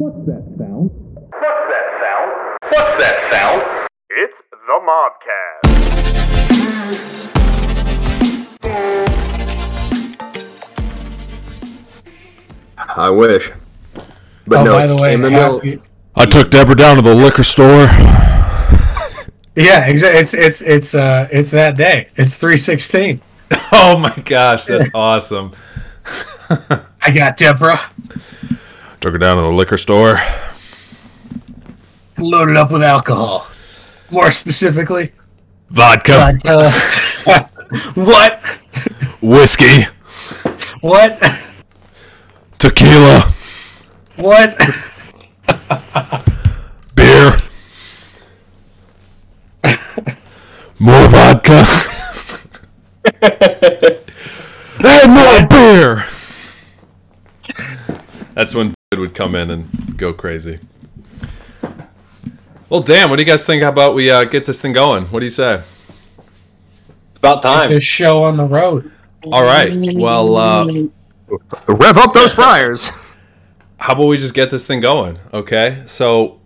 What's 0.00 0.16
that 0.24 0.42
sound? 0.56 0.90
What's 1.12 1.66
that 1.68 1.88
sound? 2.00 2.56
What's 2.72 3.04
that 3.04 3.18
sound? 3.30 3.88
It's 4.08 4.38
the 4.50 4.80
Mobcast. 4.80 6.70
I 12.78 13.10
wish. 13.10 13.50
But 14.46 14.60
oh, 14.60 14.64
no, 14.64 14.72
by 14.72 14.84
it's 14.84 14.92
the 14.92 15.02
way, 15.02 15.12
chamomile. 15.12 15.54
happy- 15.56 15.82
I 16.16 16.24
took 16.24 16.50
Deborah 16.50 16.74
down 16.76 16.96
to 16.96 17.02
the 17.02 17.14
liquor 17.14 17.42
store. 17.44 17.82
yeah, 19.54 19.86
exactly. 19.86 20.20
It's 20.20 20.32
it's 20.34 20.62
it's 20.62 20.94
uh 20.94 21.28
it's 21.30 21.50
that 21.52 21.76
day. 21.76 22.08
It's 22.16 22.36
three 22.36 22.56
sixteen. 22.56 23.20
Oh 23.72 23.98
my 23.98 24.14
gosh, 24.24 24.64
that's 24.66 24.90
awesome. 24.94 25.52
I 26.48 27.10
got 27.12 27.36
Deborah 27.36 27.80
Took 29.00 29.12
her 29.12 29.18
down 29.18 29.36
to 29.38 29.42
the 29.44 29.48
liquor 29.48 29.78
store. 29.78 30.18
loaded 32.18 32.56
up 32.56 32.70
with 32.70 32.82
alcohol. 32.82 33.46
More 34.10 34.30
specifically, 34.30 35.12
Vodka, 35.70 36.36
uh, 36.44 36.70
what? 37.94 38.42
whiskey, 39.22 39.84
What? 40.80 41.18
tequila, 42.58 43.20
What? 44.16 44.56
beer, 46.94 47.32
more 50.78 51.08
vodka, 51.08 51.64
and 54.84 55.14
more 55.14 55.46
beer. 55.48 56.04
That's 58.34 58.54
when 58.54 58.70
it 58.70 58.74
would 59.00 59.14
come 59.14 59.34
in 59.34 59.50
and 59.50 59.96
go 59.96 60.12
crazy. 60.12 60.58
Well, 62.68 62.80
damn. 62.82 63.10
What 63.10 63.16
do 63.16 63.22
you 63.22 63.26
guys 63.28 63.44
think? 63.44 63.62
How 63.62 63.70
about 63.70 63.94
we 63.94 64.10
uh, 64.10 64.24
get 64.24 64.46
this 64.46 64.60
thing 64.62 64.72
going? 64.72 65.06
What 65.06 65.18
do 65.20 65.24
you 65.26 65.30
say? 65.30 65.62
About 67.16 67.42
time. 67.42 67.70
This 67.70 67.82
show 67.84 68.22
on 68.22 68.36
the 68.36 68.44
road. 68.44 68.90
All 69.24 69.42
right. 69.42 69.72
Well, 69.94 70.36
uh, 70.36 70.66
Rev 71.66 71.96
up 71.96 72.12
those 72.12 72.32
fryers. 72.32 72.88
how 73.78 73.94
about 73.94 74.06
we 74.06 74.16
just 74.16 74.34
get 74.34 74.50
this 74.50 74.66
thing 74.66 74.80
going? 74.80 75.18
Okay. 75.34 75.82
So, 75.86 76.40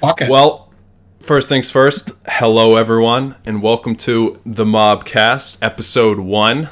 Fuck 0.00 0.22
it. 0.22 0.30
well, 0.30 0.72
first 1.20 1.48
things 1.48 1.70
first. 1.70 2.12
Hello, 2.26 2.76
everyone, 2.76 3.34
and 3.44 3.60
welcome 3.62 3.96
to 3.96 4.40
the 4.46 4.64
Mobcast, 4.64 5.58
episode 5.60 6.18
one. 6.20 6.68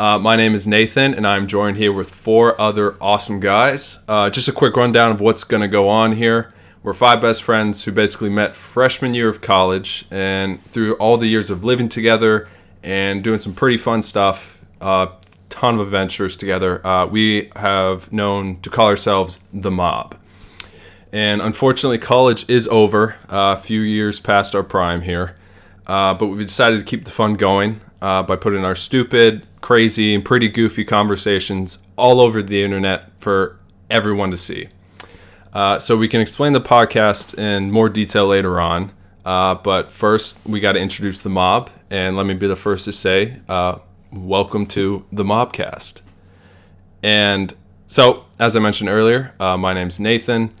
Uh, 0.00 0.18
my 0.18 0.34
name 0.34 0.54
is 0.54 0.66
Nathan, 0.66 1.12
and 1.12 1.26
I'm 1.26 1.46
joined 1.46 1.76
here 1.76 1.92
with 1.92 2.10
four 2.10 2.58
other 2.58 2.96
awesome 3.02 3.38
guys. 3.38 3.98
Uh, 4.08 4.30
just 4.30 4.48
a 4.48 4.52
quick 4.52 4.74
rundown 4.74 5.12
of 5.12 5.20
what's 5.20 5.44
going 5.44 5.60
to 5.60 5.68
go 5.68 5.90
on 5.90 6.12
here. 6.12 6.54
We're 6.82 6.94
five 6.94 7.20
best 7.20 7.42
friends 7.42 7.84
who 7.84 7.92
basically 7.92 8.30
met 8.30 8.56
freshman 8.56 9.12
year 9.12 9.28
of 9.28 9.42
college, 9.42 10.06
and 10.10 10.64
through 10.70 10.94
all 10.94 11.18
the 11.18 11.26
years 11.26 11.50
of 11.50 11.64
living 11.64 11.90
together 11.90 12.48
and 12.82 13.22
doing 13.22 13.38
some 13.38 13.52
pretty 13.52 13.76
fun 13.76 14.00
stuff, 14.00 14.58
uh, 14.80 15.08
ton 15.50 15.74
of 15.74 15.82
adventures 15.82 16.34
together, 16.34 16.86
uh, 16.86 17.04
we 17.04 17.50
have 17.56 18.10
known 18.10 18.58
to 18.62 18.70
call 18.70 18.86
ourselves 18.86 19.40
the 19.52 19.70
Mob. 19.70 20.16
And 21.12 21.42
unfortunately, 21.42 21.98
college 21.98 22.48
is 22.48 22.66
over, 22.68 23.16
uh, 23.28 23.54
a 23.54 23.56
few 23.58 23.82
years 23.82 24.18
past 24.18 24.54
our 24.54 24.62
prime 24.62 25.02
here. 25.02 25.34
Uh, 25.86 26.14
but 26.14 26.28
we've 26.28 26.46
decided 26.46 26.78
to 26.78 26.86
keep 26.86 27.04
the 27.04 27.10
fun 27.10 27.34
going 27.34 27.82
by 28.00 28.34
putting 28.36 28.64
our 28.64 28.74
stupid, 28.74 29.46
crazy, 29.60 30.14
and 30.14 30.24
pretty 30.24 30.48
goofy 30.48 30.84
conversations 30.84 31.78
all 31.96 32.20
over 32.20 32.42
the 32.42 32.62
internet 32.62 33.10
for 33.20 33.58
everyone 33.90 34.30
to 34.30 34.36
see. 34.36 34.68
Uh, 35.52 35.78
so 35.78 35.96
we 35.96 36.08
can 36.08 36.20
explain 36.20 36.52
the 36.52 36.60
podcast 36.60 37.36
in 37.38 37.70
more 37.70 37.88
detail 37.88 38.26
later 38.26 38.60
on. 38.60 38.92
Uh, 39.24 39.54
but 39.54 39.92
first, 39.92 40.38
we 40.46 40.60
got 40.60 40.72
to 40.72 40.80
introduce 40.80 41.20
the 41.20 41.28
mob. 41.28 41.70
And 41.90 42.16
let 42.16 42.26
me 42.26 42.34
be 42.34 42.46
the 42.46 42.56
first 42.56 42.84
to 42.84 42.92
say, 42.92 43.40
uh, 43.48 43.78
welcome 44.12 44.66
to 44.66 45.04
the 45.10 45.24
Mobcast. 45.24 46.02
And 47.02 47.52
so, 47.86 48.26
as 48.38 48.54
I 48.54 48.60
mentioned 48.60 48.88
earlier, 48.88 49.34
uh, 49.40 49.56
my 49.56 49.74
name's 49.74 49.98
Nathan. 49.98 50.52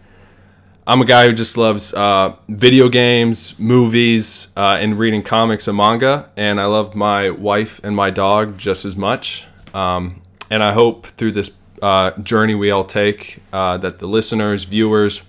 I'm 0.86 1.00
a 1.02 1.04
guy 1.04 1.26
who 1.26 1.32
just 1.32 1.56
loves 1.56 1.92
uh, 1.94 2.36
video 2.48 2.88
games, 2.88 3.58
movies, 3.58 4.48
uh, 4.56 4.78
and 4.80 4.98
reading 4.98 5.22
comics 5.22 5.68
and 5.68 5.76
manga. 5.76 6.30
And 6.36 6.60
I 6.60 6.64
love 6.64 6.94
my 6.94 7.30
wife 7.30 7.80
and 7.84 7.94
my 7.94 8.10
dog 8.10 8.58
just 8.58 8.84
as 8.84 8.96
much. 8.96 9.46
Um, 9.74 10.22
and 10.50 10.62
I 10.62 10.72
hope 10.72 11.06
through 11.06 11.32
this 11.32 11.56
uh, 11.82 12.12
journey 12.22 12.54
we 12.54 12.70
all 12.70 12.84
take 12.84 13.42
uh, 13.52 13.76
that 13.78 13.98
the 13.98 14.06
listeners, 14.06 14.64
viewers, 14.64 15.22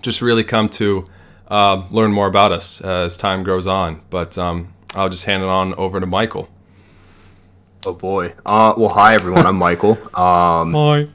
just 0.00 0.22
really 0.22 0.44
come 0.44 0.68
to 0.70 1.06
uh, 1.48 1.86
learn 1.90 2.12
more 2.12 2.26
about 2.26 2.52
us 2.52 2.80
as 2.80 3.16
time 3.16 3.42
goes 3.42 3.66
on. 3.66 4.00
But 4.10 4.38
um, 4.38 4.74
I'll 4.94 5.08
just 5.08 5.24
hand 5.24 5.42
it 5.42 5.48
on 5.48 5.74
over 5.74 6.00
to 6.00 6.06
Michael. 6.06 6.48
Oh 7.84 7.94
boy. 7.94 8.34
Uh, 8.46 8.74
well, 8.76 8.90
hi 8.90 9.14
everyone. 9.14 9.44
I'm 9.46 9.56
Michael. 9.56 9.98
Um, 10.18 10.72
Hi. 10.74 11.08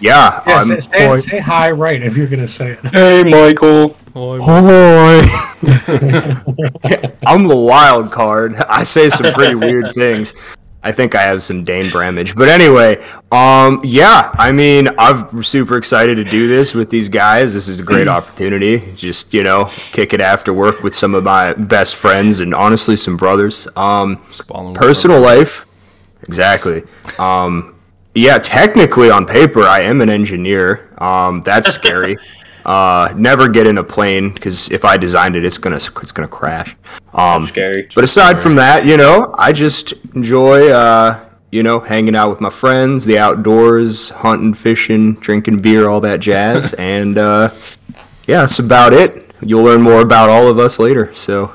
Yeah. 0.00 0.42
Yeah, 0.46 0.58
I'm, 0.58 0.66
say, 0.66 0.80
say, 0.80 1.16
say 1.16 1.38
hi 1.38 1.70
right 1.70 2.02
if 2.02 2.16
you're 2.16 2.26
gonna 2.26 2.48
say 2.48 2.72
it. 2.72 2.86
hey, 2.92 3.24
Michael. 3.24 3.96
Hi. 4.14 5.20
I'm 7.26 7.48
the 7.48 7.56
wild 7.56 8.10
card. 8.12 8.54
I 8.54 8.84
say 8.84 9.08
some 9.08 9.32
pretty 9.32 9.54
weird 9.54 9.94
things. 9.94 10.34
I 10.82 10.92
think 10.92 11.14
I 11.16 11.22
have 11.22 11.42
some 11.42 11.64
Dane 11.64 11.90
Bramage. 11.90 12.36
But 12.36 12.48
anyway, 12.48 13.02
um, 13.32 13.80
yeah, 13.82 14.30
I 14.34 14.52
mean, 14.52 14.88
I'm 14.96 15.42
super 15.42 15.76
excited 15.76 16.14
to 16.14 16.24
do 16.24 16.46
this 16.46 16.74
with 16.74 16.90
these 16.90 17.08
guys. 17.08 17.54
This 17.54 17.66
is 17.66 17.80
a 17.80 17.82
great 17.82 18.06
opportunity. 18.16 18.92
Just, 18.94 19.34
you 19.34 19.42
know, 19.42 19.64
kick 19.92 20.14
it 20.14 20.20
after 20.20 20.54
work 20.54 20.82
with 20.82 20.94
some 20.94 21.14
of 21.14 21.24
my 21.24 21.54
best 21.54 21.96
friends 21.96 22.38
and 22.40 22.54
honestly 22.54 22.96
some 22.96 23.16
brothers. 23.16 23.66
Um, 23.74 24.16
personal 24.74 25.20
life 25.20 25.66
exactly 26.22 26.82
um 27.18 27.75
yeah 28.16 28.38
technically 28.38 29.10
on 29.10 29.26
paper 29.26 29.62
i 29.62 29.80
am 29.80 30.00
an 30.00 30.08
engineer. 30.08 30.90
Um 30.98 31.42
that's 31.42 31.68
scary. 31.80 32.16
Uh 32.64 33.12
never 33.16 33.48
get 33.48 33.66
in 33.66 33.78
a 33.78 33.84
plane 33.84 34.32
because 34.34 34.70
if 34.72 34.84
i 34.84 34.96
designed 34.96 35.36
it 35.36 35.44
it's 35.44 35.58
gonna 35.58 35.76
it's 35.76 36.12
gonna 36.12 36.26
crash. 36.26 36.74
Um 37.12 37.44
Scary. 37.44 37.88
but 37.94 38.02
aside 38.02 38.40
from 38.40 38.56
that 38.56 38.86
you 38.86 38.96
know 38.96 39.32
i 39.38 39.52
just 39.52 39.92
enjoy 40.14 40.70
uh 40.70 41.22
you 41.52 41.62
know 41.62 41.78
hanging 41.78 42.16
out 42.16 42.28
with 42.30 42.40
my 42.40 42.50
friends 42.50 43.04
the 43.04 43.18
outdoors 43.18 44.08
hunting 44.10 44.52
fishing 44.54 45.14
drinking 45.14 45.60
beer 45.62 45.88
all 45.88 46.00
that 46.00 46.18
jazz. 46.20 46.74
And 46.78 47.18
uh 47.18 47.50
yeah 48.26 48.40
that's 48.40 48.58
about 48.58 48.92
it. 48.92 49.30
You'll 49.42 49.62
learn 49.62 49.82
more 49.82 50.00
about 50.00 50.28
all 50.30 50.48
of 50.48 50.58
us 50.58 50.78
later 50.80 51.14
so 51.14 51.52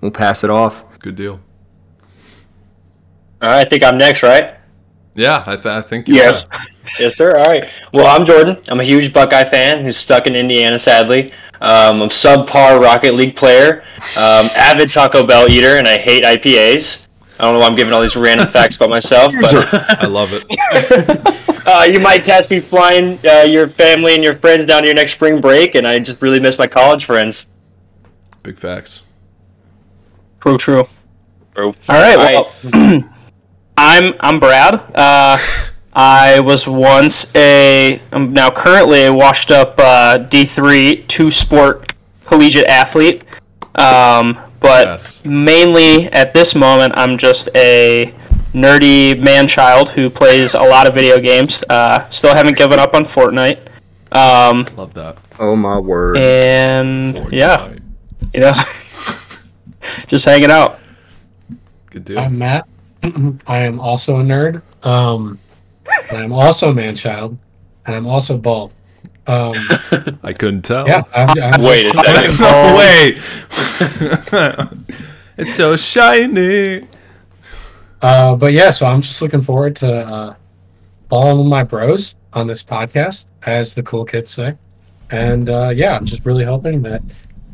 we'll 0.00 0.10
pass 0.10 0.44
it 0.44 0.50
off. 0.50 0.84
Good 0.98 1.16
deal. 1.16 1.40
All 3.42 3.48
right, 3.48 3.64
I 3.64 3.68
think 3.70 3.82
I'm 3.82 3.96
next, 3.96 4.22
right? 4.22 4.59
Yeah, 5.14 5.42
I, 5.46 5.56
th- 5.56 5.66
I 5.66 5.82
think 5.82 6.08
you 6.08 6.14
Yes. 6.14 6.46
Yes, 6.98 7.16
sir. 7.16 7.38
All 7.38 7.46
right. 7.46 7.70
Well, 7.92 8.06
I'm 8.06 8.26
Jordan. 8.26 8.58
I'm 8.68 8.80
a 8.80 8.84
huge 8.84 9.12
Buckeye 9.12 9.44
fan 9.44 9.84
who's 9.84 9.96
stuck 9.96 10.26
in 10.26 10.34
Indiana, 10.34 10.76
sadly. 10.76 11.32
Um, 11.60 12.02
I'm 12.02 12.08
subpar 12.08 12.80
Rocket 12.80 13.14
League 13.14 13.36
player, 13.36 13.84
um, 14.16 14.48
avid 14.56 14.90
Taco 14.90 15.24
Bell 15.24 15.48
eater, 15.48 15.76
and 15.76 15.86
I 15.86 15.98
hate 15.98 16.24
IPAs. 16.24 17.02
I 17.38 17.44
don't 17.44 17.54
know 17.54 17.60
why 17.60 17.66
I'm 17.66 17.76
giving 17.76 17.92
all 17.92 18.02
these 18.02 18.16
random 18.16 18.48
facts 18.52 18.76
about 18.76 18.90
myself, 18.90 19.32
but 19.40 20.02
I 20.02 20.06
love 20.06 20.30
it. 20.32 20.44
uh, 21.66 21.84
you 21.84 22.00
might 22.00 22.24
catch 22.24 22.50
me 22.50 22.60
flying 22.60 23.18
uh, 23.26 23.42
your 23.42 23.68
family 23.68 24.14
and 24.14 24.24
your 24.24 24.36
friends 24.36 24.66
down 24.66 24.82
to 24.82 24.88
your 24.88 24.96
next 24.96 25.12
spring 25.12 25.40
break, 25.40 25.74
and 25.74 25.86
I 25.86 25.98
just 26.00 26.22
really 26.22 26.40
miss 26.40 26.58
my 26.58 26.66
college 26.66 27.04
friends. 27.04 27.46
Big 28.42 28.58
facts. 28.58 29.04
True, 30.40 30.58
true. 30.58 30.84
Bro. 31.54 31.66
All 31.68 31.74
right. 31.88 32.16
Well, 32.16 32.52
I'm 33.82 34.12
I'm 34.20 34.38
Brad. 34.38 34.74
Uh, 34.94 35.38
I 35.94 36.40
was 36.40 36.66
once 36.66 37.34
a 37.34 37.98
I'm 38.12 38.34
now 38.34 38.50
currently 38.50 39.04
a 39.04 39.12
washed 39.14 39.50
up 39.50 39.74
uh, 39.78 40.18
D3 40.18 41.06
two 41.06 41.30
sport 41.30 41.92
collegiate 42.26 42.66
athlete. 42.66 43.22
Um, 43.74 44.38
but 44.60 44.86
Yes. 44.86 45.24
mainly 45.24 46.06
at 46.12 46.34
this 46.34 46.54
moment, 46.54 46.92
I'm 46.94 47.16
just 47.16 47.48
a 47.54 48.12
nerdy 48.52 49.18
man 49.18 49.48
child 49.48 49.88
who 49.90 50.10
plays 50.10 50.52
a 50.52 50.60
lot 50.62 50.86
of 50.86 50.92
video 50.92 51.18
games. 51.18 51.64
Uh, 51.70 52.06
still 52.10 52.34
haven't 52.34 52.58
given 52.58 52.78
up 52.78 52.92
on 52.94 53.04
Fortnite. 53.04 53.60
Um, 54.12 54.66
Love 54.76 54.92
that. 54.94 55.16
oh 55.38 55.56
my 55.56 55.78
word 55.78 56.18
and 56.18 57.32
yeah, 57.32 57.72
you 58.34 58.40
know, 58.40 58.52
just 60.08 60.26
hanging 60.26 60.50
out. 60.50 60.78
Good 61.88 62.04
deal. 62.04 62.18
I'm 62.18 62.36
Matt. 62.36 62.66
I 63.02 63.58
am 63.60 63.80
also 63.80 64.18
a 64.18 64.22
nerd. 64.22 64.62
Um, 64.84 65.38
and 66.12 66.22
I'm 66.24 66.32
also 66.32 66.70
a 66.70 66.74
man 66.74 66.94
child, 66.96 67.36
and 67.86 67.96
I'm 67.96 68.06
also 68.06 68.36
bald. 68.38 68.72
Um, 69.26 69.54
I 70.22 70.32
couldn't 70.32 70.62
tell. 70.62 70.86
yeah. 70.86 71.02
I'm, 71.14 71.28
I'm 71.40 71.62
Wait 71.62 71.86
a 71.86 71.90
just- 71.90 72.36
second. 72.36 72.76
Wait. 72.76 73.20
it's 75.38 75.54
so 75.54 75.76
shiny. 75.76 76.82
Uh, 78.02 78.34
but 78.34 78.52
yeah, 78.52 78.70
so 78.70 78.86
I'm 78.86 79.02
just 79.02 79.20
looking 79.20 79.42
forward 79.42 79.76
to 79.76 79.92
uh, 79.92 80.34
balling 81.08 81.38
with 81.38 81.46
my 81.48 81.62
bros 81.62 82.14
on 82.32 82.46
this 82.46 82.62
podcast, 82.62 83.26
as 83.44 83.74
the 83.74 83.82
cool 83.82 84.04
kids 84.04 84.30
say. 84.30 84.56
And 85.10 85.48
uh, 85.50 85.72
yeah, 85.74 85.96
I'm 85.96 86.04
just 86.06 86.24
really 86.24 86.44
hoping 86.44 86.82
that 86.82 87.02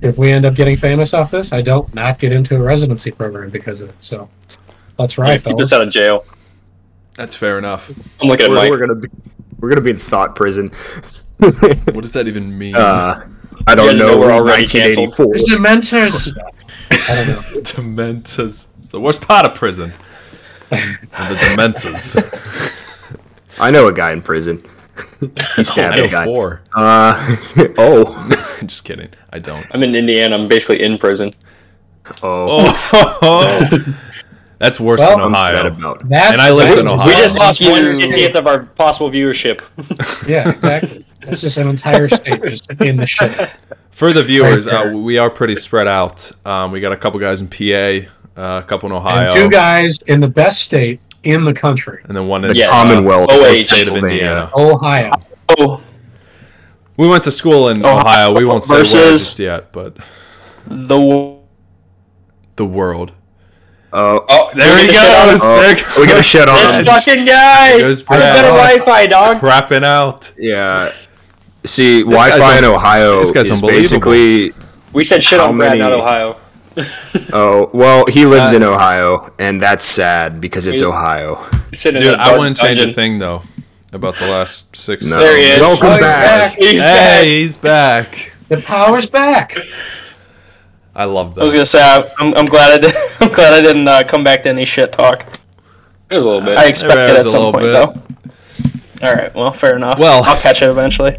if 0.02 0.18
we 0.18 0.30
end 0.30 0.44
up 0.44 0.54
getting 0.54 0.76
famous 0.76 1.14
off 1.14 1.30
this, 1.30 1.52
I 1.52 1.62
don't 1.62 1.92
not 1.94 2.18
get 2.18 2.30
into 2.32 2.54
a 2.54 2.60
residency 2.60 3.10
program 3.10 3.50
because 3.50 3.80
of 3.80 3.88
it. 3.88 4.02
So 4.02 4.28
let's 4.98 5.18
ride, 5.18 5.36
Keep 5.38 5.44
fellas. 5.44 5.62
us 5.64 5.72
out 5.72 5.82
of 5.82 5.90
jail. 5.90 6.24
That's 7.14 7.34
fair 7.34 7.58
enough. 7.58 7.90
I'm 8.20 8.28
looking 8.28 8.44
at 8.44 8.50
We're, 8.50 8.56
Mike. 8.56 8.70
we're 8.70 8.78
gonna 8.78 8.94
be 8.96 9.08
we're 9.58 9.68
gonna 9.70 9.80
be 9.80 9.90
in 9.90 9.98
thought 9.98 10.34
prison. 10.36 10.70
What 11.38 12.00
does 12.00 12.14
that 12.14 12.28
even 12.28 12.56
mean? 12.56 12.74
uh, 12.74 13.26
I 13.66 13.74
don't 13.74 13.88
guys 13.88 13.98
know. 13.98 14.06
know 14.12 14.18
we're 14.18 14.26
we're 14.28 14.32
already 14.32 14.62
1984. 14.62 15.34
There's 15.34 15.48
Dementors. 15.48 16.38
I 16.90 17.14
don't 17.24 17.26
know. 17.28 17.60
Dementas. 17.62 18.68
It's 18.78 18.88
the 18.88 19.00
worst 19.00 19.20
part 19.26 19.44
of 19.44 19.54
prison. 19.54 19.92
And 20.70 20.98
the 21.10 21.34
Dementors. 21.34 22.16
I 23.60 23.70
know 23.70 23.86
a 23.88 23.92
guy 23.92 24.12
in 24.12 24.22
prison. 24.22 24.62
he 25.56 25.62
stabbed 25.62 25.96
I 25.96 26.00
a 26.00 26.04
know 26.04 26.10
guy. 26.10 26.24
four. 26.24 26.62
Uh, 26.74 27.36
oh, 27.78 28.58
Just 28.64 28.84
kidding. 28.84 29.08
I 29.30 29.38
don't. 29.38 29.64
I'm 29.72 29.82
in 29.82 29.94
Indiana. 29.94 30.36
I'm 30.36 30.48
basically 30.48 30.82
in 30.82 30.96
prison. 30.96 31.32
oh, 32.22 33.18
Oh, 33.22 33.98
that's 34.58 34.78
worse 34.80 35.00
Well, 35.00 35.18
than 35.18 35.26
Ohio. 35.34 35.66
about. 35.66 36.08
That's 36.08 36.32
And 36.32 36.40
I 36.40 36.50
lived 36.50 36.78
in 36.80 36.88
Ohio. 36.88 37.06
We 37.08 37.14
just 37.14 37.36
lost 37.36 37.60
one 37.62 38.36
of 38.36 38.46
our 38.46 38.64
possible 38.66 39.10
viewership. 39.10 39.60
Yeah, 40.28 40.48
exactly. 40.50 41.04
That's 41.22 41.40
just 41.40 41.56
an 41.56 41.68
entire 41.68 42.08
state 42.08 42.42
just 42.42 42.70
in 42.80 42.96
the 42.96 43.06
shit. 43.06 43.50
For 43.90 44.12
the 44.12 44.22
viewers, 44.22 44.66
Right 44.66 44.88
uh, 44.94 44.96
we 44.98 45.18
are 45.18 45.30
pretty 45.30 45.56
spread 45.56 45.88
out. 45.88 46.30
Um, 46.44 46.70
we 46.70 46.80
got 46.80 46.92
a 46.92 46.96
couple 46.96 47.18
guys 47.20 47.40
in 47.40 47.48
PA, 47.48 48.08
uh, 48.40 48.60
a 48.60 48.62
couple 48.62 48.88
in 48.88 48.94
Ohio, 48.94 49.24
And 49.24 49.32
two 49.32 49.48
guys 49.50 49.98
in 50.06 50.20
the 50.20 50.28
best 50.28 50.60
state 50.62 51.00
in 51.24 51.42
the 51.44 51.52
country, 51.52 52.00
and 52.04 52.16
then 52.16 52.28
one 52.28 52.44
in 52.44 52.50
The 52.52 52.56
Yeah. 52.56 52.70
Commonwealth 52.70 53.28
Oh, 53.32 53.58
state 53.58 53.88
of 53.88 53.96
Indiana. 53.96 54.50
Ohio. 54.56 55.10
Oh, 55.58 55.82
We 56.96 57.08
went 57.08 57.24
to 57.24 57.30
school 57.32 57.68
in 57.68 57.84
Ohio 57.84 57.98
Ohio. 57.98 58.32
We 58.34 58.44
won't 58.44 58.64
say 58.64 58.76
where 58.76 58.84
just 58.84 59.38
yet, 59.38 59.72
but 59.72 59.96
the 60.66 61.36
the 62.56 62.64
world. 62.64 63.12
Oh, 63.98 64.24
Oh, 64.28 64.50
There 64.54 64.76
he 64.78 64.86
we 64.88 64.92
get 64.92 65.26
goes. 65.26 65.40
oh, 65.42 65.56
There 65.60 65.74
we 65.98 66.06
got 66.06 66.12
a 66.12 66.16
goes. 66.16 66.26
shit 66.26 66.48
on 66.48 66.62
This 66.62 66.74
him. 66.76 66.84
fucking 66.84 67.24
guy. 67.24 67.68
There 67.78 67.80
goes 67.80 68.02
I've 68.02 68.06
got 68.08 68.44
a 68.44 68.48
Wi-Fi, 68.48 69.06
dog. 69.06 69.38
Crapping 69.40 69.84
out. 69.84 70.32
Yeah. 70.38 70.92
See, 71.64 72.02
guy's 72.02 72.10
Wi-Fi 72.38 72.58
in 72.58 72.64
Ohio 72.64 73.18
this 73.20 73.30
guy's 73.32 73.50
is 73.50 73.62
basically. 73.62 74.52
We 74.92 75.04
said 75.04 75.22
shit 75.24 75.40
How 75.40 75.48
on 75.48 75.56
Brad, 75.56 75.70
many- 75.78 75.80
not 75.80 75.92
Ohio. 75.92 76.36
Oh 77.32 77.70
well, 77.72 78.04
he 78.06 78.26
lives 78.26 78.52
Uh, 78.52 78.56
in 78.56 78.62
Ohio, 78.62 79.32
and 79.38 79.60
that's 79.62 79.82
sad 79.84 80.40
because 80.42 80.66
it's 80.66 80.80
He- 80.80 80.84
Ohio. 80.84 81.44
He's 81.70 81.82
Dude, 81.82 81.96
in 81.96 82.02
a 82.02 82.12
I 82.12 82.16
dark 82.28 82.38
wouldn't 82.38 82.56
change 82.58 82.80
a 82.80 82.92
thing 82.92 83.18
though 83.18 83.42
about 83.94 84.16
the 84.18 84.26
last 84.26 84.76
six. 84.76 85.06
No. 85.08 85.18
There 85.18 85.36
he 85.38 85.44
is. 85.52 85.60
Welcome 85.60 85.88
Oh, 85.88 85.92
he's 85.92 86.00
back. 86.02 86.50
He's 86.52 86.70
Hey, 86.72 86.76
back. 86.82 87.24
he's 87.24 87.56
back. 87.56 88.32
The 88.48 88.58
power's 88.60 89.06
back. 89.06 89.56
I 90.96 91.04
love 91.04 91.34
that. 91.34 91.42
I 91.42 91.44
was 91.44 91.52
gonna 91.54 91.66
say 91.66 91.82
I- 91.82 92.08
I'm, 92.18 92.34
I'm 92.34 92.46
glad 92.46 92.72
I 92.72 92.78
did, 92.88 92.94
I'm 93.20 93.32
glad 93.32 93.52
I 93.52 93.60
didn't 93.60 93.86
uh, 93.86 94.02
come 94.04 94.24
back 94.24 94.42
to 94.44 94.48
any 94.48 94.64
shit 94.64 94.92
talk. 94.92 95.24
There's 96.08 96.22
a 96.22 96.24
little 96.24 96.40
bit. 96.40 96.56
I 96.56 96.66
expect 96.66 96.94
There 96.94 97.10
it 97.14 97.18
is 97.18 97.26
at 97.26 97.30
some 97.30 97.52
point 97.52 97.64
bit. 97.64 97.72
though. 97.72 99.06
All 99.06 99.14
right, 99.14 99.34
well, 99.34 99.52
fair 99.52 99.76
enough. 99.76 99.98
Well- 99.98 100.24
I'll 100.24 100.40
catch 100.40 100.62
it 100.62 100.68
eventually. 100.70 101.18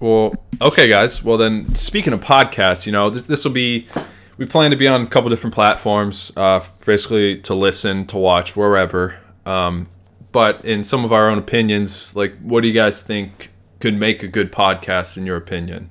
Well, 0.00 0.34
okay, 0.60 0.88
guys. 0.88 1.24
Well, 1.24 1.38
then, 1.38 1.74
speaking 1.74 2.12
of 2.12 2.20
podcasts, 2.20 2.84
you 2.84 2.92
know, 2.92 3.08
this 3.10 3.22
this 3.24 3.44
will 3.44 3.52
be. 3.52 3.88
We 4.36 4.46
plan 4.46 4.72
to 4.72 4.76
be 4.76 4.88
on 4.88 5.00
a 5.02 5.06
couple 5.06 5.30
different 5.30 5.54
platforms, 5.54 6.32
uh, 6.36 6.58
basically 6.84 7.38
to 7.42 7.54
listen, 7.54 8.04
to 8.06 8.16
watch, 8.18 8.56
wherever. 8.56 9.16
Um, 9.46 9.86
but 10.32 10.64
in 10.64 10.82
some 10.82 11.04
of 11.04 11.12
our 11.12 11.30
own 11.30 11.38
opinions, 11.38 12.16
like, 12.16 12.36
what 12.40 12.62
do 12.62 12.66
you 12.68 12.74
guys 12.74 13.00
think 13.00 13.52
could 13.78 13.94
make 13.94 14.24
a 14.24 14.26
good 14.28 14.50
podcast, 14.50 15.16
in 15.16 15.24
your 15.24 15.36
opinion? 15.36 15.88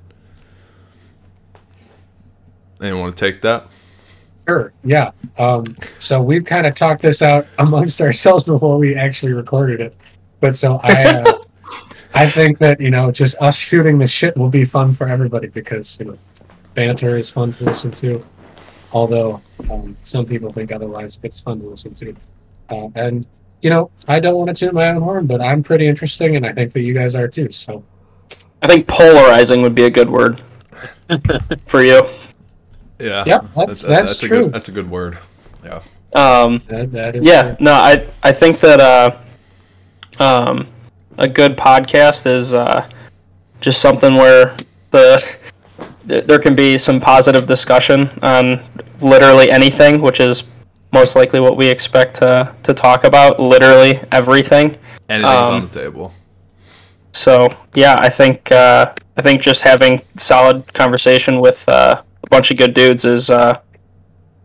Anyone 2.80 3.02
want 3.02 3.16
to 3.16 3.30
take 3.30 3.40
that? 3.42 3.68
Sure. 4.46 4.72
Yeah. 4.84 5.12
Um, 5.38 5.64
so 5.98 6.22
we've 6.22 6.44
kind 6.44 6.66
of 6.66 6.74
talked 6.74 7.02
this 7.02 7.22
out 7.22 7.46
amongst 7.58 8.00
ourselves 8.00 8.44
before 8.44 8.78
we 8.78 8.94
actually 8.94 9.32
recorded 9.32 9.80
it. 9.80 9.96
But 10.40 10.54
so 10.54 10.80
I, 10.82 11.04
uh, 11.04 11.38
I 12.14 12.26
think 12.26 12.58
that 12.58 12.80
you 12.80 12.90
know, 12.90 13.10
just 13.10 13.36
us 13.40 13.56
shooting 13.56 13.98
the 13.98 14.06
shit 14.06 14.36
will 14.36 14.50
be 14.50 14.64
fun 14.64 14.92
for 14.92 15.08
everybody 15.08 15.48
because 15.48 15.98
you 15.98 16.06
know, 16.06 16.18
banter 16.74 17.16
is 17.16 17.30
fun 17.30 17.52
to 17.52 17.64
listen 17.64 17.90
to. 17.92 18.24
Although 18.92 19.42
um, 19.70 19.96
some 20.02 20.24
people 20.24 20.52
think 20.52 20.70
otherwise, 20.70 21.18
it's 21.22 21.40
fun 21.40 21.60
to 21.60 21.66
listen 21.66 21.94
to. 21.94 22.14
Uh, 22.70 22.88
and 22.94 23.26
you 23.62 23.70
know, 23.70 23.90
I 24.06 24.20
don't 24.20 24.36
want 24.36 24.48
to 24.48 24.54
toot 24.54 24.74
my 24.74 24.88
own 24.88 25.00
horn, 25.00 25.26
but 25.26 25.40
I'm 25.40 25.62
pretty 25.62 25.86
interesting, 25.86 26.36
and 26.36 26.44
I 26.44 26.52
think 26.52 26.72
that 26.74 26.82
you 26.82 26.92
guys 26.92 27.14
are 27.14 27.26
too. 27.26 27.50
So 27.50 27.82
I 28.62 28.66
think 28.66 28.86
polarizing 28.86 29.62
would 29.62 29.74
be 29.74 29.84
a 29.84 29.90
good 29.90 30.10
word 30.10 30.40
for 31.66 31.82
you. 31.82 32.06
Yeah. 33.04 33.24
Yep, 33.26 33.44
that's- 33.54 33.82
that's 33.82 34.22
a 34.22 34.26
true. 34.28 34.42
good. 34.44 34.52
That's 34.52 34.68
a 34.68 34.72
good 34.72 34.90
word. 34.90 35.18
Yeah. 35.64 35.80
Um, 36.14 36.62
that, 36.68 36.92
that 36.92 37.16
is 37.16 37.26
yeah, 37.26 37.56
no, 37.58 37.72
I 37.72 38.06
I 38.22 38.32
think 38.32 38.60
that 38.60 38.80
uh, 38.80 39.16
um, 40.18 40.66
a 41.18 41.26
good 41.28 41.56
podcast 41.56 42.26
is 42.26 42.54
uh, 42.54 42.88
just 43.60 43.80
something 43.80 44.14
where 44.14 44.56
the 44.90 45.36
there 46.06 46.38
can 46.38 46.54
be 46.54 46.78
some 46.78 47.00
positive 47.00 47.46
discussion 47.46 48.08
on 48.22 48.60
literally 49.02 49.50
anything, 49.50 50.00
which 50.02 50.20
is 50.20 50.44
most 50.92 51.16
likely 51.16 51.40
what 51.40 51.56
we 51.56 51.66
expect 51.68 52.14
to 52.16 52.54
to 52.62 52.72
talk 52.74 53.04
about. 53.04 53.40
Literally 53.40 54.00
everything. 54.12 54.76
Anything's 55.08 55.34
Um, 55.48 55.54
on 55.54 55.68
the 55.68 55.80
table. 55.80 56.12
So 57.12 57.48
yeah, 57.74 57.96
I 57.98 58.08
think 58.08 58.52
uh, 58.52 58.92
I 59.16 59.22
think 59.22 59.42
just 59.42 59.62
having 59.62 60.02
solid 60.18 60.72
conversation 60.74 61.40
with 61.40 61.68
uh, 61.68 62.02
a 62.24 62.30
bunch 62.30 62.50
of 62.50 62.56
good 62.56 62.74
dudes 62.74 63.04
is 63.04 63.30
uh, 63.30 63.60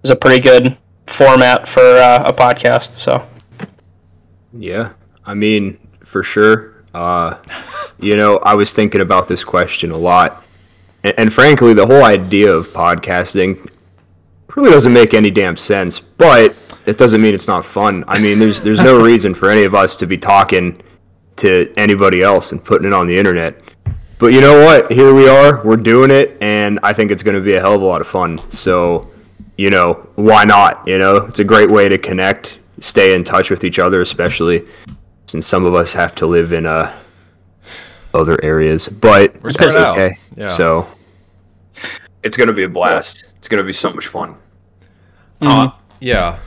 is 0.04 0.10
a 0.10 0.16
pretty 0.16 0.42
good 0.42 0.78
format 1.08 1.68
for 1.68 1.82
uh, 1.82 2.24
a 2.26 2.34
podcast. 2.34 2.94
So 2.94 3.26
Yeah, 4.54 4.94
I 5.26 5.34
mean, 5.34 5.80
for 6.04 6.22
sure. 6.24 6.84
Uh, 6.94 7.38
you 8.00 8.18
know, 8.18 8.38
I 8.40 8.54
was 8.56 8.74
thinking 8.74 9.02
about 9.02 9.28
this 9.28 9.44
question 9.44 9.92
a 9.92 9.98
lot, 9.98 10.46
and, 11.04 11.14
and 11.18 11.34
frankly, 11.34 11.74
the 11.74 11.86
whole 11.86 12.04
idea 12.04 12.52
of 12.52 12.68
podcasting 12.70 13.70
really 14.56 14.72
doesn't 14.72 14.94
make 14.94 15.14
any 15.14 15.32
damn 15.32 15.56
sense. 15.56 16.00
But 16.00 16.56
it 16.86 16.98
doesn't 16.98 17.22
mean 17.22 17.34
it's 17.34 17.48
not 17.48 17.66
fun. 17.66 18.04
I 18.08 18.22
mean, 18.22 18.40
there's 18.40 18.60
there's 18.60 18.82
no 18.82 19.02
reason 19.06 19.34
for 19.34 19.50
any 19.50 19.64
of 19.64 19.74
us 19.74 19.96
to 19.98 20.06
be 20.06 20.18
talking 20.18 20.82
to 21.38 21.72
anybody 21.78 22.22
else 22.22 22.52
and 22.52 22.64
putting 22.64 22.88
it 22.88 22.94
on 22.94 23.08
the 23.08 23.18
internet. 23.18 23.62
But 24.20 24.34
you 24.34 24.42
know 24.42 24.66
what? 24.66 24.92
Here 24.92 25.14
we 25.14 25.30
are. 25.30 25.64
We're 25.64 25.78
doing 25.78 26.12
it, 26.12 26.38
and 26.42 26.78
I 26.84 26.92
think 26.92 27.10
it's 27.10 27.24
going 27.24 27.38
to 27.38 27.42
be 27.42 27.54
a 27.54 27.62
hell 27.62 27.76
of 27.76 27.82
a 27.82 27.86
lot 27.86 28.02
of 28.02 28.08
fun. 28.08 28.42
So, 28.52 29.10
you 29.58 29.70
know, 29.70 29.94
why 30.16 30.44
not? 30.44 30.86
You 30.86 31.00
know, 31.00 31.16
it's 31.26 31.40
a 31.40 31.46
great 31.46 31.70
way 31.70 31.88
to 31.88 31.98
connect, 31.98 32.60
stay 32.82 33.16
in 33.16 33.24
touch 33.24 33.50
with 33.50 33.64
each 33.64 33.80
other, 33.80 34.02
especially 34.02 34.68
since 35.28 35.48
some 35.48 35.64
of 35.64 35.74
us 35.74 35.94
have 35.94 36.16
to 36.16 36.26
live 36.26 36.52
in 36.52 36.66
uh, 36.66 36.94
other 38.14 38.38
areas. 38.44 38.90
But 38.90 39.36
We're 39.36 39.52
that's 39.52 39.72
spread 39.72 39.78
out. 39.78 39.98
okay. 39.98 40.18
Yeah. 40.36 40.48
So, 40.48 40.90
it's 42.22 42.36
going 42.36 42.50
to 42.50 42.54
be 42.54 42.64
a 42.64 42.70
blast. 42.70 43.32
It's 43.38 43.48
going 43.48 43.64
to 43.64 43.66
be 43.66 43.72
so 43.72 43.94
much 43.94 44.08
fun. 44.08 44.36
Uh, 45.40 45.70
yeah, 46.02 46.40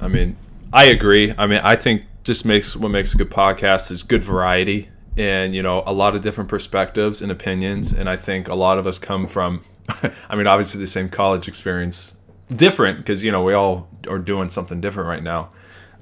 I 0.00 0.08
mean, 0.08 0.36
I 0.70 0.84
agree. 0.84 1.32
I 1.38 1.46
mean, 1.46 1.62
I 1.64 1.76
think 1.76 2.02
just 2.24 2.44
makes 2.44 2.76
what 2.76 2.90
makes 2.90 3.14
a 3.14 3.16
good 3.16 3.30
podcast 3.30 3.90
is 3.90 4.02
good 4.02 4.22
variety 4.22 4.90
and 5.16 5.54
you 5.54 5.62
know 5.62 5.82
a 5.86 5.92
lot 5.92 6.14
of 6.14 6.22
different 6.22 6.50
perspectives 6.50 7.22
and 7.22 7.32
opinions. 7.32 7.92
And 7.92 8.08
I 8.08 8.16
think 8.16 8.48
a 8.48 8.54
lot 8.54 8.78
of 8.78 8.86
us 8.86 8.98
come 8.98 9.26
from, 9.26 9.64
I 10.28 10.36
mean, 10.36 10.46
obviously 10.46 10.80
the 10.80 10.86
same 10.86 11.08
college 11.08 11.48
experience, 11.48 12.16
different 12.50 12.98
because 12.98 13.22
you 13.24 13.32
know 13.32 13.42
we 13.42 13.54
all 13.54 13.88
are 14.08 14.18
doing 14.18 14.48
something 14.48 14.80
different 14.80 15.08
right 15.08 15.22
now. 15.22 15.50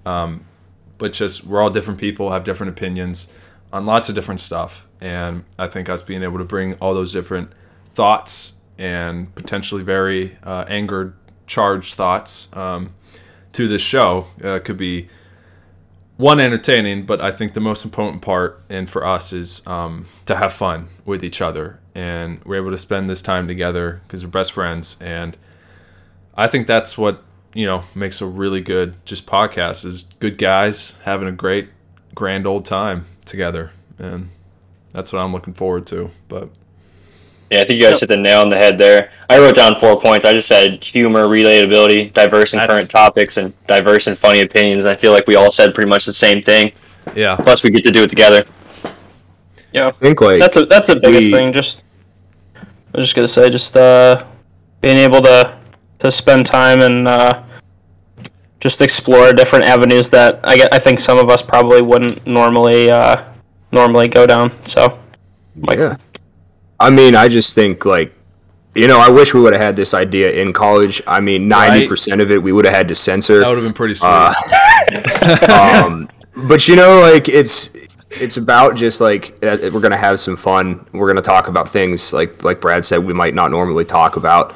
Um, 0.05 0.45
but 0.99 1.13
just 1.13 1.45
we're 1.45 1.61
all 1.61 1.71
different 1.71 1.99
people, 1.99 2.31
have 2.31 2.45
different 2.45 2.71
opinions 2.71 3.33
on 3.73 3.87
lots 3.87 4.09
of 4.09 4.15
different 4.15 4.41
stuff, 4.41 4.87
and 5.01 5.45
I 5.59 5.67
think 5.67 5.89
us 5.89 6.03
being 6.03 6.23
able 6.23 6.39
to 6.39 6.45
bring 6.45 6.75
all 6.75 6.95
those 6.95 7.13
different 7.13 7.51
thoughts 7.91 8.55
and 8.79 9.33
potentially 9.35 9.83
very 9.83 10.37
uh, 10.43 10.65
angered, 10.69 11.15
charged 11.47 11.95
thoughts 11.95 12.49
um, 12.55 12.89
to 13.53 13.69
this 13.69 13.83
show 13.83 14.27
uh, 14.43 14.59
could 14.59 14.77
be 14.77 15.09
one 16.17 16.39
entertaining, 16.39 17.07
but 17.07 17.21
I 17.21 17.33
think 17.33 17.55
the 17.55 17.61
most 17.61 17.85
important 17.85 18.23
part, 18.23 18.63
and 18.69 18.89
for 18.89 19.05
us, 19.05 19.33
is 19.33 19.67
um, 19.67 20.07
to 20.27 20.37
have 20.37 20.53
fun 20.53 20.89
with 21.05 21.25
each 21.25 21.41
other, 21.41 21.81
and 21.95 22.43
we're 22.45 22.57
able 22.57 22.71
to 22.71 22.77
spend 22.77 23.11
this 23.11 23.21
time 23.21 23.49
together 23.49 24.01
because 24.07 24.25
we're 24.25 24.31
best 24.31 24.53
friends, 24.53 24.97
and 25.01 25.37
I 26.37 26.47
think 26.47 26.67
that's 26.67 26.97
what 26.97 27.23
you 27.53 27.67
know 27.67 27.85
makes 27.95 28.21
a 28.21 28.27
really 28.27 28.61
good 28.61 28.95
just 29.05 29.27
podcast 29.27 29.85
is 29.85 30.05
good 30.21 30.39
guys 30.39 30.99
having 31.03 31.29
a 31.29 31.33
great 31.33 31.71
grand 32.15 32.47
old 32.47 32.65
time 32.65 33.07
together, 33.25 33.73
and 33.99 34.31
that's 34.91 35.13
what 35.13 35.21
I'm 35.21 35.33
looking 35.33 35.55
forward 35.55 35.87
to. 35.89 36.11
But 36.29 36.51
Yeah, 37.55 37.61
I 37.63 37.67
think 37.67 37.81
you 37.81 37.89
guys 37.89 38.01
hit 38.01 38.09
the 38.09 38.17
nail 38.17 38.41
on 38.41 38.51
the 38.51 38.57
head 38.57 38.79
there. 38.79 39.11
I 39.31 39.39
wrote 39.39 39.55
down 39.55 39.79
four 39.79 40.01
points. 40.01 40.25
I 40.25 40.33
just 40.33 40.49
said 40.49 40.83
humor, 40.83 41.29
relatability, 41.29 42.13
diverse 42.13 42.53
and 42.53 42.59
That's- 42.61 42.77
current 42.77 42.91
topics, 42.91 43.37
and 43.37 43.53
diverse 43.69 44.09
and 44.09 44.19
funny 44.19 44.41
opinions. 44.41 44.85
I 44.87 44.95
feel 44.95 45.13
like 45.13 45.29
we 45.29 45.37
all 45.37 45.53
said 45.53 45.73
pretty 45.73 45.89
much 45.89 46.05
the 46.05 46.13
same 46.13 46.43
thing. 46.43 46.73
yeah, 47.15 47.37
Plus, 47.37 47.63
we 47.63 47.71
get 47.71 47.85
to 47.85 47.93
do 47.93 48.03
it 48.03 48.09
together. 48.11 48.45
yeah, 49.73 49.87
I 49.87 49.91
think 49.93 50.21
like 50.21 50.41
that's 50.41 50.57
a 50.57 50.67
that's 50.67 50.89
a 50.89 50.97
biggest 50.97 51.27
We- 51.27 51.31
thing. 51.31 51.53
Just 51.53 51.81
I 52.57 52.99
was 52.99 53.07
just 53.07 53.15
gonna 53.15 53.29
say, 53.29 53.49
just 53.51 53.77
uh, 53.77 54.25
being 54.81 54.97
able 54.97 55.21
to 55.23 55.57
to 56.01 56.11
spend 56.11 56.47
time 56.47 56.81
and 56.81 57.07
uh, 57.07 57.41
just 58.59 58.81
explore 58.83 59.33
different 59.33 59.65
avenues 59.65 60.09
that 60.09 60.41
I 60.43 60.57
get. 60.57 60.75
I 60.75 60.81
think 60.81 60.99
some 60.99 61.19
of 61.19 61.29
us 61.31 61.41
probably 61.41 61.83
wouldn't 61.83 62.27
normally 62.27 62.91
uh, 62.91 63.23
normally 63.71 64.09
go 64.09 64.27
down. 64.27 64.51
So, 64.67 64.99
like, 65.57 65.79
Yeah. 65.79 65.97
I 66.81 66.91
mean, 66.91 67.15
I 67.15 67.29
just 67.29 67.55
think 67.55 67.85
like, 67.85 68.13
you 68.75 68.89
know, 68.89 68.99
I 68.99 69.09
wish 69.09 69.35
we 69.35 69.41
would 69.41 69.53
have 69.53 69.63
had 69.63 69.77
this 69.77 69.95
idea 69.95 70.33
in 70.33 70.53
college. 70.53 71.01
I 71.07 71.21
mean, 71.21 71.49
ninety 71.49 71.87
percent 71.87 72.21
of 72.21 72.31
it 72.31 72.43
we 72.43 72.53
would 72.53 72.65
have 72.65 72.75
had 72.75 72.89
to 72.89 72.95
censor. 72.95 73.41
That 73.41 73.49
would 73.49 73.59
have 73.59 73.65
been 73.65 73.73
pretty 73.73 73.95
sweet. 73.95 74.09
Uh, 74.09 75.85
um, 75.87 76.09
but 76.49 76.67
you 76.67 76.77
know, 76.77 77.01
like 77.01 77.29
it's 77.29 77.75
it's 78.11 78.37
about 78.37 78.77
just 78.77 79.01
like 79.01 79.37
uh, 79.45 79.59
we're 79.73 79.81
gonna 79.81 79.97
have 79.97 80.21
some 80.21 80.37
fun. 80.37 80.87
We're 80.93 81.09
gonna 81.09 81.23
talk 81.23 81.49
about 81.49 81.71
things 81.71 82.13
like 82.13 82.43
like 82.43 82.61
Brad 82.61 82.85
said 82.85 82.99
we 82.99 83.13
might 83.13 83.35
not 83.35 83.51
normally 83.51 83.85
talk 83.85 84.17
about, 84.17 84.55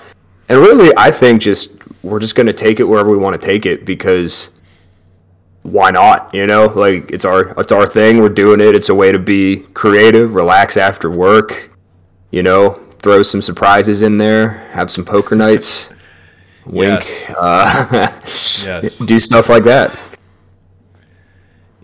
and 0.49 0.59
really, 0.59 0.93
I 0.97 1.11
think 1.11 1.41
just 1.41 1.77
we're 2.03 2.21
just 2.21 2.35
gonna 2.35 2.53
take 2.53 2.81
it 2.81 2.85
wherever 2.85 3.11
we 3.11 3.19
want 3.19 3.41
to 3.41 3.47
take 3.47 3.67
it 3.67 3.85
because 3.85 4.51
why 5.63 5.91
not? 5.91 6.35
You 6.35 6.47
know, 6.47 6.67
like 6.67 7.11
it's 7.11 7.25
our 7.25 7.49
it's 7.61 7.73
our 7.73 7.87
thing. 7.87 8.21
We're 8.21 8.29
doing 8.29 8.61
it. 8.61 8.75
It's 8.75 8.89
a 8.89 8.95
way 8.95 9.13
to 9.13 9.19
be 9.19 9.67
creative, 9.75 10.35
relax 10.35 10.77
after 10.77 11.11
work. 11.11 11.71
You 12.31 12.43
know, 12.43 12.73
throw 13.01 13.23
some 13.23 13.43
surprises 13.43 14.03
in 14.03 14.19
there, 14.19 14.49
have 14.73 14.91
some 14.91 15.05
poker 15.05 15.35
nights. 15.35 15.91
Wink. 16.67 17.01
Yes. 17.01 17.31
Uh, 17.31 18.11
yes. 18.25 18.99
do 18.99 19.19
stuff 19.19 19.49
like 19.49 19.65
that. 19.65 19.99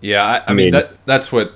Yeah, 0.01 0.23
I, 0.23 0.51
I, 0.51 0.55
mean, 0.55 0.57
mean- 0.57 0.73
that 0.73 1.05
that's 1.07 1.33
what 1.33 1.55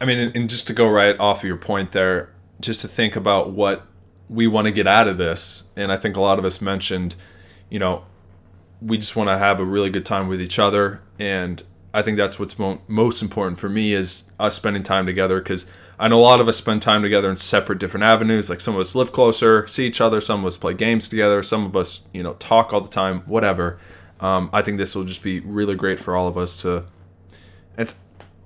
I 0.00 0.06
mean, 0.06 0.18
and, 0.18 0.36
and 0.36 0.50
just 0.50 0.66
to 0.68 0.72
go 0.72 0.88
right 0.88 1.18
off 1.20 1.38
of 1.40 1.44
your 1.44 1.58
point 1.58 1.92
there, 1.92 2.30
just 2.60 2.80
to 2.80 2.88
think 2.88 3.16
about 3.16 3.50
what 3.50 3.86
we 4.28 4.46
want 4.46 4.66
to 4.66 4.72
get 4.72 4.86
out 4.86 5.06
of 5.06 5.18
this, 5.18 5.64
and 5.76 5.92
I 5.92 5.96
think 5.96 6.16
a 6.16 6.20
lot 6.20 6.38
of 6.38 6.44
us 6.46 6.62
mentioned, 6.62 7.14
you 7.68 7.78
know, 7.78 8.04
we 8.80 8.96
just 8.96 9.16
want 9.16 9.28
to 9.28 9.36
have 9.36 9.60
a 9.60 9.64
really 9.64 9.90
good 9.90 10.06
time 10.06 10.28
with 10.28 10.40
each 10.40 10.58
other, 10.58 11.02
and 11.18 11.62
I 11.94 12.02
think 12.02 12.16
that's 12.16 12.40
what's 12.40 12.58
mo- 12.58 12.80
most 12.88 13.22
important 13.22 13.60
for 13.60 13.68
me 13.68 13.94
is 13.94 14.24
us 14.40 14.56
spending 14.56 14.82
time 14.82 15.06
together 15.06 15.38
because 15.38 15.66
I 15.96 16.08
know 16.08 16.18
a 16.18 16.22
lot 16.22 16.40
of 16.40 16.48
us 16.48 16.56
spend 16.56 16.82
time 16.82 17.02
together 17.02 17.30
in 17.30 17.36
separate 17.36 17.78
different 17.78 18.02
avenues. 18.02 18.50
Like 18.50 18.60
some 18.60 18.74
of 18.74 18.80
us 18.80 18.96
live 18.96 19.12
closer, 19.12 19.66
see 19.68 19.86
each 19.86 20.00
other, 20.00 20.20
some 20.20 20.40
of 20.40 20.46
us 20.46 20.56
play 20.56 20.74
games 20.74 21.08
together, 21.08 21.40
some 21.44 21.64
of 21.64 21.76
us, 21.76 22.02
you 22.12 22.24
know, 22.24 22.34
talk 22.34 22.72
all 22.72 22.80
the 22.80 22.90
time, 22.90 23.20
whatever. 23.26 23.78
Um, 24.18 24.50
I 24.52 24.60
think 24.60 24.78
this 24.78 24.96
will 24.96 25.04
just 25.04 25.22
be 25.22 25.38
really 25.38 25.76
great 25.76 26.00
for 26.00 26.16
all 26.16 26.26
of 26.26 26.36
us 26.36 26.56
to 26.62 26.84
it's 27.78 27.94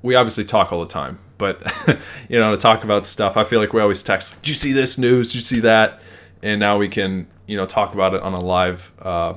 we 0.03 0.15
obviously 0.15 0.45
talk 0.45 0.73
all 0.73 0.81
the 0.81 0.91
time, 0.91 1.19
but 1.39 1.61
you 2.29 2.39
know, 2.39 2.53
to 2.55 2.61
talk 2.61 2.85
about 2.85 3.07
stuff, 3.07 3.37
I 3.37 3.45
feel 3.45 3.61
like 3.61 3.73
we 3.73 3.81
always 3.81 4.03
text, 4.03 4.41
"Did 4.43 4.51
you 4.51 4.55
see 4.55 4.73
this 4.73 4.99
news? 4.99 5.33
Did 5.33 5.37
you 5.37 5.43
see 5.43 5.61
that?" 5.61 6.01
And 6.43 6.61
now 6.61 6.79
we 6.79 6.89
can, 6.89 7.27
you 7.47 7.57
know, 7.57 7.67
talk 7.67 7.95
about 7.95 8.15
it 8.15 8.23
on 8.23 8.33
a 8.33 8.39
live 8.39 8.93
uh, 9.01 9.35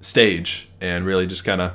stage 0.00 0.68
and 0.80 1.04
really 1.04 1.26
just 1.26 1.44
kind 1.44 1.60
of 1.60 1.72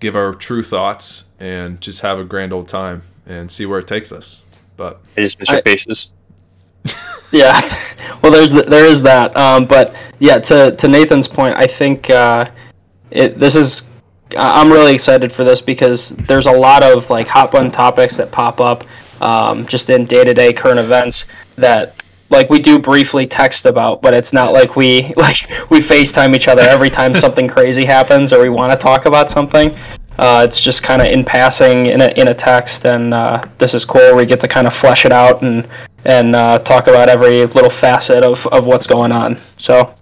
give 0.00 0.16
our 0.16 0.32
true 0.34 0.62
thoughts 0.62 1.24
and 1.40 1.80
just 1.80 2.00
have 2.00 2.18
a 2.18 2.24
grand 2.24 2.52
old 2.52 2.68
time 2.68 3.02
and 3.26 3.50
see 3.50 3.66
where 3.66 3.78
it 3.78 3.86
takes 3.86 4.12
us. 4.12 4.42
But 4.76 5.00
I 5.16 5.20
just 5.22 5.38
miss 5.38 5.48
your 5.48 5.58
I- 5.58 5.62
faces. 5.62 6.10
Yeah, 7.30 7.60
well, 8.22 8.32
there's 8.32 8.52
th- 8.54 8.64
there 8.66 8.86
is 8.86 9.02
that. 9.02 9.36
Um, 9.36 9.66
but 9.66 9.94
yeah, 10.18 10.38
to 10.38 10.74
to 10.76 10.88
Nathan's 10.88 11.28
point, 11.28 11.56
I 11.56 11.66
think 11.66 12.08
uh, 12.08 12.48
it 13.10 13.38
this 13.38 13.54
is. 13.54 13.90
I- 14.34 14.62
I'm 14.62 14.72
really 14.72 14.94
excited 14.94 15.30
for 15.30 15.44
this 15.44 15.60
because 15.60 16.10
there's 16.10 16.46
a 16.46 16.52
lot 16.52 16.82
of 16.82 17.10
like 17.10 17.28
hot 17.28 17.52
button 17.52 17.70
topics 17.70 18.16
that 18.16 18.32
pop 18.32 18.60
up 18.62 18.84
um, 19.20 19.66
just 19.66 19.90
in 19.90 20.06
day 20.06 20.24
to 20.24 20.32
day 20.32 20.54
current 20.54 20.78
events 20.78 21.26
that 21.56 21.96
like 22.30 22.50
we 22.50 22.58
do 22.58 22.78
briefly 22.78 23.26
text 23.26 23.66
about, 23.66 24.02
but 24.02 24.14
it's 24.14 24.32
not 24.32 24.52
like 24.52 24.76
we 24.76 25.02
like 25.16 25.48
we 25.70 25.80
FaceTime 25.80 26.34
each 26.34 26.48
other 26.48 26.62
every 26.62 26.90
time 26.90 27.14
something 27.24 27.48
crazy 27.48 27.84
happens 27.84 28.32
or 28.32 28.40
we 28.40 28.48
want 28.48 28.72
to 28.72 28.78
talk 28.78 29.06
about 29.06 29.30
something. 29.30 29.76
Uh, 30.18 30.42
it's 30.44 30.60
just 30.60 30.82
kind 30.82 31.00
of 31.00 31.06
in 31.06 31.24
passing 31.24 31.86
in 31.86 32.00
a, 32.00 32.08
in 32.20 32.26
a 32.26 32.34
text, 32.34 32.84
and 32.84 33.14
uh, 33.14 33.44
this 33.58 33.72
is 33.72 33.84
cool. 33.84 34.16
We 34.16 34.26
get 34.26 34.40
to 34.40 34.48
kind 34.48 34.66
of 34.66 34.74
flesh 34.74 35.04
it 35.04 35.12
out 35.12 35.42
and 35.42 35.68
and 36.04 36.34
uh, 36.34 36.58
talk 36.58 36.86
about 36.86 37.08
every 37.08 37.46
little 37.46 37.70
facet 37.70 38.24
of, 38.24 38.46
of 38.48 38.66
what's 38.66 38.86
going 38.86 39.12
on. 39.12 39.36
So 39.56 39.94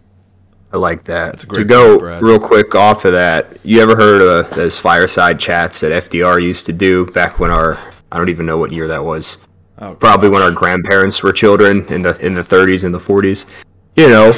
I 0.73 0.79
like 0.79 1.05
that. 1.05 1.33
That's 1.33 1.45
a 1.45 1.47
to 1.47 1.55
great 1.55 1.69
go 1.69 1.99
point, 1.99 2.23
real 2.23 2.41
quick 2.41 2.75
off 2.75 3.05
of 3.05 3.13
that, 3.13 3.59
you 3.63 3.81
ever 3.81 3.97
heard 3.97 4.23
of 4.23 4.51
those 4.55 4.79
fireside 4.79 5.39
chats 5.39 5.81
that 5.81 6.05
FDR 6.05 6.43
used 6.43 6.67
to 6.67 6.73
do 6.73 7.07
back 7.07 7.39
when 7.39 7.51
our 7.51 7.79
I 8.11 8.19
don't 8.19 8.29
even 8.29 8.47
know 8.47 8.57
what 8.57 8.73
year 8.73 8.89
that 8.89 9.05
was. 9.05 9.39
Oh, 9.79 9.95
Probably 9.95 10.29
when 10.29 10.43
our 10.43 10.51
grandparents 10.51 11.23
were 11.23 11.33
children 11.33 11.87
in 11.89 12.03
the 12.03 12.19
in 12.25 12.35
the 12.35 12.43
30s 12.43 12.85
and 12.85 12.95
the 12.95 12.99
40s. 12.99 13.47
You 13.95 14.09
know, 14.09 14.33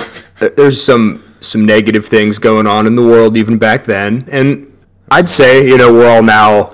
there's 0.57 0.83
some 0.83 1.25
some 1.41 1.65
negative 1.65 2.07
things 2.07 2.39
going 2.39 2.67
on 2.67 2.87
in 2.87 2.97
the 2.97 3.03
world 3.03 3.37
even 3.37 3.59
back 3.59 3.85
then, 3.85 4.29
and 4.31 4.77
I'd 5.11 5.29
say 5.29 5.67
you 5.67 5.77
know 5.79 5.93
we're 5.93 6.09
all 6.09 6.23
now. 6.23 6.73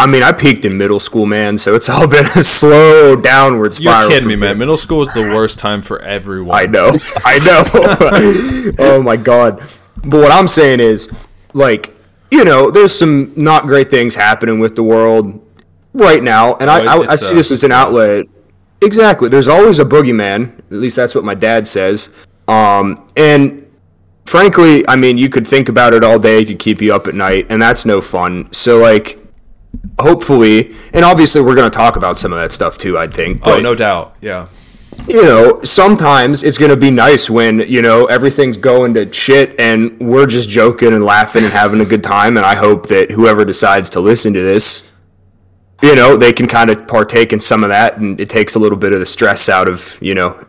I 0.00 0.06
mean, 0.06 0.22
I 0.22 0.30
peaked 0.30 0.64
in 0.64 0.78
middle 0.78 1.00
school, 1.00 1.26
man, 1.26 1.58
so 1.58 1.74
it's 1.74 1.88
all 1.88 2.06
been 2.06 2.26
a 2.36 2.44
slow 2.44 3.16
downward 3.16 3.76
you're 3.80 4.08
kidding 4.08 4.28
me, 4.28 4.36
man. 4.36 4.56
Middle 4.56 4.76
school 4.76 5.02
is 5.02 5.12
the 5.12 5.22
worst 5.22 5.58
time 5.58 5.82
for 5.82 6.00
everyone. 6.02 6.56
I 6.56 6.66
know. 6.66 6.92
I 7.24 7.38
know. 7.38 8.72
oh 8.78 9.02
my 9.02 9.16
god. 9.16 9.60
But 10.02 10.20
what 10.20 10.30
I'm 10.30 10.46
saying 10.46 10.78
is, 10.78 11.10
like, 11.52 11.96
you 12.30 12.44
know, 12.44 12.70
there's 12.70 12.96
some 12.96 13.32
not 13.36 13.66
great 13.66 13.90
things 13.90 14.14
happening 14.14 14.60
with 14.60 14.76
the 14.76 14.84
world 14.84 15.44
right 15.98 16.22
now, 16.22 16.56
and 16.56 16.70
I, 16.70 16.80
Oh, 16.94 17.04
I, 17.04 17.12
I 17.12 17.16
see 17.16 17.30
uh, 17.30 17.34
this 17.34 17.50
as 17.50 17.64
an 17.64 17.72
outlet. 17.72 18.26
Exactly. 18.80 19.28
There's 19.28 19.48
always 19.48 19.78
a 19.78 19.84
boogeyman. 19.84 20.58
At 20.58 20.72
least 20.72 20.96
that's 20.96 21.14
what 21.14 21.24
my 21.24 21.34
dad 21.34 21.66
says. 21.66 22.10
Um, 22.46 23.08
and 23.16 23.66
frankly, 24.26 24.86
I 24.88 24.96
mean, 24.96 25.18
you 25.18 25.28
could 25.28 25.46
think 25.46 25.68
about 25.68 25.92
it 25.94 26.04
all 26.04 26.18
day. 26.18 26.42
It 26.42 26.46
could 26.46 26.58
keep 26.58 26.80
you 26.80 26.94
up 26.94 27.06
at 27.06 27.14
night, 27.14 27.46
and 27.50 27.60
that's 27.60 27.84
no 27.84 28.00
fun. 28.00 28.52
So, 28.52 28.78
like, 28.78 29.18
hopefully, 30.00 30.74
and 30.92 31.04
obviously, 31.04 31.40
we're 31.40 31.54
going 31.56 31.70
to 31.70 31.76
talk 31.76 31.96
about 31.96 32.18
some 32.18 32.32
of 32.32 32.38
that 32.38 32.52
stuff 32.52 32.78
too. 32.78 32.96
I 32.96 33.06
think. 33.08 33.42
Oh, 33.44 33.58
no 33.60 33.74
doubt. 33.74 34.16
Yeah. 34.20 34.48
you 35.06 35.22
know, 35.24 35.62
sometimes 35.62 36.42
it's 36.42 36.58
going 36.58 36.70
to 36.70 36.76
be 36.76 36.90
nice 36.90 37.30
when, 37.30 37.60
you 37.60 37.82
know, 37.82 38.06
everything's 38.06 38.56
going 38.56 38.94
to 38.94 39.10
shit 39.12 39.58
and 39.58 39.98
we're 40.00 40.26
just 40.26 40.48
joking 40.48 40.92
and 40.92 41.04
laughing 41.04 41.44
and 41.44 41.52
having 41.52 41.80
a 41.80 41.84
good 41.84 42.02
time. 42.02 42.36
And 42.36 42.44
I 42.44 42.54
hope 42.56 42.88
that 42.88 43.10
whoever 43.12 43.44
decides 43.44 43.88
to 43.90 44.00
listen 44.00 44.32
to 44.34 44.40
this, 44.40 44.87
you 45.82 45.94
know, 45.94 46.16
they 46.16 46.32
can 46.32 46.46
kind 46.48 46.70
of 46.70 46.86
partake 46.88 47.32
in 47.32 47.40
some 47.40 47.62
of 47.62 47.68
that 47.70 47.98
and 47.98 48.20
it 48.20 48.28
takes 48.28 48.54
a 48.54 48.58
little 48.58 48.78
bit 48.78 48.92
of 48.92 49.00
the 49.00 49.06
stress 49.06 49.48
out 49.48 49.68
of, 49.68 49.96
you 50.02 50.14
know, 50.14 50.44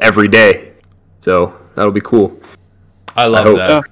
every 0.00 0.28
day. 0.28 0.72
So 1.20 1.54
that'll 1.74 1.92
be 1.92 2.00
cool. 2.00 2.40
I 3.16 3.26
love 3.26 3.44
hope- 3.44 3.56
that. 3.56 3.84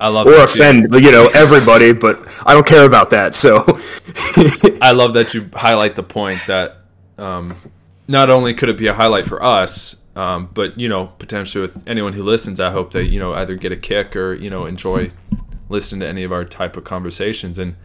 I 0.00 0.08
love 0.08 0.26
Or 0.26 0.30
that 0.30 0.38
you- 0.38 0.44
offend, 0.44 0.86
you 1.04 1.12
know, 1.12 1.28
everybody, 1.34 1.92
but 1.92 2.18
I 2.46 2.54
don't 2.54 2.66
care 2.66 2.84
about 2.86 3.10
that. 3.10 3.34
So, 3.34 3.58
I 4.82 4.92
love 4.92 5.12
that 5.14 5.34
you 5.34 5.48
highlight 5.54 5.94
the 5.94 6.02
point 6.02 6.38
that 6.46 6.78
um, 7.18 7.54
not 8.08 8.30
only 8.30 8.54
could 8.54 8.70
it 8.70 8.76
be 8.78 8.86
a 8.86 8.94
highlight 8.94 9.26
for 9.26 9.42
us, 9.42 9.96
um, 10.16 10.48
but 10.52 10.80
you 10.80 10.88
know 10.88 11.12
potentially 11.18 11.62
with 11.62 11.86
anyone 11.86 12.12
who 12.14 12.24
listens, 12.24 12.58
I 12.58 12.70
hope 12.72 12.92
they 12.92 13.02
you 13.02 13.20
know 13.20 13.34
either 13.34 13.54
get 13.54 13.70
a 13.70 13.76
kick 13.76 14.16
or 14.16 14.34
you 14.34 14.50
know 14.50 14.64
enjoy 14.66 15.10
listening 15.68 16.00
to 16.00 16.08
any 16.08 16.24
of 16.24 16.32
our 16.32 16.44
type 16.44 16.76
of 16.76 16.82
conversations. 16.84 17.58
And 17.58 17.76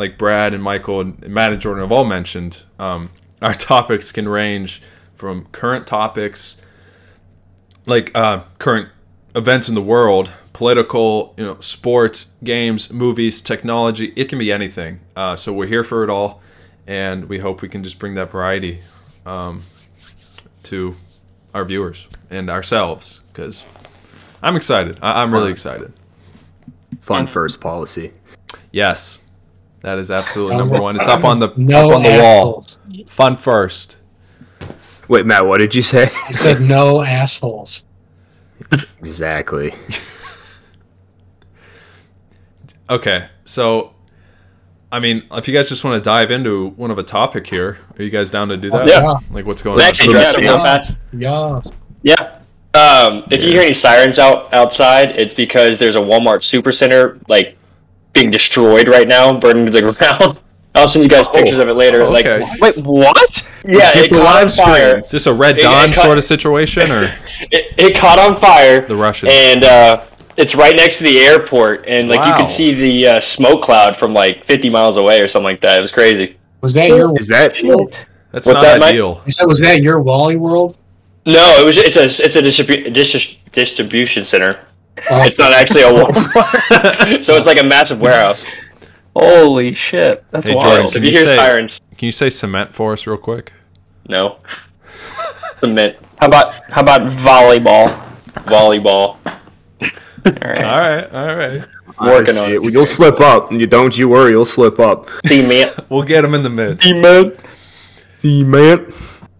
like 0.00 0.16
Brad 0.16 0.54
and 0.54 0.62
Michael 0.62 1.02
and 1.02 1.28
Matt 1.28 1.52
and 1.52 1.60
Jordan 1.60 1.82
have 1.82 1.92
all 1.92 2.06
mentioned, 2.06 2.62
um, 2.78 3.10
our 3.42 3.52
topics 3.52 4.10
can 4.10 4.26
range 4.26 4.80
from 5.14 5.44
current 5.52 5.86
topics, 5.86 6.56
like 7.84 8.10
uh, 8.16 8.44
current 8.58 8.88
events 9.34 9.68
in 9.68 9.74
the 9.74 9.82
world, 9.82 10.30
political, 10.54 11.34
you 11.36 11.44
know, 11.44 11.60
sports, 11.60 12.32
games, 12.42 12.90
movies, 12.90 13.42
technology. 13.42 14.14
It 14.16 14.30
can 14.30 14.38
be 14.38 14.50
anything. 14.50 15.00
Uh, 15.14 15.36
so 15.36 15.52
we're 15.52 15.66
here 15.66 15.84
for 15.84 16.02
it 16.02 16.08
all, 16.08 16.40
and 16.86 17.28
we 17.28 17.38
hope 17.40 17.60
we 17.60 17.68
can 17.68 17.84
just 17.84 17.98
bring 17.98 18.14
that 18.14 18.30
variety 18.30 18.80
um, 19.26 19.62
to 20.62 20.96
our 21.52 21.66
viewers 21.66 22.06
and 22.30 22.48
ourselves. 22.48 23.20
Because 23.28 23.64
I'm 24.42 24.56
excited. 24.56 24.98
I- 25.02 25.22
I'm 25.22 25.30
really 25.30 25.52
excited. 25.52 25.92
fun 27.02 27.26
first 27.26 27.60
policy. 27.60 28.12
Yes, 28.72 29.18
that 29.80 29.98
is 29.98 30.10
absolutely 30.10 30.54
Um, 30.54 30.58
number 30.60 30.80
one. 30.80 30.96
It's 30.96 31.08
up 31.08 31.24
on 31.24 31.38
the 31.38 31.52
No 31.56 31.90
up 31.90 31.96
on 31.96 32.02
the 32.02 32.18
wall. 32.18 32.62
Fun 33.08 33.36
first. 33.36 33.98
Wait, 35.08 35.26
Matt, 35.26 35.46
what 35.46 35.58
did 35.58 35.74
you 35.74 35.82
say? 35.82 36.04
I 36.28 36.32
said 36.32 36.60
no 36.60 37.02
assholes. 37.02 37.84
exactly. 38.98 39.74
Okay, 42.88 43.28
so 43.44 43.94
I 44.90 44.98
mean, 44.98 45.22
if 45.30 45.46
you 45.46 45.54
guys 45.54 45.68
just 45.68 45.84
want 45.84 46.02
to 46.02 46.04
dive 46.04 46.32
into 46.32 46.70
one 46.70 46.90
of 46.90 46.98
a 46.98 47.04
topic 47.04 47.46
here, 47.46 47.78
are 47.96 48.02
you 48.02 48.10
guys 48.10 48.30
down 48.30 48.48
to 48.48 48.56
do 48.56 48.68
that? 48.70 48.84
Yeah. 48.88 49.14
Like 49.30 49.46
what's 49.46 49.62
going 49.62 49.76
Well, 49.76 49.84
on? 49.84 49.90
actually, 49.90 50.14
Yeah. 50.14 50.32
yeah, 50.32 50.40
real 50.40 50.58
fast. 50.58 50.96
Yeah. 51.12 51.60
Yeah. 52.02 52.36
Um, 52.74 53.22
if 53.30 53.42
you 53.42 53.50
hear 53.50 53.60
any 53.62 53.72
sirens 53.74 54.18
out 54.18 54.52
outside, 54.52 55.10
it's 55.10 55.32
because 55.34 55.78
there's 55.78 55.94
a 55.94 56.00
Walmart 56.00 56.38
supercenter 56.42 57.20
like 57.28 57.56
being 58.12 58.30
destroyed 58.30 58.88
right 58.88 59.06
now, 59.08 59.38
burned 59.38 59.66
to 59.66 59.72
the 59.72 59.92
ground. 59.92 60.38
I'll 60.74 60.86
send 60.88 61.02
you 61.02 61.08
guys 61.08 61.26
pictures 61.28 61.58
of 61.58 61.68
it 61.68 61.74
later. 61.74 62.02
Oh, 62.02 62.14
okay. 62.16 62.40
Like, 62.60 62.76
Wait, 62.76 62.86
what? 62.86 63.62
yeah, 63.66 63.92
Get 63.92 63.96
it 64.04 64.10
the 64.10 64.18
caught 64.18 64.26
on 64.26 64.34
live 64.42 64.52
stream. 64.52 64.66
fire. 64.66 64.98
Is 64.98 65.10
this 65.10 65.26
a 65.26 65.34
Red 65.34 65.56
It- 65.56 65.62
it 65.62 65.64
Dawn 65.64 65.92
sort 65.92 66.16
of 66.18 66.24
situation, 66.24 66.90
or 66.92 67.04
It, 67.50 67.74
it 67.76 67.96
caught 67.96 68.18
on 68.18 68.40
fire. 68.40 68.82
the 68.82 68.94
Russians? 68.96 69.32
and 69.34 69.64
uh, 69.64 70.04
it's 70.36 70.54
right 70.54 70.76
next 70.76 70.98
to 70.98 71.04
the 71.04 71.18
airport, 71.18 71.84
and 71.88 72.08
like 72.08 72.24
you 72.24 72.32
can 72.34 72.46
see 72.48 72.72
the 72.72 73.06
uh, 73.16 73.20
smoke 73.20 73.62
cloud 73.62 73.96
from 73.96 74.14
like 74.14 74.44
50 74.44 74.70
miles 74.70 74.96
away 74.96 75.20
or 75.20 75.26
something 75.26 75.44
like 75.44 75.60
that. 75.62 75.78
It 75.78 75.82
was 75.82 75.92
crazy. 75.92 76.36
Was 76.60 76.74
that 76.74 76.88
your? 76.88 77.18
Is 77.18 77.26
that 77.28 77.56
Shit. 77.56 78.06
That's 78.32 78.46
what's 78.46 78.62
not 78.62 78.78
that, 78.78 78.82
ideal. 78.82 79.20
You 79.26 79.32
said 79.32 79.46
was 79.46 79.58
that 79.60 79.82
your 79.82 80.00
Wally 80.00 80.36
World? 80.36 80.76
No, 81.26 81.56
it 81.60 81.64
was. 81.66 81.76
It's 81.76 81.96
a 81.96 82.04
it's 82.24 82.36
a 82.36 82.42
distribu- 82.42 82.92
dis- 82.94 83.36
distribution 83.52 84.24
center. 84.24 84.60
Oh, 85.10 85.22
It's 85.24 85.38
not 85.38 85.52
actually 85.52 85.82
a 85.82 85.86
Walmart, 85.86 87.22
so 87.24 87.34
it's 87.36 87.46
like 87.46 87.60
a 87.60 87.64
massive 87.66 88.00
warehouse. 88.00 88.44
Holy 89.14 89.74
shit. 89.74 90.24
That's 90.30 90.46
Hey, 90.46 90.54
wild. 90.54 90.66
Jordan, 90.66 90.86
So 90.88 90.92
Can 90.94 91.02
if 91.04 91.08
you 91.08 91.12
you 91.14 91.18
hear 91.18 91.28
say- 91.28 91.36
sirens, 91.36 91.80
Can 91.96 92.06
you 92.06 92.12
say 92.12 92.30
cement 92.30 92.74
for 92.74 92.92
us 92.92 93.06
real 93.06 93.16
quick? 93.16 93.52
no. 94.08 94.38
Cement 95.60 95.96
How 96.18 96.26
about 96.26 96.54
how 96.72 96.80
about 96.80 97.02
volleyball? 97.18 97.88
volleyball. 98.46 99.16
All 99.80 100.32
right. 100.42 100.64
All 100.64 100.80
right, 100.80 101.12
all 101.12 101.36
right. 101.36 101.64
Working 102.00 102.36
on 102.38 102.50
it. 102.52 102.62
it. 102.64 102.72
You'll 102.72 102.86
slip 102.86 103.20
up. 103.20 103.52
You 103.52 103.66
don't 103.66 103.96
you 103.96 104.08
worry. 104.08 104.30
You'll 104.30 104.44
slip 104.46 104.78
up. 104.78 105.08
Cement. 105.26 105.74
We'll 105.90 106.02
get 106.02 106.24
him 106.24 106.34
in 106.34 106.42
the 106.42 106.48
midst. 106.50 106.82
See, 108.20 108.42
man. 108.44 108.92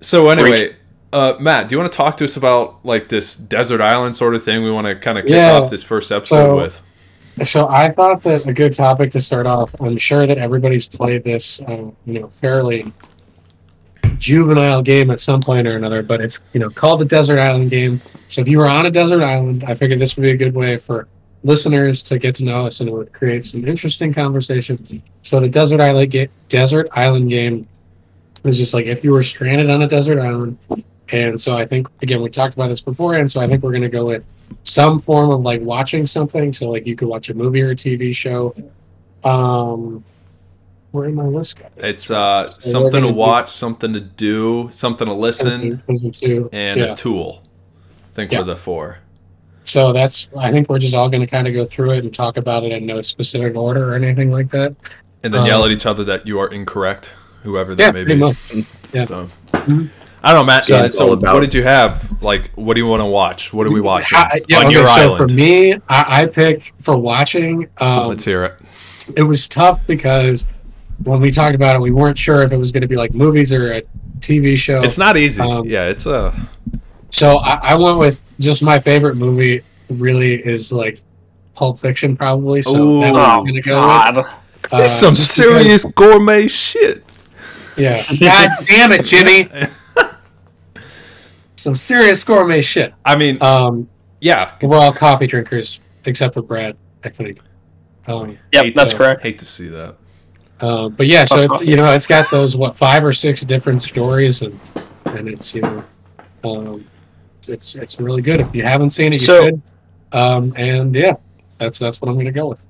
So 0.02 0.28
anyway, 0.30 0.76
uh, 1.12 1.34
Matt, 1.40 1.68
do 1.68 1.74
you 1.74 1.78
want 1.80 1.90
to 1.92 1.96
talk 1.96 2.16
to 2.18 2.24
us 2.24 2.36
about 2.36 2.84
like 2.84 3.08
this 3.08 3.34
desert 3.36 3.80
island 3.80 4.16
sort 4.16 4.34
of 4.34 4.42
thing? 4.44 4.62
We 4.62 4.70
want 4.70 4.86
to 4.86 4.94
kind 4.94 5.18
of 5.18 5.24
kick 5.24 5.34
Yeah. 5.34 5.52
off 5.58 5.70
this 5.70 5.82
first 5.82 6.12
episode 6.12 6.36
So- 6.36 6.56
with. 6.56 6.82
So 7.44 7.68
I 7.68 7.88
thought 7.90 8.22
that 8.24 8.44
a 8.46 8.52
good 8.52 8.74
topic 8.74 9.10
to 9.12 9.20
start 9.20 9.46
off. 9.46 9.74
I'm 9.80 9.96
sure 9.96 10.26
that 10.26 10.36
everybody's 10.36 10.86
played 10.86 11.24
this, 11.24 11.62
uh, 11.62 11.84
you 12.04 12.20
know, 12.20 12.28
fairly 12.28 12.92
juvenile 14.18 14.82
game 14.82 15.10
at 15.10 15.20
some 15.20 15.40
point 15.40 15.66
or 15.66 15.76
another. 15.76 16.02
But 16.02 16.20
it's 16.20 16.40
you 16.52 16.60
know 16.60 16.68
called 16.68 17.00
the 17.00 17.04
Desert 17.06 17.38
Island 17.38 17.70
game. 17.70 18.00
So 18.28 18.40
if 18.40 18.48
you 18.48 18.58
were 18.58 18.66
on 18.66 18.84
a 18.86 18.90
desert 18.90 19.22
island, 19.22 19.64
I 19.66 19.74
figured 19.74 20.00
this 20.00 20.16
would 20.16 20.22
be 20.22 20.32
a 20.32 20.36
good 20.36 20.54
way 20.54 20.76
for 20.76 21.08
listeners 21.42 22.02
to 22.04 22.18
get 22.18 22.34
to 22.36 22.44
know 22.44 22.66
us, 22.66 22.80
and 22.80 22.88
it 22.88 22.92
would 22.92 23.12
create 23.12 23.44
some 23.44 23.66
interesting 23.66 24.12
conversation. 24.12 24.76
So 25.22 25.40
the 25.40 25.48
Desert 25.48 25.80
Island 25.80 26.10
ga- 26.10 26.28
Desert 26.48 26.88
Island 26.92 27.30
game 27.30 27.66
is 28.44 28.58
just 28.58 28.74
like 28.74 28.86
if 28.86 29.02
you 29.02 29.12
were 29.12 29.22
stranded 29.22 29.70
on 29.70 29.80
a 29.82 29.86
desert 29.88 30.18
island. 30.18 30.58
And 31.12 31.40
so 31.40 31.56
I 31.56 31.66
think 31.66 31.88
again 32.02 32.22
we 32.22 32.30
talked 32.30 32.54
about 32.54 32.68
this 32.68 32.80
before, 32.80 33.14
and 33.14 33.30
so 33.30 33.40
I 33.40 33.46
think 33.46 33.62
we're 33.62 33.70
going 33.72 33.82
to 33.82 33.88
go 33.88 34.04
with 34.06 34.24
some 34.64 34.98
form 34.98 35.30
of 35.30 35.40
like 35.42 35.60
watching 35.62 36.06
something. 36.06 36.52
So 36.52 36.70
like 36.70 36.86
you 36.86 36.94
could 36.96 37.08
watch 37.08 37.28
a 37.30 37.34
movie 37.34 37.62
or 37.62 37.72
a 37.72 37.76
TV 37.76 38.14
show. 38.14 38.54
Um, 39.24 40.04
where 40.92 41.06
in 41.08 41.14
my 41.14 41.24
list? 41.24 41.56
go? 41.60 41.66
It's 41.76 42.10
uh, 42.10 42.48
we're 42.52 42.60
something 42.60 42.90
to 42.92 43.00
gonna 43.00 43.08
do- 43.12 43.14
watch, 43.18 43.48
something 43.50 43.92
to 43.92 44.00
do, 44.00 44.68
something 44.72 45.06
to 45.06 45.14
listen, 45.14 45.82
are 45.88 46.10
two. 46.10 46.48
and 46.52 46.80
yeah. 46.80 46.86
a 46.92 46.96
tool. 46.96 47.42
I 48.12 48.14
think 48.14 48.32
Yeah. 48.32 48.38
were 48.40 48.44
the 48.44 48.56
four. 48.56 48.98
So 49.64 49.92
that's 49.92 50.26
I 50.36 50.50
think 50.50 50.68
we're 50.68 50.80
just 50.80 50.94
all 50.94 51.08
going 51.08 51.20
to 51.20 51.28
kind 51.28 51.46
of 51.46 51.54
go 51.54 51.64
through 51.64 51.92
it 51.92 51.98
and 52.04 52.12
talk 52.12 52.36
about 52.36 52.64
it 52.64 52.72
in 52.72 52.86
no 52.86 53.00
specific 53.02 53.54
order 53.56 53.92
or 53.92 53.94
anything 53.94 54.32
like 54.32 54.48
that. 54.50 54.74
And 55.22 55.32
then 55.32 55.42
Um, 55.42 55.46
yell 55.46 55.64
at 55.64 55.70
each 55.70 55.86
other 55.86 56.02
that 56.04 56.26
you 56.26 56.40
are 56.40 56.48
incorrect, 56.48 57.12
whoever 57.42 57.74
that 57.76 57.82
Yeah, 57.84 57.90
may 57.92 58.04
be. 58.04 58.14
much. 58.16 58.36
yeah. 58.92 59.04
So 59.04 59.28
I 60.22 60.32
don't 60.32 60.42
know, 60.42 60.52
Matt. 60.52 60.64
So 60.64 60.86
so 60.88 61.12
about- 61.12 61.34
what 61.34 61.40
did 61.40 61.54
you 61.54 61.62
have? 61.62 62.22
Like, 62.22 62.50
what 62.54 62.74
do 62.74 62.80
you 62.80 62.86
want 62.86 63.00
to 63.00 63.06
watch? 63.06 63.52
What 63.52 63.66
are 63.66 63.70
we 63.70 63.80
watching 63.80 64.18
I- 64.18 64.42
yeah, 64.48 64.58
on 64.58 64.66
okay, 64.66 64.74
your 64.74 64.86
so 64.86 64.92
island? 64.92 65.30
for 65.30 65.34
me, 65.36 65.74
I, 65.88 66.22
I 66.22 66.26
picked 66.26 66.72
for 66.82 66.96
watching. 66.96 67.68
Um, 67.78 68.08
Let's 68.08 68.24
hear 68.24 68.44
it. 68.44 68.54
it 69.16 69.22
was 69.22 69.48
tough 69.48 69.86
because 69.86 70.46
when 71.04 71.20
we 71.20 71.30
talked 71.30 71.54
about 71.54 71.76
it, 71.76 71.80
we 71.80 71.90
weren't 71.90 72.18
sure 72.18 72.42
if 72.42 72.52
it 72.52 72.58
was 72.58 72.70
going 72.72 72.82
to 72.82 72.88
be 72.88 72.96
like 72.96 73.14
movies 73.14 73.52
or 73.52 73.72
a 73.72 73.82
TV 74.20 74.56
show. 74.56 74.82
It's 74.82 74.98
not 74.98 75.16
easy. 75.16 75.40
um, 75.42 75.64
yeah, 75.66 75.86
it's 75.86 76.06
uh, 76.06 76.38
So 77.08 77.38
I, 77.38 77.72
I 77.72 77.74
went 77.76 77.98
with 77.98 78.20
just 78.38 78.62
my 78.62 78.78
favorite 78.78 79.14
movie. 79.16 79.62
Really 79.88 80.34
is 80.34 80.70
like 80.70 81.00
Pulp 81.54 81.78
Fiction, 81.78 82.16
probably. 82.16 82.60
So 82.62 82.76
Ooh. 82.76 83.00
that's 83.00 83.14
what 83.14 83.22
I'm 83.28 83.40
Oh 83.40 83.44
gonna 83.44 83.62
go 83.62 83.80
God. 83.80 84.16
with. 84.18 84.26
Uh, 84.72 84.76
it's 84.82 84.92
some 84.92 85.14
just 85.14 85.34
serious 85.34 85.84
gourmet 85.84 86.46
shit. 86.46 87.02
yeah. 87.78 88.04
God 88.20 88.50
damn 88.66 88.92
it, 88.92 89.04
Jimmy. 89.06 89.48
Some 91.60 91.76
serious 91.76 92.24
gourmet 92.24 92.62
shit. 92.62 92.94
I 93.04 93.16
mean, 93.16 93.36
Um, 93.42 93.86
yeah. 94.20 94.52
we're 94.62 94.78
all 94.78 94.92
coffee 94.94 95.26
drinkers 95.26 95.78
except 96.06 96.32
for 96.32 96.40
Brad, 96.42 96.74
I 97.04 97.10
think. 97.10 97.40
Um, 98.06 98.38
Yep, 98.52 98.74
that's 98.74 98.92
to- 98.92 98.96
correct. 98.98 99.22
Hate 99.22 99.38
to 99.40 99.44
see 99.44 99.68
that. 99.68 99.96
uh, 100.60 100.88
but 100.88 101.06
yeah, 101.06 101.24
so 101.26 101.36
it's 101.40 101.62
you 101.62 101.76
know 101.76 101.86
it's 101.92 102.06
got 102.06 102.30
those 102.30 102.56
what 102.56 102.76
five 102.76 103.04
or 103.04 103.12
six 103.12 103.42
different 103.42 103.82
stories 103.82 104.40
and 104.42 104.58
and 105.04 105.28
it's 105.28 105.54
you 105.54 105.60
know 105.62 105.84
um, 106.44 106.84
it's 107.48 107.74
it's 107.76 108.00
really 108.00 108.22
good. 108.22 108.40
If 108.40 108.54
you 108.54 108.62
haven't 108.62 108.90
seen 108.90 109.08
it, 109.12 109.20
you 109.20 109.26
So- 109.26 109.44
should. 109.44 109.62
Um, 110.12 110.54
and 110.56 110.94
yeah, 110.94 111.12
that's 111.58 111.78
that's 111.78 112.00
what 112.00 112.08
I'm 112.10 112.16
gonna 112.16 112.32
go 112.32 112.46
with. 112.48 112.64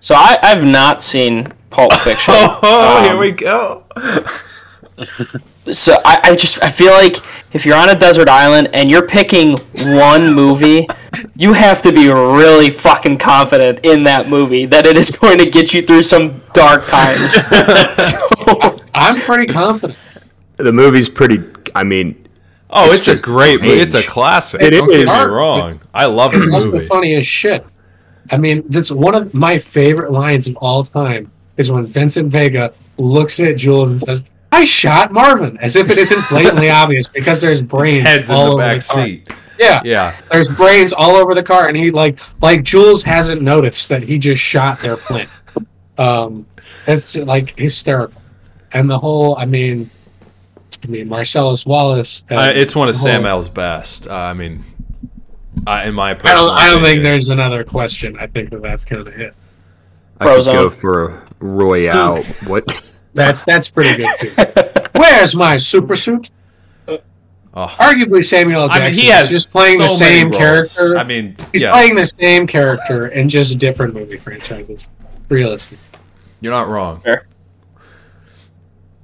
So 0.00 0.14
I, 0.14 0.38
I've 0.42 0.62
not 0.64 1.02
seen 1.02 1.52
Pulp 1.70 1.92
Fiction. 1.94 2.32
Oh, 2.38 2.98
Um, 2.98 3.04
here 3.04 3.18
we 3.18 3.32
go. 3.32 3.84
So 5.72 5.94
I, 6.04 6.20
I 6.24 6.36
just 6.36 6.62
I 6.62 6.70
feel 6.70 6.92
like 6.92 7.16
if 7.54 7.64
you're 7.64 7.76
on 7.76 7.88
a 7.88 7.98
desert 7.98 8.28
island 8.28 8.68
and 8.74 8.90
you're 8.90 9.06
picking 9.06 9.56
one 9.96 10.32
movie, 10.42 10.86
you 11.36 11.52
have 11.54 11.80
to 11.82 11.92
be 11.92 12.08
really 12.08 12.70
fucking 12.70 13.18
confident 13.18 13.80
in 13.82 14.04
that 14.04 14.28
movie 14.28 14.66
that 14.66 14.86
it 14.86 14.96
is 14.98 15.10
going 15.12 15.38
to 15.38 15.46
get 15.46 15.72
you 15.72 15.82
through 15.82 16.02
some 16.02 16.40
dark 16.52 16.86
times. 16.86 17.32
so, 17.32 18.80
I'm 18.94 19.16
pretty 19.20 19.52
confident. 19.52 19.98
The 20.58 20.72
movie's 20.72 21.08
pretty. 21.08 21.42
I 21.74 21.82
mean, 21.84 22.24
Oh, 22.76 22.86
It's 22.86 22.96
it's, 22.96 23.08
a 23.08 23.12
just 23.12 23.24
great 23.24 23.60
movie. 23.62 23.80
It's 23.80 23.94
a 23.94 24.02
classic. 24.02 24.60
It 24.60 24.70
Don't 24.70 24.90
get 24.90 25.06
me 25.06 25.32
wrong. 25.32 25.80
I 25.94 26.06
love 26.06 26.34
it. 26.34 26.38
It's 26.38 26.52
also 26.52 26.72
movie. 26.72 26.86
funny 26.86 27.14
as 27.14 27.24
shit. 27.26 27.64
I 28.30 28.36
mean, 28.36 28.64
this 28.68 28.90
one 28.90 29.14
of 29.14 29.32
my 29.32 29.58
favorite 29.58 30.10
lines 30.10 30.48
of 30.48 30.56
all 30.56 30.82
time 30.82 31.30
is 31.56 31.70
when 31.70 31.86
Vincent 31.86 32.32
Vega 32.32 32.74
looks 32.98 33.38
at 33.38 33.56
Jules 33.56 33.90
and 33.90 34.00
says, 34.00 34.24
"I 34.54 34.64
shot 34.64 35.12
Marvin," 35.12 35.58
as 35.60 35.76
if 35.76 35.90
it 35.90 35.98
isn't 35.98 36.28
blatantly 36.28 36.70
obvious 36.82 37.08
because 37.08 37.40
there's 37.40 37.62
brains 37.62 38.06
Heads 38.08 38.30
in 38.30 38.36
all 38.36 38.44
the 38.46 38.52
over 38.52 38.62
back 38.62 38.76
the 38.76 38.80
seat. 38.82 39.30
Yeah, 39.58 39.80
Yeah. 39.84 40.12
there's 40.32 40.48
brains 40.48 40.92
all 40.92 41.14
over 41.16 41.34
the 41.34 41.42
car, 41.42 41.68
and 41.68 41.76
he 41.76 41.90
like 41.90 42.18
like 42.40 42.62
Jules 42.64 43.02
hasn't 43.04 43.42
noticed 43.42 43.88
that 43.88 44.02
he 44.02 44.18
just 44.18 44.40
shot 44.42 44.80
their 44.80 44.96
plane. 44.96 45.28
Um, 45.96 46.46
it's 46.86 47.16
like 47.16 47.56
hysterical, 47.58 48.20
and 48.72 48.90
the 48.90 48.98
whole. 48.98 49.36
I 49.36 49.44
mean, 49.44 49.90
I 50.82 50.86
mean 50.88 51.08
Marcellus 51.08 51.64
Wallace. 51.64 52.24
Uh, 52.30 52.34
and 52.34 52.58
it's 52.58 52.74
one 52.74 52.88
of 52.88 52.94
the 52.94 53.00
Sam 53.00 53.26
L's 53.26 53.48
best. 53.48 54.08
Uh, 54.08 54.14
I 54.14 54.32
mean, 54.34 54.64
uh, 55.66 55.82
in 55.84 55.94
my 55.94 56.10
I 56.10 56.14
don't. 56.14 56.50
I 56.50 56.70
don't 56.70 56.82
think 56.82 57.02
there's 57.04 57.28
another 57.28 57.62
question. 57.64 58.16
I 58.18 58.26
think 58.26 58.50
that 58.50 58.60
that's 58.62 58.84
kind 58.84 59.00
of 59.02 59.08
it. 59.08 59.34
I 60.20 60.24
could 60.26 60.44
Frozone. 60.44 60.52
go 60.52 60.70
for 60.70 61.08
a 61.10 61.22
Royale. 61.40 62.22
what? 62.46 62.93
That's 63.14 63.44
that's 63.44 63.68
pretty 63.70 64.02
good 64.02 64.08
too. 64.20 64.80
Where's 65.00 65.34
my 65.34 65.56
super 65.58 65.96
suit? 65.96 66.30
Oh. 67.56 67.68
Arguably, 67.78 68.24
Samuel 68.24 68.62
L. 68.62 68.70
I 68.70 68.78
Jackson 68.78 68.96
mean, 68.96 69.04
he 69.04 69.10
has 69.12 69.30
is 69.30 69.42
just 69.42 69.52
playing 69.52 69.78
the 69.78 69.88
so 69.90 70.04
many 70.04 70.20
same 70.22 70.32
character. 70.32 70.98
I 70.98 71.04
mean, 71.04 71.36
He's 71.52 71.62
yeah, 71.62 71.70
playing 71.70 71.94
the 71.94 72.06
same 72.06 72.48
character 72.48 73.06
in 73.06 73.28
just 73.28 73.56
different 73.58 73.94
movie 73.94 74.18
franchises. 74.18 74.88
Realistic. 75.28 75.78
you're 76.40 76.52
not 76.52 76.66
wrong. 76.68 77.00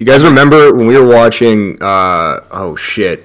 You 0.01 0.07
guys 0.07 0.25
remember 0.25 0.75
when 0.75 0.87
we 0.89 0.99
were 0.99 1.07
watching? 1.07 1.81
Uh, 1.81 2.41
oh 2.51 2.75
shit! 2.75 3.25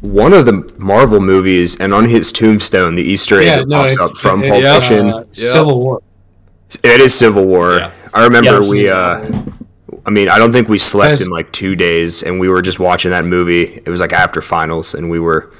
One 0.00 0.32
of 0.32 0.44
the 0.46 0.74
Marvel 0.78 1.20
movies, 1.20 1.78
and 1.78 1.94
on 1.94 2.06
his 2.06 2.32
tombstone, 2.32 2.94
the 2.96 3.02
Easter 3.02 3.40
egg 3.40 3.68
that 3.68 3.68
pops 3.68 3.98
up 4.00 4.10
from 4.18 4.40
it's, 4.42 4.48
Pulp 4.48 4.62
Yeah. 4.62 4.74
Fiction. 4.80 5.10
uh, 5.12 5.18
Yeah. 5.32 5.52
Civil 5.52 5.80
War. 5.80 6.02
It 6.82 7.00
is 7.00 7.14
Civil 7.14 7.44
War. 7.44 7.92
Yeah. 8.14 8.20
I 8.20 8.24
remember 8.24 8.60
Yes. 8.60 8.68
we. 8.68 8.88
Uh, 8.88 9.42
I 10.06 10.10
mean, 10.10 10.28
I 10.28 10.38
don't 10.38 10.52
think 10.52 10.68
we 10.68 10.78
slept 10.78 11.12
Guys- 11.12 11.22
in 11.22 11.28
like 11.28 11.50
two 11.52 11.74
days, 11.76 12.22
and 12.22 12.38
we 12.38 12.48
were 12.48 12.60
just 12.62 12.78
watching 12.78 13.10
that 13.10 13.24
movie. 13.24 13.80
It 13.84 13.88
was 13.88 14.00
like 14.00 14.12
after 14.12 14.40
finals, 14.42 14.94
and 14.94 15.10
we 15.10 15.18
were 15.18 15.50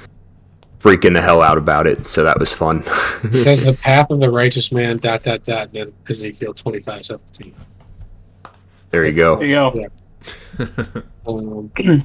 freaking 0.81 1.15
the 1.15 1.23
hell 1.23 1.41
out 1.41 1.57
about 1.57 1.87
it. 1.87 2.07
So 2.09 2.25
that 2.25 2.39
was 2.39 2.53
fun. 2.53 2.85
Says 3.33 3.65
the 3.65 3.73
path 3.73 4.11
of 4.11 4.21
the 4.21 4.31
righteous 4.31 4.71
man. 4.71 4.99
Dot 4.99 5.23
dot 5.23 5.45
dot. 5.45 5.73
Then 5.73 5.93
Ezekiel 6.09 6.53
twenty 6.55 6.81
five 6.81 7.05
seventeen. 7.07 7.55
there 8.91 9.07
you 9.07 9.13
there 9.15 9.37
go. 9.37 9.37
There 9.39 9.47
you 9.47 9.91
go. 10.57 11.03
Um, 11.27 11.71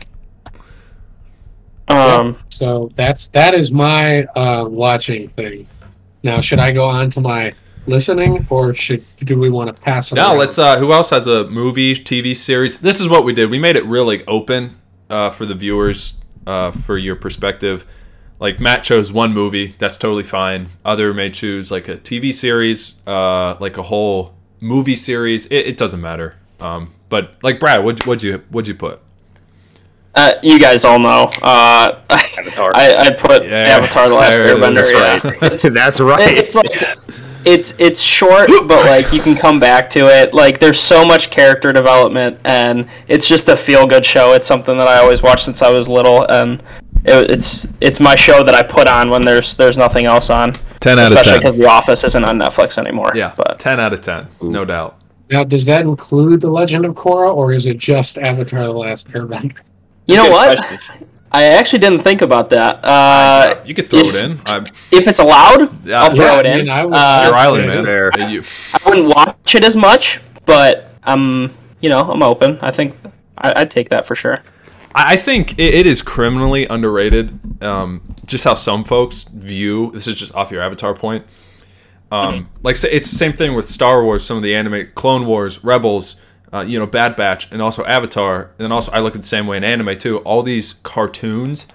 Um, 1.90 2.38
so 2.50 2.92
that's 2.96 3.30
that 3.30 3.56
is 3.56 3.72
my 3.72 4.24
uh, 4.36 4.64
watching 4.66 5.28
thing. 5.30 5.68
Now, 6.22 6.40
should 6.40 6.60
I 6.60 6.72
go 6.72 6.86
on 6.86 7.10
to 7.12 7.20
my 7.22 7.52
listening, 7.88 8.46
or 8.50 8.74
should 8.74 9.04
do 9.20 9.38
we 9.40 9.50
want 9.50 9.76
to 9.76 9.82
pass? 9.82 10.12
it 10.12 10.16
Now 10.16 10.30
around? 10.30 10.40
let's. 10.40 10.58
Uh, 10.58 10.78
who 10.80 10.92
else 10.92 11.10
has 11.10 11.28
a 11.28 11.46
movie, 11.48 11.96
TV 11.96 12.36
series? 12.36 12.78
This 12.78 13.00
is 13.00 13.08
what 13.08 13.24
we 13.26 13.34
did. 13.34 13.50
We 13.50 13.60
made 13.60 13.76
it 13.76 13.86
really 13.86 14.26
open 14.26 14.78
uh, 15.10 15.30
for 15.30 15.46
the 15.46 15.56
viewers, 15.56 16.20
uh, 16.48 16.72
for 16.72 16.98
your 16.98 17.16
perspective. 17.16 17.86
Like 18.40 18.60
Matt 18.62 18.84
chose 18.86 19.12
one 19.12 19.34
movie, 19.34 19.76
that's 19.78 19.98
totally 19.98 20.24
fine. 20.24 20.68
Other 20.86 21.14
may 21.14 21.30
choose 21.30 21.72
like 21.72 21.90
a 21.90 21.96
TV 21.96 22.34
series, 22.34 22.94
uh, 23.06 23.58
like 23.60 23.78
a 23.78 23.84
whole 23.84 24.34
movie 24.62 24.96
series. 24.96 25.46
It, 25.48 25.68
it 25.68 25.78
doesn't 25.78 26.00
matter. 26.00 26.38
Um, 26.62 26.94
but 27.10 27.36
like 27.44 27.60
Brad, 27.60 27.84
what 27.84 28.06
would 28.08 28.24
you 28.24 28.42
what'd 28.50 28.68
you 28.68 28.76
put? 28.76 29.02
Uh, 30.16 30.34
you 30.42 30.60
guys 30.60 30.86
all 30.86 31.00
know. 31.00 31.30
Uh, 31.42 32.02
Avatar. 32.10 32.72
I, 32.74 32.96
I 32.96 33.12
put 33.12 33.44
Yeah, 33.46 33.78
Avatar: 33.78 34.10
The 34.10 34.16
Last 34.16 34.38
there 34.38 34.58
it 34.58 34.58
Airbender. 34.58 35.54
is. 35.54 35.64
Yeah. 35.66 35.70
That's 35.72 36.00
right. 36.00 36.38
it's 36.38 36.56
like 36.56 36.72
it's 37.46 37.74
it's 37.80 38.02
short, 38.02 38.50
but 38.68 38.86
like 38.86 39.12
you 39.14 39.22
can 39.22 39.36
come 39.36 39.60
back 39.60 39.90
to 39.92 40.08
it. 40.08 40.34
Like 40.34 40.60
there's 40.60 40.80
so 40.80 41.06
much 41.06 41.30
character 41.30 41.72
development, 41.72 42.40
and 42.46 42.88
it's 43.08 43.28
just 43.28 43.50
a 43.50 43.56
feel 43.56 43.86
good 43.86 44.06
show. 44.06 44.34
It's 44.34 44.48
something 44.48 44.78
that 44.78 44.88
I 44.88 44.98
always 44.98 45.22
watched 45.22 45.46
since 45.46 45.62
I 45.62 45.70
was 45.70 45.88
little, 45.88 46.30
and 46.30 46.62
it, 47.06 47.32
it's 47.32 47.68
it's 47.82 48.00
my 48.00 48.16
show 48.16 48.44
that 48.44 48.56
I 48.56 48.64
put 48.64 48.88
on 48.88 49.10
when 49.10 49.24
there's 49.24 49.56
there's 49.56 49.78
nothing 49.78 50.06
else 50.06 50.30
on. 50.30 50.58
10 50.80 50.98
out 50.98 51.12
of 51.12 51.18
especially 51.18 51.40
because 51.40 51.58
The 51.58 51.68
Office 51.68 52.06
isn't 52.06 52.24
on 52.24 52.38
Netflix 52.38 52.78
anymore. 52.78 53.12
Yeah, 53.14 53.34
but 53.36 53.60
ten 53.60 53.80
out 53.80 53.94
of 53.94 54.02
ten, 54.02 54.28
no 54.42 54.64
doubt. 54.64 54.98
Now, 55.30 55.44
does 55.44 55.66
that 55.66 55.82
include 55.82 56.42
The 56.42 56.50
Legend 56.50 56.86
of 56.86 56.96
Korra, 56.96 57.34
or 57.34 57.54
is 57.54 57.66
it 57.66 57.78
just 57.78 58.18
Avatar: 58.18 58.64
The 58.64 58.72
Last 58.72 59.10
Airbender? 59.10 59.58
you 60.08 60.16
know 60.16 60.30
what? 60.30 60.60
Question. 61.30 61.54
I 61.54 61.58
actually 61.58 61.80
didn't 61.80 62.02
think 62.04 62.22
about 62.22 62.50
that. 62.50 62.84
Uh, 62.84 63.62
You 63.66 63.74
could 63.74 63.90
throw 63.90 64.00
if- 64.00 64.16
it 64.16 64.24
in. 64.26 64.40
I'm, 64.46 64.66
if 64.92 65.08
it's 65.08 65.20
allowed, 65.20 65.86
Yeah. 65.86 66.04
I'll 66.04 66.12
throw 66.12 66.26
Yeah, 66.26 66.40
it 66.40 66.46
I 66.46 66.50
in. 66.52 66.58
mean, 66.60 66.70
I 66.70 66.86
would- 66.86 66.94
Uh, 66.94 67.22
your 67.26 67.36
island, 67.36 67.64
that's 67.64 67.76
man. 67.76 67.86
fair. 67.86 68.12
Yeah, 68.18 68.28
you- 68.30 68.44
I 68.74 68.90
wouldn't 68.90 69.08
watch 69.16 69.56
it 69.56 69.64
as 69.66 69.76
much, 69.76 70.20
but 70.46 70.92
I'm, 71.04 71.52
you 71.82 71.90
know, 71.90 72.12
I'm 72.12 72.24
open. 72.24 72.60
I 72.62 72.72
think 72.72 72.96
I, 73.38 73.62
I'd 73.62 73.72
take 73.72 73.90
that 73.90 74.06
for 74.06 74.16
sure. 74.16 74.42
I 74.96 75.14
I 75.14 75.16
think 75.16 75.54
it, 75.58 75.74
it 75.76 75.86
is 75.86 76.02
criminally 76.02 76.66
underrated. 76.68 77.40
Um, 77.64 78.02
just 78.26 78.44
how 78.44 78.56
some 78.56 78.84
folks 78.84 79.24
view 79.24 79.92
this 79.94 80.08
is 80.08 80.16
just 80.16 80.34
off 80.36 80.52
your 80.52 80.62
Avatar 80.62 80.94
point. 80.94 81.26
Um, 82.12 82.50
like 82.64 82.74
it's 82.84 83.12
the 83.12 83.18
same 83.18 83.34
thing 83.34 83.54
with 83.56 83.66
Star 83.66 84.04
Wars, 84.04 84.24
some 84.26 84.36
of 84.36 84.42
the 84.44 84.56
anime, 84.56 84.88
Clone 84.96 85.26
Wars, 85.28 85.64
Rebels, 85.64 86.16
uh, 86.54 86.62
you 86.62 86.80
know, 86.80 86.86
Bad 86.88 87.16
Batch, 87.16 87.52
and 87.52 87.62
also 87.62 87.86
Avatar, 87.86 88.52
and 88.60 88.74
also 88.74 88.92
I 88.92 89.00
look 89.00 89.16
at 89.16 89.22
the 89.22 89.28
same 89.28 89.48
way 89.48 89.58
in 89.58 89.64
anime 89.64 89.98
too. 89.98 90.20
All 90.20 90.42
these 90.44 90.74
cartoons, 90.74 91.68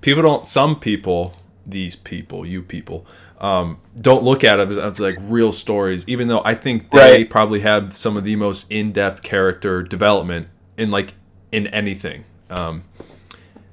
people 0.00 0.22
don't. 0.22 0.46
Some 0.46 0.78
people, 0.78 1.34
these 1.66 1.96
people, 1.96 2.46
you 2.46 2.62
people, 2.62 3.04
um, 3.40 3.78
don't 4.00 4.22
look 4.22 4.44
at 4.44 4.60
it 4.60 4.68
as, 4.70 4.78
as 4.78 5.00
like 5.00 5.16
real 5.20 5.50
stories. 5.52 6.08
Even 6.08 6.28
though 6.28 6.42
I 6.44 6.54
think 6.54 6.90
they 6.90 6.98
Right. 6.98 7.30
probably 7.30 7.60
have 7.60 7.94
some 7.96 8.16
of 8.16 8.24
the 8.24 8.36
most 8.36 8.70
in-depth 8.70 9.22
character 9.22 9.82
development 9.82 10.48
in 10.76 10.90
like 10.90 11.14
in 11.50 11.66
anything. 11.68 12.24
Um, 12.50 12.84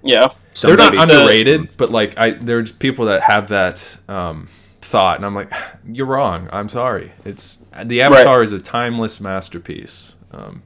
Yeah. 0.03 0.29
they're 0.61 0.75
not 0.77 0.95
underrated, 0.97 1.69
but 1.77 1.91
like 1.91 2.17
I, 2.17 2.31
there's 2.31 2.71
people 2.71 3.05
that 3.05 3.21
have 3.21 3.49
that 3.49 3.99
um, 4.09 4.47
thought, 4.81 5.17
and 5.17 5.25
I'm 5.25 5.33
like, 5.35 5.51
you're 5.91 6.07
wrong. 6.07 6.49
I'm 6.51 6.69
sorry. 6.69 7.11
It's 7.23 7.63
the 7.83 8.01
Avatar 8.01 8.41
is 8.41 8.51
a 8.51 8.59
timeless 8.59 9.19
masterpiece. 9.21 10.15
Um, 10.31 10.61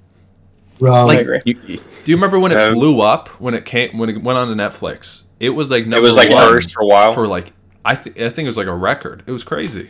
Well, 0.80 1.10
I 1.10 1.16
agree. 1.16 1.40
You- 1.46 1.58
you- 1.68 1.78
do 1.78 2.12
you 2.12 2.16
remember 2.18 2.40
when 2.40 2.52
it 2.52 2.58
Um, 2.58 2.74
blew 2.74 3.00
up 3.02 3.30
when 3.40 3.54
it 3.54 3.64
came 3.66 3.98
when 3.98 4.10
it 4.10 4.22
went 4.22 4.38
on 4.38 4.50
to 4.50 4.56
Netflix? 4.56 5.24
It 5.40 5.50
was 5.52 5.70
like 5.72 5.88
number 5.88 6.02
was, 6.08 6.16
like, 6.16 6.30
one 6.30 6.52
first 6.52 6.74
for 6.74 6.82
a 6.82 6.86
while. 6.86 7.14
for 7.14 7.28
like 7.28 7.54
I 7.86 7.96
th- 7.96 8.16
I 8.18 8.30
think 8.30 8.46
it 8.46 8.50
was 8.50 8.58
like 8.58 8.68
a 8.68 8.74
record. 8.74 9.24
It 9.28 9.32
was 9.32 9.44
crazy. 9.44 9.90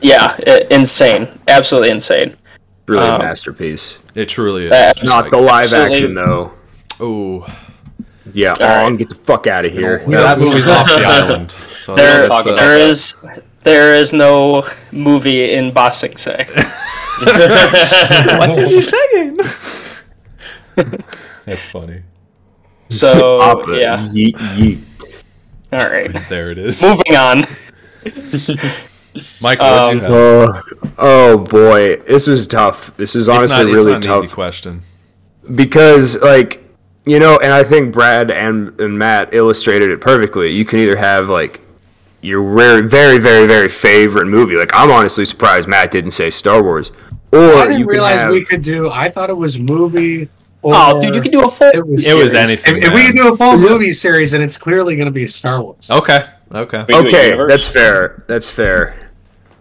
Yeah, 0.00 0.36
i- 0.46 0.66
insane. 0.70 1.28
Absolutely 1.48 1.90
insane. 1.90 2.34
really 2.86 3.06
a 3.06 3.12
Um, 3.14 3.18
masterpiece. 3.22 3.98
It 4.14 4.28
truly 4.30 4.64
is. 4.64 4.72
Uh, 4.72 4.92
Not 5.04 5.30
the 5.30 5.36
live 5.36 5.64
absolutely- 5.64 5.94
action 5.96 6.14
though. 6.14 6.52
Oh, 7.00 7.46
Yeah, 8.32 8.50
right. 8.60 8.84
on, 8.84 8.96
get 8.96 9.08
the 9.10 9.14
fuck 9.14 9.46
out 9.46 9.64
of 9.66 9.72
here. 9.72 10.02
No, 10.06 10.22
that 10.22 10.38
movie's 10.38 10.66
off 10.68 10.86
the 10.88 10.94
island. 11.06 11.54
So 11.76 11.94
There, 11.94 12.26
that's, 12.28 12.46
uh, 12.46 12.54
there 12.56 12.76
is, 12.78 13.14
there 13.62 13.94
is 13.94 14.12
no 14.12 14.62
movie 14.92 15.52
in 15.52 15.72
Ba 15.72 15.92
Sing 15.92 16.16
Se. 16.16 16.46
what 18.38 18.56
are 18.58 18.66
you 18.66 18.82
saying? 18.82 19.36
That's 21.44 21.64
funny. 21.66 22.02
So 22.90 23.42
Appa, 23.42 23.78
yeah. 23.78 23.98
yeet, 23.98 24.34
yeet. 24.56 24.78
All 25.72 25.88
right. 25.90 26.10
There 26.30 26.50
it 26.50 26.58
is. 26.58 26.82
Moving 26.82 27.16
on. 27.16 27.42
Michael, 29.40 29.66
what 29.66 29.94
you 29.94 29.98
Um, 29.98 30.00
have? 30.00 30.10
Oh, 30.10 30.62
oh 30.98 31.38
boy, 31.38 31.96
this 32.06 32.26
was 32.26 32.46
tough. 32.46 32.96
This 32.96 33.14
was 33.14 33.28
It's 33.28 33.36
honestly 33.36 33.56
not, 33.64 33.66
it's 33.66 33.74
really 33.74 33.90
not 33.92 33.96
an 33.96 34.02
tough 34.02 34.24
easy 34.24 34.32
question. 34.32 34.82
because, 35.54 36.20
like, 36.22 36.62
you 37.04 37.18
know, 37.18 37.38
and 37.42 37.52
I 37.52 37.64
think 37.64 37.92
Brad 37.92 38.30
and, 38.30 38.78
and 38.80 38.98
Matt 38.98 39.34
illustrated 39.34 39.90
it 39.90 40.00
perfectly. 40.00 40.50
You 40.52 40.64
can 40.64 40.78
either 40.78 40.96
have 40.96 41.28
like 41.28 41.60
your 42.20 42.42
very, 42.56 42.86
very, 42.86 43.18
very, 43.18 43.46
very 43.46 43.68
favorite 43.68 44.26
movie. 44.26 44.56
Like, 44.56 44.70
I'm 44.74 44.90
honestly 44.90 45.24
surprised 45.24 45.68
Matt 45.68 45.90
didn't 45.90 46.12
say 46.12 46.30
Star 46.30 46.62
Wars. 46.62 46.90
Or 47.32 47.38
I 47.40 47.66
didn't 47.66 47.82
can 47.82 47.86
realize 47.86 48.20
have, 48.20 48.30
we 48.32 48.44
could 48.44 48.62
do. 48.62 48.90
I 48.90 49.10
thought 49.10 49.30
it 49.30 49.36
was 49.36 49.58
movie. 49.58 50.28
Oh, 50.64 50.70
or 50.70 50.74
Oh, 50.74 51.00
dude, 51.00 51.14
you 51.14 51.20
can 51.20 51.30
do 51.30 51.44
a 51.44 51.50
full. 51.50 51.70
It 51.72 51.86
was, 51.86 52.06
It 52.06 52.16
was 52.16 52.34
anything, 52.34 52.78
If, 52.78 52.84
if 52.84 52.90
we 52.90 53.02
man. 53.02 53.06
can 53.12 53.16
do 53.16 53.32
a 53.32 53.36
full 53.36 53.58
movie 53.58 53.92
series, 53.92 54.32
then 54.32 54.42
it's 54.42 54.56
clearly 54.56 54.96
going 54.96 55.06
to 55.06 55.12
be 55.12 55.26
Star 55.26 55.62
Wars. 55.62 55.88
Okay. 55.90 56.24
Okay. 56.52 56.84
We 56.88 56.94
do 56.94 57.00
a 57.00 57.06
Okay, 57.06 57.46
that's 57.46 57.68
fair. 57.68 58.24
That's 58.26 58.48
fair. 58.48 59.10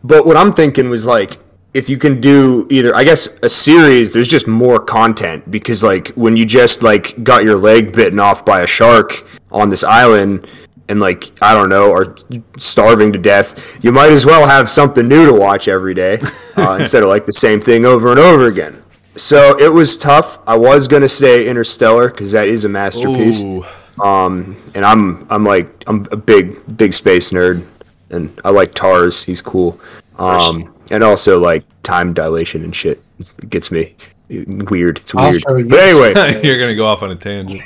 But 0.03 0.25
what 0.25 0.37
I'm 0.37 0.53
thinking 0.53 0.89
was 0.89 1.05
like, 1.05 1.37
if 1.73 1.89
you 1.89 1.97
can 1.97 2.19
do 2.21 2.65
either, 2.71 2.95
I 2.95 3.03
guess 3.03 3.27
a 3.43 3.49
series, 3.49 4.11
there's 4.11 4.27
just 4.27 4.47
more 4.47 4.79
content 4.79 5.51
because 5.51 5.83
like 5.83 6.07
when 6.09 6.35
you 6.37 6.45
just 6.45 6.81
like 6.81 7.21
got 7.23 7.43
your 7.43 7.55
leg 7.57 7.93
bitten 7.93 8.19
off 8.19 8.43
by 8.45 8.61
a 8.61 8.67
shark 8.67 9.27
on 9.51 9.69
this 9.69 9.83
island 9.83 10.47
and 10.89 10.99
like 10.99 11.31
I 11.41 11.53
don't 11.53 11.69
know 11.69 11.91
are 11.93 12.15
starving 12.59 13.11
to 13.13 13.19
death, 13.19 13.83
you 13.83 13.91
might 13.91 14.11
as 14.11 14.25
well 14.25 14.47
have 14.47 14.69
something 14.69 15.07
new 15.07 15.25
to 15.25 15.33
watch 15.33 15.67
every 15.67 15.93
day 15.93 16.19
uh, 16.55 16.73
instead 16.79 17.03
of 17.03 17.09
like 17.09 17.25
the 17.25 17.33
same 17.33 17.59
thing 17.59 17.85
over 17.85 18.11
and 18.11 18.19
over 18.19 18.47
again. 18.47 18.81
So 19.15 19.57
it 19.59 19.73
was 19.73 19.97
tough. 19.97 20.39
I 20.47 20.55
was 20.55 20.87
gonna 20.87 21.09
say 21.09 21.47
Interstellar 21.47 22.09
because 22.09 22.31
that 22.31 22.47
is 22.47 22.65
a 22.65 22.69
masterpiece. 22.69 23.41
Ooh. 23.41 23.65
Um, 24.01 24.55
and 24.75 24.85
I'm 24.85 25.25
I'm 25.29 25.43
like 25.43 25.83
I'm 25.87 26.05
a 26.11 26.17
big 26.17 26.77
big 26.77 26.93
space 26.93 27.31
nerd, 27.31 27.65
and 28.09 28.39
I 28.45 28.51
like 28.51 28.73
TARS. 28.73 29.23
He's 29.23 29.41
cool. 29.41 29.79
Um, 30.17 30.73
and 30.91 31.03
also 31.03 31.39
like 31.39 31.63
time 31.83 32.13
dilation 32.13 32.63
and 32.63 32.75
shit. 32.75 33.01
It 33.19 33.49
gets 33.49 33.71
me 33.71 33.95
weird. 34.29 34.99
It's 34.99 35.13
weird. 35.13 35.43
But 35.45 35.79
anyway, 35.79 36.41
You're 36.43 36.59
gonna 36.59 36.75
go 36.75 36.85
off 36.85 37.01
on 37.01 37.11
a 37.11 37.15
tangent. 37.15 37.61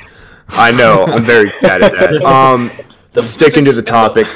I 0.48 0.72
know 0.72 1.04
I'm 1.04 1.22
very 1.22 1.50
bad 1.60 1.82
at 1.82 1.92
that. 1.92 2.22
Um, 2.22 2.70
sticking 3.20 3.64
to 3.66 3.72
the 3.72 3.82
topic. 3.82 4.26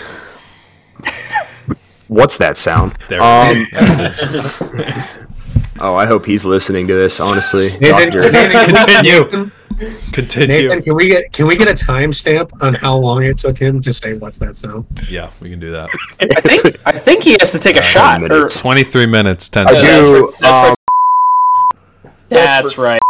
What's 2.08 2.38
that 2.38 2.56
sound? 2.56 2.96
There, 3.08 3.20
Um, 3.20 3.66
there 3.72 3.82
it 3.82 4.00
is. 4.00 4.20
oh, 5.80 5.94
I 5.96 6.06
hope 6.06 6.24
he's 6.24 6.44
listening 6.44 6.86
to 6.86 6.94
this. 6.94 7.18
Honestly, 7.20 7.66
Nathan, 7.80 8.12
Continue. 8.12 8.30
Nathan, 9.24 9.52
Continue. 10.12 10.68
Nathan, 10.68 10.82
can 10.84 10.94
we 10.94 11.08
get 11.08 11.32
can 11.32 11.46
we 11.48 11.56
get 11.56 11.68
a 11.68 11.72
timestamp 11.74 12.50
on 12.62 12.74
how 12.74 12.96
long 12.96 13.24
it 13.24 13.38
took 13.38 13.58
him 13.58 13.80
to 13.82 13.92
say 13.92 14.14
"What's 14.14 14.38
that 14.38 14.56
sound"? 14.56 14.86
Yeah, 15.08 15.30
we 15.40 15.50
can 15.50 15.58
do 15.58 15.72
that. 15.72 15.90
I 16.20 16.26
think. 16.40 16.76
I 16.86 16.92
think 16.92 17.24
he 17.24 17.32
has 17.40 17.50
to 17.52 17.58
take 17.58 17.76
a 17.76 17.82
shot. 17.82 18.22
Or, 18.30 18.48
23 18.48 19.06
minutes, 19.06 19.48
10 19.48 19.66
I 19.66 19.72
seconds. 19.72 19.88
do. 19.88 20.32
That's 20.40 20.68
Um, 20.70 20.76
that's 22.28 22.78
right. 22.78 23.00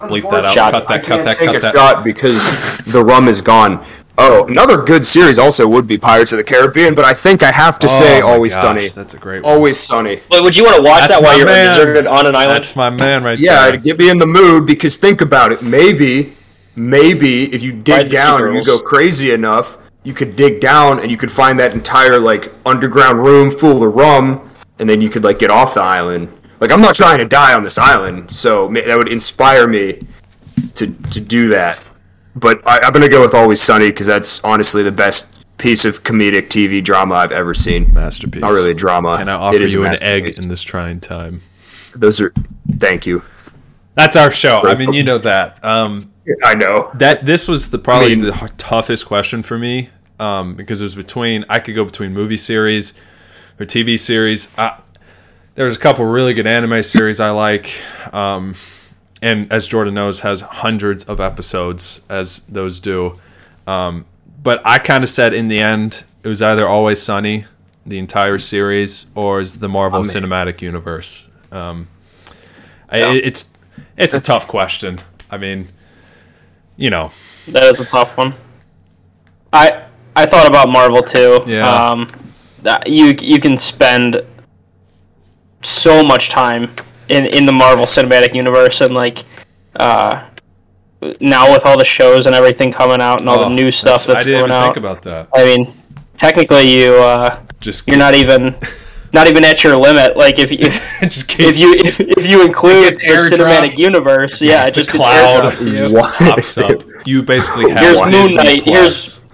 Bleep 0.00 0.30
that 0.30 0.44
out. 0.44 0.54
Shot. 0.54 0.72
Cut 0.72 0.88
that, 0.88 1.04
cut 1.04 1.24
that, 1.24 1.36
take 1.38 1.46
cut 1.46 1.56
a 1.56 1.60
that. 1.60 1.74
shot 1.74 2.04
because 2.04 2.78
the 2.92 3.02
rum 3.04 3.26
is 3.28 3.40
gone. 3.40 3.84
Oh, 4.18 4.46
another 4.46 4.82
good 4.82 5.04
series 5.04 5.38
also 5.38 5.68
would 5.68 5.86
be 5.86 5.98
Pirates 5.98 6.32
of 6.32 6.38
the 6.38 6.44
Caribbean, 6.44 6.94
but 6.94 7.04
I 7.04 7.12
think 7.12 7.42
I 7.42 7.52
have 7.52 7.78
to 7.80 7.86
oh 7.86 7.90
say 7.90 8.22
Oh 8.22 8.26
my 8.28 8.32
Always 8.32 8.54
gosh, 8.54 8.62
Sunny. 8.62 8.88
That's 8.88 9.12
a 9.14 9.18
great 9.18 9.42
one. 9.42 9.52
Always 9.52 9.78
Sunny. 9.78 10.20
Wait, 10.30 10.42
would 10.42 10.56
you 10.56 10.64
want 10.64 10.76
to 10.76 10.82
watch 10.82 11.00
That's 11.00 11.14
that 11.14 11.22
while 11.22 11.36
you're 11.36 11.46
man. 11.46 11.76
deserted 11.76 12.06
on 12.06 12.26
an 12.26 12.34
island? 12.34 12.56
That's 12.56 12.74
my 12.76 12.88
man 12.88 13.22
right 13.22 13.38
Yeah, 13.38 13.66
to 13.66 13.72
there. 13.72 13.80
get 13.80 13.98
me 13.98 14.08
in 14.08 14.18
the 14.18 14.26
mood 14.26 14.66
because 14.66 14.96
think 14.96 15.20
about 15.20 15.52
it. 15.52 15.62
Maybe, 15.62 16.32
maybe 16.76 17.52
if 17.54 17.62
you 17.62 17.72
dig 17.72 18.06
the 18.06 18.16
down 18.16 18.42
and 18.42 18.54
you 18.54 18.64
go 18.64 18.78
crazy 18.78 19.32
enough, 19.32 19.76
you 20.02 20.14
could 20.14 20.34
dig 20.34 20.60
down 20.60 21.00
and 21.00 21.10
you 21.10 21.16
could 21.18 21.30
find 21.30 21.58
that 21.60 21.72
entire 21.74 22.18
like 22.18 22.50
underground 22.64 23.18
room 23.22 23.50
full 23.50 23.82
of 23.86 23.94
rum, 23.94 24.50
and 24.78 24.88
then 24.88 25.00
you 25.02 25.10
could 25.10 25.24
like 25.24 25.38
get 25.38 25.50
off 25.50 25.74
the 25.74 25.82
island. 25.82 26.32
Like 26.58 26.70
I'm 26.70 26.80
not 26.80 26.94
trying 26.94 27.18
to 27.18 27.26
die 27.26 27.52
on 27.52 27.64
this 27.64 27.76
island, 27.76 28.32
so 28.32 28.68
that 28.68 28.96
would 28.96 29.12
inspire 29.12 29.66
me 29.66 30.00
to 30.76 30.86
to 31.10 31.20
do 31.20 31.48
that. 31.48 31.90
But 32.36 32.66
I, 32.68 32.78
I'm 32.80 32.92
gonna 32.92 33.08
go 33.08 33.22
with 33.22 33.34
Always 33.34 33.60
Sunny 33.60 33.88
because 33.88 34.06
that's 34.06 34.44
honestly 34.44 34.82
the 34.82 34.92
best 34.92 35.34
piece 35.58 35.84
of 35.86 36.02
comedic 36.02 36.48
TV 36.48 36.84
drama 36.84 37.14
I've 37.14 37.32
ever 37.32 37.54
seen. 37.54 37.92
Masterpiece. 37.94 38.42
Not 38.42 38.52
really 38.52 38.72
a 38.72 38.74
drama. 38.74 39.14
And 39.14 39.30
I 39.30 39.34
offer 39.34 39.56
It 39.56 39.62
is 39.62 39.74
a 39.74 39.78
you 39.78 39.84
an 39.86 39.96
egg 40.02 40.38
in 40.38 40.48
this 40.48 40.62
trying 40.62 41.00
time? 41.00 41.40
Those 41.94 42.20
are. 42.20 42.32
Thank 42.78 43.06
you. 43.06 43.22
That's 43.94 44.16
our 44.16 44.30
show. 44.30 44.60
I 44.64 44.74
mean, 44.74 44.92
you 44.92 45.02
know 45.02 45.16
that. 45.18 45.64
Um, 45.64 46.02
I 46.44 46.54
know. 46.54 46.90
that 46.94 47.24
this 47.24 47.48
was 47.48 47.70
the 47.70 47.78
probably 47.78 48.12
I 48.12 48.16
mean- 48.16 48.24
the 48.26 48.34
h- 48.34 48.50
toughest 48.58 49.06
question 49.06 49.42
for 49.42 49.58
me 49.58 49.88
um, 50.20 50.54
because 50.54 50.80
it 50.80 50.84
was 50.84 50.94
between 50.94 51.46
I 51.48 51.58
could 51.60 51.74
go 51.74 51.84
between 51.84 52.12
movie 52.12 52.36
series 52.36 52.92
or 53.58 53.64
TV 53.64 53.98
series. 53.98 54.52
I, 54.58 54.78
there's 55.54 55.74
a 55.74 55.78
couple 55.78 56.04
really 56.04 56.34
good 56.34 56.46
anime 56.46 56.82
series 56.82 57.18
I 57.18 57.30
like, 57.30 57.72
um, 58.12 58.54
and 59.26 59.52
as 59.52 59.66
Jordan 59.66 59.94
knows, 59.94 60.20
has 60.20 60.40
hundreds 60.40 61.02
of 61.04 61.20
episodes 61.20 62.00
as 62.08 62.40
those 62.44 62.78
do. 62.78 63.18
Um, 63.66 64.06
but 64.40 64.62
I 64.64 64.78
kind 64.78 65.02
of 65.02 65.10
said 65.10 65.34
in 65.34 65.48
the 65.48 65.58
end 65.58 66.04
it 66.22 66.28
was 66.28 66.40
either 66.40 66.66
Always 66.66 67.02
Sunny, 67.02 67.44
the 67.84 67.98
entire 67.98 68.38
series, 68.38 69.06
or 69.16 69.40
is 69.40 69.58
the 69.58 69.68
Marvel 69.68 70.00
I'm. 70.00 70.06
Cinematic 70.06 70.60
Universe. 70.62 71.28
Um, 71.50 71.88
I, 72.88 73.16
it's 73.16 73.52
it's 73.96 74.14
a 74.14 74.20
tough 74.20 74.46
question. 74.46 75.00
I 75.28 75.38
mean, 75.38 75.68
you 76.76 76.90
know, 76.90 77.10
That 77.48 77.64
is 77.64 77.80
a 77.80 77.84
tough 77.84 78.16
one. 78.16 78.32
I 79.52 79.86
I 80.14 80.26
thought 80.26 80.46
about 80.46 80.68
Marvel 80.68 81.02
too. 81.02 81.42
Yeah. 81.48 81.68
Um, 81.68 82.08
you 82.86 83.16
you 83.20 83.40
can 83.40 83.56
spend 83.58 84.22
so 85.62 86.04
much 86.04 86.30
time 86.30 86.70
in 87.08 87.26
in 87.26 87.46
the 87.46 87.52
Marvel 87.52 87.86
Cinematic 87.86 88.34
Universe 88.34 88.80
and 88.80 88.94
like 88.94 89.24
uh, 89.76 90.28
now 91.20 91.52
with 91.52 91.66
all 91.66 91.78
the 91.78 91.84
shows 91.84 92.26
and 92.26 92.34
everything 92.34 92.72
coming 92.72 93.00
out 93.00 93.20
and 93.20 93.28
all 93.28 93.40
oh, 93.40 93.48
the 93.48 93.54
new 93.54 93.70
stuff 93.70 94.08
I 94.08 94.14
that's 94.14 94.24
didn't 94.24 94.40
going 94.40 94.50
even 94.50 94.56
out. 94.56 94.64
think 94.74 94.76
about 94.76 95.02
that. 95.02 95.28
I 95.34 95.44
mean, 95.44 95.72
technically 96.16 96.62
you 96.62 96.94
uh, 96.94 97.40
Just 97.60 97.86
you're 97.86 97.96
not 97.98 98.14
even 98.14 98.54
not 99.12 99.28
even 99.28 99.44
at 99.44 99.62
your 99.64 99.76
limit. 99.76 100.16
Like 100.16 100.38
if 100.38 100.52
if, 100.52 101.00
just 101.00 101.28
keep 101.28 101.40
if 101.40 101.58
you 101.58 101.74
if, 101.74 102.00
if 102.00 102.26
you 102.26 102.44
include 102.44 102.94
the 102.94 103.00
airdropped. 103.00 103.30
cinematic 103.30 103.78
universe, 103.78 104.40
yeah, 104.42 104.66
it 104.66 104.74
just 104.74 104.92
the 104.92 104.98
gets 104.98 105.08
cloud 105.08 105.60
you. 105.60 106.28
Pops 106.28 106.58
up. 106.58 106.82
You 107.04 107.22
basically 107.22 107.70
have 107.70 107.80
Here's 107.80 108.02
Moon 108.02 108.34
Knight, 108.34 108.62
Plus. 108.62 109.24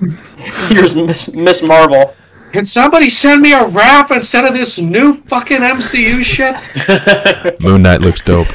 Here's 0.69 0.95
Miss, 0.95 1.29
Miss 1.29 1.63
Marvel. 1.63 2.15
Can 2.53 2.65
somebody 2.65 3.09
send 3.09 3.41
me 3.43 3.53
a 3.53 3.67
rap 3.67 4.11
instead 4.11 4.45
of 4.45 4.53
this 4.53 4.79
new 4.79 5.15
fucking 5.15 5.59
MCU 5.61 6.23
shit? 6.33 7.61
Moon 7.61 7.83
Knight 7.83 8.01
looks 8.03 8.21
dope. 8.21 8.47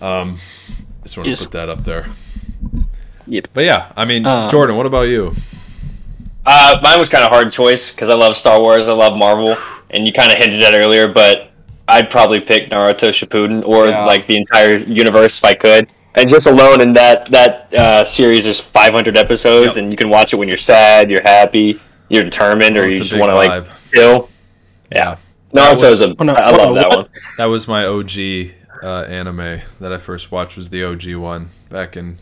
Um, 0.00 0.38
just 1.02 1.16
want 1.16 1.26
to 1.26 1.30
Yes. 1.30 1.44
put 1.44 1.52
that 1.52 1.68
up 1.68 1.84
there. 1.84 2.06
Yep. 3.26 3.48
But 3.52 3.64
yeah, 3.64 3.92
I 3.96 4.04
mean, 4.06 4.26
Uh, 4.26 4.48
Jordan, 4.48 4.76
what 4.76 4.86
about 4.86 5.02
you? 5.08 5.34
Uh, 6.46 6.76
mine 6.82 6.98
was 6.98 7.08
kind 7.08 7.24
of 7.24 7.30
hard 7.30 7.52
choice 7.52 7.90
because 7.90 8.08
I 8.08 8.14
love 8.14 8.36
Star 8.36 8.60
Wars, 8.60 8.88
I 8.88 8.92
love 8.92 9.16
Marvel, 9.16 9.56
and 9.90 10.06
you 10.06 10.12
kind 10.12 10.30
of 10.30 10.38
hinted 10.38 10.62
at 10.62 10.74
earlier, 10.74 11.08
but 11.08 11.50
I'd 11.88 12.10
probably 12.10 12.40
pick 12.40 12.70
Naruto 12.70 13.08
Shippuden 13.10 13.62
or 13.66 13.88
Yeah. 13.88 14.04
like 14.04 14.26
the 14.26 14.36
entire 14.36 14.76
universe 14.76 15.38
if 15.38 15.44
I 15.44 15.54
could. 15.54 15.88
And 16.16 16.28
just 16.28 16.46
alone 16.46 16.80
in 16.80 16.92
that 16.94 17.26
that 17.30 17.74
uh, 17.74 18.04
series, 18.04 18.44
there's 18.44 18.60
500 18.60 19.16
episodes, 19.18 19.76
Yep. 19.76 19.76
and 19.82 19.92
you 19.92 19.96
can 19.96 20.08
watch 20.08 20.32
it 20.32 20.36
when 20.36 20.48
you're 20.48 20.56
sad, 20.56 21.10
you're 21.10 21.22
happy, 21.24 21.80
you're 22.08 22.24
determined, 22.24 22.76
or 22.76 22.82
Oh, 22.84 22.86
you 22.86 22.96
just 22.96 23.12
want 23.16 23.30
to 23.30 23.34
like 23.34 23.64
chill. 23.92 24.28
Yeah, 24.92 25.16
That 25.52 25.76
Naruto's 25.78 26.00
was- 26.00 26.16
a. 26.18 26.24
No, 26.24 26.32
I 26.34 26.50
love 26.50 26.74
that 26.76 26.88
one. 26.96 27.08
that 27.38 27.46
was 27.46 27.66
my 27.68 27.84
OG 27.86 28.52
uh, 28.82 29.02
anime 29.08 29.60
that 29.80 29.92
I 29.92 29.98
first 29.98 30.30
watched. 30.30 30.56
Was 30.56 30.70
the 30.70 30.84
OG 30.84 31.14
one 31.14 31.48
back 31.70 31.96
in 31.96 32.18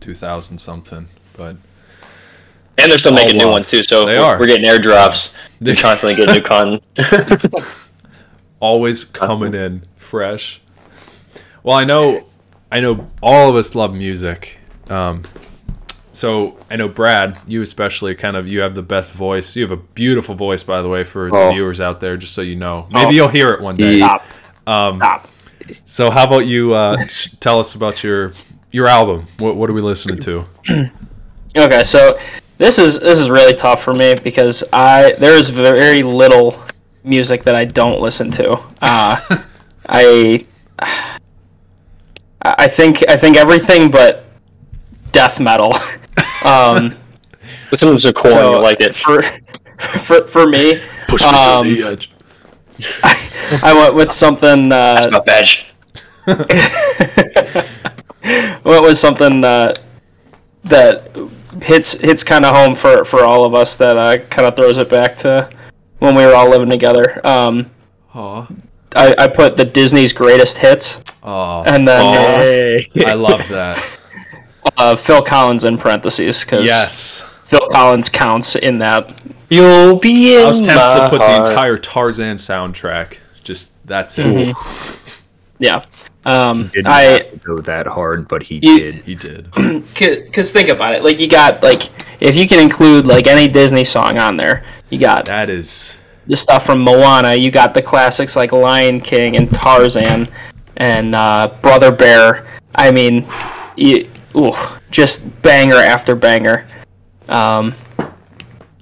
2000 0.00 0.58
something. 0.58 1.08
But 1.36 1.56
And 2.78 2.90
they're 2.90 2.98
still 2.98 3.12
making 3.14 3.38
new 3.38 3.48
ones 3.48 3.68
too, 3.70 3.82
so 3.82 4.04
They 4.04 4.16
we're, 4.16 4.22
are. 4.22 4.38
we're 4.38 4.46
getting 4.46 4.68
airdrops. 4.68 5.30
They're 5.60 5.76
constantly 5.76 6.16
getting 6.16 6.42
new 6.42 6.48
content. 6.48 7.54
always 8.60 9.04
coming 9.04 9.54
in 9.54 9.84
fresh. 9.96 10.60
Well, 11.62 11.76
I 11.76 11.84
know, 11.84 12.26
I 12.70 12.80
know, 12.80 13.10
all 13.22 13.48
of 13.50 13.56
us 13.56 13.74
love 13.74 13.94
music. 13.94 14.58
Um, 14.90 15.22
so 16.12 16.56
I 16.70 16.76
know 16.76 16.88
Brad, 16.88 17.38
you 17.46 17.62
especially, 17.62 18.14
kind 18.14 18.36
of, 18.36 18.46
you 18.46 18.60
have 18.60 18.74
the 18.74 18.82
best 18.82 19.10
voice. 19.12 19.56
You 19.56 19.62
have 19.62 19.70
a 19.72 19.76
beautiful 19.76 20.34
voice, 20.34 20.62
by 20.62 20.82
the 20.82 20.88
way, 20.88 21.04
for 21.04 21.28
the 21.30 21.36
Oh. 21.36 21.52
viewers 21.52 21.80
out 21.80 22.00
there. 22.00 22.16
Just 22.16 22.34
so 22.34 22.42
you 22.42 22.56
know, 22.56 22.86
maybe 22.90 23.14
you'll 23.14 23.28
hear 23.28 23.52
it 23.52 23.60
one 23.60 23.76
day. 23.76 23.96
Yeah. 23.96 24.18
Stop. 24.62 24.96
Stop. 24.96 25.28
So 25.86 26.10
how 26.10 26.24
about 26.26 26.46
you 26.46 26.74
uh, 26.74 26.96
tell 27.40 27.58
us 27.60 27.74
about 27.74 28.02
your 28.04 28.32
your 28.72 28.86
album? 28.86 29.26
What 29.38 29.56
what 29.56 29.68
are 29.70 29.72
we 29.72 29.80
listening 29.82 30.18
to? 30.20 30.44
Okay, 31.54 31.84
so 31.84 32.18
this 32.56 32.78
is 32.78 32.98
this 32.98 33.18
is 33.20 33.28
really 33.28 33.52
tough 33.52 33.82
for 33.84 33.92
me 33.92 34.14
because 34.24 34.64
I 34.72 35.12
there 35.18 35.34
is 35.34 35.50
very 35.50 36.02
little 36.02 36.58
music 37.04 37.42
that 37.44 37.54
I 37.54 37.66
don't 37.66 38.00
listen 38.00 38.30
to. 38.30 38.52
Uh, 38.80 39.20
I 39.86 40.46
I 42.40 42.68
think 42.68 43.04
I 43.06 43.16
think 43.18 43.36
everything 43.36 43.90
but 43.90 44.21
death 45.12 45.40
metal. 45.40 45.72
um, 46.44 46.94
Listen 47.70 47.96
to 47.98 48.12
Korn, 48.12 48.32
so 48.34 48.56
you 48.56 48.62
like 48.62 48.80
it. 48.80 48.94
for 48.94 49.22
for 49.78 50.26
for 50.26 50.46
me. 50.46 50.80
Push 51.08 51.22
me 51.24 51.30
to 51.30 51.36
Um, 51.36 51.66
the 51.68 51.82
edge. 51.84 52.12
I 53.62 53.72
went 53.74 53.94
with 53.94 54.12
something. 54.12 54.72
Uh, 54.72 55.06
Not 55.10 55.26
badge. 55.26 55.66
went 56.26 56.48
with 58.82 58.98
something 58.98 59.44
uh, 59.44 59.74
that 60.64 61.10
hits 61.62 61.92
hits 61.92 62.24
kind 62.24 62.44
of 62.44 62.54
home 62.54 62.74
for 62.74 63.04
for 63.04 63.24
all 63.24 63.44
of 63.44 63.54
us. 63.54 63.76
That 63.76 63.96
uh, 63.96 64.18
kind 64.28 64.46
of 64.46 64.56
throws 64.56 64.78
it 64.78 64.88
back 64.90 65.16
to 65.16 65.50
when 65.98 66.14
we 66.14 66.24
were 66.24 66.34
all 66.34 66.48
living 66.50 66.70
together. 66.70 67.24
Um, 67.26 67.70
Aw. 68.14 68.46
I, 68.94 69.14
I 69.18 69.26
put 69.28 69.56
the 69.56 69.64
Disney's 69.64 70.12
greatest 70.12 70.58
hits, 70.58 71.00
Aw. 71.22 71.62
and 71.64 71.88
then 71.88 72.14
Hey. 72.14 72.86
I 73.06 73.14
love 73.14 73.48
that. 73.48 73.98
Uh, 74.76 74.96
Phil 74.96 75.22
Collins 75.22 75.64
in 75.64 75.78
parentheses 75.78 76.40
because 76.44 76.66
Yes. 76.66 77.22
Phil 77.44 77.66
Collins 77.70 78.08
counts 78.08 78.56
in 78.56 78.78
that. 78.78 79.12
You'll 79.50 79.96
be 79.98 80.36
in 80.36 80.42
I 80.44 80.46
was 80.46 80.58
tempted 80.60 80.76
my 80.76 81.04
to 81.04 81.10
put 81.10 81.18
the 81.18 81.40
entire 81.50 81.76
Tarzan 81.76 82.36
soundtrack. 82.38 83.18
Just 83.44 83.74
that's 83.86 84.18
it. 84.18 84.26
Mm-hmm. 84.26 85.22
Yeah. 85.58 85.84
Um, 86.24 86.68
Didn't 86.68 86.86
I 86.86 87.00
have 87.02 87.30
to 87.32 87.36
go 87.38 87.60
that 87.62 87.86
hard, 87.86 88.28
but 88.28 88.44
he 88.44 88.60
You- 88.62 88.78
did. 88.78 88.94
He 89.04 89.14
did. 89.14 89.50
because 89.54 90.52
think 90.52 90.68
about 90.68 90.94
it. 90.94 91.02
Like 91.04 91.18
you 91.20 91.28
got 91.28 91.62
like 91.62 91.82
if 92.20 92.36
you 92.36 92.48
can 92.48 92.60
include 92.60 93.06
like 93.06 93.26
any 93.26 93.48
Disney 93.48 93.84
song 93.84 94.18
on 94.18 94.36
there, 94.36 94.64
you 94.88 94.98
got 94.98 95.26
That 95.26 95.50
is 95.50 95.98
the 96.26 96.36
stuff 96.36 96.64
from 96.64 96.80
Moana. 96.80 97.34
You 97.34 97.50
got 97.50 97.74
the 97.74 97.82
classics 97.82 98.36
like 98.36 98.52
Lion 98.52 99.00
King 99.00 99.36
and 99.36 99.50
Tarzan 99.50 100.28
and 100.76 101.14
uh, 101.14 101.52
Brother 101.60 101.90
Bear. 101.92 102.46
I 102.74 102.90
mean, 102.92 103.26
you, 103.76 104.08
ooh, 104.36 104.52
just 104.90 105.42
banger 105.42 105.76
after 105.76 106.14
banger. 106.14 106.66
Um, 107.28 107.74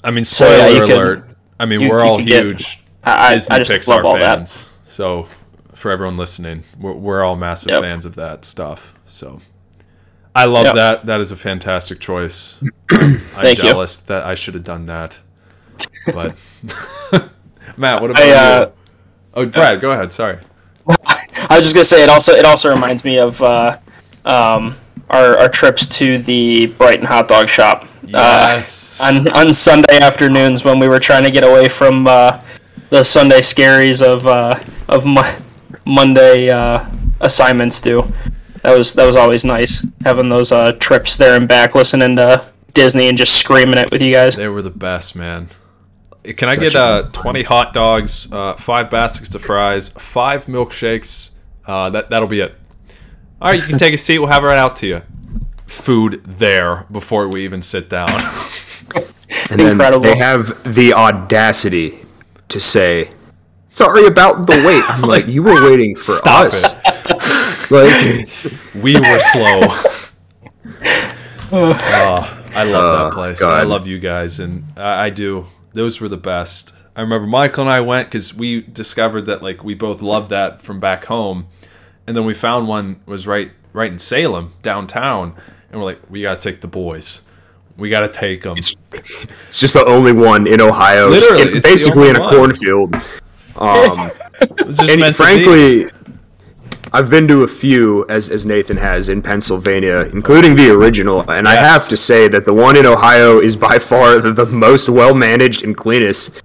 I 0.03 0.11
mean, 0.11 0.25
So, 0.25 0.47
spoiler 0.47 0.59
yeah, 0.59 0.69
you 0.69 0.81
could- 0.87 0.91
alert. 0.91 1.29
I 1.59 1.67
mean, 1.67 1.81
you- 1.83 1.91
we're 1.91 2.03
you 2.05 2.11
all 2.11 2.17
could 2.19 2.27
get- 2.27 2.43
huge 2.45 2.83
I, 3.05 3.29
I, 3.29 3.35
Disney 3.35 3.55
I 3.57 3.59
just 3.61 3.73
Pixar 3.73 3.89
love 3.97 4.05
all 4.05 4.15
that. 4.15 4.37
fans. 4.39 4.69
So, 4.85 5.27
for 5.75 5.91
everyone 5.91 6.17
listening, 6.17 6.65
we're, 6.79 6.93
we're 6.93 7.23
all 7.25 7.37
massive 7.37 7.71
Yep. 7.71 7.83
fans 7.83 8.05
of 8.07 8.15
that 8.17 8.45
stuff. 8.45 8.95
So, 9.07 9.41
I 10.35 10.45
love 10.47 10.67
Yep. 10.67 10.75
that. 10.75 11.07
That 11.07 11.21
is 11.21 11.31
a 11.33 11.37
fantastic 11.37 12.01
choice. 12.01 12.57
I'm 12.91 13.19
Thank 13.19 13.59
you. 13.63 13.71
jealous 13.71 13.97
that 13.99 14.25
I 14.25 14.35
should 14.35 14.55
have 14.55 14.65
done 14.65 14.87
that. 14.87 15.19
But, 16.13 16.35
Matt, 17.77 18.01
what 18.01 18.11
about 18.11 18.23
I, 18.23 18.31
uh, 18.33 18.61
you? 18.67 18.73
Oh, 19.35 19.47
Brad, 19.47 19.81
go 19.81 19.91
ahead. 19.93 20.13
Sorry. 20.13 20.39
I 21.07 21.57
was 21.57 21.65
just 21.67 21.75
gonna 21.75 21.85
say 21.85 22.03
it 22.03 22.09
also 22.09 22.33
it 22.33 22.45
also 22.45 22.69
reminds 22.71 23.05
me 23.05 23.19
of 23.19 23.41
uh, 23.43 23.79
um, 24.25 24.75
our, 25.11 25.37
our 25.39 25.49
trips 25.49 25.87
to 25.99 26.19
the 26.19 26.67
Brighton 26.67 27.07
hot 27.07 27.29
dog 27.29 27.49
shop. 27.49 27.87
Yes. 28.05 29.01
Uh, 29.01 29.05
on 29.05 29.29
on 29.29 29.53
Sunday 29.53 29.99
afternoons 30.01 30.65
when 30.65 30.79
we 30.79 30.89
were 30.89 31.01
trying 31.01 31.25
to 31.25 31.31
get 31.31 31.45
away 31.45 31.69
from 31.69 32.07
uh, 32.07 32.43
the 32.91 33.05
Sunday 33.05 33.41
scaries 33.41 34.03
of 34.03 34.27
uh, 34.27 34.59
of 34.89 35.05
Mo- 35.05 35.39
Monday 35.85 36.51
uh, 36.51 36.87
assignments 37.21 37.81
due. 37.81 38.11
That 38.63 38.77
was 38.77 38.93
that 38.95 39.07
was 39.07 39.17
always 39.17 39.45
nice 39.45 39.87
having 40.03 40.29
those 40.29 40.53
uh, 40.53 40.73
trips 40.73 41.17
there 41.17 41.37
and 41.37 41.49
back, 41.49 41.75
listening 41.75 42.17
to 42.17 42.51
Disney 42.75 43.09
and 43.09 43.17
just 43.17 43.35
screaming 43.35 43.79
it 43.79 43.91
with 43.91 44.03
you 44.03 44.13
guys. 44.13 44.37
They 44.37 44.49
were 44.49 44.63
the 44.63 44.71
best, 44.71 45.17
man. 45.17 45.49
Can 46.23 46.49
I 46.49 46.55
Such 46.55 46.63
get 46.63 46.75
a 46.75 46.79
uh, 46.79 47.11
20 47.13 47.45
hot 47.45 47.73
dogs, 47.73 48.31
uh, 48.31 48.55
five 48.55 48.91
baskets 48.91 49.35
of 49.35 49.43
fries, 49.43 49.89
five 49.89 50.47
milkshakes? 50.47 51.31
Uh, 51.67 51.89
that, 51.91 52.11
that'll 52.11 52.29
be 52.29 52.41
it. 52.41 52.55
All 53.41 53.51
right, 53.51 53.61
you 53.61 53.67
can 53.67 53.79
take 53.79 53.95
a 53.95 53.99
seat. 53.99 54.19
We'll 54.19 54.29
have 54.29 54.45
it 54.45 54.47
right 54.49 54.59
out 54.59 54.77
to 54.77 54.87
you. 54.87 55.03
Food 55.67 56.23
there 56.25 56.87
before 56.91 57.29
we 57.29 57.45
even 57.45 57.63
sit 57.63 57.89
down. 57.89 58.09
And 59.49 59.61
then 59.61 59.73
Incredible. 59.73 60.03
they 60.03 60.17
have 60.19 60.75
the 60.75 60.93
audacity 60.93 62.01
to 62.49 62.59
say, 62.59 63.11
"Sorry 63.71 64.05
about 64.07 64.49
the 64.49 64.55
wait." 64.67 64.83
I'm 64.91 65.03
like, 65.03 65.29
"You 65.29 65.45
were 65.45 65.71
waiting 65.71 65.95
for 65.95 66.03
Stop 66.03 66.47
us." 66.47 66.65
it. 66.65 66.77
Like, 67.71 68.29
We 68.83 68.95
were 68.99 69.19
slow. 69.21 69.61
oh, 71.53 72.43
I 72.55 72.65
love 72.65 73.13
that 73.13 73.13
Oh, 73.13 73.15
place. 73.15 73.41
I 73.43 73.63
love 73.63 73.87
you 73.87 74.01
guys, 74.01 74.41
and 74.41 74.65
I, 74.77 75.07
I 75.07 75.11
do. 75.11 75.47
Those 75.75 76.01
were 76.01 76.09
the 76.09 76.17
best. 76.17 76.75
I 76.97 77.01
remember 77.03 77.29
Michael 77.29 77.63
and 77.65 77.71
I 77.71 77.81
went 77.81 78.09
because 78.09 78.35
we 78.35 78.63
discovered 78.63 79.23
that 79.27 79.43
like 79.43 79.63
we 79.63 79.75
both 79.75 80.03
loved 80.03 80.31
that 80.31 80.61
from 80.61 80.81
back 80.81 81.05
home, 81.05 81.47
and 82.11 82.17
then 82.17 82.25
we 82.25 82.35
found 82.35 82.67
one 82.67 82.99
was 83.07 83.25
right 83.25 83.53
right 83.73 83.93
in 83.93 83.97
Salem 83.97 84.53
downtown, 84.63 85.33
and 85.71 85.81
we're 85.81 85.87
like, 85.87 86.01
we 86.11 86.23
gotta 86.23 86.41
take 86.41 86.61
the 86.61 86.67
boys. 86.67 87.21
We 87.77 87.89
gotta 87.89 88.09
take 88.09 88.43
them. 88.43 88.59
it's 88.59 88.75
just 89.53 89.75
the 89.75 89.85
only 89.87 90.11
one 90.11 90.49
in 90.49 90.61
Ohio, 90.61 91.07
Literally, 91.07 91.43
in- 91.43 91.57
it's 91.59 91.65
basically 91.65 92.09
in 92.09 92.17
a 92.17 92.21
one. 92.21 92.35
cornfield. 92.35 92.95
Um, 93.55 94.11
just 94.59 94.81
and 94.81 94.89
to 94.89 94.97
be. 94.97 95.13
frankly, 95.13 95.87
I've 96.93 97.09
been 97.11 97.29
to 97.29 97.45
a 97.45 97.47
few, 97.47 98.05
as, 98.09 98.29
as 98.29 98.45
Nathan 98.45 98.77
has, 98.79 99.09
in 99.09 99.23
Pennsylvania, 99.23 100.11
including 100.13 100.57
the 100.57 100.69
original, 100.73 101.31
and 101.31 101.47
I 101.47 101.55
have 101.55 101.89
to 101.91 101.97
say 101.97 102.27
that 102.27 102.45
the 102.45 102.53
one 102.53 102.77
in 102.77 102.87
Ohio 102.87 103.39
is 103.39 103.55
by 103.55 103.79
far 103.79 104.19
the, 104.19 104.33
the 104.33 104.47
most 104.47 104.89
well 104.89 105.15
managed 105.15 105.63
and 105.63 105.77
cleanest. 105.77 106.43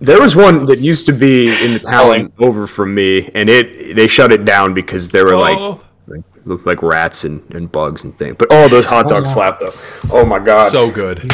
There 0.00 0.20
was 0.20 0.34
one 0.34 0.64
that 0.66 0.78
used 0.78 1.06
to 1.06 1.12
be 1.12 1.48
in 1.64 1.74
the 1.74 1.78
town 1.78 2.32
over 2.38 2.66
from 2.66 2.94
me, 2.94 3.30
and 3.34 3.50
it 3.50 3.94
they 3.94 4.06
shut 4.06 4.32
it 4.32 4.44
down 4.44 4.72
because 4.72 5.10
there 5.10 5.26
were 5.26 5.36
like 5.36 5.58
Oh, 5.58 5.84
like 6.06 6.22
looked 6.46 6.66
like 6.66 6.82
rats 6.82 7.24
and, 7.24 7.42
and 7.54 7.70
bugs 7.70 8.04
and 8.04 8.16
things. 8.16 8.36
But 8.38 8.48
oh, 8.50 8.68
those 8.68 8.86
hot 8.86 9.08
dogs 9.08 9.30
slap 9.32 9.58
though. 9.58 9.74
Oh 10.10 10.24
my 10.24 10.38
god, 10.38 10.72
so 10.72 10.90
good. 10.90 11.30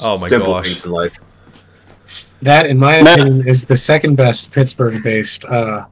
Oh 0.00 0.18
my 0.18 0.26
simple 0.26 0.54
gosh. 0.54 0.66
things 0.66 0.84
in 0.84 0.90
life. 0.90 1.18
That, 2.42 2.66
in 2.66 2.76
my 2.76 3.02
Matt- 3.02 3.20
opinion, 3.20 3.46
is 3.46 3.66
the 3.66 3.76
second 3.76 4.16
best 4.16 4.50
Pittsburgh-based. 4.50 5.44
Uh, 5.44 5.86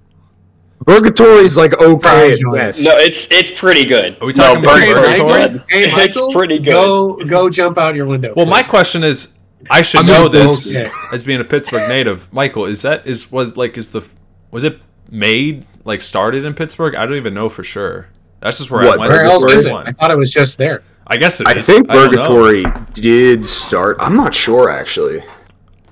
Burgatory 0.85 1.45
is 1.45 1.57
like 1.57 1.81
okay 1.81 2.01
Fry 2.01 2.33
at 2.33 2.39
best. 2.53 2.85
No, 2.85 2.97
it's 2.97 3.29
it's 3.31 3.51
pretty 3.51 3.85
good. 3.85 4.21
Are 4.21 4.27
we 4.27 4.33
talking 4.33 4.63
no, 4.63 4.71
about 4.71 4.81
Burger 4.81 5.01
Burgatory's 5.01 5.63
Hey, 5.69 5.93
it's 6.05 6.33
pretty 6.33 6.59
good. 6.59 6.73
go 6.73 7.17
go 7.17 7.51
jump 7.51 7.77
out 7.79 7.95
your 7.95 8.07
window. 8.07 8.33
Well, 8.35 8.47
my 8.47 8.63
question 8.63 9.05
is, 9.05 9.37
I 9.69 9.83
should 9.83 10.01
I'm 10.01 10.07
know 10.07 10.29
this 10.29 10.75
okay. 10.77 10.91
as 11.13 11.23
being 11.23 11.41
a 11.41 11.45
Pittsburgh 11.45 11.89
native. 11.89 12.33
Michael, 12.33 12.65
is 12.65 12.83
that 12.83 13.07
is 13.07 13.31
was 13.31 13.57
like 13.57 13.77
is 13.77 13.91
the 13.91 14.07
was 14.51 14.65
it 14.65 14.79
made 15.11 15.67
like 15.85 16.01
started 16.01 16.45
in 16.45 16.55
Pittsburgh? 16.55 16.95
I 16.95 17.05
don't 17.07 17.17
even 17.17 17.35
know 17.35 17.49
for 17.49 17.63
sure. 17.63 18.09
That's 18.41 18.59
just 18.59 18.71
where 18.71 18.85
What, 18.85 18.95
I 18.95 19.01
went. 19.01 19.13
Where 19.13 19.25
else 19.25 19.45
is 19.45 19.67
it? 19.67 19.73
one. 19.73 19.87
I 19.87 19.93
thought 19.93 20.11
it 20.11 20.17
was 20.17 20.31
just 20.31 20.57
there. 20.57 20.83
I 21.07 21.17
guess 21.19 21.41
it 21.41 21.47
I 21.47 21.57
is. 21.57 21.67
think 21.67 21.89
don't 21.89 22.13
know. 22.15 22.23
Burgatory 22.23 22.93
did 22.95 23.45
start. 23.45 23.97
I'm 24.01 24.17
not 24.17 24.35
sure 24.35 24.71
actually. 24.71 25.21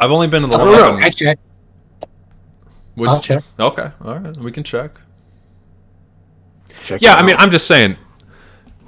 I've 0.01 0.13
only 0.13 0.29
been 0.29 0.45
in 0.45 0.51
the 0.51 0.57
I 0.57 0.59
one. 0.65 0.67
don't 0.69 0.81
up 0.81 0.93
know. 0.93 0.99
in 0.99 1.05
I 1.05 1.11
check. 1.11 1.39
Woods- 2.97 3.11
I'll 3.17 3.21
check. 3.21 3.43
Okay, 3.61 3.91
all 4.05 4.19
right, 4.19 4.37
we 4.39 4.51
can 4.53 4.65
check. 4.65 4.93
Check 6.85 7.03
Yeah, 7.03 7.15
it 7.15 7.23
I 7.23 7.27
mean. 7.27 7.37
I'm 7.39 7.51
just 7.51 7.67
saying, 7.67 7.97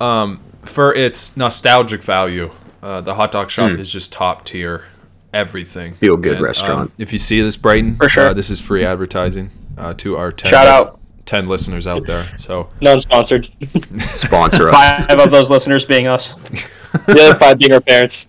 um, 0.00 0.40
for 0.62 0.94
its 0.94 1.36
nostalgic 1.36 2.02
value, 2.02 2.50
uh, 2.82 3.00
the 3.00 3.14
hot 3.14 3.32
dog 3.32 3.50
shop 3.50 3.70
is 3.72 3.90
just 3.92 4.12
top 4.12 4.44
tier. 4.44 4.84
Everything. 5.32 5.94
Feel 5.94 6.16
good 6.16 6.32
And, 6.32 6.38
um, 6.40 6.44
restaurant. 6.44 6.92
if 6.98 7.12
you 7.12 7.18
see 7.20 7.40
this, 7.40 7.56
Brighton, 7.56 7.94
For 7.96 8.08
sure. 8.08 8.26
uh, 8.28 8.32
this 8.34 8.50
is 8.50 8.60
free 8.60 8.84
advertising 8.84 9.50
uh, 9.78 9.94
to 9.94 10.16
our 10.16 10.32
10, 10.32 10.50
Shout 10.50 10.66
lis- 10.66 10.88
out. 10.94 11.00
10 11.26 11.46
listeners 11.46 11.86
out 11.86 12.04
there. 12.06 12.36
So 12.36 12.68
Non-sponsored. 12.80 13.48
sponsor 14.14 14.70
us. 14.70 14.74
Five 14.74 15.20
of 15.20 15.30
those 15.30 15.48
listeners 15.48 15.84
being 15.84 16.08
us. 16.08 16.32
the 17.06 17.28
other 17.28 17.38
five 17.38 17.58
being 17.58 17.72
our 17.72 17.80
parents. 17.80 18.24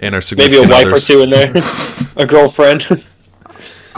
and 0.00 0.12
our 0.16 0.20
Maybe 0.36 0.56
a 0.56 0.62
wife 0.62 0.86
others. 0.86 1.04
or 1.08 1.12
two 1.12 1.20
in 1.22 1.30
there. 1.30 1.52
a 2.16 2.26
girlfriend. 2.26 3.04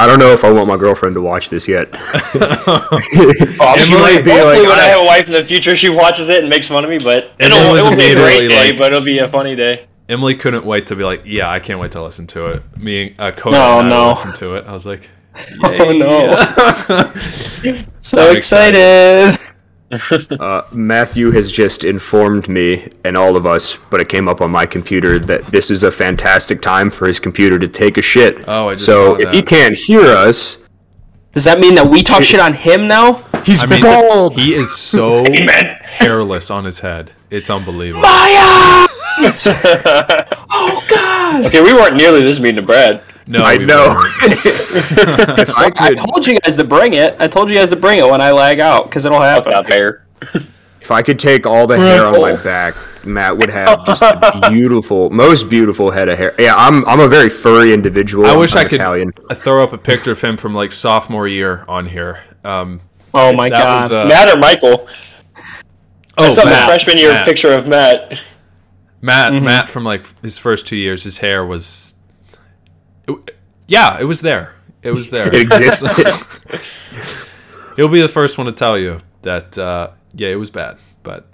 I 0.03 0.07
don't 0.07 0.19
know 0.19 0.33
if 0.33 0.45
I 0.45 0.51
want 0.51 0.67
my 0.67 0.77
girlfriend 0.79 1.15
to 1.17 1.21
watch 1.21 1.51
this 1.51 1.69
yet. 1.69 1.89
Oh, 1.93 2.99
She 3.79 3.93
might 3.95 4.23
be 4.25 4.31
like, 4.31 4.59
when 4.67 4.79
I 4.79 4.83
I- 4.85 4.89
have 4.89 5.01
a 5.03 5.05
wife 5.05 5.27
in 5.27 5.35
the 5.35 5.45
future, 5.45 5.77
she 5.77 5.89
watches 5.91 6.29
it 6.31 6.41
and 6.41 6.49
makes 6.49 6.69
fun 6.69 6.85
of 6.85 6.91
me. 6.91 6.99
But 6.99 7.33
it'll, 7.39 7.59
it 7.59 7.73
was 7.73 7.85
it 7.85 7.91
will 7.91 7.97
be 7.97 8.11
a 8.13 8.15
great 8.15 8.49
day, 8.49 8.71
like- 8.71 8.79
but 8.79 8.93
it'll 8.95 9.05
be 9.05 9.19
a 9.19 9.29
funny 9.29 9.55
day. 9.55 9.87
Emily 10.09 10.35
couldn't 10.35 10.65
wait 10.65 10.87
to 10.89 10.97
be 10.97 11.05
like, 11.05 11.23
yeah, 11.25 11.49
I 11.51 11.61
can't 11.61 11.79
wait 11.79 11.93
to 11.93 12.03
listen 12.03 12.27
to 12.29 12.47
it. 12.47 12.63
Me, 12.77 13.15
uh, 13.19 13.31
Cody, 13.31 13.57
No, 13.57 13.79
and 13.79 13.87
I 13.87 13.91
no. 13.91 14.09
listen 14.09 14.33
to 14.35 14.55
it. 14.57 14.65
I 14.67 14.73
was 14.73 14.85
like, 14.87 15.09
Oh 15.63 15.93
no! 15.93 16.35
so 18.01 18.19
I'm 18.31 18.37
excited. 18.37 19.39
Uh, 19.91 20.63
Matthew 20.73 21.31
has 21.33 21.51
just 21.51 21.85
informed 21.85 22.49
me 22.49 22.89
and 23.05 23.17
all 23.17 23.37
of 23.37 23.47
us, 23.47 23.77
but 23.91 24.01
it 24.01 24.09
came 24.09 24.29
up 24.29 24.41
on 24.41 24.51
my 24.51 24.67
computer 24.67 25.19
that 25.19 25.45
this 25.47 25.71
is 25.71 25.83
a 25.85 25.91
fantastic 25.91 26.63
time 26.63 26.91
for 26.91 27.07
his 27.07 27.19
computer 27.21 27.59
to 27.59 27.69
take 27.69 27.99
a 27.99 28.03
shit. 28.03 28.45
Oh, 28.49 28.69
I 28.69 28.75
just 28.75 28.87
so 28.87 29.17
saw 29.17 29.21
if 29.21 29.31
he 29.31 29.43
can't 29.43 29.75
hear 29.75 30.03
us, 30.03 30.59
Does 31.33 31.45
that 31.45 31.59
mean 31.59 31.75
that 31.75 31.87
we 31.87 32.03
talk 32.03 32.23
shit 32.23 32.41
on 32.41 32.55
him 32.55 32.87
now? 32.89 33.23
he's 33.45 33.63
I 33.63 33.67
mean, 33.67 33.83
bald. 33.83 34.35
he 34.35 34.55
is 34.55 34.77
so 34.77 35.25
hairless 35.83 36.51
on 36.51 36.65
his 36.65 36.81
head. 36.81 37.13
It's 37.31 37.51
unbelievable. 37.51 38.03
Maya! 38.03 38.87
oh 40.51 40.87
God! 40.89 41.45
Okay, 41.47 41.61
we 41.63 41.73
weren't 41.73 41.97
nearly 41.97 42.23
this 42.23 42.39
mean 42.39 42.57
to 42.57 42.63
Brad. 42.63 43.03
No, 43.31 43.45
I 43.45 43.57
know. 43.59 43.87
weren't. 43.89 44.13
I 45.57 45.73
I 45.77 45.91
told 45.95 46.27
you 46.27 46.39
guys 46.41 46.57
to 46.57 46.65
bring 46.65 46.95
it. 46.95 47.17
I 47.19 47.29
told 47.29 47.49
you 47.49 47.55
guys 47.57 47.71
to 47.71 47.77
bring 47.77 47.99
it 47.99 48.07
when 48.09 48.21
I 48.21 48.33
lag 48.33 48.59
out 48.61 48.85
because 48.85 49.05
it'll 49.05 49.21
happen. 49.21 49.53
Not 49.53 49.67
fair. 49.67 50.05
if 50.81 50.91
I 50.91 51.03
could 51.03 51.19
take 51.19 51.47
all 51.47 51.67
the 51.67 51.79
hair 51.79 52.05
on 52.07 52.21
my 52.21 52.35
back, 52.43 52.75
Matt 53.05 53.39
would 53.39 53.51
have 53.51 53.87
just 53.87 54.03
a 54.03 54.49
beautiful, 54.51 55.11
most 55.11 55.49
beautiful 55.49 55.91
head 55.91 56.09
of 56.09 56.19
hair. 56.19 56.35
Yeah, 56.39 56.55
I'm 56.57 56.85
I'm 56.87 56.99
a 57.01 57.09
very 57.09 57.29
furry 57.31 57.73
individual. 57.73 58.27
I 58.27 58.37
wish 58.37 58.53
I'm 58.55 58.59
I 58.59 58.65
could 58.65 58.75
Italian. 58.81 59.13
throw 59.35 59.63
up 59.63 59.73
a 59.73 59.79
picture 59.79 60.13
of 60.13 60.21
him 60.21 60.37
from 60.37 60.55
like 60.55 60.73
sophomore 60.73 61.29
year 61.29 61.65
on 61.69 61.87
here. 61.87 62.25
Um, 62.45 62.81
Oh 63.15 63.33
my 63.33 63.49
that 63.49 63.59
God! 63.59 63.83
was 63.83 63.93
uh, 63.93 64.05
Matt 64.07 64.35
or 64.35 64.39
Michael? 64.41 64.89
oh 66.19 66.33
I 66.33 66.35
saw 66.35 66.45
Matt, 66.45 66.63
the 66.63 66.67
freshman 66.67 66.97
year 66.99 67.11
Matt. 67.13 67.27
picture 67.27 67.53
of 67.53 67.67
Matt. 67.69 68.19
Matt, 69.03 69.33
Mm-hmm. 69.33 69.45
Matt 69.45 69.69
from 69.69 69.85
like 69.85 70.05
his 70.21 70.39
first 70.39 70.67
two 70.67 70.77
years, 70.77 71.05
his 71.05 71.19
hair 71.19 71.45
was, 71.45 71.95
it- 73.19 73.37
yeah, 73.67 73.99
it 74.01 74.05
was 74.05 74.21
there. 74.21 74.55
It 74.83 74.91
was 74.93 75.11
there. 75.11 75.29
It 75.35 75.43
existed. 75.43 76.07
He'll 77.77 77.89
be 77.89 78.01
the 78.01 78.09
first 78.09 78.37
one 78.39 78.47
to 78.47 78.53
tell 78.53 78.79
you 78.79 79.01
that. 79.23 79.57
Uh, 79.57 79.91
yeah, 80.15 80.29
it 80.29 80.37
was 80.39 80.51
bad, 80.51 80.77
but 81.03 81.27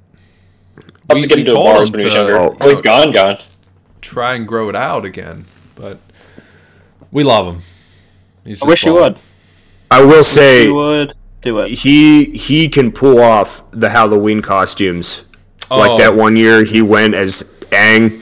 Up 1.09 1.17
to 1.17 1.27
get 1.27 1.39
into 1.39 1.53
the 1.53 1.57
bars 1.57 1.91
when 1.91 2.01
he. 2.01 2.07
Oh. 2.11 2.57
Oh, 2.61 2.71
he's 2.71 2.83
gone, 2.83 3.13
gone. 3.13 3.39
try 4.03 4.35
and 4.35 4.47
grow 4.47 4.69
it 4.69 4.77
out 4.77 5.05
again. 5.05 5.47
But 5.75 5.99
we 7.11 7.25
love 7.25 7.47
him. 7.55 7.63
He's 8.45 8.63
I 8.63 8.67
wish 8.67 8.85
you 8.85 8.93
bald. 8.93 9.15
would. 9.15 9.19
I 9.91 10.05
will 10.05 10.25
say 10.25 10.65
You 10.67 10.75
would 10.75 11.15
do 11.43 11.59
it. 11.61 11.69
he 11.71 12.27
he 12.37 12.69
can 12.69 12.93
pull 12.93 13.21
off 13.21 13.63
the 13.71 13.89
Halloween 13.89 14.43
costumes. 14.43 15.23
Oh. 15.71 15.79
Like 15.79 15.99
that 15.99 16.15
one 16.15 16.37
year 16.37 16.65
he 16.65 16.83
went 16.83 17.15
as 17.15 17.43
Aang. 17.71 18.21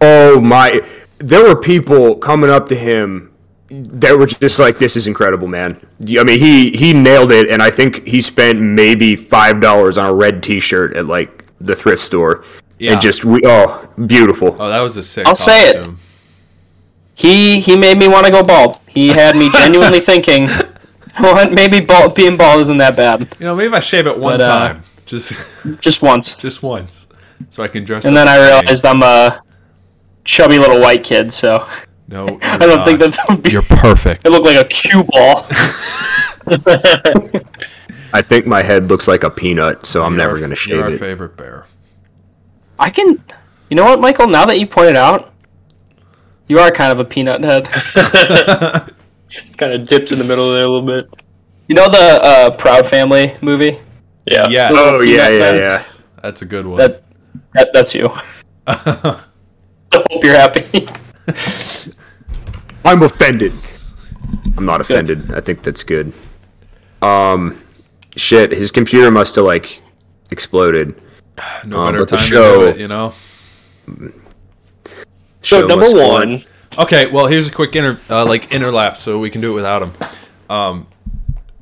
Oh 0.00 0.40
my! 0.40 0.80
There 1.18 1.42
were 1.44 1.56
people 1.56 2.16
coming 2.16 2.50
up 2.50 2.68
to 2.68 2.74
him 2.76 3.32
that 3.70 4.16
were 4.16 4.26
just 4.26 4.58
like, 4.58 4.78
"This 4.78 4.96
is 4.96 5.06
incredible, 5.06 5.48
man." 5.48 5.80
I 6.18 6.22
mean, 6.24 6.38
he 6.38 6.70
he 6.70 6.92
nailed 6.92 7.32
it, 7.32 7.48
and 7.48 7.62
I 7.62 7.70
think 7.70 8.06
he 8.06 8.20
spent 8.20 8.60
maybe 8.60 9.16
five 9.16 9.60
dollars 9.60 9.98
on 9.98 10.06
a 10.06 10.14
red 10.14 10.42
T-shirt 10.42 10.94
at 10.96 11.06
like 11.06 11.44
the 11.60 11.74
thrift 11.74 12.02
store. 12.02 12.44
Yeah. 12.78 12.92
And 12.92 13.00
just 13.00 13.24
we 13.24 13.40
oh 13.44 13.88
beautiful. 14.06 14.56
Oh, 14.58 14.68
that 14.68 14.80
was 14.80 14.96
a 14.98 15.02
sick. 15.02 15.26
I'll 15.26 15.34
say 15.34 15.70
it. 15.70 15.88
He 17.14 17.60
he 17.60 17.76
made 17.76 17.96
me 17.98 18.08
want 18.08 18.26
to 18.26 18.32
go 18.32 18.42
bald. 18.42 18.78
He 18.88 19.08
had 19.08 19.34
me 19.36 19.50
genuinely 19.52 20.00
thinking, 20.00 20.48
what? 21.18 21.52
Maybe 21.52 21.80
bald, 21.80 22.14
being 22.14 22.36
bald 22.36 22.60
isn't 22.60 22.76
that 22.78 22.94
bad. 22.96 23.34
You 23.38 23.46
know, 23.46 23.56
maybe 23.56 23.68
if 23.68 23.74
I 23.74 23.80
shave 23.80 24.06
it 24.06 24.18
one 24.18 24.38
But, 24.38 24.42
uh, 24.42 24.58
time, 24.68 24.82
just 25.06 25.32
Just 25.80 26.02
once. 26.02 26.36
just 26.36 26.62
once, 26.62 27.08
so 27.48 27.62
I 27.62 27.68
can 27.68 27.84
dress. 27.84 28.04
And 28.04 28.16
up 28.16 28.26
then 28.26 28.28
I 28.28 28.36
as 28.36 28.44
Aang. 28.44 28.60
realized 28.60 28.84
I'm 28.84 29.02
a 29.02 29.42
chubby 30.26 30.58
little 30.58 30.80
white 30.80 31.02
kid, 31.04 31.32
so 31.32 31.66
no, 32.08 32.26
I 32.42 32.58
don't 32.58 32.84
think 32.84 33.00
that 33.00 33.12
that 33.14 33.26
would 33.30 33.42
be. 33.42 33.50
you're 33.50 33.62
perfect. 33.62 34.26
It 34.26 34.30
looked 34.30 34.44
like 34.44 34.62
a 34.62 34.68
cue 34.68 35.04
ball. 35.04 35.42
I 38.12 38.22
think 38.22 38.46
my 38.46 38.62
head 38.62 38.84
looks 38.88 39.08
like 39.08 39.24
a 39.24 39.30
peanut, 39.30 39.86
so 39.86 40.02
I'm 40.02 40.12
You're 40.12 40.18
never 40.18 40.34
gonna 40.34 40.48
You're 40.48 40.56
shave 40.56 40.80
our 40.80 40.92
it. 40.92 40.98
favorite 40.98 41.36
bear. 41.36 41.66
I 42.78 42.90
can. 42.90 43.22
You 43.70 43.76
know 43.76 43.84
what, 43.84 44.00
Michael? 44.00 44.28
Now 44.28 44.44
that 44.46 44.58
you 44.60 44.66
pointed 44.66 44.96
out, 44.96 45.32
you 46.46 46.58
are 46.60 46.70
kind 46.70 46.92
of 46.92 46.98
a 47.00 47.04
peanut 47.04 47.42
head. 47.42 47.66
Kind 49.58 49.72
of 49.74 49.86
dipped 49.88 50.12
in 50.12 50.18
the 50.18 50.24
middle 50.24 50.50
there 50.52 50.64
a 50.64 50.68
little 50.68 50.86
bit. 50.86 51.10
You 51.68 51.74
know 51.74 51.90
the 51.90 52.20
uh, 52.22 52.50
Proud 52.56 52.86
Family 52.86 53.34
movie? 53.42 53.78
Yeah. 54.24 54.48
Yeah. 54.48 54.68
Oh 54.70 55.00
yeah, 55.02 55.28
yeah, 55.28 55.50
Peanut 55.50 55.62
yeah. 55.62 55.82
That's 56.22 56.40
a 56.42 56.46
good 56.46 56.64
one. 56.66 56.78
That, 56.78 57.02
that 57.52 57.70
that's 57.74 57.94
you. 57.94 58.08
I 59.96 60.12
hope 60.12 60.24
you're 60.24 60.34
happy. 60.34 60.88
I'm 62.84 63.02
offended. 63.02 63.52
I'm 64.56 64.64
not 64.64 64.80
offended. 64.80 65.32
I 65.34 65.40
think 65.40 65.62
that's 65.62 65.82
good. 65.82 66.12
Um, 67.02 67.60
shit, 68.16 68.52
his 68.52 68.70
computer 68.70 69.10
must 69.10 69.34
have 69.36 69.44
like 69.44 69.82
exploded. 70.30 71.00
no 71.66 71.80
um, 71.80 71.86
better 71.86 71.98
but 71.98 72.08
the 72.08 72.16
time 72.16 72.28
to 72.28 72.34
do 72.34 72.62
it, 72.66 72.78
you 72.78 72.88
know. 72.88 73.12
So 73.86 75.60
Show 75.60 75.66
number 75.66 75.76
must 75.76 75.94
go 75.94 76.12
one, 76.12 76.44
Okay, 76.78 77.10
well, 77.10 77.26
here's 77.26 77.48
a 77.48 77.52
quick 77.52 77.74
inter 77.74 77.98
uh, 78.10 78.26
like 78.26 78.50
interlap, 78.50 78.96
so 78.96 79.18
we 79.18 79.30
can 79.30 79.40
do 79.40 79.52
it 79.52 79.54
without 79.54 79.82
him. 79.82 79.92
Um, 80.50 80.86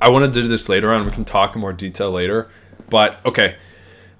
I 0.01 0.09
wanted 0.09 0.33
to 0.33 0.41
do 0.41 0.47
this 0.47 0.67
later 0.67 0.91
on. 0.91 1.05
We 1.05 1.11
can 1.11 1.23
talk 1.23 1.55
in 1.55 1.61
more 1.61 1.71
detail 1.71 2.11
later. 2.11 2.49
But 2.89 3.25
okay, 3.25 3.55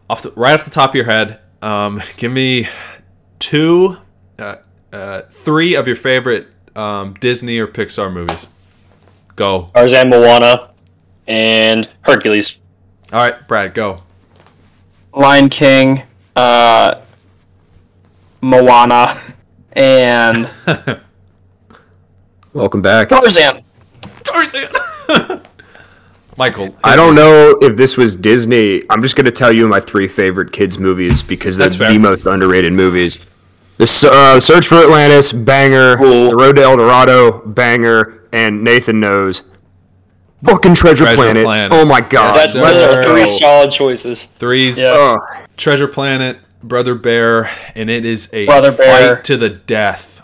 off 0.09 0.21
the, 0.21 0.31
right 0.31 0.53
off 0.53 0.63
the 0.63 0.71
top 0.71 0.91
of 0.91 0.95
your 0.95 1.05
head, 1.05 1.41
um, 1.61 2.01
give 2.15 2.31
me 2.31 2.69
two, 3.39 3.97
uh, 4.39 4.55
uh, 4.91 5.21
three 5.29 5.75
of 5.75 5.87
your 5.87 5.95
favorite 5.95 6.47
um, 6.75 7.13
Disney 7.15 7.57
or 7.59 7.67
Pixar 7.67 8.11
movies. 8.11 8.47
Go. 9.35 9.69
Tarzan, 9.75 10.09
Moana, 10.09 10.71
and 11.27 11.89
Hercules. 12.01 12.57
All 13.11 13.19
right, 13.19 13.47
Brad, 13.47 13.73
go. 13.73 14.01
Lion 15.13 15.49
King, 15.49 16.03
uh, 16.35 17.01
Moana, 18.41 19.13
and 19.73 20.49
Welcome 22.53 22.81
back. 22.81 23.09
Tarzan. 23.09 23.63
Tarzan. 24.23 24.67
Michael, 26.37 26.75
I 26.83 26.97
don't 26.97 27.15
know 27.15 27.57
if 27.61 27.77
this 27.77 27.95
was 27.95 28.15
Disney. 28.15 28.83
I'm 28.89 29.01
just 29.01 29.15
gonna 29.15 29.31
tell 29.31 29.53
you 29.53 29.67
my 29.69 29.79
three 29.79 30.07
favorite 30.07 30.51
kids 30.51 30.77
movies 30.77 31.21
because 31.21 31.55
they're 31.55 31.67
That's 31.67 31.77
fair. 31.77 31.91
the 31.93 31.97
most 31.97 32.25
underrated 32.25 32.73
movies. 32.73 33.27
The 33.77 34.09
uh, 34.11 34.39
Search 34.39 34.67
for 34.67 34.75
Atlantis, 34.75 35.31
banger. 35.33 35.97
Cool. 35.97 36.29
The 36.29 36.35
Road 36.35 36.55
to 36.55 36.61
El 36.63 36.77
Dorado, 36.77 37.45
banger. 37.45 38.21
And 38.31 38.63
Nathan 38.63 38.99
knows. 38.99 39.43
Fucking 40.43 40.75
Treasure, 40.75 41.03
Treasure 41.05 41.15
Planet. 41.15 41.43
Planet. 41.43 41.71
Oh 41.73 41.85
my 41.85 42.01
god. 42.01 42.35
That's 42.35 42.51
sir. 42.53 42.59
Those 42.61 42.83
are 42.83 43.03
three 43.03 43.39
solid 43.39 43.71
choices. 43.71 44.23
Threes. 44.33 44.77
Yeah. 44.77 45.15
Ugh. 45.17 45.47
Treasure 45.57 45.87
Planet, 45.87 46.37
Brother 46.61 46.95
Bear, 46.95 47.49
and 47.75 47.89
it 47.89 48.05
is 48.05 48.29
a 48.33 48.45
Brother 48.45 48.71
fight 48.71 48.85
Bear. 48.85 49.21
to 49.23 49.37
the 49.37 49.49
death 49.49 50.21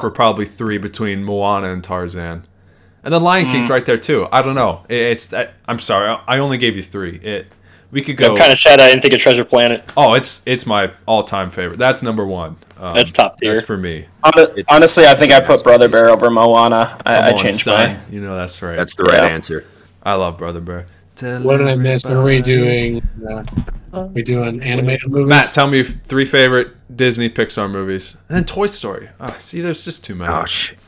for 0.00 0.10
probably 0.10 0.44
three 0.46 0.78
between 0.78 1.24
Moana 1.24 1.68
and 1.72 1.82
Tarzan. 1.84 2.46
And 3.02 3.12
then 3.14 3.22
Lion 3.22 3.46
Mm. 3.46 3.50
King's 3.50 3.70
right 3.70 3.84
there 3.84 3.98
too. 3.98 4.28
I 4.32 4.42
don't 4.42 4.54
know. 4.54 4.84
It- 4.88 4.94
It's 5.12 5.32
I, 5.32 5.48
I'm 5.66 5.80
sorry. 5.80 6.08
I 6.08 6.20
I 6.26 6.38
only 6.38 6.58
gave 6.58 6.76
you 6.76 6.82
three. 6.82 7.16
It 7.22 7.46
we 7.90 8.02
could 8.02 8.16
go. 8.16 8.32
I'm 8.32 8.38
kind 8.38 8.52
of 8.52 8.58
sad 8.58 8.80
I 8.80 8.88
didn't 8.88 9.02
think 9.02 9.14
of 9.14 9.20
Treasure 9.20 9.44
Planet. 9.44 9.84
oh, 9.96 10.14
it's 10.14 10.42
it's 10.46 10.66
my 10.66 10.92
all-time 11.06 11.50
favorite. 11.50 11.78
That's 11.78 12.02
number 12.02 12.26
one. 12.26 12.56
Um, 12.80 12.94
That's 12.94 13.10
top 13.10 13.38
tier. 13.40 13.54
That's 13.54 13.66
for 13.66 13.76
me. 13.76 14.06
Hon- 14.22 14.62
Honestly, 14.68 15.04
I 15.04 15.14
think 15.16 15.32
I 15.32 15.40
put. 15.40 15.64
Brother 15.64 15.88
Bear 15.88 16.10
over 16.10 16.30
Moana. 16.30 16.96
I, 17.04 17.30
I 17.30 17.32
changed 17.32 17.60
son. 17.64 17.94
my. 17.94 18.00
You 18.08 18.20
know 18.20 18.36
that's 18.36 18.60
right. 18.62 18.76
That's 18.76 18.94
the 18.94 19.02
right 19.04 19.14
Yeah. 19.14 19.26
answer. 19.34 19.64
I 20.04 20.14
love 20.14 20.38
Brother 20.38 20.60
Bear. 20.60 20.86
What 21.20 21.56
did 21.56 21.66
I 21.66 21.74
miss? 21.74 22.04
What 22.04 22.12
are 22.12 22.22
we 22.22 22.40
doing? 22.40 23.02
Uh, 23.92 24.02
we 24.12 24.22
doing 24.22 24.62
animated 24.62 25.10
movies? 25.10 25.28
Matt, 25.28 25.52
tell 25.52 25.66
me 25.66 25.82
three 25.82 26.24
favorite 26.24 26.68
Disney 26.94 27.28
Pixar 27.28 27.68
movies, 27.68 28.16
and 28.28 28.36
then 28.36 28.44
Toy 28.44 28.66
Story. 28.68 29.08
Ah, 29.18 29.34
see, 29.40 29.60
there's 29.60 29.84
just 29.84 30.04
too 30.04 30.14
many. 30.14 30.32
Oh, 30.32 30.44
shit. 30.44 30.78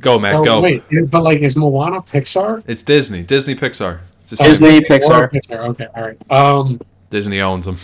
Go, 0.00 0.18
Matt. 0.18 0.34
Oh, 0.34 0.44
go. 0.44 0.60
wait, 0.60 0.84
but 1.10 1.22
like, 1.22 1.38
is 1.40 1.56
Moana 1.56 2.00
Pixar? 2.02 2.62
It's 2.68 2.82
Disney. 2.84 3.22
Disney 3.24 3.54
Pixar. 3.56 4.00
It's 4.32 4.40
Oh. 4.40 4.44
Disney, 4.44 4.78
Or 4.78 4.80
Pixar. 4.80 5.30
Pixar. 5.32 5.58
Okay, 5.70 5.86
all 5.94 6.02
right. 6.02 6.30
Um, 6.32 6.80
Disney 7.10 7.40
owns 7.40 7.66
them. 7.66 7.78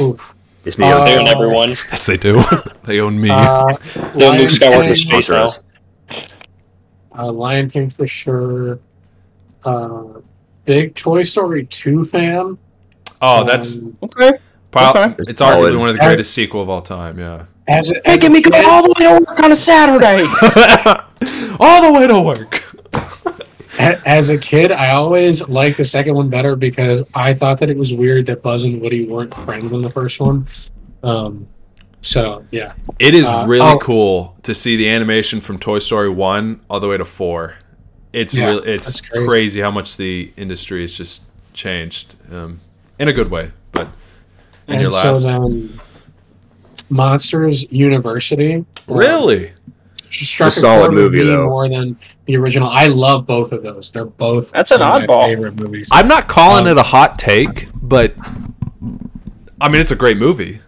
oof. 0.00 0.34
Disney 0.62 0.84
Uh, 0.84 0.96
owns 0.98 1.06
They 1.06 1.14
it. 1.14 1.22
own 1.22 1.28
everyone. 1.28 1.68
Yes, 1.90 2.06
they 2.06 2.16
do. 2.18 2.42
they 2.86 3.00
own 3.00 3.20
me. 3.20 3.30
Uh, 3.30 3.64
They 4.14 4.26
own 4.26 4.34
Lion 4.34 4.38
Luke 4.42 4.50
Skywalker 4.50 4.82
King, 4.82 4.94
space 4.94 5.28
now. 5.30 5.44
Us. 5.44 5.60
uh, 7.18 7.32
Lion 7.32 7.70
King 7.70 7.88
for 7.90 8.06
sure. 8.06 8.78
Uh, 9.64 10.02
big 10.64 10.94
Toy 10.94 11.22
Story 11.22 11.64
two 11.64 12.04
fan. 12.04 12.58
oh, 13.22 13.44
that's 13.44 13.78
Um, 13.78 13.96
Okay. 14.02 14.32
prob- 14.70 14.96
okay. 14.96 15.14
it's 15.28 15.40
arguably 15.40 15.78
one 15.78 15.88
of 15.88 15.96
the 15.96 16.02
greatest 16.02 16.32
sequel 16.32 16.60
of 16.62 16.68
all 16.68 16.82
time. 16.82 17.18
Yeah. 17.18 17.42
as 17.68 17.90
a, 17.90 17.94
Hey, 18.04 18.14
as 18.14 18.20
get 18.20 18.30
a 18.30 18.34
me 18.34 18.42
kid- 18.42 18.52
going 18.52 18.66
all 18.66 18.82
the 18.82 18.94
way 18.98 19.04
to 19.06 19.24
work 19.26 19.40
on 19.42 19.52
a 19.52 19.56
Saturday. 19.56 20.24
all 21.60 21.92
the 21.92 21.98
way 21.98 22.06
to 22.06 22.20
work. 22.20 22.64
As 23.80 24.28
a 24.30 24.36
kid, 24.38 24.72
I 24.72 24.90
always 24.90 25.48
liked 25.48 25.76
the 25.78 25.84
second 25.84 26.14
one 26.14 26.28
better 26.28 26.54
because 26.54 27.02
I 27.14 27.32
thought 27.34 27.58
that 27.60 27.70
it 27.70 27.76
was 27.76 27.94
weird 27.94 28.26
that 28.26 28.42
Buzz 28.42 28.64
and 28.64 28.80
Woody 28.80 29.06
weren't 29.06 29.32
friends 29.34 29.72
in 29.72 29.80
the 29.82 29.88
first 29.90 30.20
one. 30.20 30.46
Um, 31.02 31.48
so 32.02 32.44
yeah, 32.50 32.72
It 32.98 33.14
is 33.14 33.26
Uh, 33.26 33.44
really 33.48 33.66
oh. 33.66 33.78
cool 33.78 34.36
to 34.42 34.54
see 34.54 34.76
the 34.76 34.88
animation 34.88 35.40
from 35.40 35.58
Toy 35.58 35.78
Story 35.78 36.10
one 36.10 36.60
all 36.68 36.78
the 36.80 36.88
way 36.88 36.96
to 36.98 37.04
four. 37.04 37.56
It's 38.12 38.34
Yeah, 38.34 38.46
really 38.46 38.68
it's 38.72 39.00
crazy. 39.00 39.26
crazy. 39.28 39.60
how 39.60 39.70
much 39.70 39.96
the 39.96 40.30
industry 40.36 40.82
has 40.82 40.92
just 40.92 41.22
changed 41.54 42.16
um, 42.32 42.60
in 42.98 43.08
a 43.08 43.12
good 43.12 43.30
way. 43.30 43.52
But 43.72 43.88
in 44.66 44.74
and 44.74 44.80
your 44.82 44.90
so 44.90 45.12
last, 45.12 45.22
then 45.22 45.80
Monsters 46.90 47.70
University 47.70 48.54
um, 48.54 48.66
really, 48.88 49.52
struck 50.10 50.48
a 50.48 50.52
solid 50.52 50.92
movie, 50.92 51.22
though. 51.22 51.46
more 51.48 51.68
than 51.68 51.96
the 52.26 52.36
original. 52.36 52.68
I 52.68 52.86
love 52.86 53.26
both 53.26 53.52
of 53.52 53.62
those. 53.62 53.90
They're 53.92 54.04
both 54.04 54.50
That's 54.52 54.70
an 54.70 54.78
some 54.78 55.02
of 55.02 55.08
my 55.08 55.14
oddball. 55.14 55.24
favorite 55.26 55.56
movies. 55.56 55.88
I'm 55.92 56.08
not 56.08 56.28
calling 56.28 56.66
Um, 56.66 56.72
it 56.72 56.78
a 56.78 56.82
hot 56.82 57.18
take, 57.18 57.68
but 57.82 58.14
I 59.60 59.68
mean 59.68 59.80
it's 59.80 59.90
a 59.92 59.96
great 59.96 60.16
movie. 60.16 60.60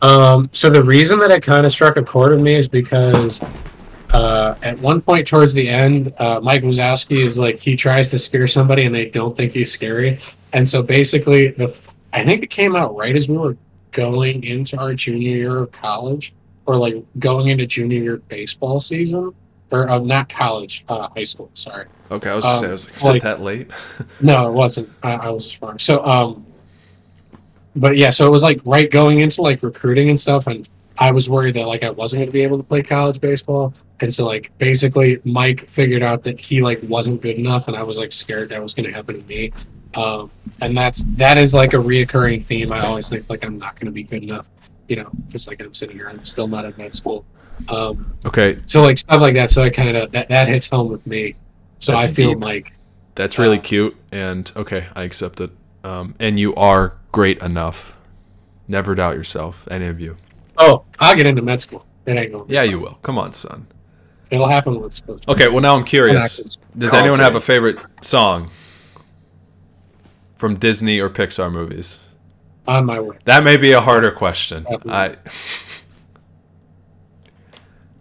Um, 0.00 0.48
so 0.52 0.70
the 0.70 0.82
reason 0.82 1.18
that 1.20 1.30
it 1.30 1.42
kind 1.42 1.66
of 1.66 1.72
struck 1.72 1.96
a 1.96 2.02
chord 2.04 2.30
with 2.32 2.40
me 2.40 2.54
is 2.54 2.68
because 2.68 3.42
uh, 4.12 4.54
at 4.62 4.78
one 4.78 5.00
point 5.02 5.26
towards 5.26 5.54
the 5.54 5.68
end, 5.68 6.14
uh, 6.18 6.40
Mike 6.40 6.62
Wazowski 6.62 7.16
is 7.16 7.38
like 7.38 7.58
he 7.58 7.74
tries 7.76 8.10
to 8.10 8.18
scare 8.18 8.46
somebody 8.46 8.84
and 8.84 8.94
they 8.94 9.08
don't 9.10 9.36
think 9.36 9.52
he's 9.52 9.72
scary, 9.72 10.20
and 10.52 10.68
so 10.68 10.82
basically 10.82 11.48
the 11.48 11.64
f- 11.64 11.94
I 12.12 12.24
think 12.24 12.42
it 12.42 12.46
came 12.50 12.76
out 12.76 12.96
right 12.96 13.14
as 13.16 13.28
we 13.28 13.36
were 13.36 13.56
going 13.90 14.44
into 14.44 14.78
our 14.78 14.94
junior 14.94 15.36
year 15.36 15.58
of 15.58 15.72
college, 15.72 16.32
or 16.68 16.76
like 16.76 17.02
going 17.18 17.48
into 17.48 17.66
junior 17.66 17.98
year 18.02 18.16
baseball 18.28 18.78
season, 18.78 19.34
or 19.70 19.88
uh, 19.88 19.98
not 19.98 20.28
college, 20.28 20.84
uh, 20.88 21.08
high 21.16 21.24
school. 21.24 21.50
Sorry. 21.54 21.86
Okay, 22.10 22.28
I 22.30 22.34
was 22.34 22.44
Um, 22.44 22.50
just 22.50 22.60
saying, 22.60 22.70
I 22.70 22.72
was 22.72 23.02
like, 23.04 23.12
like- 23.14 23.22
that 23.22 23.40
late? 23.42 23.70
No, 24.20 24.48
it 24.48 24.52
wasn't. 24.52 24.90
I, 25.02 25.12
I 25.14 25.30
was 25.30 25.60
wrong. 25.62 25.78
So, 25.78 26.04
um, 26.04 26.44
but 27.74 27.96
yeah, 27.96 28.10
so 28.10 28.26
it 28.26 28.30
was 28.30 28.42
like 28.42 28.60
right 28.64 28.90
going 28.90 29.20
into 29.20 29.40
like 29.42 29.62
recruiting 29.62 30.08
and 30.10 30.20
stuff, 30.20 30.46
and 30.46 30.68
I 30.98 31.10
was 31.12 31.28
worried 31.30 31.54
that 31.54 31.66
like 31.66 31.82
I 31.82 31.90
wasn't 31.90 32.20
going 32.20 32.28
to 32.28 32.32
be 32.32 32.42
able 32.42 32.58
to 32.58 32.64
play 32.64 32.82
college 32.82 33.20
baseball, 33.20 33.72
and 34.00 34.12
so 34.12 34.26
like 34.26 34.50
basically 34.58 35.20
Mike 35.24 35.68
figured 35.68 36.02
out 36.02 36.22
that 36.24 36.38
he 36.40 36.60
like 36.62 36.80
wasn't 36.82 37.22
good 37.22 37.36
enough, 37.38 37.66
and 37.68 37.76
I 37.76 37.82
was 37.82 37.96
like 37.96 38.12
scared 38.12 38.50
that 38.50 38.62
was 38.62 38.74
going 38.74 38.86
to 38.86 38.92
happen 38.92 39.20
to 39.22 39.26
me. 39.26 39.52
Um, 39.94 40.30
and 40.60 40.76
that's 40.76 41.04
that 41.16 41.38
is 41.38 41.54
like 41.54 41.72
a 41.72 41.78
reoccurring 41.78 42.44
theme. 42.44 42.72
I 42.72 42.80
always 42.84 43.08
think 43.08 43.24
like 43.30 43.42
I'm 43.44 43.58
not 43.58 43.74
going 43.80 43.86
to 43.86 43.92
be 43.92 44.02
good 44.02 44.22
enough, 44.22 44.50
you 44.88 44.96
know, 44.96 45.10
just 45.28 45.46
like 45.48 45.60
I'm 45.60 45.74
sitting 45.74 45.96
here, 45.96 46.08
I'm 46.08 46.24
still 46.24 46.48
not 46.48 46.64
at 46.64 46.76
med 46.78 46.92
school. 46.94 47.24
Um, 47.68 48.14
Okay, 48.24 48.60
so 48.66 48.82
like 48.82 48.98
stuff 48.98 49.20
like 49.20 49.34
that. 49.34 49.50
So 49.50 49.62
I 49.62 49.70
kind 49.70 49.96
of 49.96 50.10
that 50.12 50.28
that 50.28 50.48
hits 50.48 50.68
home 50.68 50.88
with 50.88 51.06
me. 51.06 51.34
So 51.78 51.92
That's 51.92 52.06
I 52.06 52.12
feel 52.12 52.34
deep. 52.34 52.42
like 52.44 52.72
that's 53.14 53.38
really 53.38 53.58
Uh, 53.58 53.62
cute, 53.62 53.96
and 54.12 54.50
okay, 54.56 54.86
I 54.94 55.02
accept 55.04 55.40
it. 55.40 55.50
Um, 55.84 56.14
and 56.18 56.38
you 56.38 56.54
are 56.56 56.94
great 57.12 57.40
enough. 57.42 57.94
Never 58.66 58.94
doubt 58.94 59.16
yourself, 59.16 59.66
any 59.70 59.86
of 59.86 60.00
you. 60.00 60.16
oh, 60.58 60.84
I'll 61.00 61.16
get 61.16 61.26
into 61.26 61.42
med 61.42 61.60
school. 61.60 61.84
It 62.06 62.16
ain't 62.16 62.32
going. 62.32 62.46
Yeah, 62.48 62.62
you 62.62 62.78
will. 62.80 62.98
Come 63.02 63.18
on, 63.18 63.32
son. 63.32 63.66
It'll 64.30 64.48
happen 64.48 64.74
when 64.74 64.84
it's 64.84 64.96
supposed 64.96 65.22
to. 65.24 65.30
Okay, 65.30 65.48
well 65.48 65.60
now 65.60 65.74
I'm 65.76 65.84
curious. 65.84 66.56
Does 66.76 66.92
anyone 66.94 67.18
have 67.18 67.34
a 67.34 67.40
favorite 67.40 67.84
song 68.02 68.50
from 70.36 70.56
Disney 70.56 71.00
or 71.00 71.08
Pixar 71.10 71.50
movies? 71.50 71.98
On 72.68 72.84
my 72.84 73.00
way. 73.00 73.16
That 73.24 73.42
may 73.44 73.56
be 73.56 73.72
a 73.72 73.80
harder 73.80 74.10
question. 74.12 74.66
I 74.88 75.16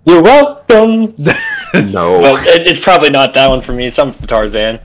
You're 0.06 0.22
welcome. 0.22 1.16
No. 1.74 2.20
Well, 2.22 2.38
it, 2.38 2.66
it's 2.66 2.80
probably 2.80 3.10
not 3.10 3.34
that 3.34 3.50
one 3.50 3.62
for 3.62 3.74
me. 3.74 3.88
It's 3.88 3.96
something 3.98 4.18
from 4.18 4.28
Tarzan. 4.28 4.80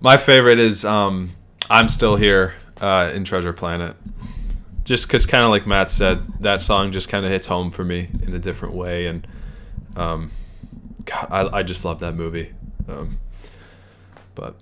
my 0.00 0.16
favorite 0.16 0.58
is 0.58 0.82
um, 0.82 1.32
"I'm 1.68 1.90
Still 1.90 2.16
Here" 2.16 2.54
uh, 2.80 3.10
in 3.14 3.22
Treasure 3.24 3.52
Planet. 3.52 3.96
Just 4.84 5.06
because, 5.06 5.26
kind 5.26 5.44
of 5.44 5.50
like 5.50 5.66
Matt 5.66 5.90
said, 5.90 6.22
that 6.40 6.62
song 6.62 6.90
just 6.90 7.10
kind 7.10 7.26
of 7.26 7.30
hits 7.30 7.46
home 7.48 7.70
for 7.70 7.84
me 7.84 8.08
in 8.22 8.34
a 8.34 8.38
different 8.38 8.74
way, 8.74 9.06
and 9.06 9.26
um, 9.94 10.30
God, 11.04 11.28
I, 11.30 11.58
I 11.58 11.62
just 11.62 11.84
love 11.84 12.00
that 12.00 12.14
movie. 12.14 12.52
Um, 12.88 13.18
but 14.34 14.54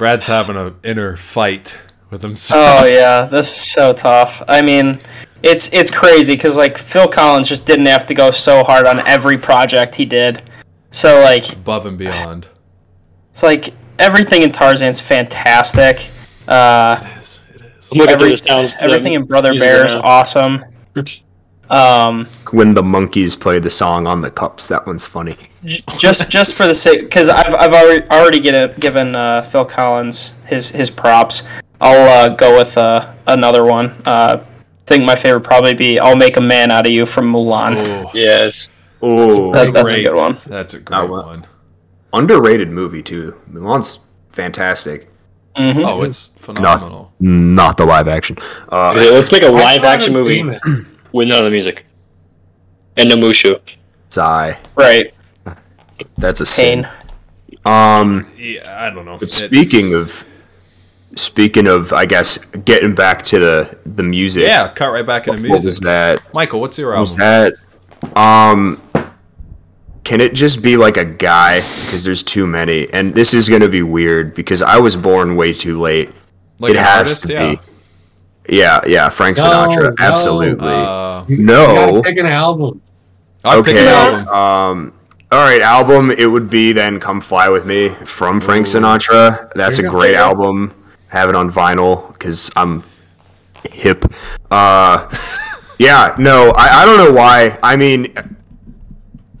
Brad's 0.00 0.26
having 0.28 0.56
an 0.56 0.76
inner 0.82 1.14
fight 1.14 1.76
with 2.08 2.22
himself. 2.22 2.80
oh 2.80 2.86
yeah, 2.86 3.26
that's 3.26 3.52
so 3.52 3.92
tough. 3.92 4.42
I 4.48 4.62
mean, 4.62 4.98
it's 5.42 5.70
it's 5.74 5.90
crazy 5.90 6.32
because 6.36 6.56
like 6.56 6.78
Phil 6.78 7.06
Collins 7.06 7.50
just 7.50 7.66
didn't 7.66 7.84
have 7.84 8.06
to 8.06 8.14
go 8.14 8.30
so 8.30 8.64
hard 8.64 8.86
on 8.86 9.06
every 9.06 9.36
project 9.36 9.94
he 9.94 10.06
did. 10.06 10.40
So 10.90 11.20
like 11.20 11.52
above 11.52 11.84
and 11.84 11.98
beyond. 11.98 12.48
it's 13.30 13.42
like 13.42 13.74
everything 13.98 14.40
in 14.40 14.52
Tarzan's 14.52 15.02
fantastic. 15.02 16.08
Uh, 16.48 16.96
It 17.04 17.18
is. 17.18 17.40
It 17.54 17.60
is. 17.78 17.90
I'm 17.92 18.00
every- 18.00 18.14
through 18.16 18.30
the 18.30 18.36
sounds. 18.38 18.72
everything 18.80 19.12
in 19.12 19.26
Brother 19.26 19.50
music 19.50 19.68
Bear 19.68 19.84
is 19.84 19.94
awesome. 19.96 20.64
Um, 21.70 22.26
when 22.50 22.74
the 22.74 22.82
monkeys 22.82 23.36
play 23.36 23.60
the 23.60 23.70
song 23.70 24.06
on 24.06 24.20
the 24.22 24.30
cups, 24.30 24.68
that 24.68 24.86
one's 24.86 25.06
funny. 25.06 25.36
just 25.98 26.28
just 26.28 26.54
for 26.54 26.66
the 26.66 26.74
sake, 26.74 27.02
because 27.02 27.28
I've, 27.28 27.54
I've 27.54 27.72
already 27.72 28.06
already 28.10 28.40
get 28.40 28.54
a, 28.54 28.74
given 28.80 29.14
uh, 29.14 29.42
Phil 29.42 29.64
Collins 29.64 30.34
his 30.46 30.70
his 30.70 30.90
props. 30.90 31.42
I'll 31.80 32.30
uh, 32.30 32.34
go 32.34 32.58
with 32.58 32.76
uh, 32.76 33.14
another 33.26 33.64
one. 33.64 33.90
Uh, 34.04 34.42
I 34.42 34.46
think 34.86 35.04
my 35.04 35.14
favorite 35.14 35.42
probably 35.42 35.74
be 35.74 35.98
"I'll 36.00 36.16
Make 36.16 36.36
a 36.36 36.40
Man 36.40 36.70
Out 36.72 36.86
of 36.86 36.92
You" 36.92 37.06
from 37.06 37.32
Mulan. 37.32 37.74
Oh, 37.76 38.10
Yes. 38.14 38.68
Oh, 39.00 39.52
That- 39.52 39.72
that's 39.72 39.92
a 39.92 39.94
great. 39.94 40.06
good 40.08 40.16
one. 40.16 40.36
That's 40.46 40.74
a 40.74 40.80
great 40.80 40.98
Oh, 40.98 41.06
one. 41.06 41.46
underrated 42.12 42.68
movie 42.70 43.02
too. 43.02 43.34
Mulan's 43.50 44.00
fantastic. 44.30 45.08
Mhm. 45.56 45.86
Oh, 45.86 46.02
it's 46.02 46.32
phenomenal. 46.36 47.12
Not 47.20 47.76
the 47.76 47.84
live 47.86 48.08
action. 48.08 48.36
Uh, 48.70 48.92
let's 48.94 49.30
make 49.32 49.42
a 49.44 49.48
live 49.50 49.84
action 49.84 50.12
movie 50.12 50.34
seen 50.34 50.48
it. 50.50 50.62
With 51.12 51.28
none 51.28 51.38
of 51.38 51.44
the 51.44 51.50
music. 51.50 51.84
And 52.96 53.08
no 53.08 53.16
Mushu. 53.16 53.58
sigh. 54.10 54.58
Right, 54.74 55.14
That's 56.18 56.40
a 56.40 56.44
Pain. 56.44 56.84
sin. 56.84 56.86
Um, 57.64 58.26
Yeah, 58.38 58.76
I 58.86 58.90
don't 58.90 59.04
know. 59.04 59.14
but 59.18 59.24
It- 59.24 59.30
speaking 59.30 59.94
of, 59.94 60.24
speaking 61.16 61.66
of, 61.66 61.92
I 61.92 62.06
guess 62.06 62.38
getting 62.38 62.94
back 62.94 63.24
to 63.26 63.38
the 63.38 63.78
the 63.86 64.02
music. 64.02 64.44
yeah, 64.44 64.68
cut 64.68 64.88
right 64.88 65.04
back 65.06 65.26
into 65.28 65.40
music. 65.40 65.50
What 65.50 65.64
was 65.66 65.80
that? 65.80 66.20
Michael, 66.34 66.60
what's 66.60 66.78
your 66.78 66.92
What 66.92 67.00
was 67.00 67.16
that? 67.16 67.54
Um, 68.16 68.80
can 70.04 70.20
it 70.20 70.34
just 70.34 70.62
be 70.62 70.76
like 70.76 70.96
a 70.96 71.04
guy? 71.04 71.60
Because 71.84 72.02
there's 72.04 72.22
too 72.22 72.46
many, 72.46 72.88
and 72.92 73.14
this 73.14 73.34
is 73.34 73.48
gonna 73.48 73.68
be 73.68 73.82
weird 73.82 74.34
because 74.34 74.62
I 74.62 74.78
was 74.78 74.96
born 74.96 75.36
way 75.36 75.52
too 75.52 75.80
late. 75.80 76.10
Like 76.60 76.72
it 76.72 76.76
has 76.78 76.98
artist? 76.98 77.26
to 77.26 77.32
yeah. 77.32 77.50
be. 77.52 77.60
Yeah, 78.50 78.80
yeah, 78.86 79.08
Frank 79.10 79.36
Sinatra, 79.36 79.96
no. 79.96 80.04
absolutely. 80.04 80.68
Uh, 80.68 81.24
No. 81.28 81.66
gotta 81.74 82.02
pick 82.02 82.18
an 82.18 82.26
album. 82.26 82.82
I'll 83.44 83.62
pick 83.62 83.76
okay. 83.76 83.86
an 83.86 83.94
album. 83.94 84.28
Um. 84.28 84.92
All 85.32 85.38
right, 85.40 85.62
album. 85.62 86.10
It 86.10 86.26
would 86.26 86.50
be 86.50 86.72
then 86.72 86.98
"Come 86.98 87.20
Fly 87.20 87.48
with 87.48 87.64
Me" 87.64 87.90
from 87.90 88.40
Frank 88.40 88.66
Sinatra. 88.66 89.52
That's 89.54 89.78
a 89.78 89.82
There 89.82 89.86
you 89.88 89.92
go. 89.92 89.98
great 89.98 90.14
album. 90.16 90.74
Have 91.08 91.28
it 91.28 91.36
on 91.36 91.48
vinyl 91.50 92.12
because 92.12 92.50
I'm 92.56 92.82
hip. 93.70 94.04
Uh, 94.50 95.08
yeah. 95.78 96.14
No, 96.18 96.50
I, 96.50 96.82
I 96.82 96.84
don't 96.84 96.98
know 96.98 97.12
why. 97.12 97.56
I 97.62 97.76
mean, 97.76 98.12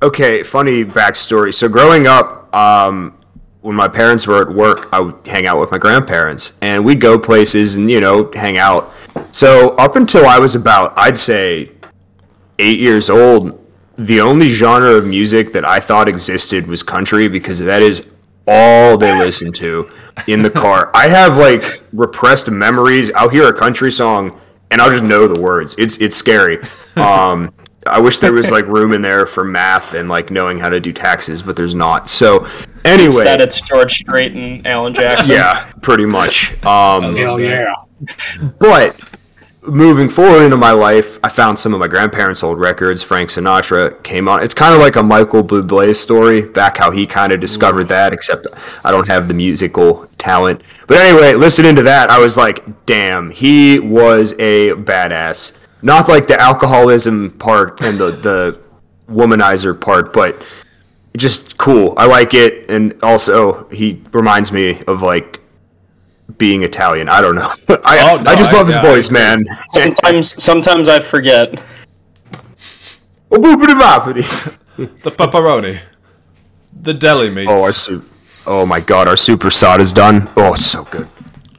okay. 0.02 0.44
Funny 0.44 0.84
backstory. 0.84 1.52
So 1.52 1.68
growing 1.68 2.06
up, 2.06 2.54
um, 2.54 3.16
when 3.62 3.76
my 3.76 3.88
parents 3.88 4.26
were 4.26 4.40
at 4.40 4.54
work, 4.54 4.88
I 4.92 5.00
would 5.00 5.26
hang 5.26 5.46
out 5.46 5.60
with 5.60 5.70
my 5.70 5.78
grandparents, 5.78 6.54
and 6.62 6.84
we'd 6.84 7.00
go 7.00 7.18
places 7.18 7.76
and 7.76 7.90
you 7.90 8.00
know 8.00 8.30
hang 8.34 8.58
out. 8.58 8.92
So 9.32 9.70
up 9.76 9.96
until 9.96 10.26
I 10.26 10.38
was 10.38 10.54
about, 10.54 10.92
I'd 10.96 11.18
say, 11.18 11.70
eight 12.58 12.78
years 12.78 13.10
old, 13.10 13.58
the 13.96 14.20
only 14.20 14.48
genre 14.48 14.92
of 14.92 15.06
music 15.06 15.52
that 15.52 15.64
I 15.64 15.80
thought 15.80 16.08
existed 16.08 16.66
was 16.66 16.82
country 16.82 17.28
because 17.28 17.58
that 17.58 17.82
is 17.82 18.10
all 18.46 18.96
they 18.96 19.16
listen 19.18 19.52
to 19.52 19.90
in 20.26 20.42
the 20.42 20.50
car. 20.50 20.90
I 20.94 21.08
have 21.08 21.36
like 21.36 21.62
repressed 21.92 22.50
memories. 22.50 23.10
I'll 23.12 23.28
hear 23.28 23.46
a 23.46 23.52
country 23.52 23.92
song 23.92 24.40
and 24.70 24.80
I'll 24.80 24.90
just 24.90 25.04
know 25.04 25.28
the 25.28 25.40
words. 25.40 25.74
It's 25.78 25.96
it's 25.98 26.16
scary. 26.16 26.58
Um, 26.96 27.52
I 27.90 27.98
wish 28.00 28.18
there 28.18 28.32
was 28.32 28.50
like 28.50 28.66
room 28.76 28.92
in 28.92 29.02
there 29.02 29.26
for 29.26 29.44
math 29.44 29.94
and 29.94 30.08
like 30.08 30.30
knowing 30.30 30.58
how 30.58 30.68
to 30.68 30.80
do 30.80 30.92
taxes, 30.92 31.42
but 31.42 31.56
there's 31.56 31.74
not. 31.74 32.08
So 32.10 32.46
anyway, 32.84 33.04
Instead, 33.06 33.40
it's 33.40 33.60
George 33.60 33.92
Strait 33.94 34.32
and 34.34 34.66
Alan 34.66 34.94
Jackson. 34.94 35.32
yeah, 35.34 35.70
pretty 35.82 36.06
much. 36.06 36.52
Um, 36.64 37.16
Hell 37.16 37.38
yeah. 37.40 37.74
but 38.58 38.96
moving 39.62 40.08
forward 40.08 40.42
into 40.42 40.56
my 40.56 40.70
life, 40.70 41.18
I 41.22 41.28
found 41.28 41.58
some 41.58 41.74
of 41.74 41.80
my 41.80 41.88
grandparents' 41.88 42.42
old 42.42 42.58
records. 42.58 43.02
Frank 43.02 43.28
Sinatra 43.30 44.02
came 44.02 44.28
on. 44.28 44.42
It's 44.42 44.54
kind 44.54 44.74
of 44.74 44.80
like 44.80 44.96
a 44.96 45.02
Michael 45.02 45.44
Bublé 45.44 45.94
story, 45.94 46.42
back 46.42 46.78
how 46.78 46.90
he 46.90 47.06
kind 47.06 47.32
of 47.32 47.40
discovered 47.40 47.84
that, 47.84 48.12
except 48.12 48.46
I 48.84 48.90
don't 48.90 49.08
have 49.08 49.28
the 49.28 49.34
musical 49.34 50.08
talent. 50.18 50.64
But 50.86 50.98
anyway, 50.98 51.34
listening 51.34 51.76
to 51.76 51.82
that, 51.82 52.10
I 52.10 52.18
was 52.18 52.36
like, 52.36 52.64
damn, 52.86 53.30
he 53.30 53.78
was 53.78 54.32
a 54.38 54.70
badass. 54.70 55.56
Not 55.82 56.08
like 56.08 56.26
the 56.26 56.38
alcoholism 56.40 57.30
part 57.38 57.80
and 57.82 57.98
the, 57.98 58.10
the 58.10 58.60
womanizer 59.08 59.78
part, 59.78 60.12
but 60.12 60.46
just 61.16 61.56
cool. 61.56 61.94
I 61.96 62.06
like 62.06 62.34
it. 62.34 62.70
And 62.70 62.94
also, 63.02 63.68
he 63.70 64.02
reminds 64.12 64.52
me 64.52 64.82
of 64.86 65.02
like 65.02 65.40
being 66.38 66.62
Italian. 66.62 67.08
I 67.08 67.20
don't 67.20 67.34
know. 67.34 67.50
I, 67.84 67.98
Oh, 68.12 68.22
no, 68.22 68.30
I 68.30 68.34
just 68.36 68.52
I- 68.52 68.56
love 68.56 68.66
his 68.66 68.76
yeah, 68.76 68.82
I 68.82 68.86
voice, 68.86 69.06
agree. 69.08 69.20
man. 69.20 69.44
Sometimes, 69.72 70.42
sometimes 70.42 70.88
I 70.88 71.00
forget. 71.00 71.54
oh, 73.30 73.56
The 74.76 75.10
pepperoni. 75.10 75.78
The 76.82 76.94
deli 76.94 77.30
meats. 77.30 77.50
Oh, 77.50 77.62
our 77.64 77.72
soup. 77.72 78.10
Oh 78.46 78.64
my 78.64 78.80
god, 78.80 79.06
our 79.08 79.16
super 79.16 79.50
sod 79.50 79.80
is 79.80 79.92
done. 79.92 80.28
Oh, 80.36 80.54
it's 80.54 80.64
so 80.64 80.84
good. 80.84 81.08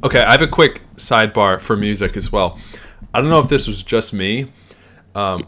Okay, 0.03 0.22
I 0.22 0.32
have 0.32 0.41
a 0.41 0.47
quick 0.47 0.82
sidebar 0.95 1.61
for 1.61 1.78
music 1.78 2.17
as 2.17 2.32
well. 2.32 2.57
I 3.14 3.22
don't 3.22 3.30
know 3.30 3.39
if 3.39 3.49
this 3.49 3.68
was 3.68 3.84
just 3.84 4.14
me, 4.14 4.47
um, 5.16 5.47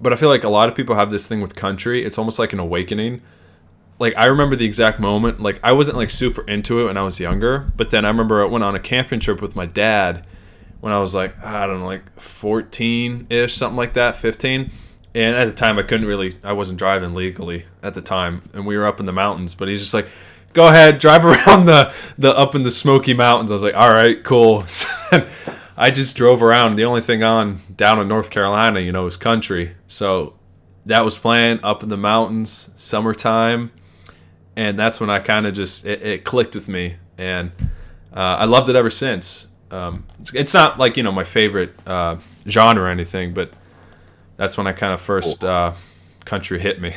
but 0.00 0.12
I 0.12 0.16
feel 0.16 0.28
like 0.28 0.44
a 0.44 0.48
lot 0.48 0.68
of 0.68 0.74
people 0.74 0.94
have 0.94 1.10
this 1.10 1.26
thing 1.26 1.40
with 1.40 1.54
country. 1.54 2.04
It's 2.04 2.18
almost 2.18 2.38
like 2.38 2.52
an 2.52 2.58
awakening. 2.60 3.22
Like 3.98 4.16
I 4.16 4.26
remember 4.26 4.56
the 4.56 4.64
exact 4.64 5.00
moment. 5.00 5.40
Like 5.40 5.60
I 5.62 5.72
wasn't 5.72 5.96
like 5.96 6.10
super 6.10 6.42
into 6.48 6.80
it 6.80 6.84
when 6.84 6.96
I 6.96 7.02
was 7.02 7.20
younger, 7.20 7.66
but 7.76 7.90
then 7.90 8.04
I 8.04 8.08
remember 8.08 8.42
I 8.42 8.46
went 8.46 8.64
on 8.64 8.74
a 8.74 8.80
camping 8.80 9.20
trip 9.20 9.42
with 9.42 9.56
my 9.56 9.66
dad 9.66 10.26
when 10.80 10.92
I 10.92 10.98
was 10.98 11.14
like 11.14 11.38
I 11.44 11.66
don't 11.66 11.80
know, 11.80 11.86
like 11.86 12.18
fourteen 12.18 13.26
ish, 13.28 13.54
something 13.54 13.76
like 13.76 13.94
that, 13.94 14.16
fifteen. 14.16 14.70
And 15.12 15.34
at 15.34 15.46
the 15.46 15.54
time, 15.54 15.76
I 15.76 15.82
couldn't 15.82 16.06
really, 16.06 16.36
I 16.44 16.52
wasn't 16.52 16.78
driving 16.78 17.14
legally 17.14 17.64
at 17.82 17.94
the 17.94 18.00
time, 18.00 18.42
and 18.54 18.64
we 18.64 18.76
were 18.76 18.86
up 18.86 19.00
in 19.00 19.06
the 19.06 19.12
mountains. 19.12 19.56
But 19.56 19.66
he's 19.66 19.80
just 19.80 19.92
like, 19.92 20.06
"Go 20.52 20.68
ahead, 20.68 20.98
drive 21.00 21.24
around 21.24 21.66
the 21.66 21.92
the 22.16 22.36
up 22.36 22.54
in 22.54 22.62
the 22.62 22.70
Smoky 22.70 23.12
Mountains." 23.12 23.50
I 23.50 23.54
was 23.54 23.62
like, 23.62 23.74
"All 23.74 23.92
right, 23.92 24.22
cool." 24.22 24.64
So 25.80 25.84
I 25.86 25.90
just 25.90 26.14
drove 26.14 26.42
around. 26.42 26.76
The 26.76 26.84
only 26.84 27.00
thing 27.00 27.22
on 27.22 27.60
down 27.74 27.98
in 28.00 28.08
North 28.08 28.30
Carolina, 28.30 28.80
you 28.80 28.92
know, 28.92 29.06
is 29.06 29.16
country. 29.16 29.76
So 29.88 30.34
that 30.86 31.04
was 31.04 31.18
playing 31.18 31.60
up 31.62 31.82
in 31.82 31.88
the 31.88 31.96
mountains, 31.96 32.70
summertime, 32.76 33.70
and 34.56 34.78
that's 34.78 35.00
when 35.00 35.08
I 35.10 35.20
kind 35.20 35.46
of 35.46 35.54
just 35.54 35.86
it, 35.86 36.02
it 36.02 36.24
clicked 36.24 36.54
with 36.54 36.68
me, 36.68 36.96
and 37.16 37.50
uh, 38.14 38.20
I 38.40 38.44
loved 38.44 38.68
it 38.68 38.76
ever 38.76 38.90
since. 38.90 39.48
Um, 39.70 40.04
it's, 40.20 40.34
it's 40.34 40.54
not 40.54 40.78
like 40.78 40.96
you 40.96 41.02
know 41.02 41.12
my 41.12 41.24
favorite 41.24 41.72
uh, 41.86 42.18
genre 42.46 42.84
or 42.84 42.88
anything, 42.88 43.32
but 43.32 43.52
that's 44.36 44.58
when 44.58 44.66
I 44.66 44.72
kind 44.72 44.92
of 44.92 45.00
first 45.00 45.44
uh, 45.44 45.72
country 46.24 46.60
hit 46.60 46.80
me. 46.80 46.94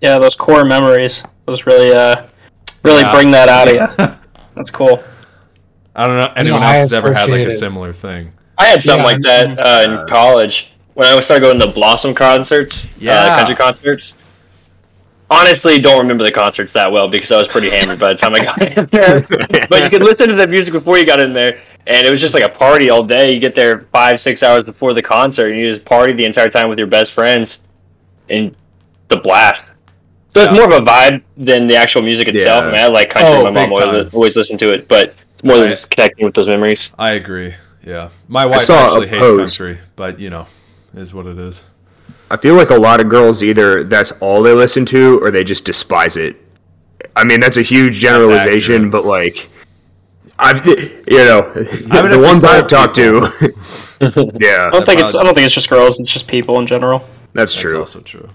Yeah, 0.00 0.18
those 0.18 0.34
core 0.34 0.64
memories. 0.64 1.22
Those 1.46 1.64
really, 1.66 1.92
uh, 1.92 2.26
really 2.82 3.02
Yeah. 3.02 3.14
bring 3.14 3.30
that 3.32 3.48
out 3.48 3.68
of 3.68 3.74
you. 3.74 4.16
That's 4.56 4.70
cool. 4.70 5.02
I 5.94 6.06
don't 6.06 6.16
know 6.16 6.24
if 6.24 6.36
anyone 6.36 6.62
I 6.62 6.72
else 6.74 6.80
has 6.80 6.94
ever 6.94 7.12
had 7.12 7.28
like 7.30 7.40
a 7.46 7.50
similar 7.50 7.92
thing. 7.92 8.32
I 8.58 8.66
had 8.66 8.82
something 8.82 9.04
Yeah, 9.04 9.12
like 9.12 9.20
that 9.22 9.58
uh, 9.58 10.00
in 10.02 10.08
college 10.08 10.70
when 10.94 11.06
I 11.08 11.20
started 11.20 11.40
going 11.40 11.58
to 11.60 11.66
Blossom 11.68 12.14
concerts, 12.14 12.84
Yeah. 12.98 13.14
uh, 13.14 13.36
country 13.38 13.54
concerts. 13.56 14.14
Honestly, 15.30 15.78
don't 15.78 15.98
remember 15.98 16.24
the 16.24 16.30
concerts 16.32 16.72
that 16.74 16.92
well 16.92 17.08
because 17.08 17.30
I 17.32 17.38
was 17.38 17.48
pretty 17.48 17.70
hammered 17.70 17.98
by 17.98 18.08
the 18.12 18.18
time 18.18 18.34
I 18.34 18.44
got 18.44 18.60
in 18.60 18.86
there. 18.92 19.26
but 19.70 19.82
you 19.82 19.88
could 19.88 20.02
listen 20.02 20.28
to 20.28 20.34
the 20.34 20.46
music 20.46 20.74
before 20.74 20.98
you 20.98 21.06
got 21.06 21.20
in 21.22 21.32
there, 21.32 21.58
and 21.86 22.06
it 22.06 22.10
was 22.10 22.20
just 22.20 22.34
like 22.34 22.44
a 22.44 22.48
party 22.50 22.90
all 22.90 23.02
day. 23.02 23.32
You 23.32 23.40
get 23.40 23.54
there 23.54 23.86
five, 23.92 24.20
six 24.20 24.42
hours 24.42 24.64
before 24.64 24.92
the 24.92 25.00
concert, 25.00 25.48
and 25.50 25.58
you 25.58 25.74
just 25.74 25.86
party 25.86 26.12
the 26.12 26.26
entire 26.26 26.50
time 26.50 26.68
with 26.68 26.76
your 26.76 26.86
best 26.86 27.12
friends, 27.12 27.60
and 28.28 28.54
the 29.08 29.16
blast. 29.18 29.72
So 30.34 30.40
it's 30.42 30.52
more 30.52 30.64
of 30.64 30.72
a 30.72 30.84
vibe 30.84 31.22
than 31.38 31.66
the 31.66 31.76
actual 31.76 32.02
music 32.02 32.28
itself. 32.28 32.62
Yeah. 32.64 32.68
I 32.68 32.72
mean, 32.72 32.80
I 32.80 32.86
like 32.88 33.10
country. 33.10 33.30
Oh, 33.32 33.44
My 33.44 33.50
mom 33.66 33.72
always, 33.72 34.04
time. 34.04 34.10
always 34.14 34.36
listened 34.36 34.58
to 34.60 34.70
it, 34.72 34.86
but 34.86 35.14
it's 35.42 35.44
more 35.44 35.56
than 35.56 35.64
Right. 35.64 35.70
just 35.70 35.90
connecting 35.90 36.24
with 36.24 36.34
those 36.34 36.48
memories. 36.48 36.90
I 36.98 37.12
agree. 37.14 37.54
Yeah, 37.84 38.10
my 38.28 38.46
wife 38.46 38.60
saw 38.62 38.74
a 38.78 38.84
actually 38.86 39.08
hates 39.08 39.22
post. 39.22 39.58
country, 39.58 39.78
but 39.96 40.20
you 40.20 40.30
know, 40.30 40.46
is 40.94 41.12
what 41.12 41.26
it 41.26 41.38
is. 41.38 41.64
I 42.30 42.36
feel 42.36 42.54
like 42.54 42.70
a 42.70 42.76
lot 42.78 43.00
of 43.00 43.08
girls 43.08 43.42
either 43.42 43.82
that's 43.84 44.12
all 44.20 44.42
they 44.42 44.52
listen 44.52 44.86
to 44.86 45.18
or 45.22 45.30
they 45.30 45.44
just 45.44 45.64
despise 45.64 46.16
it. 46.16 46.36
I 47.16 47.24
mean, 47.24 47.40
that's 47.40 47.56
a 47.56 47.62
huge 47.62 47.96
generalization, 47.96 48.88
but 48.88 49.04
like, 49.04 49.50
I've 50.38 50.64
you 50.66 50.74
know 51.08 51.52
mean, 51.54 52.10
the 52.10 52.20
ones 52.22 52.44
I've 52.44 52.62
all 52.62 52.68
talked 52.68 52.94
to. 52.96 53.20
yeah, 54.38 54.68
I 54.68 54.70
don't 54.70 54.86
think 54.86 55.00
it's. 55.00 55.14
I 55.16 55.22
don't 55.24 55.34
think 55.34 55.44
it's 55.44 55.54
just 55.54 55.68
girls. 55.68 55.98
It's 56.00 56.10
just 56.12 56.26
people 56.28 56.58
in 56.60 56.66
general. 56.66 57.04
that's 57.34 57.54
true. 57.54 57.78
That's 57.78 57.92
true. 57.92 58.00
also 58.00 58.00
true. 58.00 58.28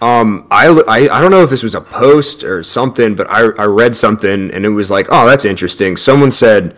Um, 0.00 0.46
I, 0.50 0.68
I, 0.68 1.16
I 1.16 1.20
don't 1.20 1.30
know 1.30 1.42
if 1.42 1.50
this 1.50 1.62
was 1.62 1.74
a 1.74 1.80
post 1.80 2.44
or 2.44 2.62
something, 2.62 3.14
but 3.14 3.30
I, 3.30 3.46
I 3.58 3.64
read 3.64 3.96
something 3.96 4.50
and 4.52 4.66
it 4.66 4.70
was 4.70 4.90
like, 4.90 5.06
oh, 5.10 5.26
that's 5.26 5.44
interesting. 5.44 5.96
Someone 5.96 6.30
said, 6.30 6.74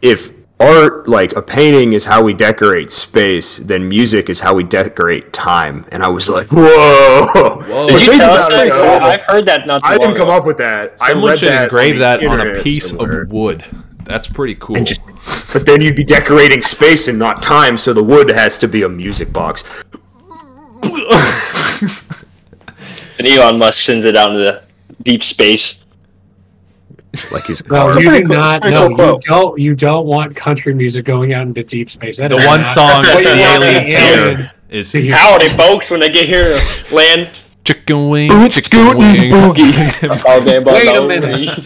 if 0.00 0.30
art, 0.58 1.06
like 1.06 1.34
a 1.34 1.42
painting, 1.42 1.92
is 1.92 2.06
how 2.06 2.22
we 2.22 2.32
decorate 2.32 2.90
space, 2.90 3.58
then 3.58 3.86
music 3.88 4.30
is 4.30 4.40
how 4.40 4.54
we 4.54 4.64
decorate 4.64 5.32
time. 5.34 5.84
And 5.92 6.02
I 6.02 6.08
was 6.08 6.28
like, 6.28 6.46
whoa. 6.50 7.26
Whoa. 7.34 7.88
Did 7.88 8.06
you 8.06 8.16
tell 8.16 8.32
us 8.32 8.48
about 8.48 8.50
that? 8.50 8.66
it, 8.66 8.70
though. 8.70 8.98
I've 8.98 9.22
heard 9.22 9.44
that 9.46 9.66
not 9.66 9.82
too 9.82 9.88
I 9.88 9.98
didn't 9.98 10.16
come 10.16 10.28
ago. 10.28 10.38
up 10.38 10.46
with 10.46 10.56
that. 10.56 10.96
I 11.00 11.08
Someone 11.10 11.30
read 11.32 11.38
should 11.38 11.48
that 11.50 11.64
engrave 11.64 11.94
on 11.96 12.00
that 12.00 12.24
on 12.24 12.40
a 12.40 12.62
piece 12.62 12.88
somewhere. 12.90 13.22
of 13.22 13.30
wood. 13.30 13.64
That's 14.04 14.28
pretty 14.28 14.54
cool. 14.54 14.82
Just, 14.84 15.02
but 15.52 15.66
then 15.66 15.82
you'd 15.82 15.96
be 15.96 16.04
decorating 16.04 16.62
space 16.62 17.08
and 17.08 17.18
not 17.18 17.42
time, 17.42 17.76
so 17.76 17.92
the 17.92 18.04
wood 18.04 18.30
has 18.30 18.56
to 18.58 18.68
be 18.68 18.82
a 18.82 18.88
music 18.88 19.32
box. 19.32 19.64
And 23.18 23.26
Elon 23.26 23.58
Musk 23.58 23.82
sends 23.84 24.04
it 24.04 24.16
out 24.16 24.30
into 24.30 24.42
the 24.42 24.62
deep 25.02 25.24
space. 25.24 25.80
Like 27.32 27.46
his 27.46 27.64
No, 27.64 27.70
car. 27.70 27.98
a 27.98 28.02
you 28.02 28.10
do 28.10 28.24
not. 28.24 28.60
pretty 28.60 28.76
No, 28.76 28.90
you 28.90 29.18
don't. 29.22 29.58
You 29.58 29.74
don't 29.74 30.06
want 30.06 30.36
country 30.36 30.74
music 30.74 31.06
going 31.06 31.32
out 31.32 31.46
into 31.46 31.62
deep 31.64 31.88
space. 31.88 32.18
That 32.18 32.28
the 32.28 32.36
one 32.36 32.60
not 32.60 32.66
song 32.66 33.02
that 33.04 33.24
the 33.24 33.30
aliens 33.30 33.88
hear 33.88 34.58
is 34.68 34.90
to 34.92 35.00
hear. 35.00 35.14
Howdy, 35.14 35.48
folks, 35.50 35.88
when 35.88 36.00
they 36.00 36.10
get 36.10 36.26
here 36.26 36.58
to 36.58 36.94
land. 36.94 37.30
chicken 37.64 38.10
wing, 38.10 38.28
Boot, 38.28 38.52
chicken 38.52 38.64
scootin', 38.70 38.98
wing. 38.98 39.30
boogie. 39.32 40.24
all 40.28 40.44
day 40.44 40.56
about 40.58 40.74
Wait 40.74 40.94
a 40.94 41.08
minute. 41.08 41.64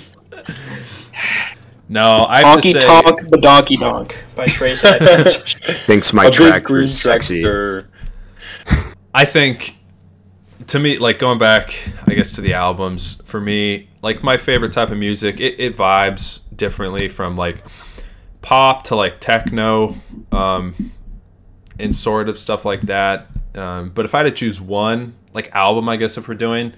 no, 1.89 2.27
I 2.29 2.43
have 2.43 2.59
Honky 2.61 2.73
to 2.75 2.81
say, 2.81 2.87
Tonk, 2.87 3.29
the 3.31 3.39
Donkey 3.39 3.77
Donk 3.77 4.17
by 4.37 4.47
Trace 4.47 4.85
Adkins. 4.85 5.37
Thinks 5.87 6.13
my 6.13 6.27
A 6.27 6.31
track 6.31 6.63
green 6.63 6.85
is 6.85 6.97
sexy. 6.99 7.45
I 9.13 9.25
think 9.25 9.75
to 10.71 10.79
me, 10.79 10.99
like 10.99 11.19
going 11.19 11.39
back, 11.39 11.75
I 12.07 12.15
guess 12.15 12.31
to 12.33 12.41
the 12.41 12.55
albums 12.55 13.21
for 13.25 13.41
me, 13.41 13.89
like 14.03 14.23
my 14.23 14.37
favorite 14.37 14.73
type 14.73 14.91
of 14.91 14.99
music, 14.99 15.41
it, 15.41 15.59
it 15.59 15.77
vibes 15.77 16.41
differently 16.55 17.09
from 17.09 17.35
like 17.35 17.65
pop 18.41 18.85
to 18.85 18.95
like 18.95 19.19
techno, 19.19 19.97
um, 20.31 20.93
and 21.81 21.95
sort 21.95 22.29
of 22.29 22.39
stuff 22.39 22.65
like 22.65 22.83
that. 22.83 23.27
Um, 23.57 23.91
but 23.91 24.05
if 24.05 24.15
I 24.15 24.19
had 24.19 24.25
to 24.25 24.31
choose 24.31 24.61
one 24.61 25.17
like 25.33 25.53
album, 25.57 25.89
I 25.89 25.97
guess 25.97 26.17
if 26.17 26.29
we're 26.29 26.35
doing, 26.35 26.73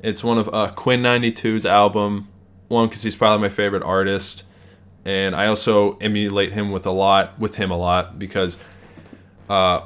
it's 0.00 0.24
one 0.24 0.38
of 0.38 0.48
uh, 0.52 0.72
Quinn 0.72 1.02
92's 1.02 1.66
album. 1.66 2.28
One 2.68 2.88
because 2.88 3.02
he's 3.02 3.14
probably 3.14 3.42
my 3.42 3.50
favorite 3.50 3.82
artist. 3.82 4.44
and 5.04 5.36
I 5.36 5.48
also 5.48 5.98
emulate 5.98 6.54
him 6.54 6.72
with 6.72 6.86
a 6.86 6.90
lot 6.90 7.38
with 7.38 7.56
him 7.56 7.70
a 7.70 7.76
lot 7.76 8.18
because 8.18 8.56
uh, 9.50 9.82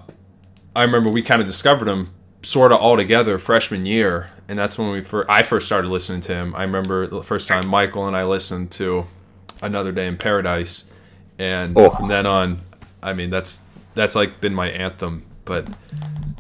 I 0.77 0.83
remember 0.85 1.11
we 1.11 1.23
kind 1.23 1.41
of 1.41 1.49
discovered 1.49 1.89
him 1.89 2.15
sort 2.43 2.73
of 2.73 2.79
all 2.81 2.97
together 2.97 3.39
freshman 3.39 3.85
year, 3.87 4.31
and 4.49 4.59
that's 4.59 4.79
when 4.79 4.91
we 4.91 5.01
first, 5.03 5.29
I 5.31 5.43
first 5.43 5.67
started 5.67 5.89
listening 5.91 6.21
to 6.23 6.35
him. 6.35 6.55
I 6.55 6.63
remember 6.63 7.07
the 7.07 7.23
first 7.23 7.49
time 7.49 7.67
Michael 7.69 8.07
and 8.07 8.17
I 8.17 8.25
listened 8.25 8.71
to 8.73 9.07
Another 9.63 9.93
Day 9.93 10.07
in 10.07 10.17
Paradise, 10.17 10.85
and 11.39 11.77
Oh. 11.77 11.91
from 11.91 12.09
then 12.09 12.27
on, 12.27 12.61
I 13.03 13.13
mean 13.13 13.31
that's 13.31 13.63
that's 13.95 14.15
like 14.15 14.41
been 14.41 14.55
my 14.55 14.69
anthem. 14.71 15.25
But 15.45 15.67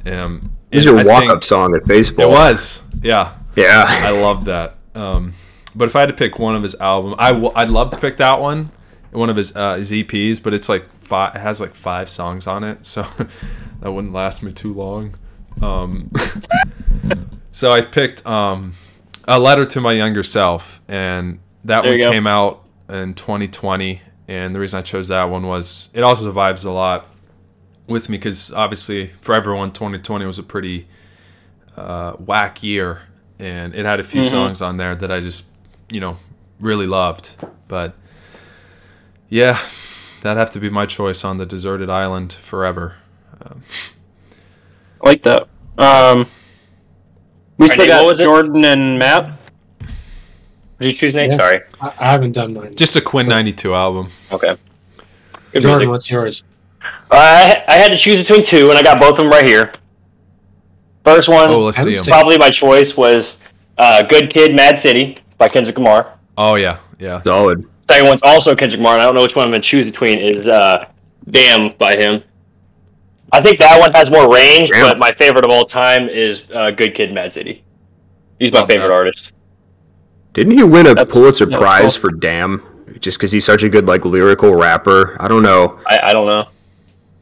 um, 0.06 0.50
This 0.70 0.80
is 0.80 0.84
your 0.84 1.02
walk 1.04 1.24
up 1.24 1.42
song 1.42 1.74
at 1.74 1.84
baseball. 1.86 2.26
It 2.26 2.28
was, 2.32 2.82
yeah. 3.02 3.34
Yeah. 3.56 3.84
I 3.88 4.10
love 4.20 4.44
that. 4.44 4.76
Um, 4.94 5.32
but 5.74 5.86
if 5.88 5.96
I 5.96 6.00
had 6.00 6.08
to 6.10 6.14
pick 6.14 6.38
one 6.38 6.54
of 6.54 6.62
his 6.62 6.74
album, 6.76 7.14
I 7.18 7.30
w- 7.32 7.52
I'd 7.54 7.70
love 7.70 7.90
to 7.90 7.98
pick 7.98 8.18
that 8.18 8.40
one, 8.40 8.70
one 9.10 9.30
of 9.30 9.36
his 9.36 9.54
uh, 9.56 9.76
his 9.76 9.90
EPs. 9.90 10.42
But 10.42 10.52
it's 10.54 10.68
like 10.68 10.84
five, 11.02 11.34
it 11.36 11.38
has 11.40 11.60
like 11.60 11.74
five 11.74 12.08
songs 12.10 12.46
on 12.46 12.62
it, 12.64 12.84
so 12.86 13.02
that 13.80 13.90
wouldn't 13.92 14.12
last 14.12 14.42
me 14.42 14.52
too 14.52 14.72
long. 14.74 15.14
Um, 15.62 16.10
so 17.50 17.70
I 17.70 17.80
picked 17.80 18.26
um, 18.26 18.74
a 19.26 19.38
letter 19.38 19.66
to 19.66 19.80
my 19.80 19.92
younger 19.92 20.22
self, 20.22 20.80
and 20.88 21.40
that 21.64 21.84
There 21.84 21.98
one 21.98 22.12
came 22.12 22.26
out 22.26 22.64
in 22.88 23.14
2020. 23.14 24.02
And 24.28 24.54
the 24.54 24.60
reason 24.60 24.78
I 24.78 24.82
chose 24.82 25.08
that 25.08 25.24
one 25.24 25.46
was 25.46 25.88
it 25.94 26.02
also 26.02 26.30
vibes 26.32 26.64
a 26.64 26.70
lot 26.70 27.06
with 27.86 28.10
me 28.10 28.18
because 28.18 28.52
obviously 28.52 29.06
for 29.22 29.34
everyone 29.34 29.72
2020 29.72 30.26
was 30.26 30.38
a 30.38 30.42
pretty 30.42 30.86
uh, 31.76 32.12
whack 32.12 32.62
year 32.62 33.02
and 33.38 33.74
it 33.74 33.86
had 33.86 34.00
a 34.00 34.04
few 34.04 34.22
songs 34.22 34.60
on 34.60 34.76
there 34.76 34.94
that 34.94 35.10
I 35.10 35.20
just 35.20 35.44
you 35.90 36.00
know 36.00 36.18
really 36.60 36.86
loved. 36.86 37.36
But 37.68 37.94
yeah 39.30 39.58
that'd 40.20 40.38
have 40.38 40.50
to 40.50 40.60
be 40.60 40.68
my 40.68 40.84
choice 40.84 41.24
on 41.24 41.38
the 41.38 41.46
deserted 41.46 41.88
island 41.88 42.32
forever 42.32 42.96
I 45.02 45.08
like 45.08 45.22
that. 45.22 45.42
Um, 45.78 46.26
we 47.56 47.64
Alright, 47.66 47.70
still 47.70 47.84
Nate, 47.84 47.88
got 47.88 48.06
was 48.06 48.20
it? 48.20 48.24
Jordan 48.24 48.64
and 48.64 48.98
Matt. 48.98 49.30
Did 50.80 50.86
you 50.88 50.92
choose 50.92 51.14
Nate? 51.14 51.30
Yeah. 51.30 51.36
Sorry. 51.36 51.60
I, 51.80 51.92
I 51.98 52.10
haven't 52.10 52.32
done 52.32 52.54
mine. 52.54 52.74
just 52.76 52.96
a 52.96 53.00
Quinn 53.00 53.26
92 53.28 53.74
album 53.74 54.08
Okay. 54.32 54.56
Good 55.52 55.62
Jordan, 55.62 55.78
music. 55.78 55.88
what's 55.90 56.10
yours? 56.10 56.42
I 57.10 57.64
I 57.66 57.74
had 57.74 57.90
to 57.92 57.96
choose 57.98 58.18
between 58.18 58.44
two, 58.44 58.68
and 58.70 58.78
I 58.78 58.82
got 58.82 59.00
both 59.00 59.12
of 59.12 59.16
them 59.18 59.30
right 59.30 59.44
here. 59.44 59.72
First 61.04 61.28
one, 61.28 61.48
oh 61.48 61.60
let's 61.64 61.76
see 61.76 61.80
haven't 61.80 61.94
him 61.96 62.04
seen- 62.04 62.12
probably 62.12 62.38
my 62.38 62.50
choice 62.50 62.96
was 62.96 63.38
uh, 63.78 64.02
"Good 64.02 64.30
Kid, 64.30 64.54
Mad 64.54 64.76
City" 64.76 65.16
by 65.38 65.48
Kendrick 65.48 65.76
Lamar. 65.78 66.18
oh 66.36 66.56
yeah 66.56 66.78
yeah 66.98 67.22
Solid. 67.22 67.64
Second 67.90 68.06
one's 68.06 68.20
also 68.22 68.54
Kendrick 68.54 68.78
Lamar, 68.78 68.94
and 68.94 69.02
I 69.02 69.06
don't 69.06 69.14
know 69.14 69.22
which 69.22 69.34
one 69.36 69.46
I'm 69.46 69.50
gonna 69.50 69.62
choose 69.62 69.86
between. 69.86 70.18
Is 70.18 70.46
uh, 70.46 70.84
"Damn" 71.30 71.72
by 71.78 71.96
him. 71.96 72.22
I 73.32 73.42
think 73.42 73.58
that 73.60 73.78
one 73.78 73.92
has 73.92 74.10
more 74.10 74.32
range, 74.32 74.70
Damn. 74.70 74.82
but 74.88 74.98
my 74.98 75.12
favorite 75.12 75.44
of 75.44 75.50
all 75.50 75.64
time 75.64 76.08
is 76.08 76.44
uh, 76.54 76.70
"Good 76.70 76.94
Kid, 76.94 77.12
Mad 77.12 77.32
City." 77.32 77.62
He's 78.38 78.52
my 78.52 78.60
Love 78.60 78.68
favorite 78.70 78.88
that. 78.88 78.94
artist. 78.94 79.32
Didn't 80.32 80.52
he 80.52 80.62
win 80.62 80.86
a 80.86 80.94
That's- 80.94 81.14
Pulitzer 81.16 81.46
that's 81.46 81.58
Prize 81.60 81.98
cool. 81.98 82.10
for 82.10 82.16
Damn? 82.16 82.62
Just 83.00 83.18
because 83.18 83.32
he's 83.32 83.44
such 83.44 83.62
a 83.62 83.68
good 83.68 83.86
like 83.86 84.04
lyrical 84.04 84.54
rapper. 84.54 85.16
I 85.20 85.28
don't 85.28 85.42
know. 85.42 85.78
I, 85.86 86.00
I 86.04 86.12
don't 86.12 86.26
know. 86.26 86.48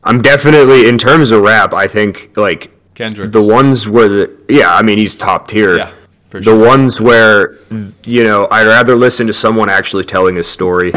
I'm 0.04 0.22
definitely 0.22 0.88
in 0.88 0.96
terms 0.98 1.30
of 1.32 1.42
rap. 1.42 1.74
I 1.74 1.88
think 1.88 2.36
like 2.36 2.70
Kendrick 2.94 3.32
the 3.32 3.42
ones 3.42 3.88
where 3.88 4.08
the 4.08 4.44
yeah. 4.48 4.74
I 4.74 4.82
mean 4.82 4.98
he's 4.98 5.14
top 5.16 5.48
tier. 5.48 5.76
yeah 5.78 5.90
for 6.30 6.38
the 6.38 6.44
sure 6.44 6.66
ones 6.66 7.00
where 7.00 7.56
you 8.04 8.22
know 8.24 8.46
I'd 8.50 8.66
rather 8.66 8.94
listen 8.96 9.26
to 9.28 9.32
someone 9.32 9.68
actually 9.68 10.04
telling 10.04 10.38
a 10.38 10.42
story 10.42 10.92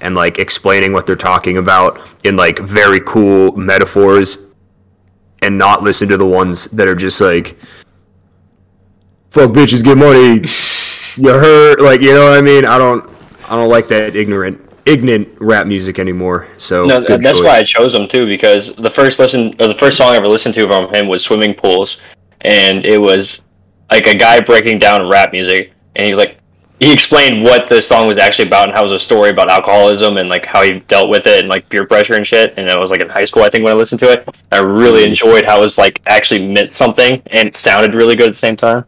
and 0.00 0.14
like 0.14 0.38
explaining 0.38 0.92
what 0.92 1.06
they're 1.06 1.16
talking 1.16 1.56
about 1.58 2.00
in 2.24 2.36
like 2.36 2.58
very 2.58 3.00
cool 3.00 3.52
metaphors 3.56 4.45
and 5.46 5.56
not 5.56 5.82
listen 5.82 6.08
to 6.08 6.16
the 6.16 6.26
ones 6.26 6.66
that 6.66 6.88
are 6.88 6.94
just 6.94 7.20
like 7.20 7.56
fuck 9.30 9.50
bitches 9.50 9.84
get 9.84 9.96
money 9.96 10.42
you 11.22 11.30
heard 11.32 11.80
like 11.80 12.02
you 12.02 12.12
know 12.12 12.30
what 12.30 12.38
I 12.38 12.40
mean 12.40 12.66
I 12.66 12.78
don't 12.78 13.08
I 13.48 13.56
don't 13.56 13.68
like 13.68 13.86
that 13.88 14.16
ignorant 14.16 14.60
ignorant 14.86 15.28
rap 15.40 15.66
music 15.66 15.98
anymore 15.98 16.48
so 16.56 16.84
No, 16.84 17.00
that's 17.00 17.24
choice. 17.38 17.44
why 17.44 17.56
I 17.58 17.62
chose 17.62 17.94
him 17.94 18.08
too 18.08 18.26
because 18.26 18.74
the 18.74 18.90
first 18.90 19.18
listen 19.18 19.54
or 19.60 19.68
the 19.68 19.74
first 19.74 19.96
song 19.96 20.12
I 20.12 20.16
ever 20.16 20.28
listened 20.28 20.54
to 20.56 20.66
from 20.66 20.92
him 20.92 21.08
was 21.08 21.24
"Swimming 21.24 21.54
Pools," 21.54 22.00
and 22.42 22.84
it 22.84 22.98
was 22.98 23.42
like 23.90 24.06
a 24.06 24.16
guy 24.16 24.40
breaking 24.40 24.78
down 24.78 25.08
rap 25.08 25.32
music, 25.32 25.72
and 25.96 26.06
he's 26.06 26.16
like, 26.16 26.38
he 26.78 26.92
explained 26.92 27.42
what 27.42 27.68
the 27.68 27.80
song 27.80 28.06
was 28.06 28.18
actually 28.18 28.48
about 28.48 28.64
and 28.68 28.74
how 28.74 28.80
it 28.80 28.84
was 28.84 28.92
a 28.92 28.98
story 28.98 29.30
about 29.30 29.50
alcoholism 29.50 30.18
and 30.18 30.28
like 30.28 30.44
how 30.44 30.62
he 30.62 30.80
dealt 30.80 31.08
with 31.08 31.26
it 31.26 31.40
and 31.40 31.48
like 31.48 31.68
peer 31.70 31.86
pressure 31.86 32.14
and 32.14 32.26
shit. 32.26 32.54
And 32.58 32.70
I 32.70 32.78
was 32.78 32.90
like 32.90 33.00
in 33.00 33.08
high 33.08 33.24
school, 33.24 33.42
I 33.44 33.48
think, 33.48 33.64
when 33.64 33.72
I 33.72 33.76
listened 33.76 34.00
to 34.00 34.10
it. 34.12 34.28
I 34.52 34.58
really 34.58 35.00
Mm-hmm. 35.02 35.08
enjoyed 35.10 35.44
how 35.46 35.58
it 35.58 35.62
was 35.62 35.78
like 35.78 36.02
actually 36.06 36.46
meant 36.46 36.72
something 36.72 37.22
and 37.26 37.48
it 37.48 37.54
sounded 37.56 37.94
really 37.94 38.14
good 38.14 38.26
at 38.28 38.32
the 38.32 38.38
same 38.38 38.56
time. 38.56 38.84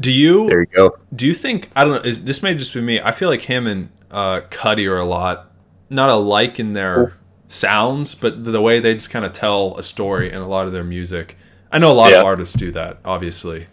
do 0.00 0.10
you 0.12 0.48
there 0.48 0.60
you 0.60 0.66
go 0.66 0.96
do 1.14 1.26
you 1.26 1.34
think 1.34 1.70
I 1.76 1.84
don't 1.84 1.92
know? 2.02 2.08
Is 2.08 2.24
this 2.24 2.42
may 2.42 2.54
just 2.54 2.74
be 2.74 2.80
me? 2.80 3.00
I 3.00 3.12
feel 3.12 3.28
like 3.28 3.42
him 3.42 3.66
and 3.66 3.88
uh, 4.10 4.40
Cudi 4.50 4.86
are 4.88 4.98
a 4.98 5.04
lot 5.04 5.50
not 5.90 6.08
alike 6.10 6.58
in 6.60 6.72
their 6.72 7.18
sounds, 7.46 8.14
but 8.14 8.44
the 8.44 8.60
way 8.60 8.80
they 8.80 8.94
just 8.94 9.10
kind 9.10 9.24
of 9.24 9.32
tell 9.32 9.76
a 9.76 9.82
story 9.82 10.30
in 10.30 10.36
a 10.40 10.48
lot 10.48 10.66
of 10.66 10.72
their 10.72 10.84
music. 10.84 11.36
I 11.70 11.78
know 11.78 11.90
a 11.92 11.94
lot 11.94 12.12
Yeah. 12.12 12.20
of 12.20 12.24
artists 12.24 12.54
do 12.56 12.70
that, 12.72 12.98
obviously, 13.04 13.66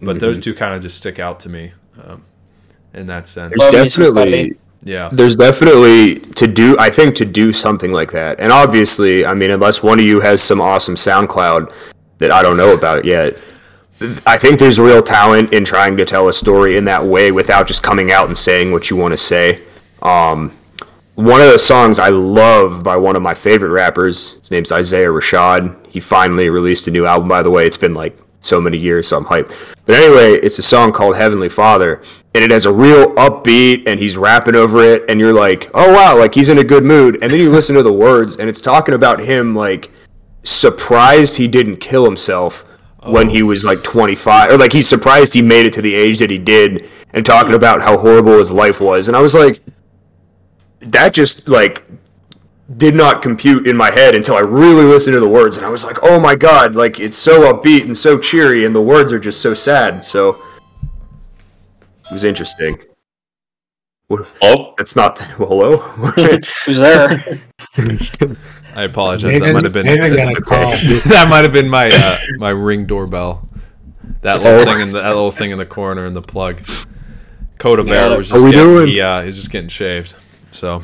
but 0.00 0.20
those 0.20 0.38
two 0.38 0.54
kind 0.54 0.74
of 0.74 0.82
just 0.82 0.96
stick 0.96 1.18
out 1.18 1.40
to 1.40 1.48
me 1.48 1.72
um, 2.02 2.24
in 2.96 3.06
that 3.06 3.28
sense. 3.28 3.54
there's 3.56 3.72
Love 3.72 3.82
me 3.82 3.88
some 3.88 4.14
definitely 4.14 4.56
Yeah, 4.82 5.10
there's 5.12 5.36
definitely 5.36 6.16
to 6.34 6.46
do 6.46 6.76
i 6.78 6.90
think 6.90 7.14
to 7.16 7.24
do 7.24 7.52
something 7.52 7.92
like 7.92 8.10
that. 8.12 8.40
And 8.40 8.50
obviously 8.50 9.24
i 9.24 9.34
mean 9.34 9.50
unless 9.50 9.82
one 9.82 9.98
of 9.98 10.04
you 10.04 10.20
has 10.20 10.42
some 10.42 10.60
awesome 10.60 10.96
soundcloud 10.96 11.72
that 12.18 12.30
i 12.30 12.42
don't 12.42 12.56
know 12.56 12.74
about 12.74 13.04
yet 13.04 13.40
i 14.26 14.36
think 14.38 14.58
there's 14.58 14.78
real 14.78 15.02
talent 15.02 15.52
in 15.52 15.64
trying 15.64 15.96
to 15.98 16.04
tell 16.04 16.28
a 16.28 16.32
story 16.32 16.76
in 16.76 16.84
that 16.86 17.04
way 17.04 17.30
without 17.30 17.66
just 17.66 17.82
coming 17.82 18.10
out 18.10 18.28
and 18.28 18.38
saying 18.38 18.72
what 18.72 18.90
you 18.90 18.96
want 18.96 19.12
to 19.12 19.18
say. 19.18 19.62
Um, 20.02 20.52
one 21.14 21.40
of 21.40 21.50
the 21.50 21.58
songs 21.58 21.98
i 21.98 22.08
love 22.08 22.82
by 22.82 22.96
one 22.96 23.16
of 23.16 23.22
my 23.22 23.34
favorite 23.34 23.70
rappers 23.70 24.34
his 24.40 24.50
name's 24.50 24.72
isaiah 24.72 25.08
rashad. 25.08 25.86
He 25.86 26.00
finally 26.00 26.50
released 26.50 26.86
a 26.88 26.90
new 26.90 27.06
album 27.06 27.28
by 27.28 27.42
the 27.42 27.50
way. 27.50 27.66
It's 27.66 27.78
been 27.78 27.94
like 27.94 28.18
so 28.46 28.60
many 28.60 28.78
years 28.78 29.08
so 29.08 29.16
i'm 29.18 29.24
hyped. 29.24 29.74
But 29.84 29.96
anyway 29.96 30.34
it's 30.34 30.58
a 30.58 30.62
song 30.62 30.92
called 30.92 31.16
heavenly 31.16 31.48
father 31.48 32.02
and 32.34 32.44
it 32.44 32.50
has 32.50 32.66
a 32.66 32.72
real 32.72 33.14
upbeat 33.14 33.86
and 33.86 33.98
he's 33.98 34.16
rapping 34.16 34.54
over 34.54 34.82
it 34.82 35.04
and 35.08 35.18
you're 35.18 35.32
like 35.32 35.70
oh 35.74 35.92
wow 35.92 36.18
like 36.18 36.34
he's 36.34 36.48
in 36.48 36.58
a 36.58 36.64
good 36.64 36.84
mood. 36.84 37.18
And 37.22 37.32
then 37.32 37.40
you 37.40 37.50
listen 37.50 37.74
to 37.76 37.82
the 37.82 37.92
words 37.92 38.36
and 38.36 38.48
it's 38.48 38.60
talking 38.60 38.94
about 38.94 39.20
him 39.20 39.54
like 39.54 39.90
surprised 40.44 41.36
he 41.36 41.48
didn't 41.48 41.78
kill 41.78 42.04
himself 42.04 42.64
when 43.04 43.28
he 43.30 43.42
was 43.42 43.64
like 43.64 43.82
25 43.82 44.52
or 44.52 44.58
like 44.58 44.72
he's 44.72 44.88
surprised 44.88 45.34
he 45.34 45.42
made 45.42 45.66
it 45.66 45.72
to 45.72 45.82
the 45.82 45.94
age 45.94 46.18
that 46.18 46.30
he 46.30 46.38
did 46.38 46.88
and 47.10 47.24
talking 47.24 47.54
about 47.54 47.82
how 47.82 47.96
horrible 47.98 48.38
his 48.38 48.50
life 48.50 48.80
was. 48.80 49.08
And 49.08 49.16
i 49.16 49.20
was 49.20 49.34
like 49.34 49.60
that 50.80 51.14
just 51.14 51.48
like 51.48 51.84
did 52.76 52.94
not 52.94 53.22
compute 53.22 53.66
in 53.66 53.76
my 53.76 53.90
head 53.90 54.14
until 54.14 54.34
I 54.34 54.40
really 54.40 54.84
listened 54.84 55.14
to 55.14 55.20
the 55.20 55.28
words, 55.28 55.56
and 55.56 55.64
I 55.64 55.70
was 55.70 55.84
like, 55.84 55.98
"Oh 56.02 56.18
my 56.18 56.34
god!" 56.34 56.74
Like 56.74 56.98
it's 56.98 57.16
so 57.18 57.52
upbeat 57.52 57.84
and 57.84 57.96
so 57.96 58.18
cheery, 58.18 58.64
and 58.64 58.74
the 58.74 58.82
words 58.82 59.12
are 59.12 59.18
just 59.20 59.40
so 59.40 59.54
sad. 59.54 60.04
So 60.04 60.30
it 62.10 62.12
was 62.12 62.24
interesting. 62.24 62.76
What, 64.08 64.26
Oh, 64.42 64.74
that's 64.78 64.94
not 64.94 65.18
well, 65.38 65.48
hello. 65.48 65.76
Who's 66.64 66.78
there? 66.78 67.20
I 68.76 68.82
apologize. 68.82 69.40
that 69.40 69.52
might 69.52 69.62
have 69.64 69.72
been 69.72 69.86
Nathan 69.86 70.14
got 70.14 70.42
call. 70.42 70.70
that 70.70 71.26
might 71.30 71.44
have 71.44 71.52
been 71.52 71.68
my 71.68 71.88
uh, 71.88 72.18
my 72.38 72.50
ring 72.50 72.86
doorbell. 72.86 73.48
That 74.22 74.42
little 74.42 74.64
thing 74.64 74.80
in 74.82 74.92
the 74.92 75.00
that 75.02 75.08
little 75.08 75.30
thing 75.30 75.50
in 75.50 75.58
the 75.58 75.66
corner 75.66 76.04
in 76.06 76.12
the 76.12 76.22
plug. 76.22 76.62
Coda 77.58 77.82
Bear 77.84 78.16
was 78.16 78.28
How 78.30 78.36
just 78.36 78.44
we 78.44 78.52
getting, 78.52 78.66
doing? 78.68 78.88
He, 78.88 79.00
uh, 79.00 79.22
he's 79.22 79.36
just 79.36 79.50
getting 79.50 79.68
shaved, 79.70 80.14
so 80.50 80.82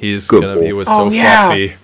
he's 0.00 0.26
Good 0.26 0.42
gonna. 0.42 0.56
boy. 0.56 0.64
He 0.66 0.72
was 0.72 0.88
Oh, 0.90 1.08
so 1.08 1.14
yeah. 1.14 1.48
fluffy. 1.48 1.74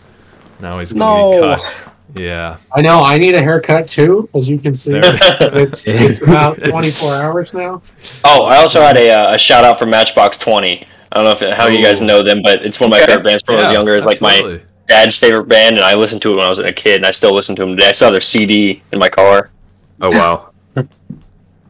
Now 0.61 0.79
he's 0.79 0.93
gonna 0.93 1.33
be 1.33 1.41
cut. 1.41 1.91
Yeah, 2.15 2.57
I 2.75 2.81
know 2.81 3.03
I 3.03 3.19
need 3.19 3.35
a 3.35 3.43
haircut 3.43 3.89
too, 3.89 4.29
as 4.35 4.49
you 4.49 4.59
can 4.59 4.75
see. 4.75 4.93
It's 4.95 5.85
it's 5.87 6.23
about 6.27 6.59
24 6.63 7.15
hours 7.17 7.53
now. 7.53 7.83
oh, 8.25 8.45
I 8.45 8.57
also 8.57 8.81
had 8.81 8.97
a, 8.97 9.11
uh, 9.11 9.35
a 9.35 9.39
shout 9.39 9.65
out 9.65 9.79
for 9.79 9.85
Matchbox 9.87 10.39
Twenty. 10.39 10.87
I 11.13 11.17
don't 11.23 11.25
know 11.41 11.47
if 11.49 11.55
how 11.57 11.67
you 11.69 11.83
guys 11.83 12.01
know 12.01 12.23
them, 12.23 12.41
but 12.43 12.65
it's 12.65 12.81
one 12.81 12.89
of 12.89 12.93
my 12.93 12.99
Okay. 12.99 13.07
favorite 13.07 13.25
bands 13.25 13.43
from 13.45 13.57
when 13.57 13.65
I 13.65 13.69
was 13.69 13.75
younger. 13.75 13.95
It's 13.97 14.07
like 14.07 14.21
my 14.23 14.61
dad's 14.87 15.17
favorite 15.17 15.47
band, 15.49 15.77
and 15.77 15.85
I 15.85 15.95
listened 15.95 16.23
to 16.23 16.33
it 16.33 16.37
when 16.37 16.45
I 16.45 16.49
was 16.49 16.59
a 16.59 16.73
kid, 16.73 16.97
and 16.97 17.07
I 17.07 17.11
still 17.11 17.35
listen 17.35 17.55
to 17.57 17.63
them 17.67 17.77
today. 17.77 17.89
I 17.89 17.93
still 17.93 18.07
have 18.07 18.15
their 18.15 18.21
CD 18.23 18.83
in 18.93 18.99
my 18.99 19.09
car. 19.11 19.51
oh 20.01 20.11
wow! 20.11 20.51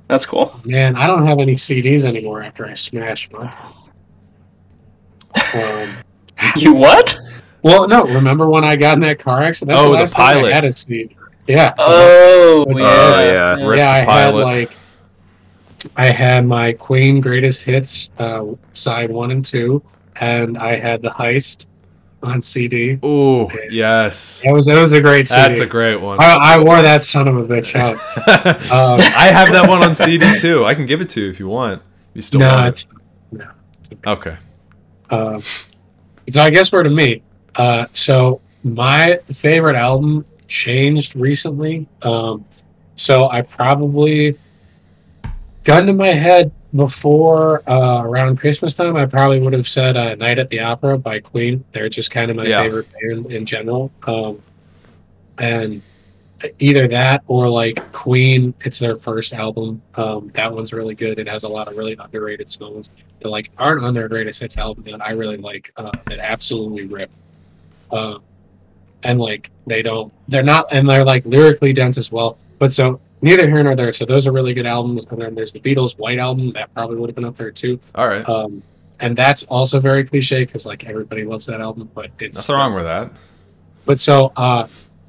That's 0.08 0.26
cool. 0.26 0.54
Man, 0.64 0.94
I 0.96 1.06
don't 1.08 1.26
have 1.26 1.40
any 1.40 1.54
CDs 1.54 2.04
anymore 2.04 2.42
after 2.42 2.66
I 2.66 2.74
smashed 2.74 3.32
mine. 3.32 3.52
Um, 5.54 5.88
You 6.56 6.74
what? 6.74 7.14
well, 7.62 7.88
no, 7.88 8.04
remember 8.04 8.48
when 8.48 8.64
I 8.64 8.76
got 8.76 8.94
in 8.94 9.00
that 9.00 9.18
car 9.18 9.42
accident? 9.42 9.74
That's 9.76 9.80
Oh, 9.84 9.90
the 9.90 9.96
the 9.96 10.00
last 10.00 10.14
time 10.16 10.36
pilot. 10.38 10.52
I 10.52 10.54
had 10.54 10.64
a 10.64 10.72
CD. 10.72 11.16
Yeah. 11.46 11.74
Oh, 11.78 12.64
Oh, 12.68 12.78
yeah. 12.78 13.56
yeah. 13.56 13.74
Yeah, 13.74 13.90
I 13.90 14.00
the 14.04 14.10
had 14.10 14.34
like 14.34 14.70
I 15.96 16.06
had 16.06 16.46
my 16.46 16.72
Queen 16.72 17.20
greatest 17.20 17.62
hits 17.64 18.10
uh, 18.18 18.44
side 18.72 19.10
one 19.10 19.30
and 19.30 19.44
two, 19.44 19.82
and 20.16 20.58
I 20.58 20.76
had 20.78 21.02
the 21.02 21.10
heist 21.10 21.66
on 22.22 22.42
CD. 22.42 22.98
Ooh, 23.04 23.48
yes. 23.70 24.42
It 24.44 24.50
was 24.52 24.66
it 24.68 24.74
was 24.80 24.92
a 24.92 25.00
great 25.00 25.28
CD. 25.28 25.40
That's 25.42 25.60
a 25.60 25.66
great 25.66 26.00
one. 26.00 26.18
I, 26.20 26.54
I 26.56 26.58
wore 26.58 26.82
that 26.82 27.04
son 27.04 27.28
of 27.28 27.36
a 27.36 27.44
bitch 27.44 27.74
out. 27.76 27.96
Um, 28.66 29.00
I 29.00 29.28
have 29.32 29.52
that 29.52 29.68
one 29.68 29.82
on 29.82 29.94
CD 29.94 30.38
too. 30.38 30.64
I 30.64 30.74
can 30.74 30.86
give 30.86 31.00
it 31.00 31.08
to 31.10 31.20
you 31.20 31.30
if 31.30 31.38
you 31.38 31.46
want. 31.48 31.82
You 32.14 32.22
still 32.22 32.40
no, 32.40 32.48
want 32.48 32.66
it's 32.68 32.88
it? 33.32 33.98
Okay. 34.06 34.36
Uh, 35.08 35.40
so 36.28 36.42
I 36.42 36.50
guess 36.50 36.72
we're 36.72 36.82
to 36.82 36.90
me. 36.90 37.22
Uh, 37.54 37.86
so 37.92 38.40
my 38.64 39.18
favorite 39.32 39.76
album 39.76 40.24
changed 40.46 41.16
recently. 41.16 41.86
Um, 42.02 42.44
so 42.96 43.28
I 43.28 43.42
probably 43.42 44.38
gun 45.64 45.86
to 45.86 45.92
my 45.92 46.08
head 46.08 46.52
before 46.74 47.68
uh, 47.68 48.02
around 48.02 48.38
Christmas 48.38 48.74
time. 48.74 48.96
I 48.96 49.06
probably 49.06 49.40
would 49.40 49.52
have 49.52 49.68
said 49.68 49.96
uh, 49.96 50.14
"Night 50.16 50.38
at 50.38 50.50
the 50.50 50.60
Opera" 50.60 50.98
by 50.98 51.20
Queen. 51.20 51.64
They're 51.72 51.88
just 51.88 52.10
kind 52.10 52.30
of 52.30 52.36
my 52.36 52.44
Yeah. 52.44 52.62
favorite 52.62 52.86
band 52.92 53.26
in 53.32 53.46
general. 53.46 53.90
Um, 54.06 54.42
and 55.38 55.82
either 56.58 56.86
that 56.88 57.22
or 57.26 57.48
like 57.48 57.80
Queen. 57.92 58.54
It's 58.64 58.78
their 58.78 58.96
first 58.96 59.32
album. 59.32 59.82
Um, 59.94 60.30
that 60.34 60.52
one's 60.52 60.72
really 60.72 60.94
good. 60.94 61.18
It 61.18 61.28
has 61.28 61.44
a 61.44 61.48
lot 61.48 61.68
of 61.68 61.76
really 61.76 61.96
underrated 61.98 62.48
songs 62.48 62.90
that 63.20 63.28
like 63.28 63.50
aren't 63.58 63.84
on 63.84 63.94
their 63.94 64.08
greatest 64.08 64.40
hits 64.40 64.58
album 64.58 64.84
that 64.84 65.00
I 65.04 65.10
really 65.12 65.36
like. 65.38 65.72
Uh, 65.76 65.90
that 66.06 66.18
absolutely 66.18 66.86
rip. 66.86 67.10
Uh, 67.90 68.18
and 69.02 69.18
like 69.20 69.50
they 69.66 69.82
don't, 69.82 70.12
they're 70.28 70.42
not, 70.42 70.66
and 70.72 70.88
they're 70.88 71.04
like 71.04 71.24
lyrically 71.24 71.72
dense 71.72 71.96
as 71.98 72.10
well. 72.12 72.36
But 72.58 72.72
so 72.72 73.00
neither 73.22 73.48
here 73.48 73.62
nor 73.62 73.74
there. 73.76 73.92
So 73.92 74.04
those 74.04 74.26
are 74.26 74.32
really 74.32 74.52
good 74.54 74.66
albums. 74.66 75.06
And 75.10 75.20
then 75.20 75.34
there's 75.34 75.52
the 75.52 75.60
Beatles' 75.60 75.98
White 75.98 76.18
Album 76.18 76.50
that 76.50 76.72
probably 76.74 76.96
would 76.96 77.08
have 77.08 77.14
been 77.14 77.24
up 77.24 77.36
there 77.36 77.50
too. 77.50 77.78
All 77.94 78.08
right. 78.08 78.26
Um, 78.28 78.62
and 79.00 79.16
that's 79.16 79.44
also 79.44 79.78
very 79.78 80.04
cliche 80.04 80.44
because 80.44 80.64
like 80.66 80.86
everybody 80.86 81.24
loves 81.24 81.46
that 81.46 81.60
album, 81.60 81.90
but 81.94 82.10
it's 82.18 82.36
Nothing 82.38 82.54
wrong 82.56 82.74
with 82.74 82.84
that. 82.84 83.10
but 83.84 83.98
so 83.98 84.32
uh, 84.36 84.66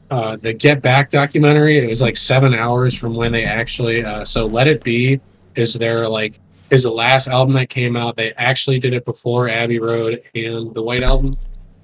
uh, 0.10 0.38
the 0.38 0.54
Get 0.54 0.82
Back 0.82 1.10
documentary, 1.10 1.80
it 1.80 1.88
was 1.88 2.02
like 2.02 2.18
seven 2.18 2.54
hours 2.54 2.96
from 2.96 3.14
when 3.14 3.32
they 3.32 3.44
actually. 3.44 4.04
Uh, 4.04 4.24
so 4.24 4.46
Let 4.46 4.68
It 4.68 4.84
Be 4.84 5.20
is 5.56 5.74
their 5.74 6.08
like 6.08 6.40
is 6.70 6.84
the 6.84 6.92
last 6.92 7.28
album 7.28 7.54
that 7.54 7.70
came 7.70 7.96
out. 7.96 8.16
They 8.16 8.34
actually 8.34 8.80
did 8.80 8.94
it 8.94 9.06
before 9.06 9.50
Abbey 9.50 9.80
Road 9.80 10.22
and 10.36 10.74
the 10.74 10.82
White 10.82 11.04
Album. 11.04 11.38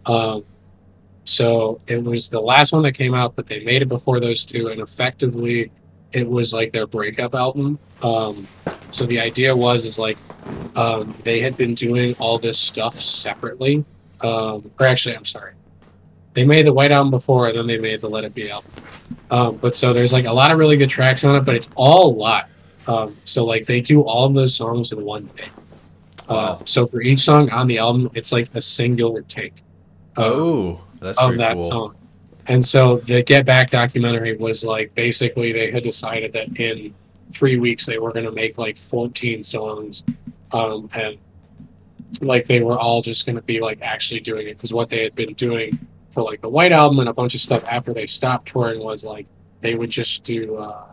Um, 0.06 0.44
so 1.26 1.80
it 1.88 2.04
was 2.04 2.30
the 2.30 2.42
last 2.42 2.74
one 2.74 2.84
that 2.84 2.94
came 2.94 3.14
out, 3.14 3.36
but 3.36 3.48
they 3.48 3.64
made 3.64 3.82
it 3.82 3.88
before 3.88 4.20
those 4.20 4.46
two, 4.46 4.68
and 4.68 4.82
effectively, 4.82 5.72
it 6.12 6.30
was 6.30 6.54
like 6.54 6.72
their 6.72 6.86
breakup 6.86 7.34
album. 7.34 7.80
Um, 8.02 8.48
so 8.92 9.06
the 9.06 9.20
idea 9.20 9.56
was 9.56 9.86
is 9.86 9.98
like 9.98 10.18
um, 10.76 11.16
they 11.24 11.40
had 11.40 11.56
been 11.58 11.74
doing 11.74 12.16
all 12.20 12.38
this 12.38 12.60
stuff 12.60 13.02
separately. 13.02 13.86
Um, 14.22 14.70
or 14.80 14.86
actually, 14.86 15.16
I'm 15.16 15.26
sorry, 15.26 15.54
they 16.34 16.46
made 16.46 16.66
the 16.66 16.74
White 16.74 16.92
Album 16.92 17.12
before, 17.12 17.48
and 17.48 17.58
then 17.58 17.68
they 17.68 17.78
made 17.78 18.02
the 18.02 18.10
Let 18.10 18.24
It 18.24 18.34
Be 18.34 18.50
album. 18.50 18.72
Um, 19.32 19.58
but 19.58 19.76
so 19.76 19.94
there's 19.94 20.14
like 20.14 20.26
a 20.26 20.32
lot 20.34 20.52
of 20.52 20.58
really 20.58 20.78
good 20.78 20.90
tracks 20.90 21.24
on 21.24 21.36
it, 21.36 21.42
but 21.42 21.56
it's 21.56 21.70
all 21.76 22.16
live. 22.16 22.46
Um, 22.88 23.16
so 23.24 23.46
like 23.46 23.66
they 23.66 23.82
do 23.82 24.02
all 24.02 24.26
of 24.26 24.34
those 24.34 24.56
songs 24.56 24.92
in 24.92 25.04
one 25.04 25.26
day. 25.38 25.48
Uh, 26.30 26.34
Wow. 26.34 26.62
so 26.66 26.86
for 26.88 27.02
each 27.02 27.20
song 27.20 27.50
on 27.52 27.68
the 27.68 27.78
album, 27.80 28.10
it's 28.14 28.32
like 28.32 28.50
a 28.54 28.62
singular 28.62 29.22
take. 29.24 29.54
Oh, 30.18 30.82
that's 31.00 31.18
of 31.18 31.38
that 31.38 31.56
cool. 31.56 31.70
song. 31.70 31.96
And 32.48 32.64
so 32.64 32.98
the 32.98 33.22
Get 33.24 33.46
Back 33.46 33.70
documentary 33.70 34.36
was 34.38 34.64
like 34.66 34.94
basically 34.96 35.52
they 35.54 35.72
had 35.72 35.84
decided 35.84 36.34
that 36.34 36.58
in 36.60 36.94
three 37.32 37.58
weeks 37.58 37.86
they 37.86 37.98
were 38.00 38.12
going 38.12 38.26
to 38.26 38.32
make 38.32 38.58
like 38.58 38.78
14 38.78 39.42
songs, 39.44 40.04
um, 40.52 40.90
and 40.94 41.18
like 42.22 42.46
they 42.48 42.62
were 42.62 42.78
all 42.78 43.02
just 43.02 43.26
going 43.26 43.36
to 43.38 43.42
be 43.42 43.60
like 43.60 43.82
actually 43.82 44.20
doing 44.20 44.48
it 44.48 44.56
because 44.56 44.74
what 44.74 44.90
they 44.90 45.04
had 45.04 45.16
been 45.16 45.34
doing 45.34 45.78
for 46.14 46.22
like 46.22 46.42
the 46.42 46.50
White 46.50 46.72
Album 46.72 47.00
and 47.00 47.10
a 47.10 47.14
bunch 47.14 47.34
of 47.34 47.42
stuff 47.42 47.64
after 47.68 47.94
they 47.94 48.06
stopped 48.06 48.48
touring 48.48 48.80
was 48.84 49.04
like 49.04 49.26
they 49.62 49.76
would 49.76 49.90
just 49.90 50.24
do 50.24 50.58
uh, 50.58 50.86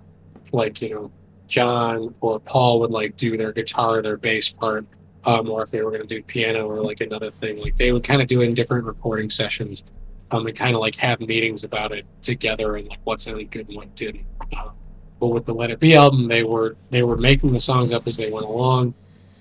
like 0.52 0.80
you 0.80 0.88
know 0.88 1.12
John 1.46 2.14
or 2.20 2.40
Paul 2.40 2.80
would 2.80 2.90
like 2.90 3.16
do 3.16 3.36
their 3.36 3.52
guitar, 3.52 3.98
or 3.98 4.02
their 4.02 4.16
bass 4.16 4.48
part, 4.48 4.86
um, 5.24 5.50
or 5.50 5.62
if 5.62 5.70
they 5.70 5.82
were 5.82 5.90
going 5.90 6.02
to 6.02 6.08
do 6.08 6.22
piano 6.22 6.66
or 6.66 6.82
like 6.82 7.00
another 7.00 7.30
thing, 7.30 7.58
like 7.58 7.76
they 7.76 7.92
would 7.92 8.04
kind 8.04 8.22
of 8.22 8.28
do 8.28 8.40
it 8.40 8.46
in 8.46 8.54
different 8.54 8.84
recording 8.84 9.28
sessions, 9.28 9.84
um, 10.30 10.46
and 10.46 10.56
kind 10.56 10.74
of 10.74 10.80
like 10.80 10.94
have 10.94 11.20
meetings 11.20 11.64
about 11.64 11.92
it 11.92 12.06
together 12.22 12.76
and 12.76 12.88
like 12.88 13.00
what 13.04 13.20
sounded 13.20 13.50
good 13.50 13.68
and 13.68 13.76
what 13.76 13.94
didn't. 13.94 14.24
Uh, 14.56 14.70
but 15.18 15.28
with 15.28 15.44
the 15.44 15.52
Let 15.52 15.70
It 15.70 15.80
Be 15.80 15.94
album, 15.94 16.28
they 16.28 16.44
were 16.44 16.76
they 16.88 17.02
were 17.02 17.16
making 17.16 17.52
the 17.52 17.60
songs 17.60 17.92
up 17.92 18.08
as 18.08 18.16
they 18.16 18.30
went 18.30 18.46
along, 18.46 18.94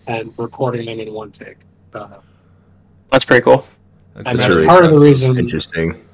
and 0.07 0.37
recording 0.37 0.85
them 0.85 0.99
in 0.99 1.13
one 1.13 1.31
take. 1.31 1.59
Uh, 1.93 2.17
That's 3.11 3.23
pretty 3.23 3.43
cool. 3.43 3.63
That's, 4.19 4.31
and 4.31 4.39
That's 4.39 4.55
really 4.57 4.67
part 4.67 4.85
of 4.85 4.93
the 4.93 4.99
reason. 4.99 5.37
Interesting. 5.37 6.05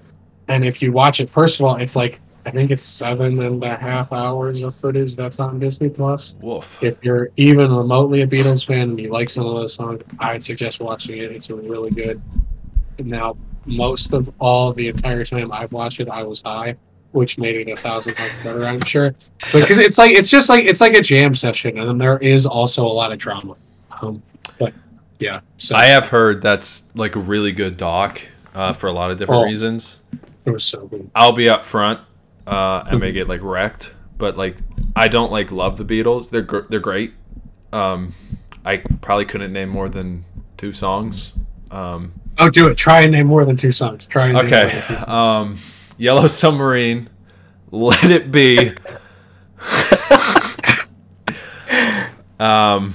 And 0.47 0.63
if 0.63 0.79
you 0.79 0.91
watch 0.91 1.19
it, 1.19 1.27
first 1.27 1.59
of 1.59 1.65
all, 1.65 1.77
it's 1.77 1.95
like 1.95 2.21
I 2.45 2.51
think 2.51 2.69
it's 2.69 2.83
seven 2.83 3.41
and 3.41 3.63
a 3.63 3.75
half 3.75 4.13
hours 4.13 4.61
of 4.61 4.75
footage 4.75 5.15
that's 5.15 5.39
on 5.39 5.57
Disney 5.59 5.89
Plus. 5.89 6.35
Woof. 6.39 6.77
If 6.83 6.99
you're 7.01 7.31
even 7.37 7.73
remotely 7.73 8.21
a 8.21 8.27
Beatles 8.27 8.63
fan 8.63 8.89
and 8.91 8.99
you 8.99 9.09
like 9.09 9.31
some 9.31 9.47
of 9.47 9.55
those 9.55 9.73
songs, 9.73 10.03
I'd 10.19 10.43
suggest 10.43 10.79
watching 10.79 11.17
it. 11.17 11.31
It's 11.31 11.49
really 11.49 11.89
good. 11.89 12.21
Now, 12.99 13.35
most 13.65 14.13
of 14.13 14.31
all 14.37 14.71
the 14.71 14.89
entire 14.89 15.25
time 15.25 15.51
I've 15.51 15.73
watched 15.73 15.99
it, 15.99 16.07
I 16.07 16.21
was 16.21 16.43
high, 16.43 16.75
which 17.13 17.39
made 17.39 17.67
it 17.67 17.71
a 17.71 17.75
thousand 17.75 18.13
times 18.13 18.43
better, 18.43 18.65
I'm 18.65 18.83
sure. 18.83 19.15
Because 19.51 19.79
it's 19.79 19.97
like 19.97 20.13
it's 20.13 20.29
just 20.29 20.47
like 20.47 20.65
it's 20.65 20.81
like 20.81 20.93
a 20.93 21.01
jam 21.01 21.33
session, 21.33 21.79
and 21.79 21.89
then 21.89 21.97
there 21.97 22.19
is 22.19 22.45
also 22.45 22.85
a 22.85 22.93
lot 22.93 23.11
of 23.11 23.17
drama. 23.17 23.55
Um, 24.03 24.21
yeah, 25.19 25.41
so 25.57 25.75
I 25.75 25.85
have 25.85 26.07
heard 26.09 26.41
that's 26.41 26.89
like 26.95 27.15
a 27.15 27.19
really 27.19 27.51
good 27.51 27.77
doc 27.77 28.21
uh, 28.53 28.73
for 28.73 28.87
a 28.87 28.91
lot 28.91 29.11
of 29.11 29.17
different 29.17 29.41
Oh. 29.41 29.45
reasons. 29.45 30.03
it 30.45 30.51
was 30.51 30.63
so 30.63 30.85
good. 30.87 31.09
I'll 31.15 31.31
be 31.31 31.49
up 31.49 31.63
front. 31.63 31.99
Uh, 32.47 32.83
I 32.85 32.95
may 32.95 33.11
get 33.11 33.27
like 33.27 33.41
wrecked, 33.43 33.93
but 34.17 34.37
like 34.37 34.57
I 34.95 35.07
don't 35.07 35.31
like 35.31 35.51
love 35.51 35.77
the 35.77 35.85
Beatles. 35.85 36.29
They're 36.29 36.41
gr- 36.43 36.67
they're 36.69 36.79
great. 36.79 37.13
Um, 37.73 38.13
I 38.63 38.77
probably 39.01 39.25
couldn't 39.25 39.51
name 39.53 39.69
more 39.69 39.89
than 39.89 40.25
two 40.57 40.71
songs. 40.73 41.33
Um, 41.71 42.13
Oh, 42.37 42.49
do 42.49 42.67
it. 42.67 42.75
Try 42.75 43.01
and 43.01 43.11
name 43.13 43.27
more 43.27 43.45
than 43.45 43.55
two 43.57 43.71
songs. 43.71 44.05
Try 44.07 44.27
and 44.27 44.37
okay, 44.37 44.83
um, 45.07 45.57
Yellow 45.97 46.27
Submarine, 46.27 47.09
Let 47.71 48.03
It 48.11 48.29
Be. 48.31 48.71
um, 52.39 52.93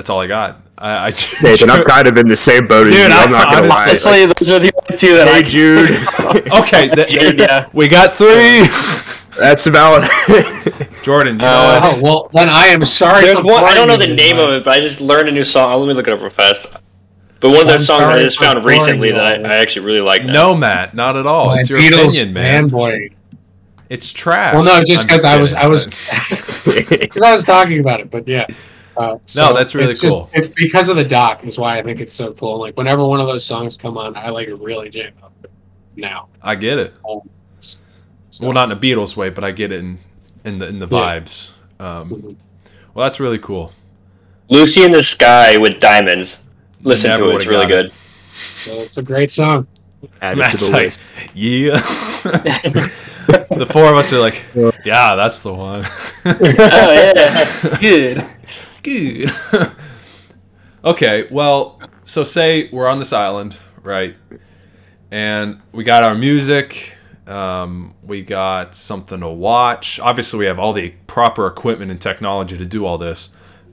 that's 0.00 0.08
all 0.08 0.18
I 0.20 0.26
got. 0.26 0.62
I, 0.78 1.08
I 1.08 1.10
Nathan, 1.42 1.68
I'm 1.68 1.84
kind 1.96 2.08
of 2.08 2.16
in 2.16 2.26
the 2.26 2.36
same 2.38 2.66
boat 2.66 2.86
as 2.86 2.94
Dude, 2.94 3.02
you. 3.10 3.14
I'm 3.14 3.30
not 3.30 3.48
I- 3.48 3.54
gonna 3.56 3.66
lie. 3.66 3.82
Honestly, 3.82 4.24
those 4.24 4.48
are 4.48 4.58
the 4.58 4.72
only 4.74 4.96
two 4.96 5.14
that 5.14 5.28
I 5.28 5.34
Hey 5.34 5.42
can 5.42 5.50
Jude, 5.50 6.52
okay. 6.62 6.88
th- 6.88 7.08
Dude, 7.10 7.38
yeah. 7.38 7.68
we 7.74 7.86
got 7.86 8.14
three. 8.14 8.64
that's 9.38 9.66
about. 9.66 10.08
Jordan, 11.02 11.34
you 11.34 11.42
know 11.42 11.48
Uh, 11.48 11.80
what? 11.80 11.98
Oh 11.98 12.00
well, 12.00 12.30
then 12.32 12.48
I 12.48 12.68
am 12.68 12.82
sorry. 12.86 13.34
One. 13.34 13.62
I 13.62 13.74
don't 13.74 13.88
know 13.88 13.98
the 13.98 14.06
boring 14.06 14.10
you, 14.10 14.16
name 14.16 14.38
of 14.38 14.48
it, 14.54 14.64
but 14.64 14.70
I 14.74 14.80
just 14.80 15.02
learned 15.02 15.28
a 15.28 15.32
new 15.32 15.44
song. 15.44 15.78
Let 15.80 15.86
me 15.86 15.92
look 15.92 16.08
it 16.08 16.14
up 16.14 16.20
real 16.20 16.30
fast. 16.30 16.66
But 17.40 17.50
one 17.50 17.60
of 17.60 17.68
those 17.68 17.86
songs 17.86 18.02
I 18.04 18.18
just 18.20 18.38
found 18.38 18.64
recently 18.64 19.10
that 19.12 19.24
I. 19.24 19.34
I 19.48 19.56
actually 19.56 19.84
really 19.84 20.00
like. 20.00 20.24
No, 20.24 20.56
Matt, 20.56 20.94
not 20.94 21.14
at 21.14 21.26
all. 21.26 21.48
My 21.48 21.60
It's 21.60 21.68
your 21.68 21.78
Beatles 21.78 22.08
opinion, 22.08 22.32
man. 22.32 22.70
fanboy. 22.70 23.12
It's 23.90 24.10
trash. 24.12 24.54
Well, 24.54 24.64
no, 24.64 24.82
just 24.82 25.06
because 25.06 25.24
I 25.26 25.36
was, 25.36 25.52
I 25.52 25.66
was, 25.66 25.88
because 26.64 27.22
I 27.22 27.32
was 27.32 27.44
talking 27.44 27.80
about 27.80 28.00
it. 28.00 28.10
But 28.10 28.26
yeah. 28.26 28.46
Uh, 28.96 29.16
so 29.26 29.52
that's 29.54 29.74
really 29.74 29.90
it's 29.90 30.00
just- 30.00 30.12
cool. 30.14 30.28
it's 30.32 30.46
because 30.46 30.90
of 30.90 30.96
the 30.96 31.04
doc 31.04 31.44
is 31.44 31.58
why 31.58 31.78
I 31.78 31.82
think 31.82 32.00
it's 32.00 32.14
so 32.14 32.32
cool. 32.32 32.58
Like 32.58 32.76
whenever 32.76 33.04
one 33.06 33.20
of 33.20 33.26
those 33.26 33.44
songs 33.44 33.76
come 33.76 33.96
on, 33.96 34.16
I 34.16 34.30
like 34.30 34.48
really 34.58 34.90
jam 34.90 35.12
up 35.22 35.32
now. 35.96 36.28
I 36.42 36.54
get 36.56 36.78
it. 36.78 36.94
So- 37.60 38.44
Well, 38.44 38.52
not 38.52 38.70
in 38.70 38.76
a 38.76 38.80
Beatles 38.80 39.16
way, 39.16 39.30
but 39.30 39.44
I 39.44 39.50
get 39.52 39.72
it 39.72 39.78
in 39.80 39.98
in 40.44 40.58
the 40.58 40.66
in 40.68 40.78
the 40.78 40.86
Yeah. 40.86 41.20
vibes. 41.20 41.50
Um, 41.78 42.10
Mhm. 42.10 42.36
well, 42.94 43.04
that's 43.06 43.20
really 43.20 43.38
cool. 43.38 43.72
Lucy 44.48 44.82
in 44.84 44.92
the 44.92 45.02
Sky 45.02 45.56
with 45.58 45.78
Diamonds. 45.80 46.36
Listen 46.82 47.10
Never 47.10 47.26
to 47.26 47.32
it; 47.32 47.36
it's 47.36 47.46
really 47.46 47.66
got 47.66 47.70
good. 47.70 47.92
So 48.32 48.72
it's 48.80 48.96
a 48.98 49.02
great 49.02 49.30
song. 49.30 49.66
Add 50.22 50.32
it 50.32 50.34
to 50.36 50.40
Matt's 50.40 50.66
the 50.66 50.72
like, 50.72 50.84
list. 50.86 51.00
yeah. 51.34 51.70
the 53.50 53.66
four 53.70 53.90
of 53.90 53.96
us 53.96 54.12
are 54.14 54.18
like, 54.18 54.42
yeah, 54.84 55.14
that's 55.14 55.42
the 55.42 55.52
one. 55.52 55.84
Oh 56.24 56.36
yeah, 56.42 57.78
good. 57.80 58.24
Good. 58.82 59.30
okay, 60.84 61.28
well, 61.30 61.80
so 62.04 62.24
say 62.24 62.68
we're 62.70 62.88
on 62.88 62.98
this 62.98 63.12
island, 63.12 63.58
right? 63.82 64.16
And 65.10 65.60
we 65.72 65.84
got 65.84 66.02
our 66.02 66.14
music, 66.14 66.96
um, 67.26 67.94
we 68.02 68.22
got 68.22 68.74
something 68.76 69.20
to 69.20 69.28
watch. 69.28 70.00
Obviously, 70.00 70.40
we 70.40 70.46
have 70.46 70.58
all 70.58 70.72
the 70.72 70.90
proper 71.06 71.46
equipment 71.46 71.90
and 71.90 72.00
technology 72.00 72.56
to 72.58 72.64
do 72.64 72.86
all 72.86 72.98
this. 72.98 73.30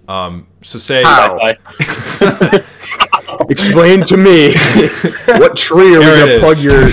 Um, 0.08 0.48
so 0.62 0.80
say 0.80 1.04
How? 1.04 1.38
Bye. 3.40 3.46
Explain 3.50 4.02
to 4.06 4.18
me 4.18 4.54
what 5.26 5.56
tree 5.58 5.96
are 5.96 6.00
we 6.00 6.06
Here 6.06 6.16
it 6.16 6.20
gonna 6.28 6.40
plug 6.40 6.58
your 6.60 6.90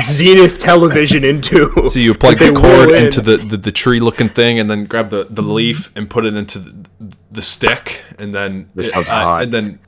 Zenith 0.00 0.58
television 0.58 1.24
into? 1.24 1.86
So 1.88 1.98
you 2.00 2.14
plug 2.14 2.38
the 2.38 2.52
cord 2.52 2.90
into 2.90 3.20
the, 3.20 3.36
the, 3.36 3.56
the 3.56 3.70
tree 3.72 4.00
looking 4.00 4.28
thing, 4.28 4.58
and 4.58 4.68
then 4.68 4.86
grab 4.86 5.10
the, 5.10 5.26
the 5.30 5.42
leaf 5.42 5.92
and 5.96 6.08
put 6.10 6.24
it 6.24 6.34
into 6.36 6.58
the, 6.58 6.86
the 7.30 7.42
stick, 7.42 8.02
and 8.18 8.34
then 8.34 8.70
That 8.74 8.86
it- 8.86 8.88
sounds 8.88 9.08
uh, 9.08 9.12
hot. 9.14 9.42
And 9.44 9.52
then 9.52 9.78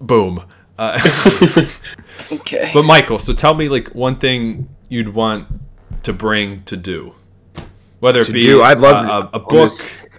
boom. 0.00 0.42
Uh, 0.78 0.98
Okay. 2.32 2.70
but 2.74 2.82
Michael, 2.84 3.18
so 3.18 3.32
tell 3.32 3.54
me 3.54 3.68
like 3.68 3.88
one 3.94 4.16
thing 4.16 4.68
you'd 4.88 5.14
want 5.14 5.46
to 6.02 6.12
bring 6.12 6.62
to 6.64 6.76
do, 6.76 7.14
whether 8.00 8.20
it 8.20 8.26
To 8.26 8.32
be 8.32 8.42
do, 8.42 8.60
I'd 8.62 8.78
love 8.80 9.06
a, 9.06 9.36
a, 9.36 9.40
a 9.40 9.40
book, 9.40 9.70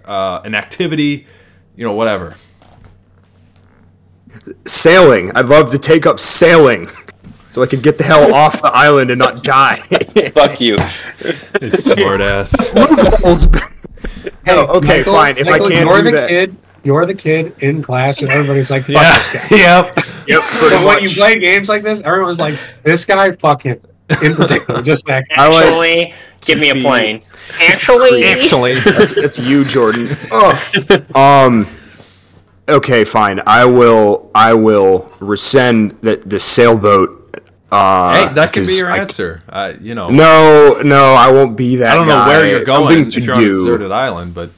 uh, 0.06 0.42
an 0.44 0.56
activity, 0.56 1.28
you 1.76 1.86
know, 1.86 1.94
whatever. 1.94 2.36
Sailing. 4.68 5.32
I'd 5.36 5.48
love 5.48 5.72
to 5.72 5.78
take 5.80 6.06
up 6.06 6.20
sailing, 6.20 6.90
so 7.52 7.62
I 7.64 7.68
could 7.68 7.84
get 7.84 7.98
the 7.98 8.04
hell 8.04 8.34
off 8.42 8.62
the 8.62 8.70
island 8.74 9.12
and 9.12 9.20
not 9.20 9.44
die. 9.44 9.76
Fuck 10.34 10.60
you. 10.62 10.76
It's 11.62 11.84
smart 11.86 12.22
ass. 12.22 12.54
Hey, 14.46 14.56
Oh, 14.56 14.66
okay, 14.78 14.98
Michael- 15.00 15.14
fine. 15.14 15.38
If 15.38 15.48
I 15.48 15.60
can't 15.60 15.72
you're 15.72 15.98
do 16.02 16.04
the 16.04 16.12
that- 16.12 16.30
kid. 16.30 16.56
You're 16.82 17.06
the 17.06 17.14
kid 17.14 17.56
in 17.62 17.82
class, 17.84 18.22
and 18.22 18.30
everybody's 18.32 18.72
like, 18.72 18.84
"Fuck 18.84 18.96
Yeah. 18.96 19.18
this 19.18 19.50
guy." 19.50 19.58
yep. 19.58 19.96
yep, 20.28 20.42
pretty 20.44 20.76
But 20.78 20.86
when 20.86 21.04
you 21.04 21.10
play 21.10 21.38
games 21.38 21.68
like 21.68 21.84
this, 21.84 22.02
everyone's 22.04 22.40
like, 22.40 22.58
"This 22.84 23.04
guy, 23.04 23.32
fuck 23.34 23.64
him." 23.64 23.82
In 24.24 24.34
particular, 24.34 24.82
just 24.82 25.06
that. 25.08 25.26
guy. 25.36 25.44
I 25.44 25.50
like- 25.50 25.66
Actually, 25.66 26.14
give 26.42 26.58
me 26.58 26.70
a 26.70 26.76
plane. 26.76 27.22
Actually, 27.60 28.24
Actually, 28.24 28.80
that's, 28.80 29.14
that's 29.14 29.38
you, 29.38 29.66
Jordan. 29.66 30.16
Um. 31.14 31.68
Okay, 32.70 33.04
fine. 33.04 33.42
I 33.48 33.66
will. 33.66 34.30
I 34.36 34.54
will 34.54 35.12
rescind 35.20 35.98
the 36.02 36.18
the 36.26 36.40
sailboat. 36.40 37.16
Uh, 37.72 38.28
hey, 38.30 38.34
that 38.34 38.52
could 38.54 38.66
be 38.68 38.74
your 38.74 38.90
I- 38.90 38.98
answer. 39.00 39.44
Uh, 39.48 39.74
you 39.80 39.94
know, 39.94 40.10
No, 40.10 40.82
no, 40.84 41.14
I 41.14 41.32
won't 41.32 41.56
be 41.56 41.76
that. 41.78 41.92
I 41.92 41.96
don't 41.96 42.08
know 42.08 42.26
where 42.26 42.48
you're 42.48 42.64
going 42.64 42.88
Something 42.88 43.06
if 43.08 43.14
to 43.14 43.22
you're 43.22 43.36
on 43.36 43.40
a 43.42 43.44
do. 43.46 43.54
deserted 43.54 43.92
island, 43.92 44.34
but 44.34 44.50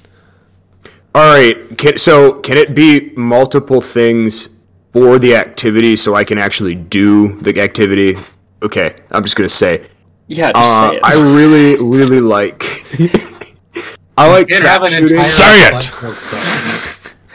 All 1.14 1.24
right. 1.30 1.78
Can, 1.78 1.98
so 1.98 2.40
can 2.40 2.56
it 2.58 2.74
be 2.74 3.12
multiple 3.18 3.82
things 3.82 4.48
for 4.94 5.20
the 5.20 5.36
activity 5.36 5.98
so 5.98 6.16
I 6.16 6.24
can 6.24 6.38
actually 6.38 6.76
do 6.76 7.36
the 7.42 7.60
activity? 7.60 8.16
Okay, 8.64 8.96
I'm 9.12 9.24
just 9.24 9.36
gonna 9.36 9.50
say. 9.50 9.84
yeah, 10.28 10.54
just 10.54 10.72
Uh, 10.82 10.92
say 10.92 10.96
it. 10.98 11.02
I 11.04 11.14
really, 11.16 11.76
really 12.00 12.22
like. 12.22 12.64
I 14.18 14.30
like 14.32 14.48
Can't 14.48 14.62
trap 14.62 14.82
have 14.82 14.84
an 14.84 14.92
shooting. 14.92 15.18
entire 15.18 15.82
Say 15.82 15.98
it! 15.98 16.81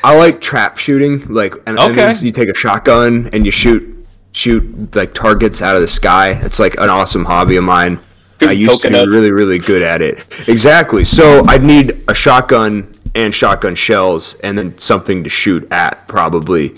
Class- 0.03 0.15
I 0.15 0.17
like 0.19 0.41
trap 0.41 0.79
shooting. 0.79 1.27
Like, 1.29 1.55
and, 1.67 1.79
and 1.79 1.93
Okay. 1.93 2.01
it's- 2.03 2.23
you 2.23 2.31
take 2.33 2.49
a 2.49 2.55
shotgun 2.55 3.31
and 3.33 3.45
you 3.45 3.51
shoot 3.53 3.93
shoot 4.33 4.95
like 4.95 5.15
targets 5.15 5.63
out 5.63 5.77
of 5.77 5.81
the 5.81 5.89
sky. 5.89 6.39
It's 6.43 6.59
like 6.59 6.75
an 6.79 6.91
awesome 6.91 7.25
hobby 7.25 7.57
of 7.57 7.65
mine. 7.65 7.99
I 8.43 8.53
used 8.53 8.83
to 8.83 8.91
be 8.91 8.95
really, 8.95 9.31
really 9.31 9.59
good 9.59 9.81
at 9.81 10.03
it. 10.03 10.27
Exactly. 10.47 11.05
So 11.05 11.43
I'd 11.49 11.63
need 11.65 12.05
a 12.07 12.15
shotgun 12.15 12.95
and 13.15 13.35
shotgun 13.35 13.75
shells, 13.75 14.35
and 14.45 14.59
then 14.59 14.77
something 14.77 15.25
to 15.25 15.31
shoot 15.31 15.67
at, 15.73 16.07
probably 16.07 16.75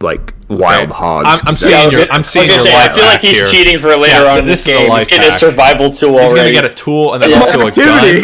like 0.00 0.32
wild 0.46 0.92
hogs. 0.92 1.26
I'm, 1.26 1.32
I'm 1.40 1.44
'cause 1.46 1.58
seeing 1.58 1.90
your, 1.90 2.06
I'm 2.12 2.22
seeing 2.22 2.46
gonna 2.46 2.58
your 2.62 2.66
say, 2.70 2.76
I 2.76 2.88
feel 2.90 3.04
like 3.04 3.20
he's 3.20 3.30
here. 3.32 3.48
cheating 3.50 3.80
for 3.80 3.88
later 3.96 4.22
Yeah, 4.22 4.32
on 4.34 4.38
in 4.38 4.46
this 4.46 4.64
this 4.64 4.74
is 4.74 4.74
a 4.74 4.82
game. 4.82 4.88
life 4.90 5.08
He's 5.08 5.18
getting 5.18 5.32
a 5.32 5.38
survival 5.38 5.92
tool 5.92 6.10
He's 6.20 6.30
already. 6.32 6.52
gonna 6.52 6.68
get 6.68 6.70
a 6.70 6.74
tool 6.74 7.14
and 7.14 7.22
then 7.24 7.32
also 7.36 7.62
a 7.62 7.66
activity. 7.66 8.20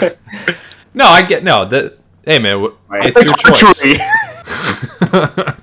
gun. 0.00 0.10
No, 0.94 1.06
I 1.06 1.22
get 1.22 1.42
no. 1.42 1.64
That 1.64 1.96
hey 2.24 2.38
man, 2.38 2.62
wh- 2.64 2.72
it's 3.04 3.24
your 3.24 3.34
choice. 3.34 3.82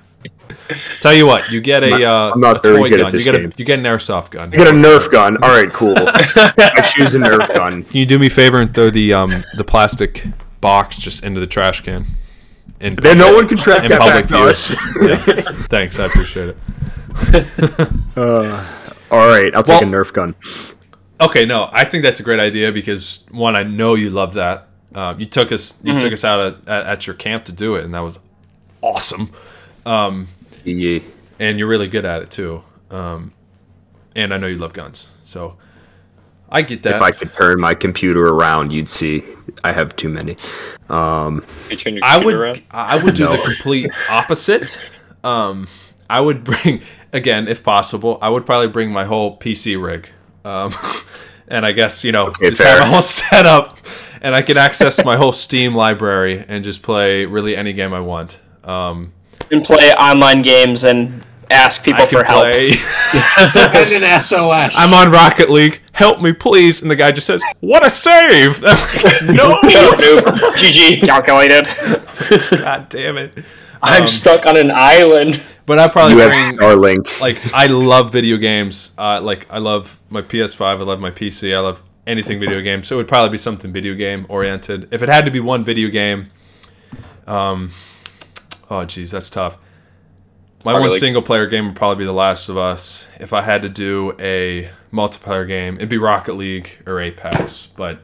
Tell 1.00 1.12
you 1.14 1.26
what, 1.26 1.50
you 1.50 1.60
get 1.60 1.82
a 1.82 2.04
uh, 2.04 2.30
I'm 2.32 2.40
not 2.40 2.58
a 2.58 2.60
very 2.68 2.78
toy 2.78 2.88
good 2.90 3.00
at 3.00 3.04
gun. 3.04 3.12
this 3.12 3.26
you 3.26 3.32
get 3.32 3.38
game. 3.40 3.50
a 3.50 3.54
you 3.56 3.64
get 3.64 3.78
an 3.80 3.84
airsoft 3.86 4.30
gun. 4.30 4.52
You 4.52 4.58
get 4.58 4.68
a 4.68 4.72
Nerf 4.72 5.10
gun. 5.10 5.42
All 5.42 5.48
right, 5.48 5.68
cool. 5.72 5.94
I 5.98 6.92
choose 6.94 7.14
a 7.14 7.18
Nerf 7.18 7.52
gun. 7.54 7.82
Can 7.84 7.96
you 7.96 8.06
do 8.06 8.18
me 8.18 8.28
a 8.28 8.30
favor 8.30 8.60
and 8.60 8.72
throw 8.72 8.90
the 8.90 9.12
um 9.12 9.44
the 9.56 9.64
plastic 9.64 10.24
box 10.60 10.98
just 10.98 11.24
into 11.24 11.40
the 11.40 11.46
trash 11.46 11.80
can? 11.80 12.04
In 12.78 12.94
Then 12.94 13.18
no 13.18 13.34
one 13.34 13.48
can 13.48 13.58
track 13.58 13.82
in 13.82 13.90
that 13.90 14.00
public 14.00 14.28
back 14.28 14.28
to 14.28 14.44
us. 14.44 14.70
Yeah. 15.02 15.16
Thanks, 15.66 15.98
I 15.98 16.06
appreciate 16.06 16.50
it. 16.50 16.56
All 18.16 19.28
right, 19.28 19.52
I'll 19.54 19.62
take 19.64 19.82
a 19.82 19.86
Nerf 19.86 20.12
gun. 20.12 20.36
Okay, 21.20 21.44
no, 21.46 21.68
I 21.72 21.84
think 21.84 22.02
that's 22.04 22.20
a 22.20 22.22
great 22.22 22.40
idea 22.40 22.70
because 22.72 23.26
one, 23.30 23.56
I 23.56 23.62
know 23.64 23.94
you 23.94 24.08
love 24.10 24.34
that. 24.34 24.68
Um, 24.94 25.20
you 25.20 25.26
took 25.26 25.52
us, 25.52 25.80
you 25.84 25.92
Mm-hmm. 25.92 26.00
took 26.00 26.12
us 26.12 26.24
out 26.24 26.40
at, 26.40 26.68
at, 26.68 26.86
at 26.86 27.06
your 27.06 27.14
camp 27.14 27.44
to 27.46 27.52
do 27.52 27.76
it, 27.76 27.84
and 27.84 27.94
that 27.94 28.00
was 28.00 28.18
awesome. 28.82 29.30
Yeah. 30.64 31.00
And 31.38 31.58
you're 31.58 31.68
really 31.68 31.88
good 31.88 32.04
at 32.04 32.22
it 32.22 32.30
too. 32.30 32.62
Um, 32.90 33.32
and 34.16 34.34
I 34.34 34.38
know 34.38 34.46
you 34.46 34.58
love 34.58 34.72
guns, 34.72 35.08
so 35.22 35.56
I 36.50 36.62
get 36.62 36.82
that. 36.82 36.96
If 36.96 37.02
I 37.02 37.12
could 37.12 37.32
turn 37.34 37.60
my 37.60 37.74
computer 37.74 38.26
around, 38.28 38.72
you'd 38.72 38.88
see 38.88 39.22
I 39.62 39.72
have 39.72 39.94
too 39.96 40.08
many. 40.08 40.36
Um, 40.88 41.44
You 41.70 41.76
turn 41.76 41.94
your 41.94 42.04
I 42.04 42.14
computer 42.14 42.24
would, 42.24 42.34
around. 42.36 42.62
I 42.72 42.96
would 43.02 43.14
do 43.14 43.28
the 43.28 43.38
complete 43.38 43.90
opposite. 44.08 44.80
Um, 45.22 45.68
I 46.10 46.20
would 46.20 46.42
bring 46.50 46.82
again, 47.12 47.46
if 47.48 47.62
possible, 47.62 48.18
I 48.20 48.28
would 48.28 48.44
probably 48.44 48.68
bring 48.68 48.90
my 48.92 49.04
whole 49.04 49.38
PC 49.38 49.80
rig. 49.82 50.08
Um, 50.44 50.74
and 51.48 51.64
I 51.64 51.70
guess 51.72 52.02
you 52.04 52.10
know, 52.12 52.26
Okay, 52.28 52.48
just 52.50 52.60
have 52.62 52.88
it 52.88 52.92
all 52.94 53.02
set 53.16 53.30
setup, 53.30 53.78
and 54.20 54.34
I 54.34 54.42
can 54.42 54.56
access 54.56 55.04
my 55.04 55.16
whole 55.16 55.32
Steam 55.32 55.74
library 55.74 56.44
and 56.46 56.64
just 56.64 56.82
play 56.82 57.26
really 57.26 57.56
any 57.56 57.72
game 57.72 57.92
I 57.92 58.00
want. 58.00 58.40
Um, 58.64 59.12
and 59.50 59.64
play 59.64 59.92
online 59.94 60.42
games 60.42 60.84
and 60.84 61.24
ask 61.50 61.82
people 61.84 62.02
I 62.02 62.06
can 62.06 62.18
for 62.18 62.24
help. 62.24 62.44
play. 62.44 62.72
Send 62.72 64.04
an 64.04 64.20
SOS. 64.20 64.76
I'm 64.78 64.94
on 64.94 65.10
Rocket 65.12 65.50
League. 65.50 65.80
Help 65.92 66.20
me, 66.20 66.32
please! 66.32 66.82
And 66.82 66.90
the 66.90 66.96
guy 66.96 67.10
just 67.10 67.26
says, 67.26 67.42
"What 67.60 67.84
a 67.84 67.90
save!" 67.90 68.62
I'm 68.64 69.02
like, 69.02 69.22
no, 69.22 69.52
GG. 70.56 71.02
Calculated. 71.04 71.66
God 72.62 72.88
damn 72.88 73.16
it! 73.18 73.44
I'm 73.82 74.06
stuck 74.06 74.46
on 74.46 74.56
an 74.56 74.70
island. 74.70 75.42
But 75.66 75.78
I 75.78 75.88
probably 75.88 76.14
you 76.14 76.20
have 76.20 76.32
bring 76.32 76.58
Starlink. 76.58 77.20
like 77.20 77.54
I 77.54 77.66
love 77.66 78.12
video 78.12 78.36
games. 78.36 78.92
Uh, 78.98 79.20
like 79.20 79.46
I 79.50 79.58
love 79.58 80.00
my 80.08 80.22
PS5. 80.22 80.62
I 80.62 80.74
love 80.82 81.00
my 81.00 81.10
PC. 81.10 81.54
I 81.54 81.60
love 81.60 81.82
anything 82.10 82.40
video 82.40 82.60
game. 82.60 82.82
So 82.82 82.96
it 82.96 82.98
would 82.98 83.08
probably 83.08 83.30
be 83.30 83.38
something 83.38 83.72
video 83.72 83.94
game 83.94 84.26
oriented. 84.28 84.88
If 84.92 85.02
it 85.02 85.08
had 85.08 85.24
to 85.24 85.30
be 85.30 85.40
one 85.40 85.64
video 85.64 85.88
game, 85.88 86.28
um, 87.26 87.70
oh 88.68 88.84
geez, 88.84 89.10
that's 89.10 89.30
tough. 89.30 89.56
My 90.64 90.72
Rocket 90.72 90.80
one 90.80 90.90
League. 90.90 91.00
single 91.00 91.22
player 91.22 91.46
game 91.46 91.68
would 91.68 91.76
probably 91.76 92.02
be 92.02 92.04
The 92.04 92.12
Last 92.12 92.50
of 92.50 92.58
Us. 92.58 93.08
If 93.18 93.32
I 93.32 93.40
had 93.40 93.62
to 93.62 93.70
do 93.70 94.14
a 94.18 94.70
multiplayer 94.92 95.46
game, 95.46 95.76
it'd 95.76 95.88
be 95.88 95.96
Rocket 95.96 96.34
League 96.34 96.78
or 96.86 97.00
Apex. 97.00 97.66
But 97.66 98.00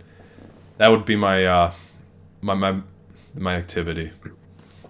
that 0.78 0.88
would 0.88 1.04
be 1.04 1.16
my 1.16 1.44
uh, 1.44 1.72
my 2.40 2.54
my 2.54 2.80
my 3.34 3.57
activity. 3.57 4.12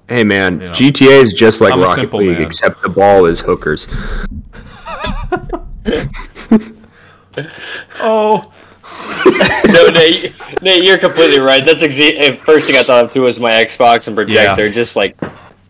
Hey 0.08 0.22
man, 0.22 0.58
know. 0.58 0.70
GTA 0.70 1.20
is 1.22 1.32
just 1.32 1.60
like 1.60 1.72
I'm 1.72 1.80
Rocket 1.80 2.12
League, 2.14 2.38
man. 2.38 2.46
except 2.46 2.82
the 2.82 2.88
ball 2.88 3.26
is 3.26 3.40
hookers. 3.40 3.88
Oh, 8.00 8.50
No, 9.72 9.89
Nate, 9.89 10.32
Nate, 10.62 10.84
you're 10.84 10.99
completely 10.99 11.41
right. 11.41 11.64
That's 11.64 11.82
exa- 11.82 12.18
eh, 12.18 12.37
first 12.37 12.66
thing 12.66 12.76
I 12.76 12.82
thought 12.82 13.05
of 13.05 13.12
too 13.12 13.22
was 13.22 13.39
my 13.41 13.51
Xbox 13.53 14.07
and 14.07 14.16
projector. 14.16 14.66
Yeah. 14.66 14.72
Just 14.72 14.97
like 14.97 15.16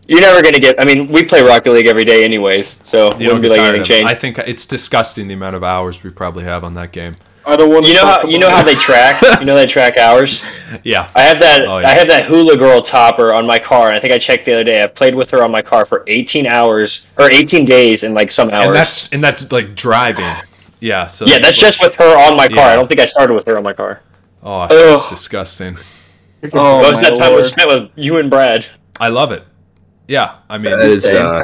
you're 0.07 0.21
never 0.21 0.41
gonna 0.41 0.59
get. 0.59 0.79
I 0.79 0.85
mean, 0.85 1.11
we 1.11 1.23
play 1.25 1.41
Rocket 1.41 1.71
League 1.73 1.87
every 1.87 2.05
day, 2.05 2.23
anyways, 2.23 2.77
so 2.83 3.07
it 3.07 3.19
you 3.19 3.27
don't 3.27 3.37
wouldn't 3.37 3.41
be 3.43 3.49
like 3.49 3.57
tired 3.57 3.75
anything 3.75 3.85
changed. 3.85 4.11
I 4.11 4.13
think 4.13 4.37
it's 4.39 4.65
disgusting 4.65 5.27
the 5.27 5.33
amount 5.33 5.55
of 5.55 5.63
hours 5.63 6.03
we 6.03 6.11
probably 6.11 6.43
have 6.43 6.63
on 6.63 6.73
that 6.73 6.91
game. 6.91 7.15
Are 7.45 7.57
the 7.57 7.67
ones 7.67 7.87
you 7.87 7.95
know 7.95 8.05
how 8.05 8.23
you 8.23 8.39
know 8.39 8.49
how 8.49 8.61
they 8.61 8.75
track. 8.75 9.21
You 9.39 9.45
know 9.45 9.55
they 9.55 9.65
track 9.65 9.97
hours. 9.97 10.41
Yeah. 10.83 11.09
I 11.15 11.21
have 11.23 11.39
that. 11.39 11.61
Oh, 11.65 11.79
yeah. 11.79 11.87
I 11.87 11.91
have 11.91 12.07
that 12.07 12.25
Hula 12.25 12.55
Girl 12.57 12.81
topper 12.81 13.33
on 13.33 13.45
my 13.47 13.57
car, 13.59 13.87
and 13.87 13.95
I 13.95 13.99
think 13.99 14.13
I 14.13 14.17
checked 14.17 14.45
the 14.45 14.53
other 14.53 14.63
day. 14.63 14.81
I've 14.81 14.93
played 14.95 15.15
with 15.15 15.29
her 15.31 15.43
on 15.43 15.51
my 15.51 15.61
car 15.61 15.85
for 15.85 16.03
18 16.07 16.45
hours 16.45 17.05
or 17.17 17.31
18 17.31 17.65
days 17.65 18.03
and 18.03 18.13
like 18.13 18.31
some 18.31 18.49
hours. 18.49 18.67
and 18.67 18.75
that's 18.75 19.09
and 19.13 19.23
that's 19.23 19.51
like 19.51 19.75
driving. 19.75 20.29
Yeah. 20.79 21.07
So 21.07 21.25
yeah, 21.25 21.39
that's 21.39 21.57
just 21.57 21.81
with 21.81 21.95
her 21.95 22.17
on 22.17 22.35
my 22.37 22.47
car. 22.47 22.57
Yeah. 22.57 22.67
I 22.73 22.75
don't 22.75 22.87
think 22.87 22.99
I 22.99 23.05
started 23.05 23.33
with 23.33 23.45
her 23.45 23.57
on 23.57 23.63
my 23.63 23.73
car. 23.73 24.01
oh, 24.43 24.67
that's 24.67 25.03
Ugh. 25.03 25.09
disgusting. 25.09 25.77
Oh, 26.53 26.81
Most 26.83 26.97
of 26.97 27.03
my 27.03 27.09
that 27.09 27.17
time 27.17 27.33
was 27.33 27.51
spent 27.51 27.67
with 27.69 27.91
you 27.95 28.17
and 28.17 28.29
Brad. 28.29 28.65
I 28.99 29.07
love 29.09 29.31
it. 29.31 29.43
Yeah, 30.07 30.37
I 30.49 30.57
mean, 30.57 30.71
That 30.71 30.85
is, 30.87 31.05
uh, 31.07 31.43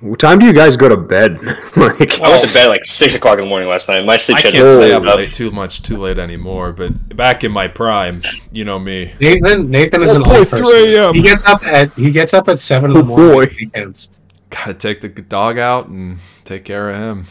what 0.00 0.18
time 0.18 0.38
do 0.38 0.46
you 0.46 0.54
guys 0.54 0.76
go 0.78 0.88
to 0.88 0.96
bed? 0.96 1.42
like, 1.42 2.18
I 2.20 2.28
went 2.30 2.46
to 2.48 2.54
bed 2.54 2.64
at 2.64 2.68
like 2.70 2.86
six 2.86 3.14
o'clock 3.14 3.34
in 3.38 3.44
the 3.44 3.48
morning 3.50 3.68
last 3.68 3.86
night. 3.88 4.02
My 4.06 4.16
sleep 4.16 4.38
I 4.38 4.42
can't 4.42 4.54
schedule 4.54 4.76
stay 4.76 4.88
is 4.88 4.94
up 4.94 5.02
up. 5.04 5.16
late 5.16 5.32
too 5.32 5.50
much 5.50 5.82
too 5.82 5.98
late 5.98 6.18
anymore. 6.18 6.72
But 6.72 7.14
back 7.14 7.44
in 7.44 7.52
my 7.52 7.68
prime, 7.68 8.22
you 8.50 8.64
know 8.64 8.78
me. 8.78 9.12
Nathan. 9.20 9.68
Nathan 9.70 10.02
is 10.02 10.14
an 10.14 10.22
boy, 10.22 10.38
old 10.38 10.48
person. 10.48 10.64
3 10.64 10.96
a.m.. 10.96 11.14
He 11.14 11.20
gets 11.22 11.44
up 11.44 11.62
at 11.66 11.92
he 11.94 12.10
gets 12.12 12.32
up 12.32 12.48
at 12.48 12.58
seven 12.58 12.92
in 12.92 12.96
the 12.96 13.02
Oh, 13.02 13.06
morning. 13.06 13.32
boy. 13.34 13.42
on 13.42 13.48
weekends. 13.60 14.08
Gotta 14.48 14.72
take 14.74 15.02
the 15.02 15.08
dog 15.10 15.58
out 15.58 15.88
and 15.88 16.18
take 16.44 16.64
care 16.64 16.88
of 16.88 16.96
him. 16.96 17.26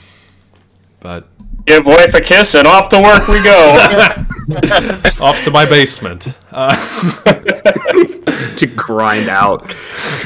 But 1.00 1.28
Give 1.66 1.86
wife 1.86 2.14
a 2.14 2.22
kiss 2.22 2.56
and 2.56 2.68
off 2.68 2.90
to 2.90 3.02
work 3.02 3.28
we 3.28 3.42
go. 3.44 3.76
off 5.24 5.44
to 5.44 5.52
my 5.52 5.66
basement. 5.66 6.28
Uh, 6.52 6.76
to 8.56 8.66
grind 8.76 9.30
out 9.30 9.68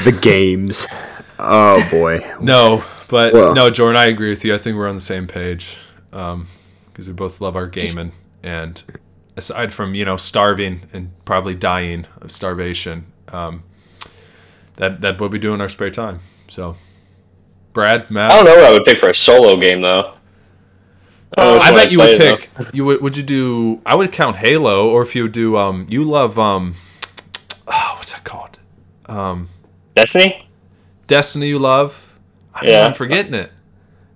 the 0.04 0.16
games. 0.20 0.86
Oh 1.38 1.86
boy. 1.90 2.24
no, 2.40 2.82
but 3.08 3.34
Well- 3.34 3.54
no, 3.54 3.70
Jordan, 3.70 3.96
I 4.00 4.06
agree 4.06 4.30
with 4.30 4.44
you. 4.44 4.54
I 4.54 4.58
think 4.58 4.76
we're 4.76 4.88
on 4.88 4.94
the 4.94 5.00
same 5.00 5.26
page 5.26 5.76
because 6.10 7.06
we 7.06 7.12
both 7.12 7.40
love 7.40 7.56
our 7.56 7.66
gaming. 7.66 8.12
And 8.42 8.82
aside 9.36 9.72
from 9.72 9.94
you 9.94 10.04
know 10.04 10.16
starving 10.16 10.82
and 10.92 11.10
probably 11.24 11.54
dying 11.54 12.06
of 12.20 12.30
starvation, 12.30 13.06
um, 13.32 13.64
that 14.76 15.00
that 15.02 15.20
what 15.20 15.30
we 15.30 15.38
do 15.38 15.52
in 15.54 15.60
our 15.60 15.68
spare 15.68 15.90
time. 15.90 16.20
So, 16.48 16.76
Brad, 17.72 18.10
Matt, 18.10 18.32
I 18.32 18.36
don't 18.36 18.44
know 18.44 18.56
what 18.56 18.64
I 18.64 18.70
would 18.72 18.84
pick 18.84 18.98
for 18.98 19.10
a 19.10 19.14
solo 19.14 19.56
game 19.60 19.80
though. 19.82 20.14
I, 21.36 21.40
don't 21.42 21.46
know 21.46 21.54
which 21.54 21.62
I 21.62 21.70
bet 21.70 21.86
I'd 21.86 21.92
you 21.92 21.98
would 21.98 22.16
play, 22.18 22.30
though. 22.30 22.36
pick. 22.36 22.74
You 22.74 22.84
would 22.84 23.00
would 23.02 23.16
you 23.16 23.22
do? 23.22 23.80
I 23.86 23.94
would 23.94 24.12
count 24.12 24.36
Halo, 24.36 24.88
or 24.88 25.02
if 25.02 25.14
you 25.14 25.22
would 25.24 25.32
do, 25.32 25.56
um, 25.56 25.86
you 25.88 26.04
love 26.04 26.38
um, 26.38 26.74
oh, 27.66 27.94
what's 27.96 28.12
that 28.12 28.24
called? 28.24 28.58
Um, 29.06 29.48
Destiny. 29.96 30.48
Destiny. 31.06 31.48
You 31.48 31.58
love. 31.58 32.12
I 32.54 32.60
don't 32.62 32.68
know, 32.70 32.78
Yeah. 32.78 32.86
I'm 32.86 32.94
forgetting 32.94 33.34
it. 33.34 33.50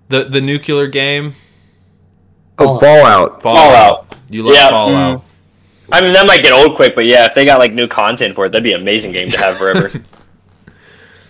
The 0.09 0.23
the 0.25 0.41
nuclear 0.41 0.87
game. 0.87 1.33
Oh, 2.57 2.79
Fallout. 2.79 3.41
Fallout. 3.41 4.15
You 4.29 4.43
love 4.43 4.55
Yeah. 4.55 4.69
Fallout. 4.69 5.23
I 5.91 6.01
mean, 6.01 6.13
that 6.13 6.27
might 6.27 6.43
get 6.43 6.51
old 6.53 6.75
quick, 6.75 6.93
but 6.93 7.05
yeah, 7.07 7.25
if 7.25 7.33
they 7.33 7.45
got 7.45 7.57
like 7.59 7.73
new 7.73 7.87
content 7.87 8.35
for 8.35 8.45
it, 8.45 8.51
that'd 8.51 8.63
be 8.63 8.73
an 8.73 8.81
amazing 8.81 9.11
game 9.11 9.29
to 9.29 9.37
have 9.39 9.57
forever. 9.59 9.87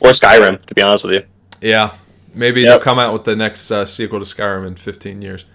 or 0.02 0.10
Skyrim, 0.12 0.66
to 0.66 0.74
be 0.76 0.82
honest 0.82 1.04
with 1.06 1.14
you. 1.14 1.24
Yeah, 1.62 1.94
maybe 2.34 2.62
Yep. 2.62 2.68
they'll 2.70 2.80
come 2.80 3.00
out 3.00 3.14
with 3.14 3.24
the 3.26 3.36
next 3.36 3.70
uh, 3.72 3.86
sequel 3.86 4.20
to 4.20 4.26
Skyrim 4.26 4.66
in 4.68 4.76
15 4.76 5.22
years. 5.22 5.46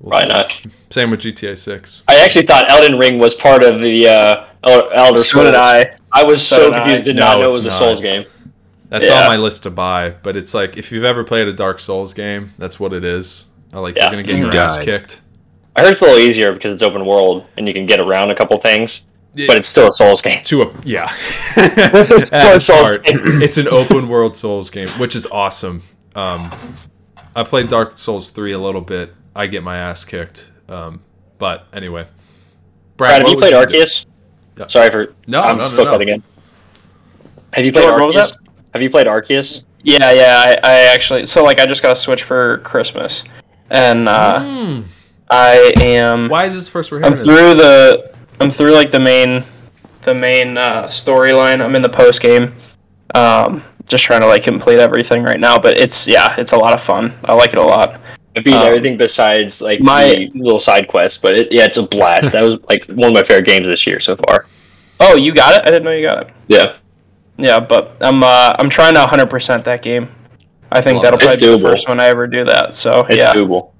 We'll 0.00 0.10
Probably 0.20 0.28
see. 0.50 0.64
not. 0.68 0.72
Same 0.90 1.10
with 1.10 1.20
GTA 1.20 1.56
6. 1.56 2.02
I 2.08 2.16
actually 2.22 2.46
thought 2.46 2.70
Elden 2.70 2.98
Ring 2.98 3.18
was 3.18 3.34
part 3.34 3.62
of 3.62 3.80
the 3.80 4.08
uh, 4.08 4.44
El- 4.64 4.90
Elder 4.92 5.18
So 5.20 5.42
did 5.44 5.54
I. 5.54 5.96
I 6.12 6.22
was 6.24 6.46
So 6.46 6.56
so 6.56 6.64
did 6.66 6.76
I. 6.76 6.78
confused. 6.80 7.04
Did 7.04 7.16
No, 7.16 7.22
not 7.24 7.38
know 7.38 7.44
it 7.44 7.48
it's 7.48 7.56
was 7.64 7.66
a. 7.66 7.78
Souls 7.78 8.00
game. 8.00 8.24
That's 8.88 9.06
Yeah. 9.06 9.22
on 9.22 9.26
my 9.28 9.36
list 9.36 9.62
to 9.64 9.70
buy, 9.70 10.10
but 10.22 10.36
it's 10.36 10.54
like 10.54 10.76
if 10.76 10.92
you've 10.92 11.04
ever 11.04 11.24
played 11.24 11.48
a 11.48 11.52
Dark 11.52 11.80
Souls 11.80 12.14
game, 12.14 12.52
that's 12.58 12.78
what 12.78 12.92
it 12.92 13.04
is. 13.04 13.46
Like 13.72 13.96
Yeah. 13.96 14.04
you're 14.04 14.10
gonna 14.12 14.22
get 14.22 14.36
your 14.36 14.52
You 14.52 14.60
ass 14.60 14.78
kicked. 14.78 15.20
I 15.74 15.82
heard 15.82 15.92
it's 15.92 16.00
a 16.00 16.04
little 16.04 16.20
easier 16.20 16.52
because 16.52 16.72
it's 16.74 16.82
open 16.82 17.04
world 17.04 17.44
and 17.56 17.66
you 17.66 17.74
can 17.74 17.84
get 17.86 17.98
around 18.00 18.30
a 18.30 18.34
couple 18.34 18.56
things, 18.58 19.00
Yeah. 19.34 19.46
but 19.48 19.56
it's 19.56 19.68
still 19.68 19.88
a 19.88 19.92
Souls 19.92 20.22
game. 20.22 20.42
To 20.44 20.62
a 20.62 20.70
yeah, 20.84 21.10
It's 21.56 22.26
still 22.28 22.52
a 22.56 22.60
Souls 22.60 22.86
smart. 22.86 23.04
game. 23.04 23.20
it's 23.42 23.58
an 23.58 23.68
open 23.68 24.08
world 24.08 24.36
Souls 24.36 24.70
game, 24.70 24.88
which 24.98 25.16
is 25.16 25.26
awesome. 25.26 25.82
Um, 26.14 26.50
I 27.34 27.42
played 27.42 27.68
Dark 27.68 27.92
Souls 27.98 28.30
three 28.30 28.52
a 28.52 28.58
little 28.58 28.80
bit. 28.80 29.12
I 29.36 29.46
get 29.46 29.62
my 29.62 29.76
ass 29.76 30.04
kicked. 30.04 30.50
Um, 30.68 31.02
but 31.38 31.66
anyway, 31.72 32.06
Brad, 32.96 33.22
have 33.22 33.30
you 33.30 33.36
played 33.36 33.50
do? 33.50 33.56
Arceus? 33.56 34.06
Yeah. 34.56 34.66
Sorry 34.68 34.90
for 34.90 35.14
No, 35.26 35.42
I'm 35.42 35.58
no, 35.58 35.64
no, 35.64 35.68
still 35.68 35.84
no. 35.84 35.90
cutting 35.92 36.08
in. 36.08 36.22
Have 37.52 37.64
you 37.64 37.72
played 37.72 37.84
Jordan, 37.84 38.08
Arceus? 38.08 38.32
Have 38.72 38.82
you 38.82 38.90
played 38.90 39.06
Arceus? 39.06 39.62
Yeah, 39.82 40.10
yeah. 40.12 40.56
I, 40.64 40.68
I 40.68 40.74
actually 40.94 41.26
so 41.26 41.44
like 41.44 41.60
I 41.60 41.66
just 41.66 41.82
got 41.82 41.92
a 41.92 41.94
Switch 41.94 42.22
for 42.22 42.58
Christmas, 42.58 43.22
and 43.70 44.08
uh, 44.08 44.40
Hmm. 44.40 44.80
I 45.30 45.72
am. 45.76 46.28
Why 46.28 46.46
is 46.46 46.54
this 46.54 46.68
first 46.68 46.90
we're 46.90 46.98
I'm 46.98 47.12
hearing? 47.12 47.18
it? 47.20 47.24
through 47.24 47.54
the. 47.54 48.14
I'm 48.40 48.50
through 48.50 48.72
like 48.72 48.90
the 48.90 49.00
main, 49.00 49.44
the 50.02 50.14
main 50.14 50.56
uh, 50.58 50.84
storyline. 50.86 51.62
I'm 51.62 51.74
in 51.76 51.82
the 51.82 51.88
post 51.88 52.20
game. 52.22 52.54
Um, 53.14 53.62
just 53.88 54.04
trying 54.04 54.20
to 54.20 54.26
like 54.26 54.42
complete 54.42 54.78
everything 54.78 55.22
right 55.22 55.38
now, 55.40 55.58
but 55.58 55.78
it's 55.78 56.08
yeah, 56.08 56.34
it's 56.38 56.52
a 56.52 56.56
lot 56.56 56.74
of 56.74 56.82
fun. 56.82 57.12
I 57.24 57.34
like 57.34 57.52
it 57.52 57.58
a 57.58 57.62
lot. 57.62 58.00
I 58.36 58.40
beat 58.40 58.52
Um, 58.54 58.66
everything 58.66 58.96
besides 58.98 59.60
like 59.62 59.80
my- 59.80 60.30
little 60.34 60.60
side 60.60 60.88
quest, 60.88 61.22
but 61.22 61.36
it, 61.36 61.50
yeah, 61.52 61.64
it's 61.64 61.78
a 61.78 61.82
blast. 61.82 62.32
that 62.32 62.42
was 62.42 62.58
like 62.68 62.84
one 62.86 63.08
of 63.08 63.14
my 63.14 63.22
favorite 63.22 63.46
games 63.46 63.66
this 63.66 63.86
year 63.86 63.98
so 63.98 64.16
far. 64.16 64.46
Oh, 65.00 65.16
you 65.16 65.32
got 65.32 65.54
it? 65.54 65.62
I 65.62 65.66
didn't 65.66 65.84
know 65.84 65.90
you 65.92 66.06
got 66.06 66.22
it. 66.26 66.30
Yeah, 66.48 66.76
Yeah, 67.38 67.60
but 67.60 67.96
I'm 68.00 68.22
uh, 68.22 68.54
I'm 68.58 68.68
trying 68.70 68.94
to 68.94 69.00
100% 69.00 69.64
that 69.64 69.82
game. 69.82 70.08
I 70.70 70.80
think 70.82 70.96
Love 70.96 71.02
that'll 71.04 71.18
probably 71.18 71.36
be 71.38 71.48
the 71.48 71.58
first 71.58 71.88
one 71.88 72.00
I 72.00 72.06
ever 72.08 72.26
do 72.26 72.44
that. 72.44 72.74
So 72.74 73.06
it's 73.08 73.16
yeah, 73.18 73.32
doable. 73.32 73.70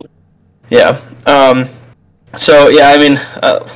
yeah. 0.71 1.01
Um, 1.27 1.69
so 2.39 2.69
yeah, 2.69 2.89
I 2.91 2.99
mean, 2.99 3.17
uh, 3.43 3.67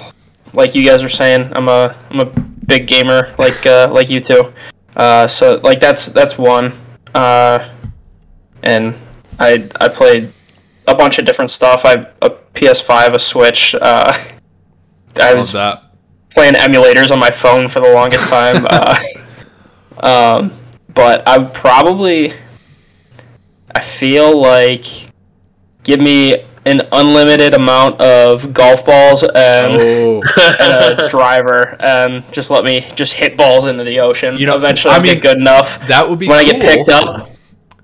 like 0.53 0.75
you 0.75 0.85
guys 0.85 1.03
are 1.03 1.09
saying, 1.09 1.51
I'm 1.55 1.69
a 1.69 1.95
I'm 2.11 2.21
a 2.21 2.27
big 2.67 2.87
gamer, 2.87 3.35
like 3.39 3.67
uh, 3.67 3.89
like 3.93 4.09
you 4.11 4.21
two. 4.21 4.53
Uh, 4.97 5.27
so 5.27 5.61
like 5.63 5.81
that's 5.81 6.07
that's 6.07 6.39
one. 6.39 6.73
Uh, 7.15 7.69
and 8.63 8.95
I 9.39 9.67
I 9.81 9.89
played 9.89 10.33
a 10.87 10.95
bunch 10.95 11.19
of 11.19 11.25
different 11.25 11.51
stuff. 11.51 11.85
I 11.85 12.07
a 12.23 12.31
PS5, 12.55 13.15
a 13.15 13.19
Switch. 13.19 13.75
Uh, 13.75 14.13
I 15.21 15.35
was 15.35 15.53
that. 15.53 15.85
playing 16.31 16.55
emulators 16.55 17.11
on 17.11 17.19
my 17.19 17.31
phone 17.31 17.69
for 17.69 17.81
the 17.81 17.93
longest 17.93 18.29
time. 18.29 18.65
uh, 18.69 18.97
um, 20.03 20.53
but 20.95 21.27
I 21.27 21.39
would 21.39 21.53
probably, 21.55 22.33
I 23.75 23.81
feel 23.81 24.41
like, 24.41 24.85
give 25.85 26.01
me 26.01 26.45
an 26.67 26.83
unlimited 26.93 27.55
amount 27.55 28.01
of 28.01 28.53
golf 28.53 28.85
balls 28.85 29.23
and, 29.23 29.33
Oh, 29.81 30.23
and 30.61 31.01
a 31.01 31.09
driver, 31.09 31.75
and 31.81 32.23
just 32.33 32.51
let 32.51 32.65
me 32.65 32.87
just 32.95 33.15
hit 33.15 33.37
balls 33.37 33.67
into 33.67 33.83
the 33.83 33.99
ocean. 34.01 34.37
You 34.39 34.47
know, 34.47 34.57
eventually 34.57 34.93
I 34.93 34.97
I'll 34.97 35.03
mean, 35.03 35.15
get 35.15 35.23
good 35.23 35.39
enough. 35.39 35.87
that 35.89 36.09
would 36.09 36.19
be 36.19 36.29
When 36.29 36.39
I 36.39 36.45
get 36.45 36.61
picked 36.61 36.89
up, 36.91 37.31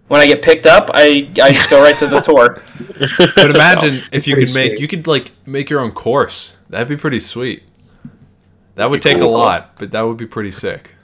when 0.09 0.21
I 0.21 0.27
get 0.27 0.43
picked 0.43 0.67
up, 0.67 0.91
I 0.95 1.29
I 1.43 1.53
just 1.53 1.71
go 1.71 1.83
right 1.83 1.97
to 1.99 2.07
the 2.07 2.21
tour. 2.21 2.63
But 3.37 3.51
imagine 3.51 4.03
if 4.13 4.27
you 4.27 4.35
could 4.37 4.55
make 4.55 4.73
sweet. 4.73 4.81
you 4.81 4.89
could 4.89 5.07
like 5.07 5.33
make 5.47 5.69
your 5.69 5.81
own 5.81 5.93
course. 5.93 6.57
That'd 6.71 6.89
be 6.89 6.97
pretty 6.97 7.21
sweet. 7.21 7.63
That 8.77 8.91
would 8.91 9.03
take 9.03 9.19
a 9.19 9.27
lot, 9.27 9.77
but 9.79 9.91
that 9.93 10.03
would 10.03 10.17
be 10.17 10.27
pretty 10.27 10.51
sick. 10.51 10.95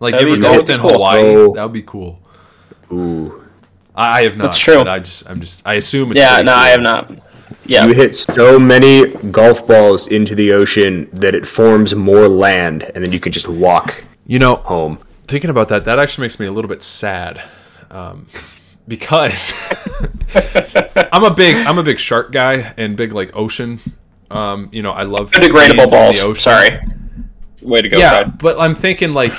Like 0.00 0.12
That'd 0.14 0.28
you 0.28 0.34
ever 0.34 0.36
be 0.36 0.42
golfed 0.42 0.68
cool. 0.78 0.88
in 0.90 0.94
Hawaii? 0.94 1.20
So- 1.34 1.52
That 1.54 1.62
would 1.64 1.72
be 1.72 1.82
cool. 1.82 2.20
Ooh. 2.92 3.44
I, 3.94 4.18
I 4.20 4.22
have 4.24 4.36
not. 4.36 4.44
That's 4.44 4.60
true. 4.62 4.76
But 4.76 4.88
I 4.88 4.98
just 5.00 5.28
I'm 5.28 5.40
just 5.40 5.66
I 5.66 5.74
assume 5.74 6.10
it's 6.12 6.18
Yeah, 6.20 6.34
pretty 6.34 6.46
no, 6.46 6.52
I 6.54 6.68
have 6.68 6.80
not. 6.80 7.10
Yeah, 7.64 7.86
You 7.86 7.94
hit 7.94 8.14
so 8.16 8.58
many 8.58 9.08
golf 9.30 9.66
balls 9.66 10.06
into 10.08 10.34
the 10.34 10.52
ocean 10.52 11.08
that 11.12 11.34
it 11.34 11.46
forms 11.46 11.94
more 11.94 12.28
land, 12.28 12.84
and 12.94 13.02
then 13.04 13.12
you 13.12 13.18
can 13.20 13.32
just 13.32 13.48
walk 13.48 14.04
You 14.26 14.38
know, 14.38 14.56
home. 14.56 14.98
thinking 15.26 15.50
about 15.50 15.68
that, 15.70 15.84
that 15.84 15.98
actually 15.98 16.22
makes 16.26 16.38
me 16.40 16.46
a 16.46 16.52
little 16.52 16.68
bit 16.68 16.82
sad, 16.82 17.42
um, 17.90 18.26
because 18.88 19.52
I'm 21.12 21.24
a 21.24 21.32
big 21.34 21.54
I'm 21.66 21.78
a 21.78 21.82
big 21.82 21.98
shark 21.98 22.32
guy 22.32 22.74
and 22.76 22.96
big 22.96 23.12
like 23.12 23.34
ocean. 23.36 23.80
Um, 24.30 24.68
you 24.72 24.82
know, 24.82 24.90
I 24.92 25.04
love 25.04 25.30
biodegradable 25.30 25.76
feeds 25.80 25.92
balls. 25.92 26.18
the 26.20 26.26
ocean. 26.26 26.42
Sorry. 26.42 26.78
Way 27.62 27.82
to 27.82 27.88
go, 27.88 27.98
Yeah, 27.98 28.22
Brad. 28.24 28.38
but 28.38 28.60
I'm 28.60 28.74
thinking 28.74 29.12
like 29.14 29.34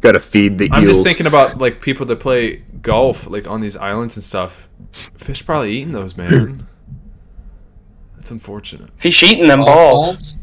Got 0.00 0.12
to 0.12 0.20
feed 0.20 0.58
the 0.58 0.68
I'm 0.72 0.84
eels. 0.84 0.96
just 0.98 1.06
thinking 1.06 1.26
about 1.26 1.58
like 1.58 1.80
people 1.80 2.04
that 2.06 2.16
play 2.20 2.56
golf 2.82 3.26
like 3.28 3.46
on 3.46 3.60
these 3.60 3.76
islands 3.76 4.16
and 4.16 4.24
stuff. 4.24 4.68
Fish 5.16 5.44
probably 5.46 5.72
eating 5.72 5.92
those, 5.92 6.16
man. 6.16 6.66
That's 8.16 8.30
unfortunate. 8.30 8.90
Fish 8.96 9.22
eating 9.22 9.46
them 9.48 9.60
balls. 9.60 10.36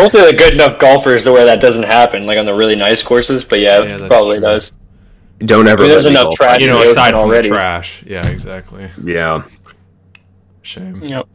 Hopefully, 0.00 0.22
they're 0.24 0.32
good 0.38 0.54
enough 0.54 0.78
golfers 0.80 1.22
to 1.24 1.32
where 1.32 1.44
that 1.44 1.60
doesn't 1.60 1.84
happen, 1.84 2.26
like 2.26 2.38
on 2.38 2.44
the 2.44 2.54
really 2.54 2.74
nice 2.74 3.02
courses. 3.02 3.44
But 3.44 3.60
yeah, 3.60 3.82
Yeah, 3.82 4.06
probably 4.08 4.38
true. 4.38 4.46
does. 4.48 4.70
Don't 5.44 5.66
ever. 5.68 5.80
I 5.82 5.86
mean, 5.86 5.92
there's 5.92 6.04
let 6.04 6.10
enough 6.12 6.22
golf. 6.24 6.34
trash 6.36 6.60
You 6.60 6.66
know, 6.68 6.82
aside 6.82 7.10
from 7.12 7.20
already. 7.20 7.48
the 7.48 7.54
trash. 7.54 8.02
Yeah, 8.06 8.26
exactly. 8.28 8.88
Yeah, 9.02 9.42
Shame. 10.62 11.02
Yep. 11.02 11.26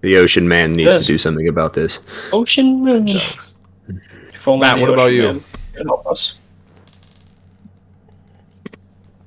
the 0.00 0.16
ocean 0.16 0.48
man 0.48 0.72
needs 0.72 0.90
Yes. 0.94 1.06
to 1.06 1.12
do 1.12 1.18
something 1.18 1.48
about 1.48 1.74
this. 1.74 2.00
Ocean. 2.32 2.82
Man. 2.84 3.04
Matt, 3.04 4.76
the 4.76 4.80
what 4.80 4.90
about 4.90 5.06
you? 5.12 5.22
man 5.74 5.86
help 5.86 6.06
us. 6.06 6.34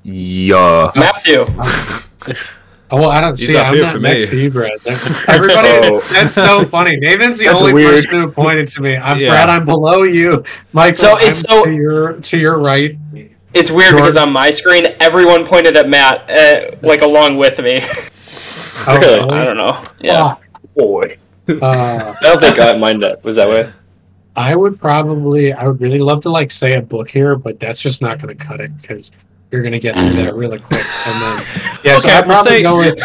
Yeah. 0.04 0.91
Matthew. 0.96 1.46
Oh, 1.48 2.04
well, 2.91 3.10
I 3.10 3.22
don't 3.22 3.38
He's 3.38 3.48
see. 3.48 3.58
up 3.58 3.68
I'm 3.68 3.80
not 3.80 3.94
for 3.94 4.00
next 4.00 4.26
me. 4.26 4.30
to 4.39 4.44
you, 4.44 4.52
Brad. 4.52 4.72
Everybody, 5.28 5.70
Oh. 5.70 6.00
that's 6.12 6.34
so 6.34 6.66
funny. 6.66 6.98
Nathan's 6.98 7.38
the 7.39 7.46
That's 7.46 7.62
only 7.62 7.74
weird. 7.74 8.04
person 8.04 8.22
who 8.22 8.32
pointed 8.32 8.68
to 8.70 8.82
me. 8.82 8.98
I'm 8.98 9.20
Yeah. 9.20 9.30
Brad. 9.30 9.50
I'm 9.50 9.66
below 9.66 10.04
you, 10.04 10.44
Michael. 10.74 10.94
So 10.96 11.18
it's 11.18 11.50
I'm 11.50 11.58
so- 11.58 11.66
to 11.66 11.72
your 11.72 12.14
to 12.14 12.38
your 12.38 12.58
right. 12.60 12.98
It's 13.54 13.70
weird 13.72 13.91
Jordan. 13.91 13.97
because 14.01 14.18
on 14.18 14.32
my 14.32 14.49
screen, 14.49 14.86
everyone 14.99 15.45
pointed 15.45 15.78
at 15.78 15.88
Matt, 15.88 16.30
uh, 16.30 16.76
like 16.82 17.01
along 17.01 17.38
with 17.38 17.60
me. 17.60 17.82
Oh, 18.86 18.97
Really? 18.99 19.30
I 19.30 19.43
don't 19.45 19.56
know. 19.56 19.82
Yeah. 20.01 20.36
Boy. 20.76 21.16
Uh, 21.47 21.56
I 21.62 22.16
don't 22.22 22.39
think 22.39 22.60
I 22.60 22.76
mind 22.76 23.01
that 23.04 23.24
was 23.24 23.38
that 23.38 23.47
way. 23.47 23.72
I 24.36 24.56
would 24.58 24.78
probably. 24.78 25.54
I 25.54 25.68
would 25.68 25.80
really 25.80 25.99
love 25.99 26.22
to 26.24 26.30
like 26.30 26.51
say 26.51 26.74
a 26.74 26.82
book 26.82 27.10
here, 27.10 27.38
but 27.38 27.60
that's 27.62 27.80
just 27.80 28.01
not 28.01 28.20
going 28.22 28.36
to 28.36 28.43
cut 28.43 28.60
it 28.60 28.76
because 28.82 29.12
you're 29.51 29.62
going 29.62 29.72
to 29.74 29.80
get 29.80 29.95
through 29.95 30.24
that 30.26 30.34
really 30.36 30.60
quick. 30.60 30.82
And 31.08 31.22
then 31.22 31.80
yeah, 31.86 31.97
so 31.99 32.10
I'd 32.10 32.26
probably 32.26 32.51
say- 32.51 32.64
go 32.64 32.76
with. 32.78 32.99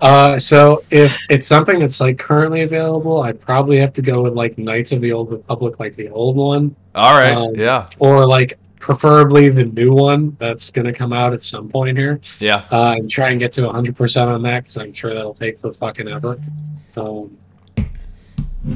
Uh, 0.00 0.38
so 0.38 0.82
if 0.90 1.16
it's 1.28 1.46
something 1.46 1.78
that's 1.78 2.00
like 2.00 2.18
currently 2.18 2.62
available, 2.62 3.20
I'd 3.22 3.38
probably 3.40 3.76
have 3.78 3.92
to 3.92 4.02
go 4.02 4.22
with 4.22 4.32
like 4.32 4.56
Knights 4.58 4.90
of 4.90 5.00
the 5.00 5.12
Old 5.12 5.30
Republic, 5.30 5.78
like 5.78 5.94
the 5.94 6.08
old 6.08 6.34
one. 6.34 6.74
All 6.96 7.14
right. 7.16 7.34
Um, 7.36 7.54
yeah. 7.54 7.88
or 8.00 8.26
like 8.26 8.58
preferably 8.80 9.48
the 9.50 9.64
new 9.64 9.92
one 9.92 10.36
that's 10.40 10.70
going 10.70 10.86
to 10.86 10.92
come 10.92 11.12
out 11.12 11.32
at 11.32 11.40
some 11.42 11.68
point 11.68 11.96
here 11.96 12.20
Yeah. 12.40 12.64
uh, 12.72 12.94
and 12.98 13.08
try 13.08 13.28
and 13.30 13.38
get 13.38 13.52
to 13.52 13.60
100% 13.60 14.26
on 14.26 14.42
that 14.42 14.64
because 14.64 14.78
i'm 14.78 14.92
sure 14.92 15.14
that'll 15.14 15.34
take 15.34 15.58
for 15.60 15.72
fucking 15.72 16.08
ever 16.08 16.40
um, 16.96 17.36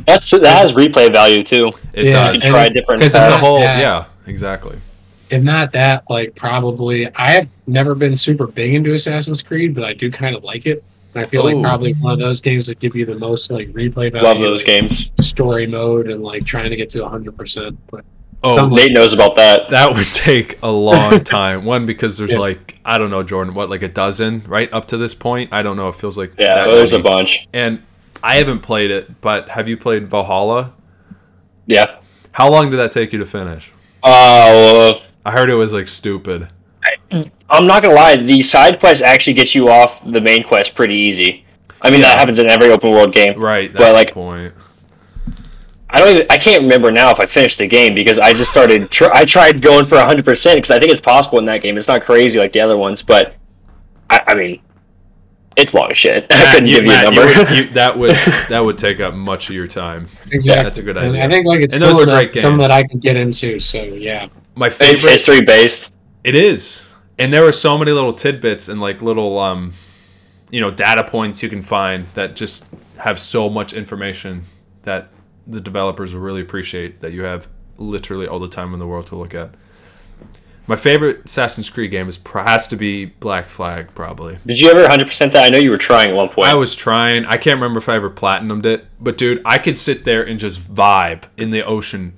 That's 0.07 0.31
that 0.31 0.45
has 0.47 0.73
replay 0.73 1.11
value 1.13 1.43
too. 1.43 1.71
It 1.93 2.07
Yeah, 2.07 2.27
You 2.29 2.33
does. 2.35 2.43
can 2.43 2.51
try 2.53 2.65
it- 2.67 2.73
different. 2.75 3.01
Because 3.01 3.15
it's 3.15 3.29
a 3.31 3.37
whole. 3.37 3.61
Yeah. 3.61 3.79
Yeah. 3.81 4.05
Exactly. 4.27 4.79
if 5.31 5.43
not 5.43 5.73
that 5.73 6.05
like 6.09 6.35
probably 6.37 7.09
i 7.17 7.31
have 7.33 7.49
never 7.67 7.95
been 7.95 8.15
super 8.17 8.47
big 8.47 8.73
into 8.75 8.95
assassin's 8.95 9.43
creed 9.43 9.75
but 9.75 9.85
i 9.85 9.93
do 9.93 10.11
kind 10.11 10.35
of 10.37 10.45
like 10.45 10.65
it 10.67 10.83
and 11.15 11.25
i 11.25 11.29
feel 11.29 11.47
Ooh. 11.47 11.55
like 11.55 11.63
probably 11.65 11.93
one 11.95 12.13
of 12.13 12.19
those 12.19 12.41
games 12.41 12.67
that 12.67 12.79
give 12.79 12.95
you 12.97 13.05
the 13.07 13.15
most 13.19 13.51
like 13.51 13.69
replay 13.69 14.11
value 14.13 14.23
Love 14.29 14.41
those 14.41 14.63
games. 14.63 15.11
story 15.21 15.67
mode 15.67 16.09
and 16.11 16.23
like 16.23 16.45
trying 16.47 16.71
to 16.71 16.77
get 16.77 16.89
to 16.91 16.99
100% 16.99 17.77
but 17.91 18.05
Oh, 18.47 18.69
Nate 18.69 18.93
knows 18.93 19.13
about 19.13 19.37
that. 19.37 19.71
that 19.71 19.95
would 19.95 20.07
take 20.07 20.59
a 20.63 20.71
long 20.71 21.25
time. 21.25 21.65
One 21.65 21.87
because 21.87 22.19
there's 22.19 22.37
like 22.37 22.79
I 22.85 22.99
don't 22.99 23.11
know, 23.11 23.23
Jordan, 23.23 23.55
what 23.55 23.71
like 23.71 23.83
a 23.83 23.89
dozen 23.89 24.43
right 24.47 24.73
up 24.73 24.89
to 24.89 24.97
this 24.97 25.15
point. 25.15 25.53
I 25.53 25.63
don't 25.63 25.77
know. 25.77 25.89
It 25.89 25.95
feels 25.95 26.19
like 26.19 26.35
Yeah, 26.39 26.65
there's 26.65 26.93
a 26.93 26.99
bunch. 26.99 27.49
And 27.53 27.83
I 28.23 28.37
haven't 28.37 28.61
played 28.61 28.91
it, 28.91 29.21
but 29.21 29.49
have 29.51 29.69
you 29.69 29.77
played 29.77 30.09
Valhalla? 30.09 30.73
Yeah. 31.67 31.99
How 32.33 32.51
long 32.51 32.71
did 32.71 32.77
that 32.77 32.93
take 32.93 33.13
you 33.13 33.19
to 33.21 33.27
finish? 33.27 33.73
Uh, 34.03 34.93
I 35.25 35.31
heard 35.31 35.49
it 35.49 35.55
was 35.55 35.73
like 35.73 35.89
stupid. 35.89 36.49
I'm 37.49 37.67
not 37.67 37.83
gonna 37.83 37.95
lie. 37.95 38.17
The 38.17 38.43
side 38.43 38.81
quest 38.81 39.01
actually 39.03 39.35
gets 39.35 39.55
you 39.55 39.69
off 39.71 40.03
the 40.05 40.21
main 40.21 40.43
quest 40.43 40.75
pretty 40.75 40.95
easy. 40.95 41.45
I 41.81 41.91
mean, 41.91 42.01
that 42.01 42.19
happens 42.19 42.39
in 42.39 42.47
every 42.49 42.71
open 42.71 42.91
world 42.91 43.13
game. 43.15 43.39
Right. 43.39 43.73
That's 43.73 43.83
But, 43.85 43.89
the 43.89 43.95
like- 43.95 44.13
point. 44.13 44.55
I 45.95 45.99
don't 45.99 46.09
even. 46.17 46.27
I 46.29 46.39
can't 46.39 46.63
remember 46.63 46.91
now 46.91 47.11
if 47.13 47.21
I 47.21 47.27
finished 47.27 47.59
the 47.59 47.67
game 47.69 47.95
because 47.95 48.19
I 48.19 48.33
just 48.33 48.51
started. 48.51 48.91
Tr- 48.91 49.13
I 49.13 49.25
tried 49.25 49.63
going 49.63 49.85
for 49.85 49.97
100 49.97 50.25
percent 50.25 50.57
because 50.59 50.71
I 50.73 50.79
think 50.81 50.91
it's 50.91 51.01
possible 51.01 51.39
in 51.39 51.45
that 51.47 51.63
game. 51.63 51.77
It's 51.79 51.87
not 51.89 52.03
crazy 52.03 52.39
like 52.39 52.53
the 52.53 52.61
other 52.61 52.77
ones, 52.77 53.01
but 53.01 53.37
I, 54.11 54.21
I 54.29 54.35
mean, 54.35 54.61
it's 55.57 55.73
long 55.73 55.91
as 55.91 55.97
shit. 55.97 56.27
I 56.31 56.53
couldn't 56.53 56.69
you- 56.69 56.77
give 56.77 56.85
you 56.87 56.91
a 56.91 56.95
Matt, 56.95 57.05
number. 57.15 57.27
would- 57.45 57.57
you- 57.57 57.69
that 57.71 57.97
would 57.99 58.11
that 58.49 58.61
would 58.61 58.77
take 58.77 58.99
up 59.01 59.15
much 59.15 59.49
of 59.49 59.55
your 59.55 59.67
time. 59.69 60.09
Exactly. 60.33 60.65
that's 60.65 60.79
a 60.79 60.83
good 60.83 60.97
And 60.97 61.11
idea. 61.11 61.25
I 61.25 61.29
think 61.31 61.47
like 61.47 61.61
it's 61.61 61.75
And 61.75 61.83
those 61.83 62.01
are 62.01 62.05
great 62.07 62.31
enough, 62.31 62.37
some 62.43 62.59
that 62.59 62.71
I 62.73 62.83
can 62.83 62.99
get 62.99 63.17
into. 63.17 63.61
So 63.61 63.81
yeah, 63.83 64.27
My 64.57 64.67
it's 64.67 64.77
favorite. 64.77 65.11
history 65.13 65.43
based. 65.43 65.93
It 66.25 66.35
is, 66.35 66.83
and 67.21 67.33
there 67.33 67.47
are 67.47 67.53
so 67.53 67.79
many 67.79 67.93
little 67.93 68.13
tidbits 68.13 68.69
and 68.69 68.81
like 68.81 69.01
little 69.01 69.39
um, 69.39 69.75
you 70.51 70.61
know, 70.61 70.71
data 70.73 71.05
points 71.05 71.41
you 71.43 71.49
can 71.49 71.63
find 71.63 72.07
that 72.15 72.35
just 72.35 72.67
have 72.99 73.19
so 73.21 73.49
much 73.49 73.73
information 73.75 74.45
that 74.83 75.09
the 75.47 75.61
developers 75.61 76.15
will 76.15 76.21
really 76.21 76.41
appreciate 76.41 77.01
that 77.01 77.13
you 77.13 77.23
have 77.23 77.49
literally 77.77 78.27
all 78.27 78.39
the 78.39 78.49
time 78.49 78.73
in 78.73 78.79
the 78.79 78.87
world 78.87 79.07
to 79.09 79.17
look 79.17 79.35
at. 79.35 79.55
My 80.67 80.77
favorite 80.77 81.27
Assassin's 81.27 81.69
Creed 81.69 81.91
game 81.91 82.09
is 82.09 82.19
has 82.33 82.67
to 82.69 82.77
be 82.77 83.05
Black 83.05 83.51
Flag, 83.51 83.95
probably. 83.95 84.39
Did 84.47 84.59
you 84.59 84.71
ever 84.71 84.81
100 84.81 85.07
percent 85.07 85.33
that? 85.35 85.45
I 85.45 85.49
know 85.51 85.59
you 85.59 85.71
were 85.71 85.77
trying 85.77 86.11
at 86.11 86.17
one 86.17 86.31
point. 86.31 86.49
I 86.49 86.55
was 86.55 86.75
trying. 86.75 87.27
I 87.27 87.37
can't 87.37 87.57
remember 87.57 87.79
if 87.79 87.89
I 87.89 87.97
ever 87.97 88.09
platinumed 88.09 88.65
it, 88.65 88.87
but 88.99 89.19
dude, 89.19 89.43
I 89.45 89.59
could 89.59 89.77
sit 89.77 90.05
there 90.05 90.23
and 90.27 90.41
just 90.41 90.59
vibe 90.59 91.25
in 91.37 91.51
the 91.51 91.63
ocean 91.63 92.15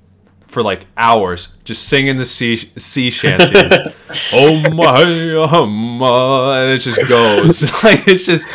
for 0.46 0.62
like 0.62 0.86
hours, 0.96 1.56
just 1.64 1.88
singing 1.88 2.16
the 2.16 2.24
sea 2.24 2.56
sea 2.56 3.10
shanties. 3.10 3.72
oh 4.32 4.60
my, 4.70 5.02
oh 5.50 5.66
my, 5.66 6.62
and 6.62 6.70
it 6.70 6.78
just 6.78 7.00
goes 7.08 7.62
like 7.84 8.06
it's 8.06 8.24
just. 8.24 8.48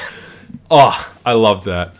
Oh, 0.70 1.14
I 1.26 1.34
love 1.34 1.66
that. 1.66 1.96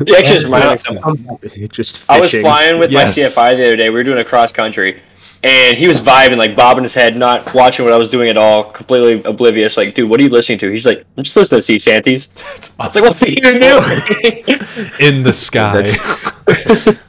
It 0.00 0.12
actually 0.12 0.32
just 0.34 0.44
reminded 0.44 0.68
me 0.68 0.72
of 0.74 0.80
something. 1.20 1.68
Just 1.68 2.10
I 2.10 2.20
was 2.20 2.30
flying 2.30 2.78
with 2.78 2.90
Yes. 2.90 3.16
my 3.16 3.22
CFI 3.22 3.56
the 3.56 3.62
other 3.68 3.76
day. 3.76 3.88
We 3.88 3.94
were 3.94 4.02
doing 4.02 4.18
a 4.18 4.24
cross 4.24 4.50
country, 4.52 5.00
and 5.44 5.78
he 5.78 5.86
was 5.86 6.00
vibing, 6.00 6.36
like 6.38 6.56
bobbing 6.56 6.82
his 6.82 6.92
head, 6.94 7.16
not 7.16 7.54
watching 7.54 7.84
what 7.84 7.94
I 7.94 7.96
was 7.96 8.08
doing 8.08 8.28
at 8.28 8.36
all, 8.36 8.64
completely 8.64 9.22
oblivious. 9.28 9.76
Like, 9.76 9.94
dude, 9.94 10.08
what 10.10 10.18
are 10.20 10.24
you 10.24 10.28
listening 10.28 10.58
to? 10.58 10.70
He's 10.70 10.86
like, 10.86 11.04
I'm 11.16 11.22
just 11.24 11.36
listening 11.36 11.58
to 11.58 11.62
sea 11.62 11.78
shanties. 11.78 12.28
It's 12.56 12.78
I 12.80 12.86
was 12.86 12.94
like, 12.94 13.04
what's 13.04 13.20
he 13.20 13.32
even 13.34 13.60
doing? 13.60 14.58
in 14.98 15.22
the 15.22 15.32
sky. 15.32 15.72
That's 15.74 15.98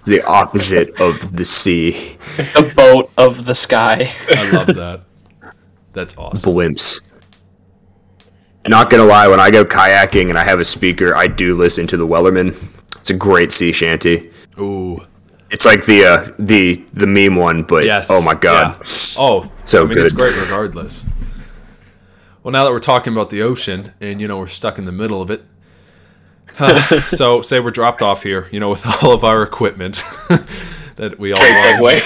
the 0.06 0.24
opposite 0.28 0.90
of 1.02 1.36
the 1.36 1.46
sea. 1.46 2.18
The 2.38 2.72
boat 2.76 3.12
of 3.18 3.46
the 3.46 3.56
sky. 3.56 4.12
I 4.30 4.50
love 4.52 4.68
that. 4.76 5.02
That's 5.94 6.16
awesome. 6.18 6.54
Blimps. 6.54 7.02
Not 8.68 8.90
gonna 8.90 9.06
lie, 9.06 9.28
when 9.28 9.40
I 9.40 9.50
go 9.52 9.64
kayaking 9.66 10.30
and 10.30 10.38
I 10.38 10.44
have 10.44 10.60
a 10.60 10.66
speaker, 10.66 11.16
I 11.16 11.28
do 11.28 11.56
listen 11.56 11.88
to 11.88 11.98
the 11.98 12.06
Wellerman. 12.08 12.56
It's 12.98 13.10
a 13.10 13.14
great 13.14 13.52
sea 13.52 13.72
shanty. 13.72 14.30
Ooh, 14.60 15.02
It's 15.52 15.66
like 15.66 15.86
the 15.86 16.04
uh, 16.06 16.32
the 16.40 16.84
the 16.94 17.08
meme 17.08 17.36
one, 17.36 17.64
but 17.64 17.86
yes. 17.86 18.10
oh 18.12 18.22
my 18.22 18.34
god, 18.34 18.78
Yeah. 18.86 18.94
Oh, 19.18 19.52
So 19.64 19.84
I 19.84 19.88
mean, 19.88 19.98
it's 20.00 20.12
good. 20.12 20.34
great 20.34 20.42
regardless. 20.42 21.06
Well, 22.44 22.52
now 22.52 22.64
that 22.66 22.72
we're 22.72 22.80
talking 22.80 23.14
about 23.14 23.30
the 23.30 23.42
ocean, 23.42 23.94
and 24.02 24.20
you 24.22 24.28
know 24.28 24.38
we're 24.38 24.48
stuck 24.48 24.78
in 24.78 24.86
the 24.86 24.92
middle 24.92 25.22
of 25.22 25.30
it, 25.32 25.44
uh, 26.60 27.02
so 27.10 27.42
say 27.42 27.60
we're 27.60 27.72
dropped 27.72 28.02
off 28.02 28.24
here, 28.24 28.48
you 28.52 28.60
know, 28.60 28.70
with 28.70 28.86
all 29.04 29.14
of 29.14 29.24
our 29.24 29.44
equipment 29.44 29.96
that 30.96 31.16
we 31.20 31.34
all 31.34 31.40
Great 31.82 32.04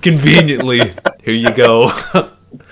conveniently. 0.00 0.94
Here 1.22 1.34
you 1.34 1.50
go. 1.50 1.90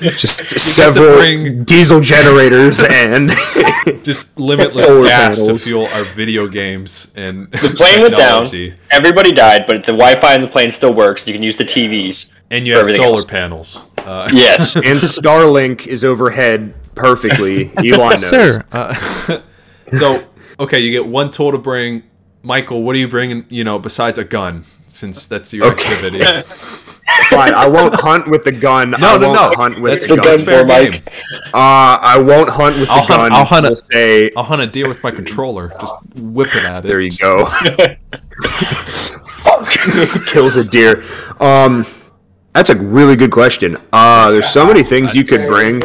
Just 0.00 0.58
several 0.58 1.16
bring- 1.18 1.64
diesel 1.64 2.00
generators 2.00 2.82
and 2.84 3.30
Just 4.04 4.38
limitless 4.38 4.88
gas 4.88 5.38
panels. 5.38 5.62
to 5.62 5.64
fuel 5.66 5.86
our 5.88 6.04
video 6.04 6.48
games 6.48 7.12
and 7.16 7.46
The 7.52 7.74
plane 7.76 8.00
went 8.02 8.16
down. 8.16 8.46
Everybody 8.90 9.32
died, 9.32 9.64
but 9.66 9.84
the 9.84 9.92
Wi-Fi 9.92 10.34
in 10.34 10.42
the 10.42 10.48
plane 10.48 10.70
still 10.70 10.92
works. 10.94 11.26
You 11.26 11.32
can 11.32 11.42
use 11.42 11.56
the 11.56 11.64
TVs. 11.64 12.26
And 12.50 12.66
you 12.66 12.74
have 12.76 12.86
solar 12.86 13.16
else. 13.16 13.24
panels. 13.24 13.80
Uh, 13.98 14.28
Yes. 14.32 14.76
and 14.76 14.84
Starlink 15.00 15.86
is 15.86 16.04
overhead 16.04 16.74
perfectly. 16.94 17.70
Elon 17.78 18.10
knows. 18.10 18.26
sir. 18.28 18.62
Uh, 18.72 18.94
so, 19.92 20.22
okay, 20.60 20.80
you 20.80 20.90
get 20.90 21.06
one 21.06 21.30
tool 21.30 21.52
to 21.52 21.58
bring. 21.58 22.02
Michael, 22.42 22.82
what 22.82 22.94
are 22.96 22.98
you 22.98 23.08
bringing? 23.08 23.46
You 23.48 23.64
know, 23.64 23.78
besides 23.78 24.18
a 24.18 24.24
gun, 24.24 24.64
since 24.88 25.26
that's 25.28 25.52
your 25.54 25.66
Okay. 25.72 25.92
activity. 25.92 26.91
Fine, 27.28 27.53
I 27.55 27.66
won't 27.66 27.94
hunt 27.94 28.28
with 28.30 28.44
the 28.44 28.53
gun. 28.53 28.90
No, 28.92 28.96
I 28.96 29.18
no, 29.18 29.28
won't 29.30 29.34
no. 29.34 29.62
Hunt 29.62 29.80
with 29.80 29.92
That's 29.92 30.07
the 30.07 30.16
the 30.16 30.22
gun. 30.22 30.36
gun 30.36 30.44
fair 30.46 30.61
for 30.61 30.66
Mike. 30.66 30.92
game. 30.92 31.03
Uh, 31.53 31.98
I 32.00 32.18
won't 32.18 32.48
hunt 32.48 32.76
with 32.78 32.86
the 32.88 32.92
I'll 32.92 33.03
hunt- 33.03 33.09
gun. 33.18 33.32
I'll 33.32 33.44
hunt 33.44 33.66
a- 33.66 33.70
We'll 33.70 33.76
say 33.76 34.30
I'll 34.36 34.44
hunt 34.44 34.62
a 34.62 34.66
deer 34.66 34.88
with 34.88 35.03
my 35.03 35.11
controller. 35.11 35.72
Just 35.80 35.94
whip 36.20 36.55
it 36.55 36.64
at 36.64 36.84
it. 36.84 36.88
there 36.88 37.00
you 37.00 37.11
go. 37.20 37.46
Fuck, 38.57 39.68
kills 40.26 40.57
a 40.57 40.64
deer. 40.64 41.03
Um, 41.40 41.84
that's 42.53 42.70
a 42.70 42.76
really 42.76 43.16
good 43.16 43.30
question. 43.32 43.76
Uh, 43.92 44.30
there's 44.30 44.48
so 44.48 44.66
many 44.66 44.82
things 44.82 45.14
you 45.14 45.24
could 45.24 45.46
bring. 45.48 45.82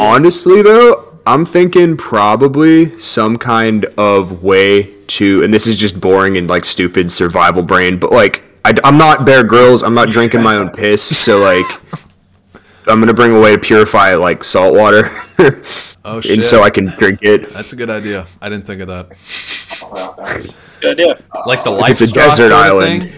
Honestly, 0.00 0.62
though, 0.62 1.18
I'm 1.26 1.44
thinking 1.46 1.96
probably 1.96 2.98
some 2.98 3.36
kind 3.38 3.84
of 3.96 4.42
way 4.42 4.94
to, 5.06 5.42
and 5.44 5.52
this 5.52 5.66
is 5.66 5.76
just 5.78 6.00
boring 6.00 6.36
and 6.36 6.48
like 6.48 6.64
stupid 6.64 7.12
survival 7.12 7.62
brain, 7.62 7.98
but 7.98 8.10
like 8.10 8.42
I, 8.64 8.74
am 8.84 8.96
not 8.98 9.26
Bear 9.26 9.44
Grylls. 9.44 9.82
I'm 9.82 9.94
not 9.94 10.10
drinking 10.10 10.42
my 10.42 10.56
own 10.56 10.70
piss, 10.70 11.02
so 11.16 11.38
like 11.40 11.66
I'm 12.86 13.00
gonna 13.00 13.14
bring 13.14 13.32
a 13.34 13.40
way 13.40 13.52
to 13.52 13.58
purify 13.58 14.14
like 14.14 14.44
salt 14.44 14.74
water, 14.74 15.04
Oh 16.04 16.20
shit! 16.20 16.32
and 16.36 16.44
so 16.44 16.62
I 16.62 16.70
can 16.70 16.86
drink 16.98 17.20
it. 17.22 17.50
That's 17.50 17.72
a 17.72 17.76
good 17.76 17.90
idea. 17.90 18.26
I 18.40 18.48
didn't 18.48 18.66
think 18.66 18.80
of 18.82 18.88
that. 18.88 20.50
Good 20.80 20.92
idea. 20.92 21.16
Like 21.46 21.64
the 21.64 21.72
If 21.72 21.80
light 21.80 21.90
it's 21.92 22.00
a 22.02 22.06
desert 22.12 22.52
island. 22.52 23.02
thing? 23.04 23.12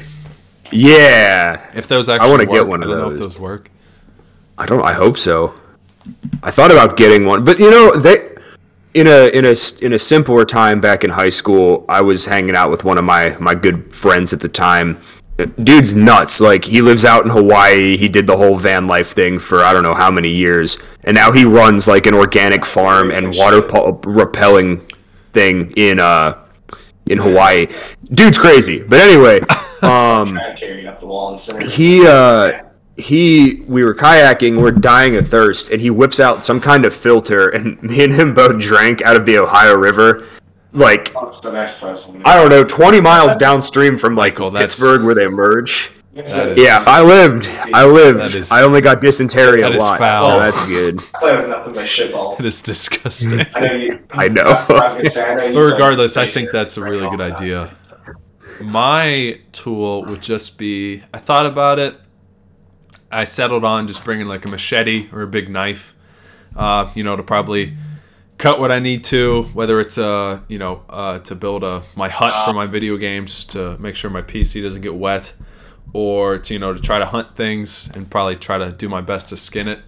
Yeah, 0.73 1.61
If 1.75 1.87
those 1.87 2.09
actually 2.09 2.27
I 2.29 2.31
wanna 2.31 2.45
work, 2.45 2.53
get 2.53 2.67
one 2.67 2.83
of 2.83 2.89
I 2.89 2.93
don't 2.93 3.01
know 3.03 3.09
if 3.11 3.17
those. 3.19 3.35
those 3.35 3.41
work. 3.41 3.71
I 4.59 4.67
don't. 4.67 4.83
I 4.85 4.93
hope 4.95 5.17
so. 5.19 5.55
I 6.43 6.51
thought 6.51 6.71
about 6.71 6.97
getting 6.97 7.25
one, 7.27 7.45
but 7.45 7.59
you 7.59 7.71
know 7.71 7.95
they. 7.97 8.33
In 8.95 9.07
a 9.09 9.29
in 9.37 9.45
a 9.45 9.51
s- 9.51 9.79
in 9.81 9.93
a 9.93 9.99
simpler 9.99 10.47
time 10.47 10.81
back 10.81 11.05
in 11.05 11.11
high 11.11 11.29
school, 11.29 11.85
I 11.87 12.01
was 12.01 12.25
hanging 12.25 12.57
out 12.57 12.71
with 12.71 12.83
one 12.83 12.97
of 12.97 13.05
my 13.05 13.37
my 13.39 13.55
good 13.55 13.95
friends 13.95 14.33
at 14.33 14.41
the 14.41 14.49
time. 14.49 14.99
Dude's 15.37 15.95
nuts. 15.95 16.41
Like 16.41 16.65
he 16.65 16.81
lives 16.81 17.05
out 17.05 17.25
in 17.25 17.31
Hawaii. 17.31 17.97
He 17.97 18.09
did 18.09 18.27
the 18.27 18.37
whole 18.37 18.57
van 18.57 18.87
life 18.87 19.13
thing 19.13 19.39
for 19.39 19.63
I 19.63 19.73
don't 19.73 19.83
know 19.83 19.95
how 19.95 20.11
many 20.11 20.31
years, 20.31 20.79
and 21.05 21.15
now 21.15 21.33
he 21.33 21.45
runs 21.45 21.87
like 21.87 22.07
an 22.07 22.15
organic 22.15 22.65
farm 22.65 23.11
and 23.11 23.35
water 23.37 23.61
pu- 23.61 24.01
repelling 24.05 24.87
thing 25.33 25.73
in 25.77 26.01
uh 26.01 26.43
in 27.07 27.19
Hawaii. 27.19 27.67
Dude's 28.05 28.39
crazy. 28.39 28.83
But 28.83 29.01
anyway, 29.01 29.41
um 29.83 30.39
he 31.69 32.07
uh 32.07 32.63
he 32.97 33.63
we 33.67 33.85
were 33.85 33.95
kayaking 33.95 34.61
we're 34.61 34.71
dying 34.71 35.17
of 35.17 35.29
thirst 35.29 35.69
and 35.69 35.83
he 35.83 35.91
whips 35.91 36.19
out 36.19 36.45
some 36.45 36.61
kind 36.61 36.85
of 36.87 36.95
filter 36.95 37.49
and 37.49 37.81
me 37.83 38.03
and 38.03 38.15
him 38.15 38.33
both 38.33 38.59
drank 38.59 39.03
out 39.03 39.17
of 39.17 39.27
the 39.27 39.37
ohio 39.37 39.75
river 39.75 40.27
like 40.77 41.13
What's 41.15 41.41
the 41.41 41.53
next 41.53 41.81
person? 41.81 42.23
i 42.25 42.35
don't 42.37 42.51
know 42.51 42.63
20 42.65 43.01
miles 43.01 43.35
downstream 43.37 43.99
from 43.99 44.15
like 44.15 44.35
Michael, 44.35 44.51
that's- 44.51 44.75
pittsburgh 44.75 45.05
where 45.05 45.15
they 45.15 45.27
merge 45.27 45.91
That 46.15 46.49
is- 46.51 46.59
yeah 46.59 46.83
i 46.87 47.03
lived 47.03 47.47
i 47.75 47.85
lived 47.85 48.21
That 48.21 48.35
is- 48.35 48.51
i 48.53 48.63
only 48.63 48.81
got 48.81 49.01
dysentery 49.01 49.63
that 49.63 49.73
a 49.73 49.75
is 49.77 49.83
lot 49.83 49.99
foul. 49.99 50.27
so 50.27 50.39
that's 50.41 50.67
good 50.67 51.01
It 52.39 52.45
is 52.45 52.63
disgusting. 52.63 53.41
i 54.11 54.29
know 54.29 54.65
But 54.69 55.55
regardless, 55.55 56.17
I 56.17 56.27
think 56.27 56.51
that's 56.51 56.77
a 56.77 56.83
really 56.83 57.09
good 57.11 57.21
idea. 57.21 57.75
My 58.61 59.41
tool 59.53 60.05
would 60.07 60.23
just 60.23 60.57
be 60.59 61.03
I 61.13 61.19
thought 61.19 61.47
about 61.47 61.79
it. 61.79 61.95
I 63.11 63.25
settled 63.25 63.65
on 63.65 63.87
just 63.87 64.05
bringing 64.05 64.27
like 64.27 64.45
a 64.45 64.49
machete 64.49 65.09
or 65.13 65.23
a 65.23 65.27
big 65.27 65.49
knife, 65.51 65.95
uh, 66.57 66.91
you 66.95 67.05
know, 67.05 67.17
to 67.17 67.23
probably 67.23 67.77
cut 68.39 68.61
what 68.61 68.71
I 68.71 68.79
need 68.79 69.05
to, 69.05 69.45
whether 69.55 69.81
it's 69.81 69.99
uh, 69.99 70.41
you 70.49 70.59
know, 70.59 70.83
uh, 70.89 71.19
to 71.21 71.35
build 71.35 71.65
a 71.65 71.83
my 71.95 72.09
hut 72.09 72.45
for 72.45 72.53
my 72.53 72.67
video 72.67 72.97
games 72.97 73.45
to 73.47 73.77
make 73.79 73.95
sure 73.95 74.11
my 74.11 74.23
PC 74.23 74.63
doesn't 74.63 74.83
get 74.83 74.95
wet, 74.95 75.33
or 75.93 76.39
to 76.39 76.55
you 76.55 76.59
know 76.61 76.73
to 76.75 76.81
try 76.81 76.99
to 76.99 77.07
hunt 77.07 77.37
things 77.37 77.91
and 77.95 78.11
probably 78.11 78.37
try 78.37 78.59
to 78.59 78.73
do 78.73 78.89
my 78.89 79.01
best 79.01 79.29
to 79.31 79.37
skin 79.37 79.69
it, 79.69 79.81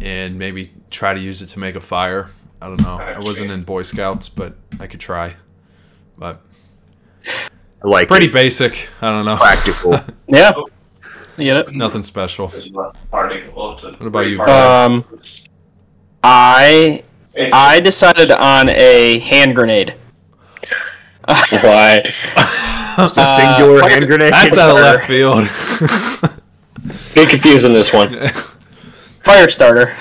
and 0.00 0.38
maybe 0.38 0.72
try 0.90 1.14
to 1.14 1.20
use 1.20 1.42
it 1.42 1.46
to 1.48 1.58
make 1.58 1.74
a 1.74 1.80
fire. 1.80 2.30
I 2.60 2.68
don't 2.68 2.80
know. 2.82 2.96
I 2.96 3.18
wasn't 3.18 3.50
in 3.50 3.64
Boy 3.64 3.82
Scouts, 3.82 4.28
but 4.28 4.56
I 4.80 4.86
could 4.86 5.00
try. 5.00 5.36
But 6.16 6.40
like 7.82 8.08
pretty 8.08 8.28
basic. 8.28 8.88
I 9.02 9.10
don't 9.10 9.24
know. 9.24 9.36
practical 9.36 9.98
Yeah. 10.28 10.52
You 11.36 11.44
get 11.44 11.56
it? 11.58 11.74
Nothing 11.74 12.02
special. 12.02 12.48
What 12.48 14.06
about 14.06 14.20
you? 14.26 14.40
Uh, 14.40 14.86
Um, 14.86 15.04
I 16.22 17.04
I 17.38 17.80
decided 17.80 18.32
on 18.32 18.68
a 18.70 19.18
hand 19.20 19.54
grenade. 19.54 19.94
Why? 21.26 22.02
Just 22.96 23.18
a 23.18 23.20
Uh, 23.20 23.36
singular 23.58 23.80
fire- 23.80 23.90
hand 23.90 24.06
grenade. 24.06 24.32
That's 24.32 24.56
out 24.58 24.70
of 24.70 24.76
left 24.76 25.06
field. 25.06 25.44
Big 27.14 27.28
confused 27.28 27.64
on 27.64 27.72
this 27.72 27.92
one. 27.92 28.28
Fire 29.22 29.48
starter. 29.48 29.94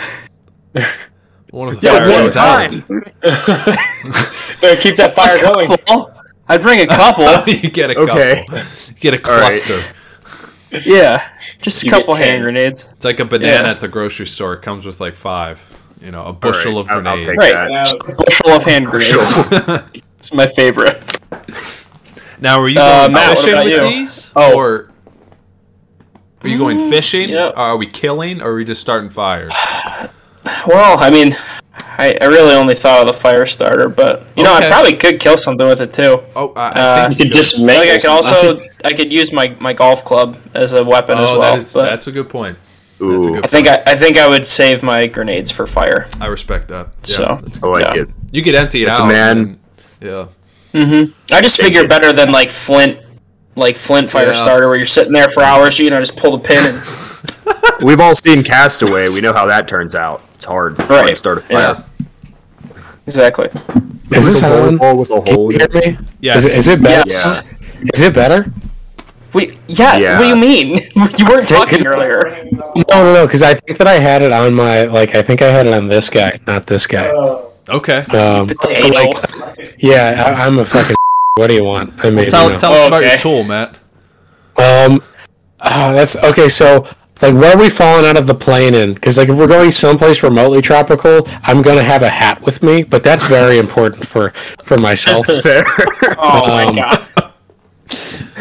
One 1.52 1.70
of 1.70 1.80
the 1.82 1.88
Yeah, 1.88 2.04
fire 2.04 2.12
one 2.12 2.22
goes 2.24 2.38
out. 2.38 2.70
Better 4.62 4.82
keep 4.82 4.98
that 4.98 5.16
fire 5.16 5.42
going. 5.42 5.78
I'd 6.48 6.62
bring 6.62 6.80
a 6.82 6.88
couple. 6.88 7.26
you 7.54 7.70
get 7.70 7.90
a 7.90 7.96
couple. 7.96 8.12
Okay. 8.12 8.44
You 8.90 8.94
get 8.96 9.14
a 9.16 9.30
All 9.32 9.40
right. 9.40 9.62
cluster. 9.64 9.96
yeah, 10.86 11.32
just 11.62 11.82
a 11.84 11.86
You 11.86 11.92
couple 11.92 12.16
hand 12.16 12.44
grenades. 12.44 12.86
It's 12.94 13.06
like 13.06 13.20
a 13.20 13.26
banana 13.26 13.64
Yeah. 13.68 13.72
at 13.72 13.82
the 13.82 13.88
grocery 13.88 14.28
store. 14.28 14.54
It 14.54 14.62
comes 14.62 14.86
with 14.86 15.00
like 15.02 15.16
five. 15.16 15.62
You 16.06 16.12
know, 16.12 16.26
a 16.26 16.34
bushel 16.34 16.78
of 16.78 16.88
I'll- 16.88 16.98
I'll 16.98 17.02
grenades. 17.24 17.30
take 17.30 17.38
Right. 17.40 17.52
that. 17.52 17.96
A 18.10 18.14
bushel 18.14 18.50
of 18.52 18.64
hand 18.64 18.86
grenades. 18.86 19.34
it's 20.20 20.32
my 20.32 20.46
favorite. 20.46 21.02
Now, 22.40 22.60
are 22.62 22.68
you 22.70 22.80
Uh, 22.80 23.10
Matt, 23.12 23.40
fishing 23.40 23.56
with 23.58 23.68
you? 23.74 23.82
these, 23.82 24.32
Oh. 24.36 24.54
or 24.54 24.92
are 26.44 26.48
you 26.48 26.60
going 26.60 26.92
fishing? 26.92 27.30
yeah. 27.30 27.50
Are 27.56 27.76
we 27.76 27.88
killing, 27.88 28.40
or 28.40 28.52
are 28.52 28.56
we 28.56 28.64
just 28.64 28.82
starting 28.82 29.10
fires? 29.10 29.52
Well, 30.68 31.00
I 31.00 31.10
mean, 31.10 31.36
I, 31.98 32.16
I 32.22 32.26
really 32.26 32.54
only 32.54 32.76
thought 32.76 33.02
of 33.02 33.08
the 33.08 33.14
fire 33.20 33.48
starter, 33.48 33.90
but 33.90 34.28
you 34.36 34.44
know, 34.44 34.54
I 34.54 34.68
probably 34.68 34.94
could 34.96 35.20
kill 35.20 35.38
something 35.38 35.66
with 35.68 35.82
it 35.82 35.92
too. 35.92 36.22
Oh, 36.36 36.54
I, 36.56 36.62
I 36.62 36.70
Uh, 36.70 37.08
think 37.08 37.20
You 37.20 37.26
could 37.26 37.34
dismantle. 37.38 37.80
Like 37.88 37.90
I 37.90 37.98
could 37.98 38.10
also, 38.12 38.62
I 38.84 38.94
could 38.94 39.12
use 39.12 39.32
my, 39.34 39.56
my 39.60 39.74
golf 39.74 40.06
club 40.06 40.38
as 40.54 40.74
a 40.74 40.84
weapon 40.84 41.18
as 41.18 41.28
Oh, 41.30 41.40
well. 41.40 41.54
that 41.54 41.58
is, 41.64 41.74
but 41.74 41.86
that's 41.90 42.06
a 42.06 42.12
good 42.12 42.30
point. 42.30 42.60
That's 42.98 43.02
a 43.02 43.04
Ooh, 43.30 43.34
good 43.36 43.44
I 43.46 43.48
think 43.48 43.68
I, 43.68 43.84
I 43.88 43.96
think 43.96 44.18
I 44.18 44.28
would 44.28 44.46
save 44.46 44.82
my 44.84 45.08
grenades 45.08 45.52
for 45.52 45.68
fire. 45.68 46.08
I 46.22 46.28
respect 46.28 46.70
that. 46.70 46.90
Yeah, 47.06 47.16
So 47.16 47.40
that's 47.42 47.62
I 47.64 47.68
like 47.68 47.96
yeah. 47.96 48.02
it. 48.04 48.10
You 48.32 48.42
could 48.42 48.56
empty 48.56 48.84
it 48.84 48.86
That's 48.86 49.00
a 49.00 49.04
out. 49.04 49.08
man. 49.10 49.38
and- 49.38 49.60
yeah. 50.02 50.28
Mm-hmm. 50.74 51.34
I 51.34 51.42
just 51.42 51.60
figure 51.60 51.88
better 51.88 52.12
than 52.14 52.32
like 52.32 52.50
Flint, 52.50 53.00
like 53.56 53.76
Flint 53.76 54.10
fire 54.10 54.28
Yeah. 54.28 54.34
starter, 54.34 54.68
where 54.68 54.76
you're 54.78 54.86
sitting 54.86 55.14
there 55.14 55.30
for 55.30 55.42
hours. 55.44 55.80
You 55.80 55.90
know, 55.90 56.00
just 56.00 56.16
pull 56.18 56.38
the 56.38 56.44
pin 56.44 56.76
and 56.76 56.82
We've 57.86 58.00
all 58.00 58.14
seen 58.16 58.44
Castaway. 58.44 59.08
We 59.10 59.22
know 59.22 59.34
how 59.34 59.46
that 59.48 59.68
turns 59.68 59.96
out. 59.96 60.22
It's 60.36 60.46
hard. 60.46 60.78
hard 60.80 61.08
to 61.08 61.16
start 61.16 61.40
a 61.40 61.54
Yeah. 61.54 61.74
fire. 61.74 61.86
exactly. 63.08 63.50
Is 64.12 64.28
this 64.28 64.44
a 64.44 64.48
bowling 64.50 64.80
on? 64.80 64.98
with 64.98 65.10
a 65.12 65.22
Can 65.22 65.34
hole 65.34 65.52
you 65.52 65.60
in 65.60 65.72
hear 65.72 65.82
it. 65.84 66.00
me? 66.00 66.06
Yes. 66.22 66.38
Is 66.38 66.46
it, 66.46 66.58
is 66.58 66.68
it 66.68 66.82
better? 66.84 67.10
Yeah. 67.12 67.42
Is 67.94 68.02
it 68.02 68.14
better? 68.14 68.52
We, 69.36 69.60
yeah, 69.68 69.98
Yeah. 69.98 70.18
What 70.18 70.24
do 70.24 70.30
you 70.30 70.36
mean? 70.38 70.80
you 70.96 71.26
weren't 71.26 71.48
talking 71.50 71.86
earlier. 71.86 72.48
No, 72.52 72.74
no, 72.90 73.14
no. 73.14 73.26
Because 73.28 73.44
I 73.44 73.54
think 73.54 73.78
that 73.78 73.86
I 73.88 74.00
had 74.00 74.22
it 74.22 74.32
on 74.32 74.54
my 74.54 74.84
like. 74.86 75.14
I 75.14 75.22
think 75.22 75.42
I 75.42 75.48
had 75.50 75.68
it 75.68 75.74
on 75.74 75.88
this 75.90 76.10
guy, 76.10 76.40
not 76.48 76.66
this 76.68 76.88
guy. 76.88 77.10
Okay. 77.68 78.00
Um, 78.18 78.50
so, 78.62 78.88
like, 78.88 79.14
yeah, 79.78 80.24
I, 80.26 80.46
I'm 80.46 80.60
a 80.60 80.66
fucking. 80.66 80.96
What 81.38 81.48
do 81.48 81.54
you 81.56 81.66
want? 81.66 81.94
I 82.06 82.12
mean, 82.12 82.30
Tell, 82.30 82.46
you 82.46 82.54
know. 82.54 82.60
tell 82.60 82.72
us 82.72 82.88
about 82.88 83.04
your 83.04 83.18
tool, 83.18 83.44
Matt. 83.44 83.76
Um, 84.56 85.04
ah, 85.60 85.92
that's 85.92 86.16
okay. 86.16 86.48
So, 86.48 86.88
like, 87.22 87.34
where 87.34 87.54
are 87.54 87.60
we 87.60 87.68
falling 87.68 88.06
out 88.06 88.16
of 88.16 88.26
the 88.26 88.34
plane 88.34 88.74
in? 88.74 88.94
Because, 88.94 89.18
like, 89.18 89.28
if 89.28 89.36
we're 89.36 89.46
going 89.48 89.74
someplace 89.74 90.24
remotely 90.24 90.62
tropical, 90.62 91.28
I'm 91.44 91.62
gonna 91.62 91.84
have 91.84 92.04
a 92.04 92.10
hat 92.10 92.42
with 92.42 92.64
me, 92.64 92.84
but 92.84 93.04
that's 93.04 93.28
very 93.28 93.60
important 93.60 94.08
for 94.08 94.30
for 94.64 94.78
myself. 94.78 95.26
Fair. 95.44 95.66
Oh 96.18 96.48
my 96.48 96.64
Um, 96.68 96.76
god. 96.76 97.10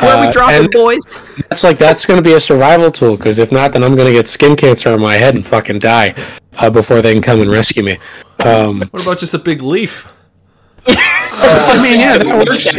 Where 0.00 0.20
we 0.20 0.26
Uh, 0.28 0.32
dropping, 0.32 0.56
and- 0.64 0.70
boys? 0.70 1.04
That's 1.48 1.62
like 1.64 1.78
that's 1.78 2.06
gonna 2.06 2.22
be 2.22 2.32
a 2.32 2.40
survival 2.40 2.90
tool. 2.90 3.16
Because 3.16 3.38
if 3.38 3.52
not, 3.52 3.72
then 3.72 3.84
I'm 3.84 3.94
gonna 3.96 4.12
get 4.12 4.26
skin 4.28 4.56
cancer 4.56 4.90
on 4.92 5.00
my 5.00 5.16
head 5.16 5.34
and 5.34 5.44
fucking 5.46 5.78
die 5.80 6.14
uh, 6.58 6.70
before 6.70 7.02
they 7.02 7.12
can 7.12 7.22
come 7.22 7.40
and 7.40 7.50
rescue 7.50 7.82
me. 7.82 7.98
Um, 8.40 8.82
What 8.90 9.02
about 9.02 9.18
just 9.18 9.34
a 9.34 9.38
big 9.38 9.62
leaf? 9.62 10.08
I 10.86 11.80
mean, 11.82 12.00
yeah, 12.00 12.18
that 12.18 12.48
works 12.48 12.72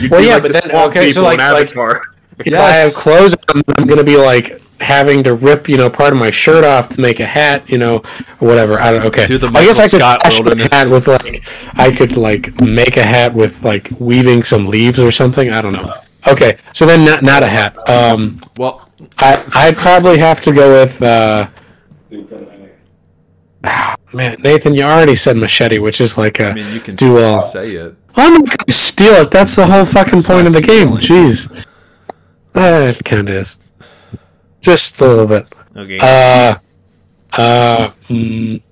too. 0.00 0.08
Well, 0.08 0.22
yeah, 0.22 0.38
but 0.38 0.52
then 0.52 0.70
okay, 0.88 1.10
so 1.10 1.22
like, 1.22 1.38
like 1.38 1.46
Avatar. 1.46 2.00
if 2.38 2.54
I 2.54 2.70
have 2.70 2.94
clothes 2.94 3.34
on, 3.54 3.62
I'm 3.76 3.86
gonna 3.86 4.04
be 4.04 4.16
like 4.16 4.62
having 4.80 5.22
to 5.24 5.34
rip, 5.34 5.68
you 5.68 5.76
know, 5.76 5.90
part 5.90 6.12
of 6.12 6.18
my 6.18 6.30
shirt 6.30 6.64
off 6.64 6.88
to 6.90 7.00
make 7.00 7.20
a 7.20 7.26
hat, 7.26 7.68
you 7.68 7.78
know, 7.78 7.96
or 8.40 8.48
whatever. 8.48 8.80
I 8.80 8.92
don't. 8.92 9.06
Okay, 9.06 9.26
Do 9.26 9.38
the 9.38 9.48
I 9.48 9.64
guess 9.64 9.78
I 9.78 9.88
could 9.88 10.00
Scott 10.00 10.22
fashion 10.22 10.60
a 10.60 10.68
hat 10.74 10.90
with 10.90 11.06
like, 11.08 11.44
I 11.74 11.90
could 11.94 12.16
like 12.16 12.60
make 12.60 12.96
a 12.96 13.02
hat 13.04 13.34
with 13.34 13.64
like 13.64 13.88
weaving 13.98 14.42
some 14.42 14.66
leaves 14.66 14.98
or 14.98 15.10
something. 15.10 15.50
I 15.50 15.60
don't 15.62 15.72
know. 15.72 15.92
Okay, 16.26 16.56
so 16.72 16.86
then 16.86 17.04
not 17.04 17.22
not 17.22 17.42
a 17.42 17.48
hat. 17.48 17.76
Um, 17.88 18.38
Well, 18.58 18.88
I 19.18 19.42
I'd 19.54 19.76
probably 19.76 20.18
have 20.18 20.40
to 20.42 20.52
go 20.52 20.72
with. 20.82 21.00
uh 21.02 21.48
Man, 24.12 24.40
Nathan, 24.42 24.74
you 24.74 24.82
already 24.82 25.14
said 25.14 25.36
machete, 25.36 25.78
which 25.78 26.00
is 26.00 26.18
like 26.18 26.40
a 26.40 26.48
I 26.50 26.54
mean, 26.54 26.72
you 26.74 26.80
can 26.80 26.94
dual. 26.96 27.40
say 27.40 27.70
it. 27.70 27.94
I'm 28.16 28.34
not 28.34 28.48
gonna 28.58 28.72
steal 28.76 29.14
it. 29.14 29.30
That's 29.30 29.54
the 29.54 29.66
whole 29.66 29.84
fucking 29.84 30.22
point 30.22 30.46
of 30.48 30.52
the 30.52 30.62
game. 30.62 30.88
Jeez. 30.96 31.64
It 32.54 33.04
kind 33.04 33.28
of 33.28 33.34
is. 33.34 33.69
Just 34.60 35.00
a 35.00 35.06
little 35.06 35.26
bit. 35.26 35.46
Okay. 35.76 35.98
Uh, 36.00 36.56
uh, 37.32 37.90
mm, 38.08 38.62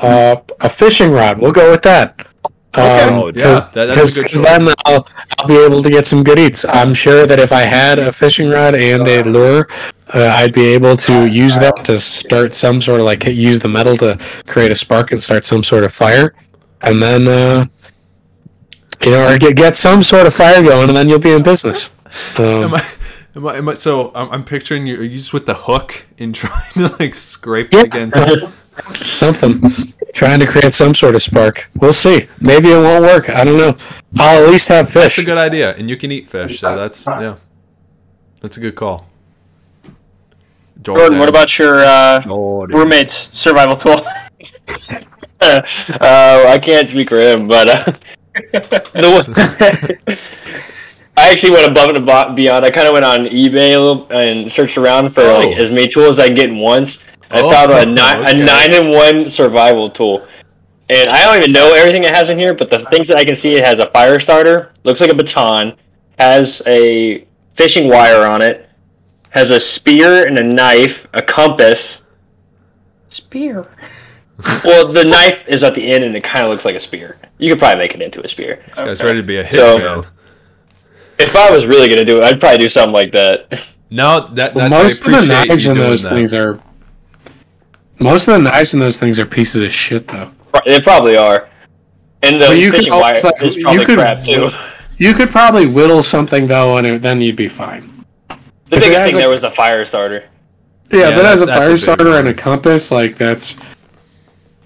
uh, 0.00 0.36
a 0.60 0.68
fishing 0.68 1.10
rod. 1.12 1.38
We'll 1.38 1.52
go 1.52 1.70
with 1.70 1.82
that. 1.82 2.26
Oh, 2.74 3.28
Um, 3.28 3.32
yeah, 3.34 3.68
that- 3.74 3.94
that's 3.94 4.16
a 4.16 4.20
good 4.22 4.24
Because 4.24 4.40
choice. 4.40 4.42
then 4.42 4.74
I'll, 4.86 5.06
I'll 5.38 5.46
be 5.46 5.58
able 5.58 5.82
to 5.82 5.90
get 5.90 6.06
some 6.06 6.24
good 6.24 6.38
eats. 6.38 6.64
I'm 6.66 6.94
sure 6.94 7.26
that 7.26 7.38
if 7.38 7.52
I 7.52 7.62
had 7.62 7.98
a 7.98 8.10
fishing 8.12 8.48
rod 8.48 8.74
and 8.74 9.06
a 9.06 9.22
lure, 9.24 9.68
uh, 10.14 10.34
I'd 10.36 10.52
be 10.54 10.66
able 10.68 10.96
to 10.96 11.26
use 11.26 11.58
that 11.58 11.84
to 11.84 12.00
start 12.00 12.52
some 12.54 12.80
sort 12.80 13.00
of 13.00 13.06
like 13.06 13.24
use 13.26 13.60
the 13.60 13.68
metal 13.68 13.96
to 13.98 14.18
create 14.46 14.72
a 14.72 14.74
spark 14.74 15.12
and 15.12 15.22
start 15.22 15.44
some 15.44 15.62
sort 15.62 15.84
of 15.84 15.92
fire, 15.92 16.34
and 16.80 17.02
then 17.02 17.28
uh, 17.28 17.66
you 19.04 19.10
know, 19.10 19.28
or 19.32 19.38
get 19.38 19.54
get 19.56 19.76
some 19.76 20.02
sort 20.02 20.26
of 20.26 20.34
fire 20.34 20.62
going, 20.62 20.88
and 20.88 20.96
then 20.96 21.08
you'll 21.10 21.18
be 21.18 21.32
in 21.32 21.42
business. 21.42 21.90
am 22.38 22.64
Um, 22.64 22.74
I? 22.74 22.84
Am 23.34 23.46
I, 23.46 23.56
am 23.56 23.68
I, 23.68 23.74
so 23.74 24.12
I'm, 24.14 24.30
I'm 24.30 24.44
picturing 24.44 24.86
you. 24.86 24.96
Are 25.00 25.02
you 25.02 25.18
just 25.18 25.32
with 25.32 25.46
the 25.46 25.54
hook 25.54 26.04
and 26.18 26.34
trying 26.42 26.72
to 26.74 26.94
like 26.98 27.14
scrape 27.14 27.72
Yeah. 27.72 27.80
it 27.80 27.84
again? 27.86 28.12
something, 29.12 29.60
trying 30.14 30.40
to 30.40 30.46
create 30.46 30.72
some 30.72 30.94
sort 30.94 31.14
of 31.14 31.22
spark. 31.22 31.70
We'll 31.76 31.92
see. 31.92 32.26
Maybe 32.40 32.70
it 32.70 32.76
won't 32.76 33.02
work. 33.02 33.28
I 33.28 33.44
don't 33.44 33.58
know. 33.58 33.76
I'll 34.18 34.44
at 34.44 34.50
least 34.50 34.68
have 34.68 34.88
fish. 34.88 35.16
That's 35.16 35.18
a 35.18 35.24
good 35.24 35.38
idea, 35.38 35.74
and 35.76 35.88
you 35.90 35.96
can 35.96 36.10
eat 36.10 36.26
fish. 36.26 36.60
So 36.60 36.76
that's 36.76 37.06
yeah, 37.06 37.36
that's 38.40 38.56
a 38.56 38.60
good 38.60 38.74
call. 38.74 39.08
Jordan, 40.82 41.18
what 41.18 41.28
about 41.28 41.58
your 41.58 41.84
uh, 41.84 42.20
Jordan. 42.22 42.78
roommate's 42.78 43.12
survival 43.12 43.76
tool? 43.76 44.00
uh, 45.40 45.60
I 46.00 46.58
can't 46.62 46.88
speak 46.88 47.08
for 47.10 47.20
him, 47.20 47.46
but 47.46 47.68
uh, 47.68 47.92
the 48.92 49.22
one, 50.06 50.18
I 51.16 51.30
actually 51.30 51.50
went 51.52 51.66
above 51.70 51.90
and 51.90 52.36
beyond. 52.36 52.64
I 52.64 52.70
kind 52.70 52.86
of 52.88 52.94
went 52.94 53.04
on 53.04 53.24
eBay 53.26 54.06
and 54.10 54.50
searched 54.50 54.78
around 54.78 55.10
for 55.10 55.20
Oh. 55.22 55.40
like 55.40 55.56
as 55.58 55.70
many 55.70 55.88
tools 55.88 56.18
as 56.18 56.24
I 56.24 56.26
can 56.28 56.36
get 56.36 56.48
in 56.48 56.58
once. 56.58 56.98
I 57.30 57.40
Oh, 57.42 57.50
found 57.50 57.72
a 57.72 57.84
nine, 57.92 58.22
okay. 58.26 58.40
a 58.40 58.44
nine 58.44 58.72
in 58.72 58.88
one 58.90 59.28
survival 59.28 59.90
tool, 59.90 60.26
and 60.88 61.08
I 61.10 61.24
don't 61.24 61.38
even 61.38 61.52
know 61.52 61.72
everything 61.74 62.04
it 62.04 62.14
has 62.14 62.30
in 62.30 62.38
here. 62.38 62.54
But 62.54 62.70
the 62.70 62.80
things 62.90 63.08
that 63.08 63.18
I 63.18 63.24
can 63.24 63.36
see, 63.36 63.54
it 63.54 63.64
has 63.64 63.78
a 63.78 63.90
fire 63.90 64.18
starter, 64.20 64.72
looks 64.84 65.00
like 65.00 65.10
a 65.10 65.14
baton, 65.14 65.74
has 66.18 66.62
a 66.66 67.26
fishing 67.54 67.88
wire 67.88 68.26
on 68.26 68.40
it, 68.42 68.68
has 69.30 69.50
a 69.50 69.60
spear 69.60 70.26
and 70.26 70.38
a 70.38 70.42
knife, 70.42 71.06
a 71.12 71.22
compass. 71.22 72.00
Spear. 73.08 73.66
Well, 74.64 74.88
the 74.92 75.04
knife 75.14 75.44
is 75.46 75.62
at 75.62 75.76
the 75.76 75.92
end, 75.92 76.02
and 76.02 76.16
it 76.16 76.24
kind 76.24 76.44
of 76.44 76.50
looks 76.50 76.64
like 76.64 76.74
a 76.74 76.80
spear. 76.80 77.16
You 77.38 77.52
could 77.52 77.60
probably 77.60 77.78
make 77.78 77.94
it 77.94 78.02
into 78.02 78.20
a 78.24 78.28
spear. 78.28 78.64
This 78.70 78.78
guy's 78.80 79.00
ready 79.02 79.20
to 79.20 79.22
be 79.26 79.36
a 79.36 79.48
So- 79.52 79.78
hitman. 79.78 80.06
If 81.22 81.36
I 81.36 81.50
was 81.50 81.64
really 81.66 81.88
gonna 81.88 82.04
do 82.04 82.16
it, 82.18 82.24
I'd 82.24 82.40
probably 82.40 82.58
do 82.58 82.68
something 82.68 82.92
like 82.92 83.12
that. 83.12 83.60
No, 83.90 84.26
that, 84.32 84.54
Well, 84.54 84.70
that 84.70 84.74
I 84.78 84.82
most 84.82 85.04
of 85.06 85.12
the 85.12 85.26
knives 85.26 85.66
you 85.66 85.72
in 85.72 85.78
those 85.78 86.02
that. 86.04 86.14
things 86.14 86.32
are. 86.32 86.60
Most 87.98 88.26
of 88.26 88.34
the 88.34 88.40
knives 88.40 88.72
in 88.74 88.80
those 88.80 88.98
things 88.98 89.18
are 89.18 89.26
pieces 89.26 89.60
of 89.62 89.72
shit, 89.72 90.08
though. 90.08 90.32
They 90.66 90.80
probably 90.80 91.16
are. 91.16 91.48
And 92.22 92.40
the 92.40 92.46
But 92.46 92.56
you 92.56 92.70
could 92.70 92.78
fishing 92.78 92.92
wire 92.94 93.14
like, 93.22 93.42
is 93.42 93.56
you 93.56 93.62
probably 93.64 93.84
could- 93.84 93.98
crap 93.98 94.24
too. 94.24 94.50
You 94.96 95.12
could 95.14 95.30
probably 95.30 95.66
whittle 95.66 96.02
something 96.02 96.46
though, 96.46 96.76
and 96.78 96.86
it, 96.86 97.02
then 97.02 97.20
you'd 97.20 97.36
be 97.36 97.48
fine. 97.48 98.04
The 98.70 98.76
if 98.76 98.82
biggest 98.84 99.04
thing 99.04 99.14
a- 99.16 99.18
there 99.18 99.28
was 99.28 99.40
the 99.40 99.50
fire 99.50 99.84
starter. 99.84 100.24
Yeah, 100.90 100.98
Yeah, 101.00 101.08
if 101.10 101.18
it 101.18 101.24
has 101.26 101.42
a 101.42 101.46
that- 101.46 101.52
that's 101.52 101.58
a 101.58 101.60
fire 101.64 101.70
big 101.70 101.78
starter 101.80 102.14
and 102.18 102.28
a 102.28 102.34
compass, 102.34 102.90
like 102.90 103.16
that's 103.16 103.56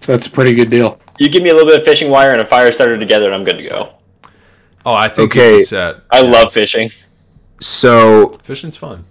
that's 0.06 0.26
a 0.26 0.30
pretty 0.30 0.54
good 0.54 0.70
deal. 0.70 1.00
You 1.18 1.28
give 1.30 1.42
me 1.42 1.50
a 1.50 1.54
little 1.54 1.68
bit 1.68 1.80
of 1.80 1.84
fishing 1.84 2.10
wire 2.10 2.32
and 2.32 2.40
a 2.40 2.46
fire 2.46 2.70
starter 2.70 2.98
together, 2.98 3.26
and 3.26 3.34
I'm 3.34 3.42
good 3.44 3.56
to 3.56 3.62
go. 3.68 3.90
Oh, 4.86 4.94
I 4.94 5.08
think 5.08 5.32
Okay. 5.32 5.54
you'd 5.56 5.66
set. 5.66 5.96
I 6.10 6.20
love 6.22 6.52
fishing. 6.52 6.90
So, 7.60 8.38
Fishing's 8.44 8.76
fun. 8.76 9.04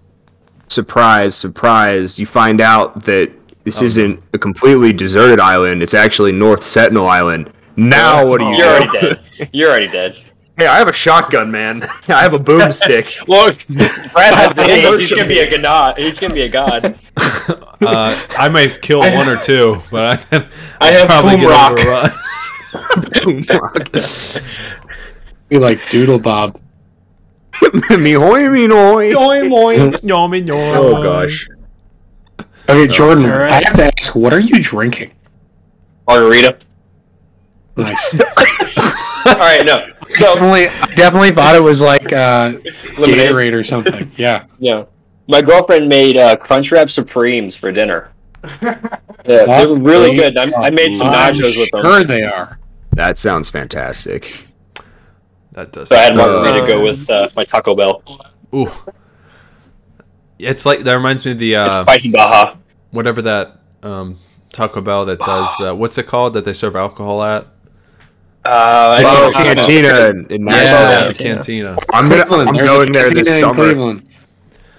surprise, 0.69 1.35
surprise, 1.35 2.18
you 2.19 2.26
find 2.26 2.61
out 2.61 3.03
that 3.03 3.31
this 3.65 3.81
Oh, 3.81 3.85
isn't 3.85 4.23
a 4.34 4.38
completely 4.38 4.93
deserted 4.93 5.39
island. 5.39 5.84
It's 5.84 5.93
actually 5.93 6.31
North 6.31 6.64
Sentinel 6.64 7.07
Island. 7.07 7.52
Now, 7.76 8.26
what 8.26 8.38
do 8.39 8.45
you 8.45 8.52
You're 8.57 8.80
do? 8.80 8.88
already 8.88 8.99
dead. 8.99 9.49
You're 9.52 9.69
already 9.69 9.88
dead. 9.91 10.15
Hey, 10.57 10.68
I 10.68 10.77
have 10.77 10.88
a 10.88 10.93
shotgun, 10.93 11.52
man. 11.52 11.84
I 12.07 12.22
have 12.22 12.34
a 12.34 12.39
boomstick. 12.39 13.27
Look, 13.27 13.57
Brad 13.68 14.34
has 14.34 14.53
the 14.56 14.64
Hey, 14.64 14.97
he's 14.97 15.10
gonna 15.10 15.27
be 15.27 15.39
a 15.39 15.61
god. 15.61 15.95
He's 15.97 16.18
gonna 16.18 16.34
be 16.34 16.43
a 16.43 16.49
god. 16.49 16.97
Uh, 17.85 18.15
I 18.39 18.47
might 18.47 18.81
kill 18.81 18.99
one 19.02 19.27
or 19.27 19.35
two, 19.35 19.81
but 19.91 20.26
I, 20.31 20.47
I 20.80 20.91
have 20.93 21.07
probably 21.07 21.31
boom 21.31 21.41
get 21.41 21.49
rock. 21.49 21.77
overrun. 21.77 22.11
Be 25.50 25.58
like 25.58 25.80
Doodle 25.90 26.20
Bob. 26.20 26.60
me 27.90 28.14
hoy, 28.14 28.50
me 28.50 28.68
noy. 28.68 29.10
Yummy, 30.04 30.44
Oh 30.52 31.04
gosh. 31.04 31.48
Okay, 32.68 32.88
Jordan, 32.88 33.26
All 33.26 33.40
right. 33.40 33.52
I 33.52 33.64
have 33.64 33.76
to 33.76 33.86
ask, 33.86 34.16
what 34.16 34.34
are 34.34 34.40
you 34.40 34.62
drinking? 34.62 35.12
Margarita. 36.08 36.58
Nice. 37.78 38.22
All 39.28 39.36
right, 39.36 39.66
no. 39.66 39.88
So 40.08 40.34
definitely, 40.34 40.66
definitely 40.96 41.32
thought 41.32 41.56
it 41.56 41.60
was 41.62 41.82
like 41.82 42.12
uh, 42.12 42.54
Lemonade. 43.00 43.30
Gatorade 43.30 43.54
or 43.54 43.64
something. 43.64 44.12
Yeah. 44.18 44.46
yeah, 44.60 44.86
my 45.28 45.42
girlfriend 45.42 45.90
made 45.90 46.18
uh, 46.18 46.36
Crunchwrap 46.38 46.90
Supremes 46.90 47.56
for 47.56 47.72
dinner. 47.72 48.12
Yeah, 48.62 48.80
they 49.26 49.66
were 49.66 49.80
really 49.80 50.16
good. 50.16 50.38
I, 50.38 50.52
I 50.68 50.70
made 50.70 50.94
some 50.94 51.08
I'm 51.08 51.34
nachos 51.34 51.58
with 51.58 51.72
them. 51.72 51.82
Sure, 51.82 52.04
they 52.04 52.24
are. 52.24 52.60
That 52.92 53.18
sounds 53.18 53.50
fantastic. 53.50 54.45
That 55.56 55.72
does. 55.72 55.90
So 55.90 55.95
I 55.95 55.99
had 56.03 56.15
sound- 56.15 56.18
margarita 56.18 56.68
go 56.68 56.84
with 56.84 57.10
uh, 57.10 57.30
my 57.36 57.44
Taco 57.44 57.76
Bell. 57.76 58.03
Ooh. 58.53 58.72
It's 60.38 60.65
like 60.65 60.82
that 60.82 60.94
reminds 60.94 61.26
me 61.26 61.32
of 61.32 61.40
the 61.40 61.53
It's 61.53 61.76
uh, 61.76 61.82
spicy 61.84 62.11
Baja. 62.11 62.56
whatever 62.91 63.22
that 63.23 63.60
um, 63.84 64.18
Taco 64.52 64.82
Bell 64.82 65.06
that 65.06 65.19
does 65.19 65.48
the 65.60 65.73
what's 65.73 65.98
it 65.98 66.07
called 66.07 66.34
that 66.34 66.44
they 66.45 66.53
serve 66.53 66.76
alcohol 66.76 67.23
at? 67.23 67.44
Uh, 68.44 68.49
I 68.99 69.03
Oh, 69.06 69.32
think 69.32 69.57
Cantina 69.57 70.10
in, 70.10 70.26
in 70.30 70.45
Yeah, 70.45 70.53
Nashville. 70.53 71.07
the 71.14 71.23
cantina. 71.23 71.77
I'm 71.94 72.10
gonna. 72.10 72.26
I'm 72.49 72.53
going 72.56 72.91
there 72.91 73.10
this 73.10 73.27
in 73.36 73.40
summer. 73.40 73.56
Cleveland. 73.56 74.07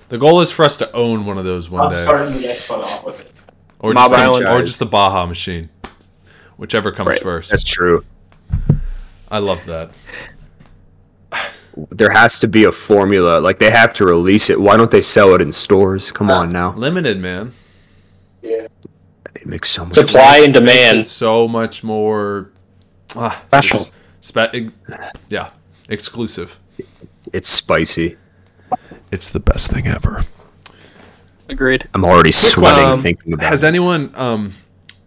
The 0.09 0.19
goal 0.19 0.40
is 0.40 0.53
for 0.53 0.65
us 0.65 0.77
to 0.77 0.93
own 0.93 1.24
one 1.27 1.36
of 1.39 1.44
those 1.44 1.69
one 1.69 1.89
day, 1.90 1.97
I'm 1.97 2.03
starting 2.05 2.35
the 2.35 2.40
next 2.43 2.70
one 2.70 2.81
off 2.82 3.05
with 3.05 3.20
it. 3.23 3.32
or 3.81 3.93
Mob 3.93 4.03
just 4.05 4.11
the, 4.12 4.16
Island. 4.19 4.47
or 4.48 4.61
just 4.62 4.78
the 4.78 4.86
Baja 4.86 5.27
machine, 5.27 5.69
whichever 6.59 6.93
comes 6.93 7.09
Right. 7.09 7.23
first. 7.23 7.51
That's 7.51 7.65
true. 7.65 8.05
I 9.32 9.39
love 9.39 9.65
that. 9.66 9.90
There 11.90 12.11
has 12.11 12.39
to 12.40 12.48
be 12.48 12.65
a 12.65 12.73
formula. 12.73 13.39
Like 13.40 13.59
they 13.59 13.70
have 13.70 13.93
to 13.94 14.05
release 14.07 14.48
it. 14.51 14.61
Why 14.61 14.77
don't 14.77 14.90
they 14.90 15.03
sell 15.03 15.35
it 15.35 15.43
in 15.43 15.53
stores? 15.53 16.11
Come 16.11 16.31
on 16.31 16.48
now. 16.51 16.73
Limited, 16.74 17.19
man. 17.20 17.53
Yeah. 18.43 18.66
It 19.35 19.47
makes 19.47 19.70
so 19.70 19.85
much. 19.85 19.94
Supply 19.94 20.39
and 20.44 20.55
demand. 20.55 21.01
it 21.01 21.09
so 21.09 21.47
much 21.47 21.85
more 21.85 22.51
ah, 23.15 23.43
Special. 23.48 23.89
Spe- 24.20 24.70
yeah, 25.28 25.51
exclusive. 25.89 26.59
It's 27.32 27.48
spicy. 27.48 28.16
It's 29.12 29.31
the 29.31 29.40
best 29.40 29.70
thing 29.70 29.86
ever. 29.86 30.24
Agreed. 31.48 31.86
I'm 31.94 32.05
already 32.05 32.32
sweating 32.32 32.85
Um, 32.85 33.03
thinking 33.03 33.32
about 33.35 33.47
it. 33.47 33.51
Has 33.51 33.62
it. 33.62 33.69
anyone? 33.69 34.12
Um, 34.16 34.55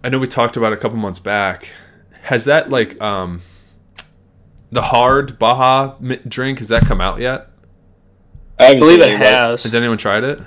I 0.04 0.10
know 0.10 0.20
we 0.20 0.28
talked 0.28 0.56
about 0.56 0.72
it 0.72 0.78
a 0.80 0.82
couple 0.82 0.98
months 0.98 1.20
back. 1.20 1.70
Has 2.22 2.46
that 2.46 2.70
like 2.70 3.02
um, 3.02 3.42
the 4.72 4.82
hard 4.84 5.40
Baja 5.40 5.96
drink? 6.28 6.60
Has 6.60 6.68
that 6.70 6.84
come 6.86 7.02
out 7.02 7.20
yet? 7.20 7.48
I 8.60 8.68
I 8.68 8.80
believe 8.80 9.00
it 9.02 9.18
has. 9.18 9.64
Has 9.64 9.74
anyone 9.76 9.98
tried 9.98 10.24
it? 10.24 10.40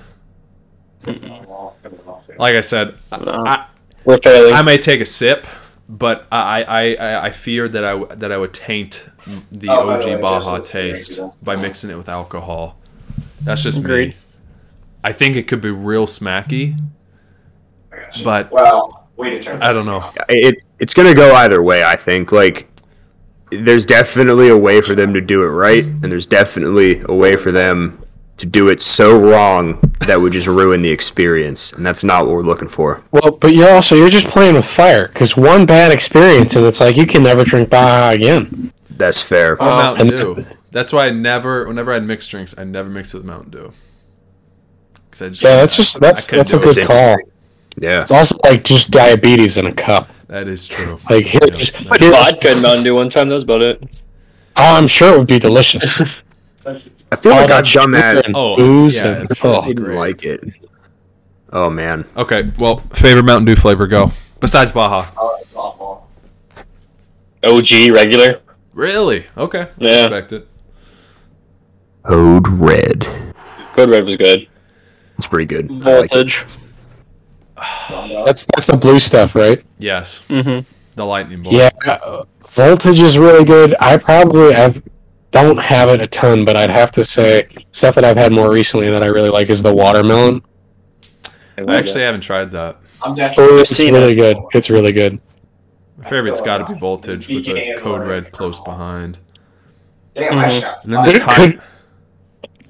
Like 2.38 2.54
I 2.54 2.60
said, 2.60 2.94
I, 3.10 3.66
We're 4.04 4.18
failing. 4.18 4.54
I 4.54 4.62
may 4.62 4.78
take 4.78 5.00
a 5.00 5.06
sip, 5.06 5.46
but 5.88 6.26
I, 6.32 6.62
I, 6.62 6.94
I, 6.94 7.24
I 7.26 7.30
fear 7.30 7.68
that 7.68 7.84
I 7.84 7.90
w- 7.92 8.14
that 8.16 8.32
I 8.32 8.36
would 8.36 8.54
taint 8.54 9.08
the 9.50 9.68
Oh, 9.70 9.86
by 9.86 9.98
the 9.98 10.04
OG 10.04 10.14
way, 10.16 10.20
Baja 10.20 10.58
taste 10.60 11.20
by 11.44 11.56
mixing 11.56 11.90
it 11.90 11.96
with 11.96 12.08
alcohol. 12.08 12.78
That's 13.42 13.62
just 13.62 13.82
me. 13.82 14.14
I 15.04 15.12
think 15.12 15.36
it 15.36 15.48
could 15.48 15.60
be 15.60 15.70
real 15.70 16.06
smacky, 16.06 16.78
but 18.22 18.50
Well, 18.52 19.08
we 19.16 19.30
determined. 19.30 19.64
I 19.64 19.72
don't 19.72 19.86
know. 19.86 20.08
it 20.28 20.62
it's 20.78 20.94
gonna 20.94 21.14
go 21.14 21.34
either 21.34 21.62
way. 21.62 21.84
I 21.84 21.96
think 21.96 22.32
like 22.32 22.68
there's 23.60 23.86
definitely 23.86 24.48
a 24.48 24.56
way 24.56 24.80
for 24.80 24.94
them 24.94 25.12
to 25.14 25.20
do 25.20 25.42
it 25.42 25.48
right, 25.48 25.84
and 25.84 26.02
there's 26.04 26.26
definitely 26.26 27.02
a 27.08 27.14
way 27.14 27.36
for 27.36 27.52
them 27.52 27.98
to 28.38 28.46
do 28.46 28.68
it 28.68 28.82
so 28.82 29.16
wrong 29.18 29.78
that 30.06 30.20
would 30.20 30.32
just 30.32 30.46
ruin 30.48 30.82
the 30.82 30.90
experience, 30.90 31.72
and 31.72 31.84
that's 31.86 32.02
not 32.02 32.26
what 32.26 32.34
we're 32.34 32.42
looking 32.42 32.68
for. 32.68 33.02
Well, 33.12 33.32
but 33.32 33.54
you're 33.54 33.70
also 33.70 33.94
you're 33.96 34.08
just 34.08 34.26
playing 34.28 34.54
with 34.54 34.64
fire 34.64 35.08
because 35.08 35.36
one 35.36 35.66
bad 35.66 35.92
experience 35.92 36.56
and 36.56 36.64
it's 36.66 36.80
like 36.80 36.96
you 36.96 37.06
can 37.06 37.22
never 37.22 37.44
drink 37.44 37.70
Baja 37.70 38.10
again. 38.10 38.72
That's 38.90 39.22
fair. 39.22 39.52
Or 39.54 39.66
Mountain 39.66 40.08
Dew. 40.08 40.46
That's 40.70 40.92
why 40.92 41.06
I 41.06 41.10
never, 41.10 41.68
whenever 41.68 41.90
I 41.90 41.94
had 41.94 42.04
mixed 42.04 42.30
drinks, 42.30 42.54
I 42.56 42.64
never 42.64 42.88
mix 42.88 43.12
it 43.12 43.18
with 43.18 43.26
Mountain 43.26 43.50
Dew. 43.50 43.72
'Cause 45.10 45.22
I 45.22 45.28
just 45.28 45.42
Yeah, 45.42 45.56
that's 45.56 45.76
just 45.76 46.00
that's 46.00 46.26
that's 46.26 46.52
a 46.54 46.58
do 46.58 46.70
it. 46.70 46.74
good 46.76 46.86
call. 46.86 47.16
Yeah, 47.76 48.00
It's 48.02 48.10
also 48.10 48.36
like 48.44 48.64
just 48.64 48.90
diabetes 48.90 49.56
in 49.56 49.66
a 49.66 49.72
cup. 49.72 50.08
That 50.32 50.48
is 50.48 50.66
true. 50.66 50.98
Like 51.10 51.26
here, 51.26 51.42
Yeah, 51.46 51.54
just 51.54 51.74
that- 51.74 51.88
Put 51.88 52.00
vodka 52.00 52.52
in 52.52 52.62
Mountain 52.62 52.84
Dew 52.84 52.94
one 52.94 53.10
time. 53.10 53.28
That 53.28 53.34
was 53.34 53.42
about 53.42 53.62
it. 53.62 53.82
Oh, 54.56 54.76
I'm 54.76 54.86
sure 54.86 55.14
it 55.14 55.18
would 55.18 55.26
be 55.28 55.38
delicious. 55.38 56.00
I 56.66 57.16
feel 57.16 57.32
like 57.32 57.50
I've 57.50 57.64
done 57.64 57.64
sugar 57.66 57.90
that. 57.92 58.24
and 58.24 58.34
Oh, 58.34 58.56
booze 58.56 58.96
yeah, 58.96 59.20
and- 59.20 59.28
oh. 59.44 59.60
I 59.60 59.66
didn't 59.68 59.84
great. 59.84 59.96
like 59.98 60.24
it. 60.24 60.42
Oh 61.52 61.68
man, 61.68 62.06
Okay, 62.16 62.50
well, 62.58 62.78
favorite 62.94 63.24
Mountain 63.24 63.44
Dew 63.44 63.56
flavor 63.56 63.86
go. 63.86 64.10
Besides 64.40 64.72
Baja. 64.72 65.04
Oh. 65.54 66.02
OG 67.44 67.90
regular. 67.92 68.40
Really? 68.72 69.26
Okay. 69.36 69.66
Yeah. 69.76 70.02
Respect 70.04 70.32
it. 70.32 70.48
Code 72.04 72.48
Red. 72.48 73.06
Code 73.74 73.90
Red 73.90 74.06
was 74.06 74.16
good. 74.16 74.48
It's 75.18 75.26
pretty 75.26 75.44
good. 75.44 75.70
I 75.70 75.74
like 75.74 75.84
it. 75.84 75.84
Voltage. 76.10 76.44
That's 77.56 78.46
that's 78.54 78.66
the 78.66 78.76
blue 78.76 78.98
stuff, 78.98 79.34
right? 79.34 79.62
Yes. 79.78 80.24
Mm-hmm. 80.28 80.68
The 80.96 81.04
lightning 81.04 81.42
bolt. 81.42 81.54
Yeah, 81.54 81.70
uh, 81.86 82.24
voltage 82.46 83.00
is 83.00 83.18
really 83.18 83.44
good. 83.44 83.74
I 83.80 83.96
probably 83.98 84.54
I've 84.54 84.82
don't 85.30 85.58
have 85.58 85.88
it 85.88 86.00
a 86.00 86.06
ton, 86.06 86.44
but 86.44 86.56
I'd 86.56 86.70
have 86.70 86.90
to 86.92 87.04
say 87.04 87.48
stuff 87.70 87.94
that 87.94 88.04
I've 88.04 88.16
had 88.18 88.32
more 88.32 88.50
recently 88.52 88.90
that 88.90 89.02
I 89.02 89.06
really 89.06 89.30
like 89.30 89.48
is 89.48 89.62
the 89.62 89.72
watermelon. 89.72 90.42
I 91.56 91.76
actually 91.76 92.02
haven't 92.02 92.20
tried 92.22 92.50
that. 92.52 92.78
I'm 93.02 93.14
definitely. 93.14 93.54
Oh, 93.54 93.58
it's 93.58 93.70
seen 93.70 93.94
really 93.94 94.14
good. 94.14 94.36
It's 94.52 94.68
really 94.70 94.92
good. 94.92 95.20
My 95.98 96.08
favorite's 96.08 96.40
got 96.40 96.58
to 96.58 96.72
be 96.72 96.78
Voltage 96.78 97.28
with 97.28 97.46
a 97.48 97.74
Code 97.78 98.06
Red 98.06 98.32
close 98.32 98.58
behind. 98.60 99.18
Damn, 100.14 100.38
I 100.38 100.48
Mhm. 100.50 100.60
shot. 100.60 100.84
And 100.84 100.92
then 100.92 101.04
the 101.04 101.12
Could, 101.12 101.20
Thai- 101.22 101.58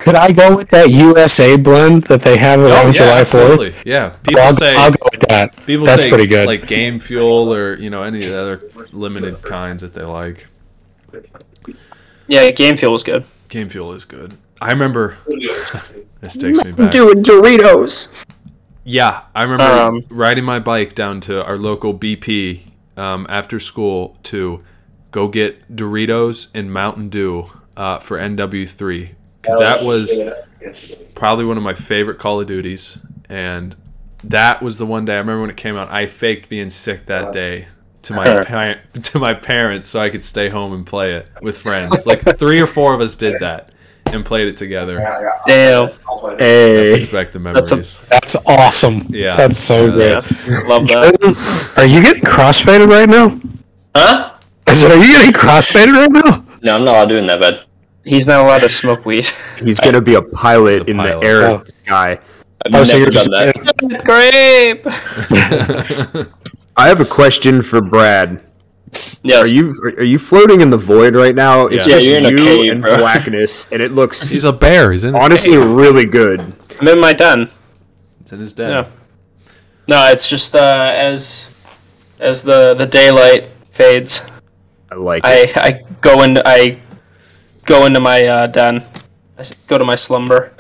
could, 0.03 0.05
could 0.05 0.15
I 0.17 0.33
go 0.33 0.57
with 0.57 0.69
that 0.71 0.91
USA 0.91 1.57
blend 1.57 2.05
that 2.05 2.21
they 2.23 2.37
have 2.37 2.61
Oh, 2.61 2.67
on 2.73 2.87
yeah, 2.87 2.93
July 2.93 3.25
Fourth? 3.25 3.43
absolutely. 3.51 3.75
Yeah. 3.91 4.11
People 4.27 4.43
I'll, 4.43 4.53
say 4.53 4.75
I'll 4.77 4.91
go 4.91 5.09
with 5.13 5.29
that. 5.29 5.57
people 5.67 5.87
That's 5.87 6.03
say 6.03 6.09
pretty 6.09 6.27
good. 6.27 6.47
like 6.47 6.67
Game 6.67 6.99
Fuel 6.99 7.53
or 7.55 7.75
you 7.77 7.91
know 7.91 8.03
any 8.03 8.19
of 8.19 8.25
the 8.31 8.41
other 8.41 8.63
limited 8.93 9.43
kinds 9.43 9.83
that 9.83 9.95
they 9.95 10.03
like. 10.05 10.47
Yeah, 12.27 12.51
Game 12.51 12.77
Fuel 12.77 12.95
is 12.95 13.03
good. 13.03 13.25
Game 13.49 13.69
Fuel 13.69 13.93
is 13.93 14.05
good. 14.05 14.35
I 14.61 14.71
remember 14.71 15.19
this 16.21 16.37
takes 16.37 16.63
me 16.65 16.73
back. 16.73 16.93
Doing 16.93 17.23
Doritos. 17.23 18.09
Yeah, 18.85 19.23
I 19.35 19.43
remember 19.43 19.65
Um, 19.65 20.03
riding 20.11 20.45
my 20.45 20.59
bike 20.59 20.95
down 20.95 21.21
to 21.23 21.45
our 21.45 21.57
local 21.57 21.97
BP 21.97 22.63
um, 22.97 23.27
after 23.29 23.61
school 23.61 24.17
to 24.25 24.63
go 25.11 25.29
get 25.29 25.75
Doritos 25.75 26.49
and 26.55 26.73
Mountain 26.73 27.09
Dew 27.09 27.47
uh, 27.77 27.99
for 27.99 28.19
MW3 28.19 29.11
because 29.43 29.59
that 29.59 29.83
was 29.85 30.21
probably 31.15 31.45
one 31.45 31.57
of 31.57 31.63
my 31.63 31.75
favorite 31.75 32.19
Call 32.19 32.41
of 32.41 32.47
Duties, 32.47 32.99
and 33.29 33.75
that 34.25 34.63
was 34.63 34.79
the 34.79 34.87
one 34.87 35.05
day 35.05 35.15
I 35.15 35.19
remember 35.19 35.41
when 35.43 35.51
it 35.51 35.57
came 35.57 35.77
out. 35.77 35.91
I 35.93 36.07
faked 36.07 36.49
being 36.49 36.71
sick 36.71 37.07
that 37.07 37.33
day 37.33 37.67
to 38.03 38.15
my 38.15 38.45
par- 38.45 38.81
to 39.03 39.19
my 39.19 39.35
parents 39.35 39.89
so 39.89 40.01
I 40.01 40.11
could 40.11 40.25
stay 40.25 40.49
home 40.49 40.73
and 40.73 40.87
play 40.87 41.15
it 41.15 41.29
with 41.43 41.59
friends. 41.59 42.07
Like 42.07 42.23
three 42.39 42.61
or 42.61 42.67
four 42.67 42.95
of 42.95 43.01
us 43.01 43.15
did 43.17 43.41
that 43.41 43.71
and 44.07 44.25
played 44.25 44.47
it 44.49 44.57
together. 44.57 44.99
Damn. 45.47 45.89
Hey, 46.39 46.93
Brings 46.95 47.13
back 47.13 47.31
the 47.33 47.39
That's 47.39 47.73
a- 47.73 48.07
That's 48.09 48.37
awesome. 48.47 49.07
Yeah. 49.09 49.37
That's 49.37 49.57
so 49.57 49.87
Yeah, 49.87 49.93
great. 49.93 50.09
that's- 50.09 50.69
Love 50.69 50.89
that. 50.89 51.21
Jordan, 51.21 51.43
Are 51.77 51.87
you 51.87 52.03
getting 52.03 52.23
crossfaded 52.23 52.89
right 52.89 53.09
now? 53.09 53.41
Huh? 53.97 54.35
I 54.67 54.73
said, 54.75 54.91
are 54.93 54.97
you 55.05 55.13
getting 55.13 55.33
crossfaded 55.33 55.93
right 55.95 56.11
now? 56.13 56.45
No, 56.63 56.75
I'm 56.77 56.85
not 56.85 57.09
doing 57.09 57.27
that, 57.27 57.41
bud. 57.41 57.65
He's 58.05 58.27
not 58.27 58.41
allowed 58.45 58.59
to 58.61 58.69
smoke 58.69 59.05
weed. 59.07 59.27
he's 59.61 59.79
gonna 59.81 60.01
be 60.01 60.15
a 60.15 60.23
pilot 60.23 60.81
He's 60.81 60.89
a 60.89 60.91
in 60.91 60.97
pilot. 60.97 61.21
the 61.21 61.27
air 61.27 61.43
Oh. 61.47 61.63
sky. 61.67 62.19
I've 62.65 62.75
Oh, 62.75 62.85
so 62.85 62.97
you're 62.97 63.07
done 63.11 63.15
just 63.15 63.31
that. 63.31 64.05
Grape. 64.05 64.87
I 66.77 66.89
have 66.89 67.01
a 67.01 67.05
question 67.05 67.63
for 67.63 67.81
Brad. 67.81 68.43
Yes. 69.23 69.47
Are 69.49 69.53
you 69.53 69.73
are 69.99 70.03
you 70.05 70.19
floating 70.19 70.61
in 70.61 70.71
the 70.71 70.77
void 70.79 71.15
right 71.15 71.35
now? 71.35 71.67
It's 71.67 71.87
Yeah. 71.87 71.93
just 71.95 72.07
Yeah, 72.07 72.19
you're 72.19 72.29
in 72.31 72.35
a 72.35 72.37
cave, 72.37 72.73
and 72.73 72.83
bro. 72.83 72.97
blackness, 72.99 73.67
and 73.73 73.81
it 73.83 73.93
looks 73.93 74.29
He's 74.29 74.45
a 74.45 74.53
bear. 74.53 74.93
He's 74.93 75.05
in 75.05 75.15
honestly 75.15 75.53
cave. 75.53 75.65
really 75.65 76.05
good. 76.07 76.41
I'm 76.81 76.89
in 76.89 77.01
my 77.01 77.13
den. 77.13 77.49
It's 78.21 78.33
in 78.33 78.41
his 78.41 78.53
den. 78.53 78.71
Yeah. 78.71 78.87
No, 79.89 80.09
it's 80.11 80.29
just 80.29 80.55
uh, 80.55 80.91
as 80.95 81.47
as 82.21 82.43
the 82.43 82.75
the 82.75 82.87
daylight 82.87 83.49
fades, 83.71 84.21
I 84.91 84.95
like 84.97 85.25
I 85.25 85.35
it. 85.45 85.57
I 85.57 85.81
go 86.01 86.23
and 86.23 86.41
I 86.45 86.79
go 87.65 87.87
into 87.87 88.01
my 88.01 88.27
uh, 88.27 88.47
den. 88.47 88.83
I 89.37 89.41
s- 89.41 89.55
go 89.67 89.79
to 89.79 89.85
my 89.85 89.95
slumber. 89.95 90.53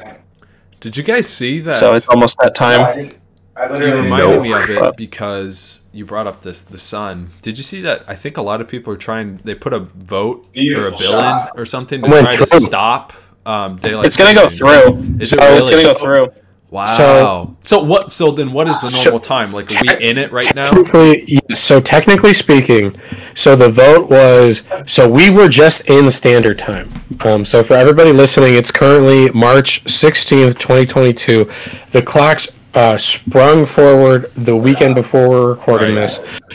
Did 0.80 0.96
you 0.96 1.02
guys 1.02 1.28
see 1.28 1.60
that? 1.60 1.74
So 1.74 1.92
it's 1.94 2.08
almost 2.08 2.38
that 2.38 2.56
No, 2.60 2.66
I, 2.66 2.76
time. 2.76 3.18
I 3.56 3.78
you 3.78 3.94
reminded 3.94 4.36
No. 4.36 4.40
me 4.40 4.52
of 4.52 4.68
it 4.70 4.96
because 4.96 5.82
you 5.92 6.04
brought 6.04 6.26
up 6.26 6.42
this 6.42 6.62
the 6.62 6.78
sun. 6.78 7.30
Did 7.42 7.58
you 7.58 7.64
see 7.64 7.80
that? 7.82 8.04
I 8.08 8.14
think 8.16 8.36
a 8.36 8.42
lot 8.42 8.60
of 8.60 8.68
people 8.68 8.92
are 8.92 8.96
trying. 8.96 9.36
They 9.44 9.54
put 9.54 9.72
a 9.72 9.78
vote 9.80 10.46
or 10.56 10.86
a 10.86 10.90
bill 10.96 11.12
shot. 11.12 11.50
in 11.54 11.60
or 11.60 11.66
something 11.66 12.02
to 12.02 12.08
Went 12.10 12.28
try 12.28 12.36
to 12.44 12.60
stop 12.60 13.12
um, 13.46 13.76
daylight. 13.76 14.06
It's 14.06 14.16
gonna 14.16 14.34
go 14.34 14.48
through. 14.48 15.18
Is 15.20 15.30
so 15.30 15.36
it 15.36 15.40
really? 15.40 15.58
it's 15.60 15.70
gonna 15.70 15.82
go 15.94 15.98
through. 15.98 16.42
Wow. 16.72 17.54
So, 17.64 17.82
what? 17.84 18.12
So 18.14 18.30
then, 18.30 18.52
what 18.54 18.66
is 18.66 18.80
the 18.80 18.88
So- 18.88 19.10
normal 19.10 19.20
time? 19.20 19.50
Like, 19.50 19.70
are 19.76 19.82
we 19.98 20.04
in 20.08 20.16
it 20.16 20.32
right 20.32 20.54
now? 20.54 20.70
Technically, 20.70 21.24
yes. 21.48 21.60
So 21.60 21.80
technically 21.82 22.32
speaking, 22.32 22.96
so 23.34 23.54
the 23.56 23.68
vote 23.68 24.08
was 24.08 24.62
so 24.86 25.06
we 25.06 25.28
were 25.28 25.50
just 25.50 25.82
in 25.90 26.10
standard 26.10 26.58
time. 26.58 27.04
Um, 27.26 27.44
so 27.44 27.62
for 27.62 27.74
everybody 27.74 28.10
listening, 28.10 28.54
it's 28.54 28.70
currently 28.70 29.30
March 29.38 29.86
sixteenth, 29.86 30.58
twenty 30.58 30.86
twenty 30.86 31.12
two. 31.12 31.50
The 31.90 32.00
clocks 32.00 32.48
uh, 32.74 32.96
sprung 32.96 33.66
forward 33.66 34.30
the 34.34 34.56
weekend 34.56 34.94
before 34.94 35.28
we're 35.28 35.50
recording 35.50 35.94
Right. 35.94 36.08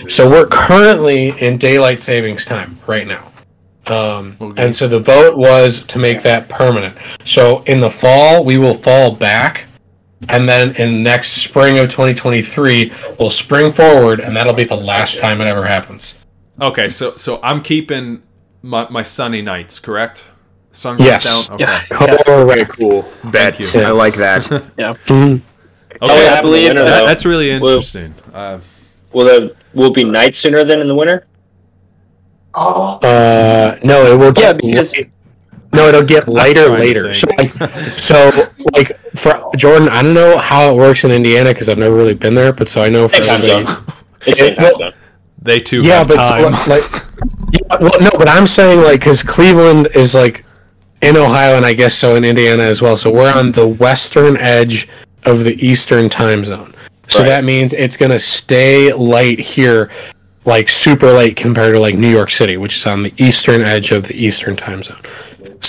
this. 0.07 0.15
So 0.15 0.27
we're 0.27 0.47
currently 0.47 1.29
in 1.39 1.57
daylight 1.57 2.01
savings 2.01 2.43
time 2.43 2.79
right 2.87 3.05
now. 3.05 3.23
Um, 3.85 4.35
Okay. 4.41 4.63
and 4.63 4.75
so 4.75 4.87
the 4.87 4.99
vote 4.99 5.37
was 5.37 5.81
to 5.85 5.99
make 5.99 6.23
that 6.23 6.49
permanent. 6.49 6.95
So 7.23 7.61
in 7.67 7.81
the 7.81 7.91
fall, 7.91 8.43
we 8.43 8.57
will 8.57 8.73
fall 8.73 9.11
back 9.11 9.65
and 10.29 10.47
then 10.49 10.75
in 10.77 11.03
next 11.03 11.29
spring 11.29 11.77
of 11.77 11.89
2023 11.89 12.91
we'll 13.19 13.29
spring 13.29 13.71
forward 13.71 14.19
and 14.19 14.35
that'll 14.35 14.53
be 14.53 14.63
the 14.63 14.75
last 14.75 15.19
time 15.19 15.39
it 15.41 15.45
ever 15.45 15.65
happens 15.65 16.17
Okay, 16.59 16.89
so 16.89 17.15
so 17.15 17.39
I'm 17.43 17.61
keeping 17.61 18.23
my, 18.63 18.89
my 18.89 19.03
sunny 19.03 19.43
nights, 19.43 19.77
correct? 19.77 20.23
Sun 20.71 20.97
goes 20.97 21.05
Yes. 21.05 21.23
down. 21.47 21.53
Okay. 21.61 21.63
Yeah. 21.91 22.17
All 22.27 22.45
right, 22.45 22.67
cool. 22.67 23.05
Bet. 23.25 23.59
you. 23.59 23.81
I 23.81 23.91
like 23.91 24.15
that. 24.15 24.47
Yeah. 24.77 24.89
Okay. 25.07 25.41
Oh, 26.01 26.07
I 26.35 26.41
believe 26.41 26.69
winter, 26.69 26.83
That- 26.83 27.05
that's 27.05 27.25
really 27.25 27.49
Well- 27.59 27.73
interesting. 27.75 28.15
Uh, 28.33 28.57
Will 29.13 29.25
the 29.25 29.55
will 29.75 29.87
it 29.89 29.93
be 29.93 30.03
night 30.03 30.35
sooner 30.35 30.63
than 30.63 30.81
in 30.81 30.87
the 30.87 30.95
winter? 30.95 31.27
Oh, 32.55 32.97
uh 33.03 33.77
no 33.83 34.11
it 34.11 34.17
will 34.17 34.25
Yeah, 34.35 34.53
get 34.53 34.57
because- 34.57 34.95
light- 34.95 35.11
no 35.73 35.87
it'll 35.87 36.03
get 36.05 36.27
lighter 36.27 36.69
later. 36.69 37.13
so 37.13 37.27
like, 37.37 37.51
so 37.97 38.31
like 38.73 38.97
for 39.15 39.49
jordan 39.55 39.89
i 39.89 40.01
don't 40.01 40.13
know 40.13 40.37
how 40.37 40.71
it 40.71 40.75
works 40.77 41.03
in 41.03 41.11
indiana 41.11 41.51
because 41.51 41.69
i've 41.69 41.77
never 41.77 41.95
really 41.95 42.13
been 42.13 42.33
there 42.33 42.53
but 42.53 42.67
so 42.69 42.81
i 42.81 42.89
know 42.89 43.07
for 43.07 43.21
Same 43.21 43.25
time 43.25 43.35
everybody. 43.49 43.65
zone. 43.65 43.85
It's 44.25 44.39
same 44.39 44.55
time 44.55 44.73
well- 44.79 44.91
they 45.41 45.59
too 45.59 45.81
yeah 45.81 45.99
have 45.99 46.07
but 46.07 46.15
time. 46.15 46.53
so, 46.53 46.69
like 46.69 46.83
yeah, 47.53 47.77
well 47.79 47.99
no 48.01 48.09
but 48.17 48.27
i'm 48.27 48.47
saying 48.47 48.81
like 48.81 48.99
because 48.99 49.23
cleveland 49.23 49.87
is 49.95 50.13
like 50.15 50.43
in 51.01 51.15
ohio 51.15 51.55
and 51.55 51.65
i 51.65 51.73
guess 51.73 51.93
so 51.93 52.15
in 52.15 52.23
indiana 52.23 52.63
as 52.63 52.81
well. 52.81 52.97
So 52.97 53.11
we're 53.13 53.31
on 53.31 53.51
the 53.51 53.67
western 53.67 54.35
edge 54.37 54.89
of 55.23 55.43
the 55.43 55.53
eastern 55.65 56.09
time 56.09 56.43
zone. 56.43 56.73
So 57.07 57.19
Right. 57.19 57.27
that 57.29 57.43
means 57.43 57.71
it's 57.73 57.95
going 57.97 58.11
to 58.11 58.19
stay 58.19 58.91
light 58.91 59.39
here 59.39 59.89
like 60.43 60.67
super 60.67 61.11
late 61.13 61.35
compared 61.37 61.73
to 61.75 61.79
like 61.79 61.95
new 61.95 62.09
york 62.09 62.31
city 62.31 62.57
which 62.57 62.75
is 62.75 62.85
on 62.85 63.03
the 63.03 63.13
eastern 63.17 63.61
edge 63.61 63.91
of 63.91 64.07
the 64.07 64.15
eastern 64.15 64.55
time 64.55 64.81
zone 64.81 64.99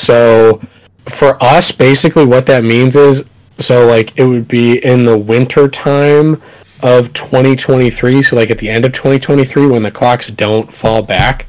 so 0.09 0.61
for 1.09 1.37
us 1.43 1.71
basically 1.73 2.25
what 2.25 2.47
that 2.47 2.65
means 2.65 2.97
is 2.97 3.25
so 3.59 3.87
like 3.87 4.19
it 4.19 4.25
would 4.25 4.49
be 4.49 4.79
in 4.85 5.05
the 5.05 5.19
winter 5.19 5.69
time 5.69 6.41
of 6.83 7.13
2023 7.13 8.23
so 8.23 8.37
like 8.37 8.51
at 8.51 8.59
the 8.59 8.71
end 8.71 8.85
of 8.87 8.93
2023 8.93 9.67
when 9.67 9.83
the 9.83 9.91
clocks 9.91 10.29
don't 10.29 10.73
fall 10.73 11.03
back 11.03 11.47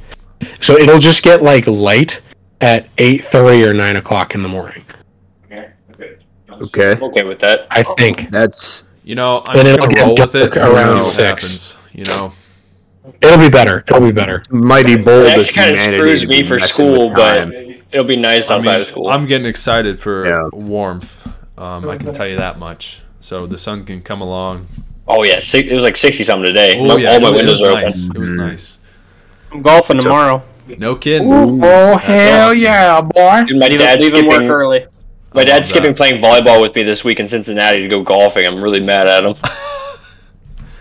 so 0.60 0.76
it'll 0.77 0.99
just 0.99 1.23
get 1.23 1.41
like 1.41 1.65
light 1.68 2.22
at 2.61 2.94
8.30 2.98 3.68
or 3.69 3.73
9 3.73 3.95
o'clock 3.95 4.36
in 4.36 4.41
the 4.44 4.49
morning 4.49 4.84
okay. 5.45 5.72
Okay. 5.94 6.15
Okay, 6.61 6.91
I'm 6.91 7.03
okay 7.03 7.23
with 7.23 7.40
that. 7.40 7.68
i 7.72 7.84
think 7.84 8.30
that's 8.30 8.84
You 9.03 9.15
know, 9.15 9.44
I'm 9.48 9.57
And 9.57 9.65
just 9.68 9.73
it'll 9.73 9.88
gonna 9.88 9.95
get 9.95 10.06
roll 10.06 10.15
with 10.19 10.36
it 10.36 10.57
around 10.57 11.02
see 11.02 11.10
six. 11.15 11.26
happens. 11.27 11.76
You 11.94 12.06
know, 12.06 12.34
it'll 13.22 13.38
be 13.40 13.49
better 13.49 13.84
it'll 13.88 14.02
be 14.02 14.11
better 14.11 14.44
mighty 14.52 14.95
bold 14.95 15.26
It 15.27 15.38
of 15.38 15.45
actually 15.45 15.53
kind 15.53 15.72
of 15.76 15.95
screws 15.95 16.27
me 16.27 16.44
for 16.44 16.60
school, 16.60 17.10
but 17.10 17.40
time. 17.45 17.68
It'll 17.91 18.05
be 18.05 18.15
nice 18.15 18.49
I 18.49 18.55
outside 18.57 18.71
mean, 18.73 18.81
of 18.81 18.87
school. 18.87 19.07
I'm 19.09 19.25
getting 19.25 19.47
excited 19.47 19.99
for 19.99 20.25
Yeah. 20.27 20.49
warmth. 20.53 21.27
Um, 21.57 21.89
I 21.89 21.97
can 21.97 22.13
tell 22.13 22.27
you 22.27 22.37
that 22.37 22.57
much. 22.59 23.01
So 23.19 23.45
the 23.47 23.57
sun 23.57 23.83
can 23.85 24.01
come 24.01 24.21
along. 24.21 24.67
oh 25.07 25.23
yeah, 25.23 25.39
it 25.41 25.73
was 25.73 25.83
like 25.83 25.97
sixty 25.97 26.23
something 26.23 26.45
today. 26.47 26.77
Oh 26.79 26.87
My- 26.87 26.95
yeah, 27.01 27.11
all 27.13 27.19
my 27.21 27.29
it, 27.29 27.35
windows 27.35 27.61
are 27.63 27.73
nice. 27.73 28.05
open. 28.05 28.15
It 28.15 28.19
was 28.19 28.29
Mhm. 28.31 28.37
nice. 28.37 28.77
I'm 29.51 29.61
golfing 29.61 29.99
tomorrow. 29.99 30.41
No 30.77 30.95
kidding. 30.95 31.27
oh 31.33 31.97
hell 31.97 32.49
awesome. 32.49 32.59
yeah 32.61 33.01
boy 33.01 33.43
Dude, 33.47 33.57
my 33.57 33.65
Leaving, 33.65 33.77
dad's 33.79 34.03
leaving 34.03 34.25
work 34.27 34.35
skipping. 34.35 34.49
early. 34.51 34.85
My 35.33 35.43
dad's 35.43 35.67
skipping 35.67 35.91
that. 35.91 35.97
playing 35.97 36.21
volleyball 36.21 36.61
with 36.61 36.75
me 36.75 36.83
this 36.83 37.03
week 37.03 37.19
in 37.19 37.27
Cincinnati 37.27 37.79
to 37.79 37.87
go 37.87 38.01
golfing. 38.03 38.45
I'm 38.45 38.61
really 38.61 38.79
mad 38.79 39.07
at 39.07 39.25
him. 39.25 39.35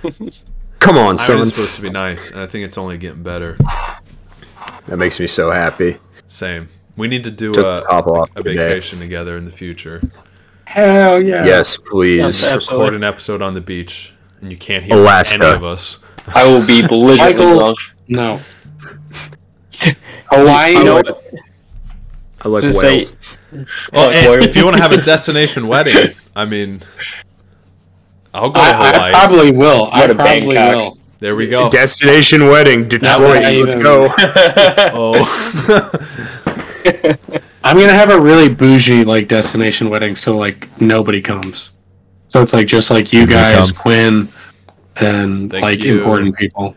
Come 0.78 0.96
on, 0.96 1.06
I 1.06 1.08
mean, 1.10 1.18
son. 1.18 1.38
it's 1.38 1.48
supposed 1.48 1.76
to 1.76 1.82
be 1.82 1.90
nice, 1.90 2.30
and 2.30 2.40
I 2.40 2.46
think 2.46 2.64
it's 2.64 2.78
only 2.78 2.98
getting 2.98 3.22
better. 3.22 3.56
That 4.86 4.96
makes 4.96 5.18
me 5.18 5.26
so 5.26 5.50
happy. 5.50 5.96
Same. 6.28 6.68
We 6.98 7.08
need 7.08 7.24
to 7.24 7.30
do 7.30 7.52
Took 7.52 7.64
a, 7.64 7.82
the 7.88 8.26
a 8.36 8.42
today. 8.42 8.56
vacation 8.56 8.98
together 8.98 9.36
in 9.36 9.44
the 9.44 9.50
future. 9.52 10.02
hell 10.66 11.22
yeah 11.22 11.46
Yes, 11.46 11.76
please. 11.76 12.18
Yes, 12.42 12.68
Record 12.68 12.94
an 12.94 13.04
episode 13.04 13.40
on 13.40 13.52
the 13.54 13.60
beach, 13.60 14.12
and 14.40 14.50
you 14.50 14.58
can't 14.58 14.84
hear 14.84 14.96
Alaska. 14.96 15.36
any 15.42 15.54
of 15.54 15.64
us. 15.64 16.00
I 16.34 16.46
will 16.48 16.66
be 16.66 16.82
belligerently 16.86 17.44
Michael- 17.46 17.58
drunk. 17.58 17.78
no 18.08 18.40
hawaii 20.30 20.72
You 20.72 20.84
know 20.84 21.00
no. 21.00 21.20
I 22.44 22.48
like 22.48 22.62
Just 22.62 22.82
whales. 22.82 23.08
say- 23.08 23.16
Well, 23.92 24.10
Oh, 24.30 24.34
if 24.34 24.54
you 24.56 24.64
want 24.64 24.76
to 24.76 24.82
have 24.82 24.92
a 24.92 25.00
destination 25.02 25.66
wedding, 25.68 26.14
I 26.36 26.44
mean, 26.44 26.82
I'll 28.34 28.50
go 28.50 28.60
to 28.60 28.66
I, 28.66 29.08
I 29.08 29.10
probably 29.10 29.50
will 29.50 29.88
i 29.92 30.02
Go 30.02 30.06
to 30.08 30.14
probably 30.14 30.54
Bangkok. 30.54 30.74
will 30.74 30.98
there 31.20 31.34
we 31.34 31.48
go. 31.48 31.68
Destination 31.68 32.46
wedding, 32.46 32.86
Detroit. 32.86 33.42
Let's 33.42 33.74
go. 33.74 34.08
Oh, 34.94 36.37
I'm 37.64 37.76
gonna 37.76 37.92
have 37.92 38.10
a 38.10 38.20
really 38.20 38.48
bougie 38.48 39.04
like 39.04 39.28
destination 39.28 39.90
wedding, 39.90 40.16
so 40.16 40.36
like 40.36 40.68
nobody 40.80 41.20
comes. 41.20 41.72
So 42.28 42.42
it's 42.42 42.52
like 42.52 42.66
just 42.66 42.90
like 42.90 43.12
you 43.12 43.26
guys. 43.26 43.72
Quinn, 43.72 44.28
and 44.96 45.50
Thank 45.50 45.62
like 45.62 45.82
you. 45.82 45.98
important 45.98 46.36
people. 46.36 46.76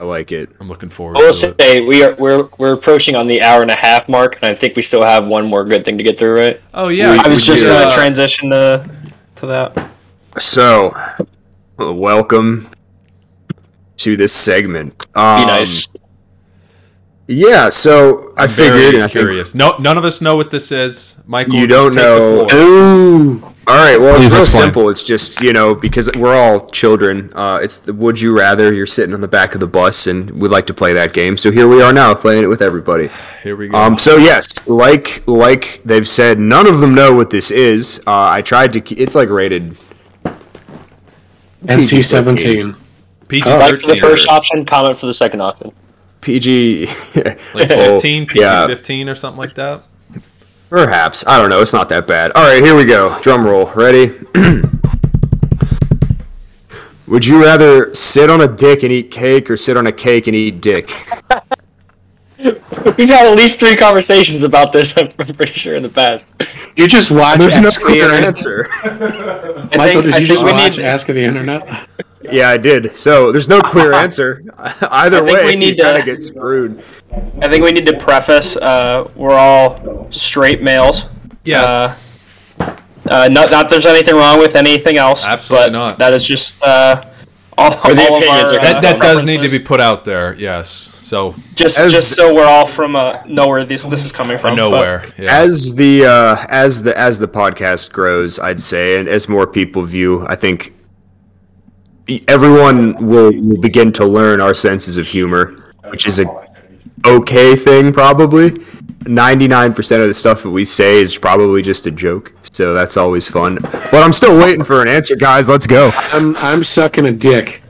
I 0.00 0.04
like 0.04 0.32
it. 0.32 0.50
I'm 0.60 0.68
looking 0.68 0.88
forward 0.90 1.16
I 1.18 1.22
will 1.22 1.34
to 1.34 1.48
it. 1.48 1.60
say 1.60 1.80
we 1.80 2.02
are 2.02 2.14
we're 2.16 2.48
we're 2.58 2.72
approaching 2.74 3.14
on 3.16 3.26
the 3.26 3.40
hour 3.42 3.62
and 3.62 3.70
a 3.70 3.76
half 3.76 4.08
mark, 4.08 4.36
and 4.36 4.44
I 4.44 4.54
think 4.54 4.76
we 4.76 4.82
still 4.82 5.02
have 5.02 5.26
one 5.26 5.46
more 5.46 5.64
good 5.64 5.84
thing 5.84 5.96
to 5.98 6.04
get 6.04 6.18
through. 6.18 6.36
Right? 6.36 6.60
Oh 6.74 6.88
yeah, 6.88 7.20
I 7.24 7.28
was 7.28 7.44
just 7.46 7.62
did, 7.62 7.68
gonna 7.68 7.86
uh, 7.86 7.94
transition 7.94 8.50
to 8.50 8.90
to 9.36 9.46
that. 9.46 9.90
So, 10.38 10.96
welcome 11.78 12.68
to 13.98 14.16
this 14.16 14.32
segment. 14.32 14.98
Be 14.98 15.20
Um, 15.20 15.46
nice. 15.46 15.88
Yeah, 17.26 17.70
so 17.70 18.34
I 18.36 18.42
I'm 18.42 18.48
figured. 18.50 18.74
very 18.74 18.86
and 18.96 18.96
I 18.98 19.00
think- 19.06 19.12
curious. 19.12 19.54
No, 19.54 19.76
none 19.78 19.96
of 19.96 20.04
us 20.04 20.20
know 20.20 20.36
what 20.36 20.50
this 20.50 20.70
is. 20.70 21.16
Michael, 21.26 21.54
You 21.54 21.66
don't 21.66 21.94
know. 21.94 22.46
Ooh, 22.52 23.42
All 23.66 23.76
right, 23.76 23.98
well, 23.98 24.14
Please 24.16 24.26
it's 24.26 24.34
real 24.34 24.42
explain. 24.42 24.62
simple. 24.64 24.90
It's 24.90 25.02
just 25.02 25.40
you 25.40 25.54
know 25.54 25.74
because 25.74 26.10
we're 26.16 26.36
all 26.36 26.68
children. 26.68 27.32
Uh, 27.34 27.60
it's 27.62 27.78
the 27.78 27.94
would 27.94 28.20
you 28.20 28.36
rather. 28.36 28.74
You're 28.74 28.84
sitting 28.84 29.14
on 29.14 29.22
the 29.22 29.28
back 29.28 29.54
of 29.54 29.60
the 29.60 29.66
bus, 29.66 30.06
and 30.06 30.30
we'd 30.32 30.50
like 30.50 30.66
to 30.66 30.74
play 30.74 30.92
that 30.92 31.14
game. 31.14 31.38
So 31.38 31.50
here 31.50 31.66
we 31.66 31.80
are 31.80 31.94
now 31.94 32.12
playing 32.12 32.44
it 32.44 32.48
with 32.48 32.60
everybody. 32.60 33.08
Here 33.42 33.56
we 33.56 33.68
go. 33.68 33.78
Um, 33.78 33.96
so 33.96 34.18
yes, 34.18 34.58
like 34.68 35.26
like 35.26 35.80
they've 35.82 36.06
said, 36.06 36.38
none 36.38 36.66
of 36.66 36.80
them 36.80 36.94
know 36.94 37.14
what 37.14 37.30
this 37.30 37.50
is. 37.50 38.00
Uh, 38.06 38.10
I 38.28 38.42
tried 38.42 38.74
to. 38.74 38.94
It's 38.96 39.14
like 39.14 39.30
rated. 39.30 39.78
NC 41.64 42.04
seventeen. 42.04 42.76
PG 43.28 43.48
Like 43.48 43.80
for 43.80 43.86
the 43.86 43.96
first 43.96 44.28
option, 44.28 44.66
comment 44.66 44.98
for 44.98 45.06
the 45.06 45.14
second 45.14 45.40
option. 45.40 45.72
PG. 46.24 46.86
like 47.54 47.70
Oh, 47.70 47.92
15, 47.94 48.26
PG 48.26 48.40
yeah. 48.40 48.66
15 48.66 49.08
or 49.08 49.14
something 49.14 49.38
like 49.38 49.54
that. 49.56 49.82
Perhaps. 50.70 51.24
I 51.26 51.40
don't 51.40 51.50
know. 51.50 51.60
It's 51.60 51.72
not 51.74 51.88
that 51.90 52.06
bad. 52.06 52.32
All 52.34 52.42
right, 52.42 52.62
here 52.62 52.74
we 52.74 52.84
go. 52.84 53.16
Drum 53.20 53.44
roll. 53.46 53.70
Ready? 53.74 54.10
Would 57.06 57.26
you 57.26 57.42
rather 57.42 57.94
sit 57.94 58.30
on 58.30 58.40
a 58.40 58.48
dick 58.48 58.82
and 58.82 58.90
eat 58.90 59.10
cake 59.10 59.50
or 59.50 59.56
sit 59.58 59.76
on 59.76 59.86
a 59.86 59.92
cake 59.92 60.26
and 60.26 60.34
eat 60.34 60.60
dick? 60.62 60.88
We've 62.38 63.08
had 63.08 63.26
at 63.30 63.36
least 63.36 63.58
three 63.58 63.76
conversations 63.76 64.42
about 64.42 64.72
this. 64.72 64.94
I'm 64.96 65.08
pretty 65.08 65.52
sure 65.52 65.74
in 65.74 65.82
the 65.82 65.88
past. 65.88 66.32
You 66.76 66.88
just 66.88 67.10
watch 67.10 67.38
There's 67.38 67.58
no 67.58 67.70
the 67.70 67.78
clear 67.80 68.04
Internet. 68.04 68.24
answer. 68.24 68.66
Michael, 68.82 70.02
think- 70.02 70.04
did 70.04 70.06
you 70.06 70.12
think 70.12 70.26
just 70.28 70.42
watch 70.44 70.76
need- 70.78 70.84
Ask 70.84 71.06
the 71.06 71.22
Internet? 71.22 71.88
Yeah, 72.30 72.48
I 72.50 72.56
did. 72.56 72.96
So 72.96 73.30
there's 73.32 73.48
no 73.48 73.60
clear 73.60 73.92
answer. 74.04 74.42
Either 74.90 75.18
I 75.18 75.24
think 75.24 75.38
way, 75.38 75.46
we 75.46 75.56
need 75.56 75.78
you 75.78 75.84
to- 75.84 76.02
get 76.04 76.22
screwed. 76.22 76.82
I 77.42 77.48
think 77.48 77.64
we 77.64 77.72
need 77.72 77.86
to 77.86 77.96
preface 77.98 78.56
uh, 78.56 79.08
we're 79.14 79.34
all 79.36 80.08
straight 80.10 80.62
males. 80.62 81.04
Yes. 81.44 81.98
Uh, 82.58 82.76
uh, 83.06 83.28
not 83.30 83.50
not 83.50 83.68
there's 83.68 83.86
anything 83.86 84.14
wrong 84.14 84.38
with 84.38 84.54
anything 84.56 84.96
else. 84.96 85.24
Absolutely 85.26 85.66
but 85.66 85.72
not. 85.72 85.98
That 85.98 86.12
is 86.14 86.24
just 86.26 86.62
uh, 86.64 87.04
all, 87.58 87.70
Or 87.70 87.94
the 87.94 88.02
all 88.02 88.16
of 88.16 88.22
opinions 88.22 88.50
our, 88.52 88.58
are 88.58 88.62
That, 88.62 88.82
that 88.82 89.00
does 89.00 89.22
need 89.24 89.42
to 89.42 89.48
be 89.50 89.58
put 89.58 89.78
out 89.80 90.04
there. 90.04 90.34
Yes. 90.36 90.68
So 90.70 91.34
just 91.54 91.78
As- 91.78 91.92
just 91.92 92.14
so 92.14 92.34
we're 92.34 92.46
all 92.46 92.66
from 92.66 92.96
uh, 92.96 93.22
know 93.26 93.46
where 93.46 93.64
this 93.66 93.82
this 93.84 94.04
is 94.06 94.10
coming 94.12 94.38
from. 94.38 94.50
from 94.50 94.56
nowhere. 94.56 95.04
Yeah. 95.18 95.36
As 95.38 95.74
the 95.74 96.06
uh, 96.06 96.46
as 96.48 96.82
the 96.82 96.98
as 96.98 97.18
the 97.18 97.28
podcast 97.28 97.92
grows, 97.92 98.38
I'd 98.38 98.58
say, 98.58 98.98
and 98.98 99.06
as 99.08 99.28
more 99.28 99.46
people 99.46 99.82
view, 99.82 100.26
I 100.26 100.34
think 100.36 100.72
everyone 102.28 102.94
will, 103.06 103.32
will 103.32 103.60
begin 103.60 103.92
to 103.92 104.04
learn 104.04 104.40
our 104.40 104.54
senses 104.54 104.96
of 104.96 105.06
humor, 105.06 105.56
which 105.90 106.06
is 106.06 106.18
a 106.18 106.26
okay 107.06 107.56
thing 107.56 107.92
probably. 107.92 108.50
99% 109.04 110.00
of 110.00 110.08
the 110.08 110.14
stuff 110.14 110.42
that 110.42 110.50
we 110.50 110.64
say 110.64 110.96
is 110.98 111.16
probably 111.18 111.60
just 111.60 111.86
a 111.86 111.90
joke. 111.90 112.32
So 112.52 112.72
that's 112.72 112.96
always 112.96 113.28
fun. 113.28 113.58
But 113.60 113.94
I'm 113.94 114.12
still 114.12 114.36
waiting 114.38 114.64
for 114.64 114.80
an 114.80 114.88
answer, 114.88 115.16
guys. 115.16 115.48
Let's 115.48 115.66
go. 115.66 115.90
I'm 115.94 116.36
I'm 116.36 116.64
sucking 116.64 117.04
a 117.04 117.12
dick 117.12 117.62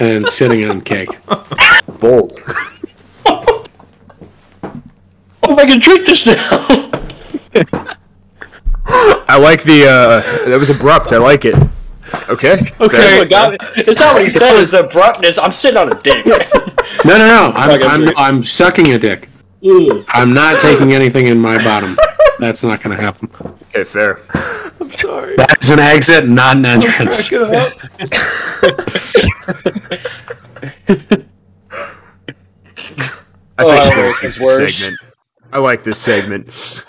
and 0.00 0.26
sitting 0.26 0.68
on 0.68 0.80
cake. 0.80 1.10
Bold. 2.00 2.38
Oh, 5.44 5.54
if 5.54 5.58
I 5.58 5.66
can 5.66 5.80
drink 5.80 6.06
this 6.06 6.24
now. 6.24 6.36
I 9.28 9.38
like 9.38 9.64
the 9.64 9.86
uh 9.88 10.48
that 10.48 10.56
was 10.56 10.70
abrupt. 10.70 11.12
I 11.12 11.18
like 11.18 11.44
it. 11.44 11.56
Okay. 12.28 12.70
Oh 12.80 12.88
Fair. 12.88 13.18
my 13.18 13.24
God. 13.28 13.56
It's 13.76 13.98
not 14.00 14.14
what 14.14 14.24
he 14.24 14.30
said. 14.38 14.58
It's 14.60 14.72
abruptness. 14.72 15.38
I'm 15.38 15.52
sitting 15.52 15.76
on 15.78 15.92
a 15.92 16.00
dick. 16.02 16.24
No, 16.26 16.38
no, 17.18 17.26
no. 17.26 17.52
I'm 17.54 17.82
I'm. 18.08 18.16
I'm 18.16 18.42
sucking 18.42 18.92
a 18.92 18.98
dick. 18.98 19.28
Mm. 19.62 20.04
I'm 20.08 20.32
not 20.34 20.60
taking 20.60 20.92
anything 21.00 21.26
in 21.26 21.38
my 21.40 21.58
bottom. 21.62 21.96
That's 22.38 22.64
not 22.64 22.82
going 22.82 22.96
to 22.96 23.02
happen. 23.02 23.30
Okay, 23.68 23.84
fair. 23.84 24.20
I'm 24.80 24.90
sorry. 24.90 25.36
That's 25.36 25.70
an 25.70 25.78
exit, 25.78 26.28
not 26.28 26.56
an 26.56 26.66
oh 26.66 26.70
entrance. 26.70 27.30
I 33.58 33.64
Oh, 33.64 33.68
think 33.68 33.80
that 33.84 33.98
I 33.98 34.08
like 34.08 34.20
this 34.22 34.56
segment. 34.78 34.98
I 35.52 35.58
like 35.58 35.82
this 35.84 35.98
segment. 36.00 36.86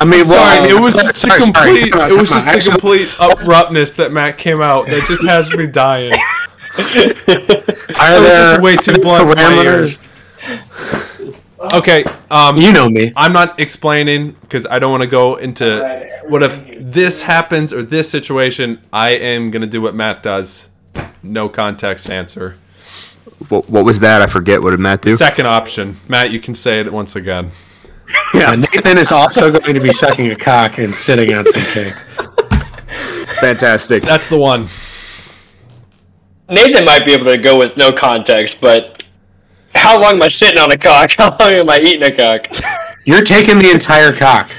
I 0.00 0.04
mean, 0.04 0.24
Sorry, 0.24 0.68
it 0.70 0.80
was 0.80 0.94
just 0.94 1.08
the 1.08 1.14
sorry, 1.14 1.40
sorry, 1.40 1.52
complete. 1.80 1.92
time 1.92 2.10
It 2.10 2.16
was 2.18 2.30
just 2.30 2.48
out. 2.48 2.54
the 2.62 2.70
complete 2.70 3.08
abruptness 3.18 3.94
that 3.94 4.12
Matt 4.12 4.38
came 4.38 4.60
out. 4.60 4.86
That 4.88 5.02
just 5.06 5.24
has 5.26 5.54
me 5.56 5.66
dying. 5.66 6.12
Are 6.78 6.84
It 6.86 7.26
was 7.28 8.28
there 8.28 8.42
just 8.52 8.60
way 8.62 8.76
too 8.76 9.00
blunt 9.00 9.28
for 9.30 9.36
my 9.36 9.62
ears. 9.62 9.98
Okay. 11.72 12.04
Um, 12.30 12.56
You 12.56 12.72
know 12.72 12.88
me. 12.90 13.12
I'm 13.16 13.32
not 13.32 13.58
explaining 13.60 14.32
because 14.42 14.66
I 14.66 14.78
don't 14.78 14.90
want 14.90 15.02
to 15.02 15.06
go 15.08 15.36
into 15.36 16.08
what 16.24 16.42
if 16.42 16.64
this 16.80 17.22
happens 17.22 17.72
or 17.72 17.82
this 17.82 18.10
situation. 18.10 18.82
I 18.92 19.10
am 19.10 19.50
gonna 19.50 19.66
do 19.66 19.80
what 19.80 19.94
Matt 19.94 20.22
does. 20.22 20.68
No 21.22 21.48
context 21.48 22.10
answer. 22.10 22.56
What, 23.48 23.68
what 23.70 23.84
was 23.84 24.00
that? 24.00 24.20
I 24.22 24.26
forget. 24.26 24.62
What 24.62 24.70
did 24.70 24.80
Matt 24.80 25.02
do? 25.02 25.16
Second 25.16 25.46
option, 25.46 25.96
Matt. 26.08 26.30
You 26.30 26.40
can 26.40 26.54
say 26.54 26.80
it 26.80 26.92
once 26.92 27.16
again. 27.16 27.50
Uh, 28.34 28.56
Nathan 28.56 28.98
is 28.98 29.12
also 29.12 29.50
going 29.50 29.74
to 29.74 29.80
be 29.80 29.92
sucking 29.92 30.30
a 30.30 30.36
cock 30.36 30.78
and 30.78 30.94
sitting 30.94 31.34
on 31.34 31.44
some 31.44 31.62
cake. 31.62 31.92
Fantastic. 33.40 34.02
That's 34.02 34.28
the 34.28 34.38
one. 34.38 34.68
Nathan 36.48 36.84
might 36.84 37.04
be 37.04 37.12
able 37.12 37.26
to 37.26 37.38
go 37.38 37.58
with 37.58 37.76
no 37.76 37.90
context, 37.92 38.60
but 38.60 39.02
how 39.74 40.00
long 40.00 40.14
am 40.14 40.22
I 40.22 40.28
sitting 40.28 40.58
on 40.58 40.70
a 40.70 40.76
cock? 40.78 41.10
How 41.18 41.30
long 41.40 41.52
am 41.52 41.70
I 41.70 41.78
eating 41.78 42.02
a 42.02 42.14
cock? 42.14 42.46
You're 43.06 43.24
taking 43.24 43.58
the 43.58 43.70
entire 43.70 44.12
cock. 44.14 44.50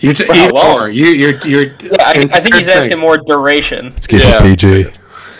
You're 0.00 0.14
t- 0.14 0.24
Wow, 0.28 0.34
either 0.34 0.52
long. 0.52 0.92
You, 0.92 1.06
you're, 1.06 1.38
you're. 1.40 1.66
I, 2.00 2.26
I 2.32 2.40
think 2.40 2.54
he's 2.54 2.68
asking 2.68 2.98
more 2.98 3.18
duration. 3.18 3.90
Let's 3.90 4.06
keep 4.06 4.22
Yeah. 4.22 4.40
PG. 4.40 4.86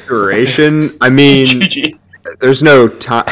Duration. 0.07 0.91
I 1.01 1.09
mean, 1.11 1.63
there's 2.41 2.63
no 2.63 2.89
time. 2.89 3.25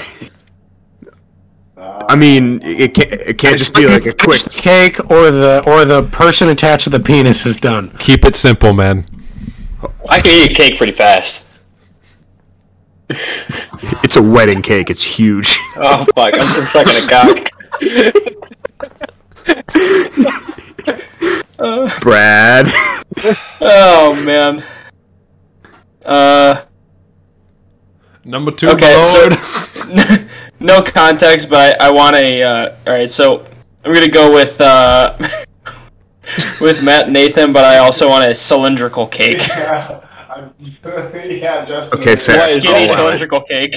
I 2.08 2.16
mean, 2.16 2.60
it 2.62 2.94
can't, 2.94 3.12
it 3.12 3.38
can't 3.38 3.58
just 3.58 3.74
be 3.74 3.86
like 3.86 4.06
a 4.06 4.12
quick. 4.12 4.40
cake, 4.50 4.98
or 5.10 5.30
the 5.30 5.62
or 5.66 5.84
the 5.84 6.02
person 6.04 6.48
attached 6.48 6.84
to 6.84 6.90
the 6.90 7.00
penis 7.00 7.44
is 7.46 7.58
done. 7.60 7.90
Keep 7.98 8.24
it 8.24 8.36
simple, 8.36 8.72
man. 8.72 9.06
I 10.08 10.20
can 10.20 10.30
eat 10.30 10.52
a 10.52 10.54
cake 10.54 10.78
pretty 10.78 10.92
fast. 10.92 11.42
It's 13.08 14.16
a 14.16 14.22
wedding 14.22 14.62
cake. 14.62 14.90
It's 14.90 15.02
huge. 15.02 15.58
Oh 15.78 16.06
fuck! 16.14 16.32
I'm 16.34 16.54
just 16.54 16.72
sucking 16.72 16.94
a 16.94 17.06
cock. 17.10 17.36
Brad. 22.02 22.66
Oh 23.60 24.22
man. 24.26 24.62
Uh, 26.04 26.62
Number 28.26 28.50
two, 28.50 28.68
Okay, 28.70 29.02
so- 29.04 29.28
lord. 29.28 30.26
no 30.60 30.82
context, 30.82 31.48
but 31.48 31.80
I, 31.80 31.88
I 31.88 31.90
want 31.92 32.16
a. 32.16 32.42
Uh, 32.42 32.76
all 32.86 32.92
right, 32.92 33.08
so 33.08 33.46
I'm 33.84 33.92
gonna 33.94 34.08
go 34.08 34.32
with 34.34 34.60
uh, 34.60 35.16
with 36.60 36.82
Matt 36.82 37.08
Nathan, 37.10 37.52
but 37.52 37.64
I 37.64 37.78
also 37.78 38.08
want 38.08 38.24
a 38.28 38.34
cylindrical 38.34 39.06
cake. 39.06 39.46
yeah, 40.84 41.64
just 41.66 41.92
Okay, 41.94 42.16
fair. 42.16 42.38
Why 42.38 42.44
is 42.48 42.62
Skinny 42.62 42.88
cylindrical 42.88 43.40
cake. 43.42 43.76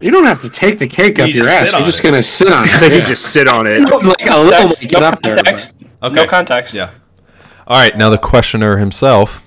You 0.00 0.10
don't 0.10 0.24
have 0.26 0.40
to 0.42 0.50
take 0.50 0.78
the 0.78 0.86
cake 0.86 1.18
up 1.18 1.28
You 1.28 1.34
your 1.34 1.46
ass. 1.48 1.72
You're 1.72 1.80
just 1.82 2.00
it. 2.00 2.02
gonna 2.04 2.22
sit 2.22 2.52
on 2.52 2.64
I 2.64 2.66
think 2.78 2.92
it. 2.92 3.00
you 3.00 3.06
just 3.06 3.32
sit 3.32 3.48
on 3.48 3.66
it. 3.66 3.80
like 3.80 4.20
a 4.28 4.38
little 4.38 4.50
Context, 4.50 4.82
bit, 4.82 4.92
no 4.92 4.98
get 5.00 5.02
up 5.02 5.20
there. 5.20 5.34
but- 5.42 5.72
Okay. 6.02 6.14
No 6.14 6.26
context. 6.26 6.74
Yeah. 6.74 6.90
All 7.66 7.78
right, 7.78 7.96
now 7.96 8.10
the 8.10 8.18
questioner 8.18 8.76
himself. 8.76 9.43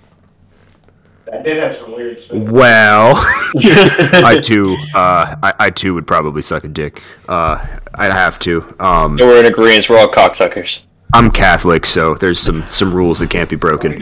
That 1.31 1.43
did 1.43 1.57
have 1.57 1.75
some 1.75 1.93
weird 1.93 2.19
spin. 2.19 2.49
Well, 2.51 3.13
I 3.55 4.39
too, 4.41 4.77
uh, 4.95 5.35
I, 5.43 5.53
I 5.59 5.69
too 5.69 5.93
would 5.93 6.07
probably 6.07 6.41
suck 6.41 6.63
a 6.63 6.67
dick. 6.69 7.01
Uh, 7.27 7.63
I'd 7.95 8.11
have 8.13 8.39
to. 8.39 8.63
Um, 8.79 9.17
So 9.17 9.25
we're 9.27 9.39
in 9.41 9.45
agreement. 9.45 9.89
We're 9.89 9.99
all 9.99 10.07
cocksuckers. 10.07 10.79
I'm 11.13 11.29
Catholic, 11.31 11.85
so 11.85 12.15
there's 12.15 12.39
some 12.39 12.63
some 12.67 12.93
rules 12.93 13.19
that 13.19 13.29
can't 13.29 13.49
be 13.49 13.55
broken. 13.55 13.93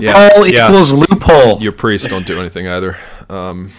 Yeah, 0.00 0.28
Loophole 0.28 0.46
yeah. 0.46 0.68
equals 0.68 0.92
loophole. 0.92 1.60
Your 1.62 1.72
priests 1.72 2.08
don't 2.08 2.26
do 2.26 2.38
anything 2.38 2.68
either. 2.68 2.96
Um, 3.28 3.70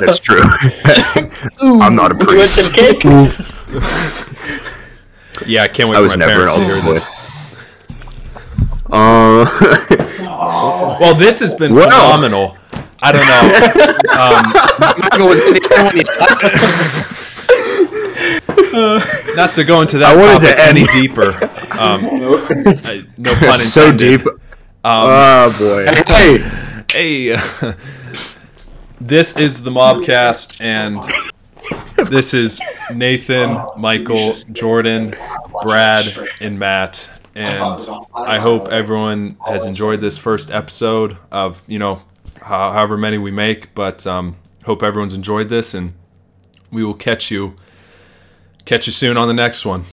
That's 0.00 0.18
true. 0.18 0.40
I'm 1.80 1.94
not 1.96 2.12
a 2.12 2.16
You 2.30 2.36
want 2.36 2.48
some 2.48 2.72
priest. 2.72 3.00
cake? 3.00 3.04
yeah, 5.46 5.62
I 5.62 5.68
can't 5.68 5.88
wait 5.88 5.96
I 5.96 5.98
for 5.98 6.02
was 6.02 6.16
my 6.18 6.26
never 6.26 6.42
an 6.46 6.48
parents 6.48 6.54
to 6.54 6.64
hear 6.64 6.80
this. 6.94 7.04
Uh, 8.94 9.46
Well, 10.46 11.14
this 11.14 11.40
has 11.40 11.54
been 11.54 11.74
Well. 11.74 11.84
phenomenal. 11.90 12.56
I 13.04 13.10
don't 13.12 13.26
know. 13.26 13.42
Um, 14.12 14.52
Michael 15.00 15.26
was 15.28 15.38
the 15.40 15.60
other 15.72 15.84
one 15.84 15.96
you- 15.96 16.04
not 19.36 19.54
to 19.54 19.64
go 19.64 19.80
into 19.82 19.98
that 19.98 20.16
I 20.16 20.16
wanted 20.16 20.40
to 20.42 20.46
topic 20.48 20.64
end- 20.68 20.78
any 20.78 20.86
deeper. 21.00 21.28
Um, 21.78 22.80
I, 22.84 23.04
no 23.18 23.32
pun 23.34 23.42
intended. 23.42 23.60
so 23.60 23.92
deep. 23.92 24.20
Um, 24.26 24.38
oh 24.84 25.56
boy. 25.58 25.86
Hey, 26.06 26.38
hey, 26.92 27.74
this 29.00 29.36
is 29.36 29.62
the 29.62 29.70
Mobcast, 29.70 30.62
and 30.62 31.02
this 32.08 32.34
is 32.34 32.60
Nathan, 32.94 33.56
Michael, 33.76 34.34
Jordan, 34.52 35.14
Brad, 35.62 36.06
and 36.40 36.58
Matt. 36.58 37.08
And 37.34 37.80
I 38.14 38.38
hope 38.38 38.68
everyone 38.68 39.36
has 39.46 39.64
enjoyed 39.64 40.00
this 40.00 40.18
first 40.18 40.50
episode 40.50 41.16
of 41.30 41.62
you 41.66 41.78
know 41.78 42.02
however 42.42 42.96
many 42.96 43.18
we 43.18 43.30
make. 43.30 43.74
But 43.74 44.06
um, 44.06 44.36
hope 44.64 44.82
everyone's 44.82 45.14
enjoyed 45.14 45.48
this, 45.48 45.74
and 45.74 45.92
we 46.70 46.84
will 46.84 46.94
catch 46.94 47.30
you 47.30 47.56
catch 48.64 48.86
you 48.86 48.92
soon 48.92 49.16
on 49.16 49.28
the 49.28 49.34
next 49.34 49.64
one. 49.64 49.84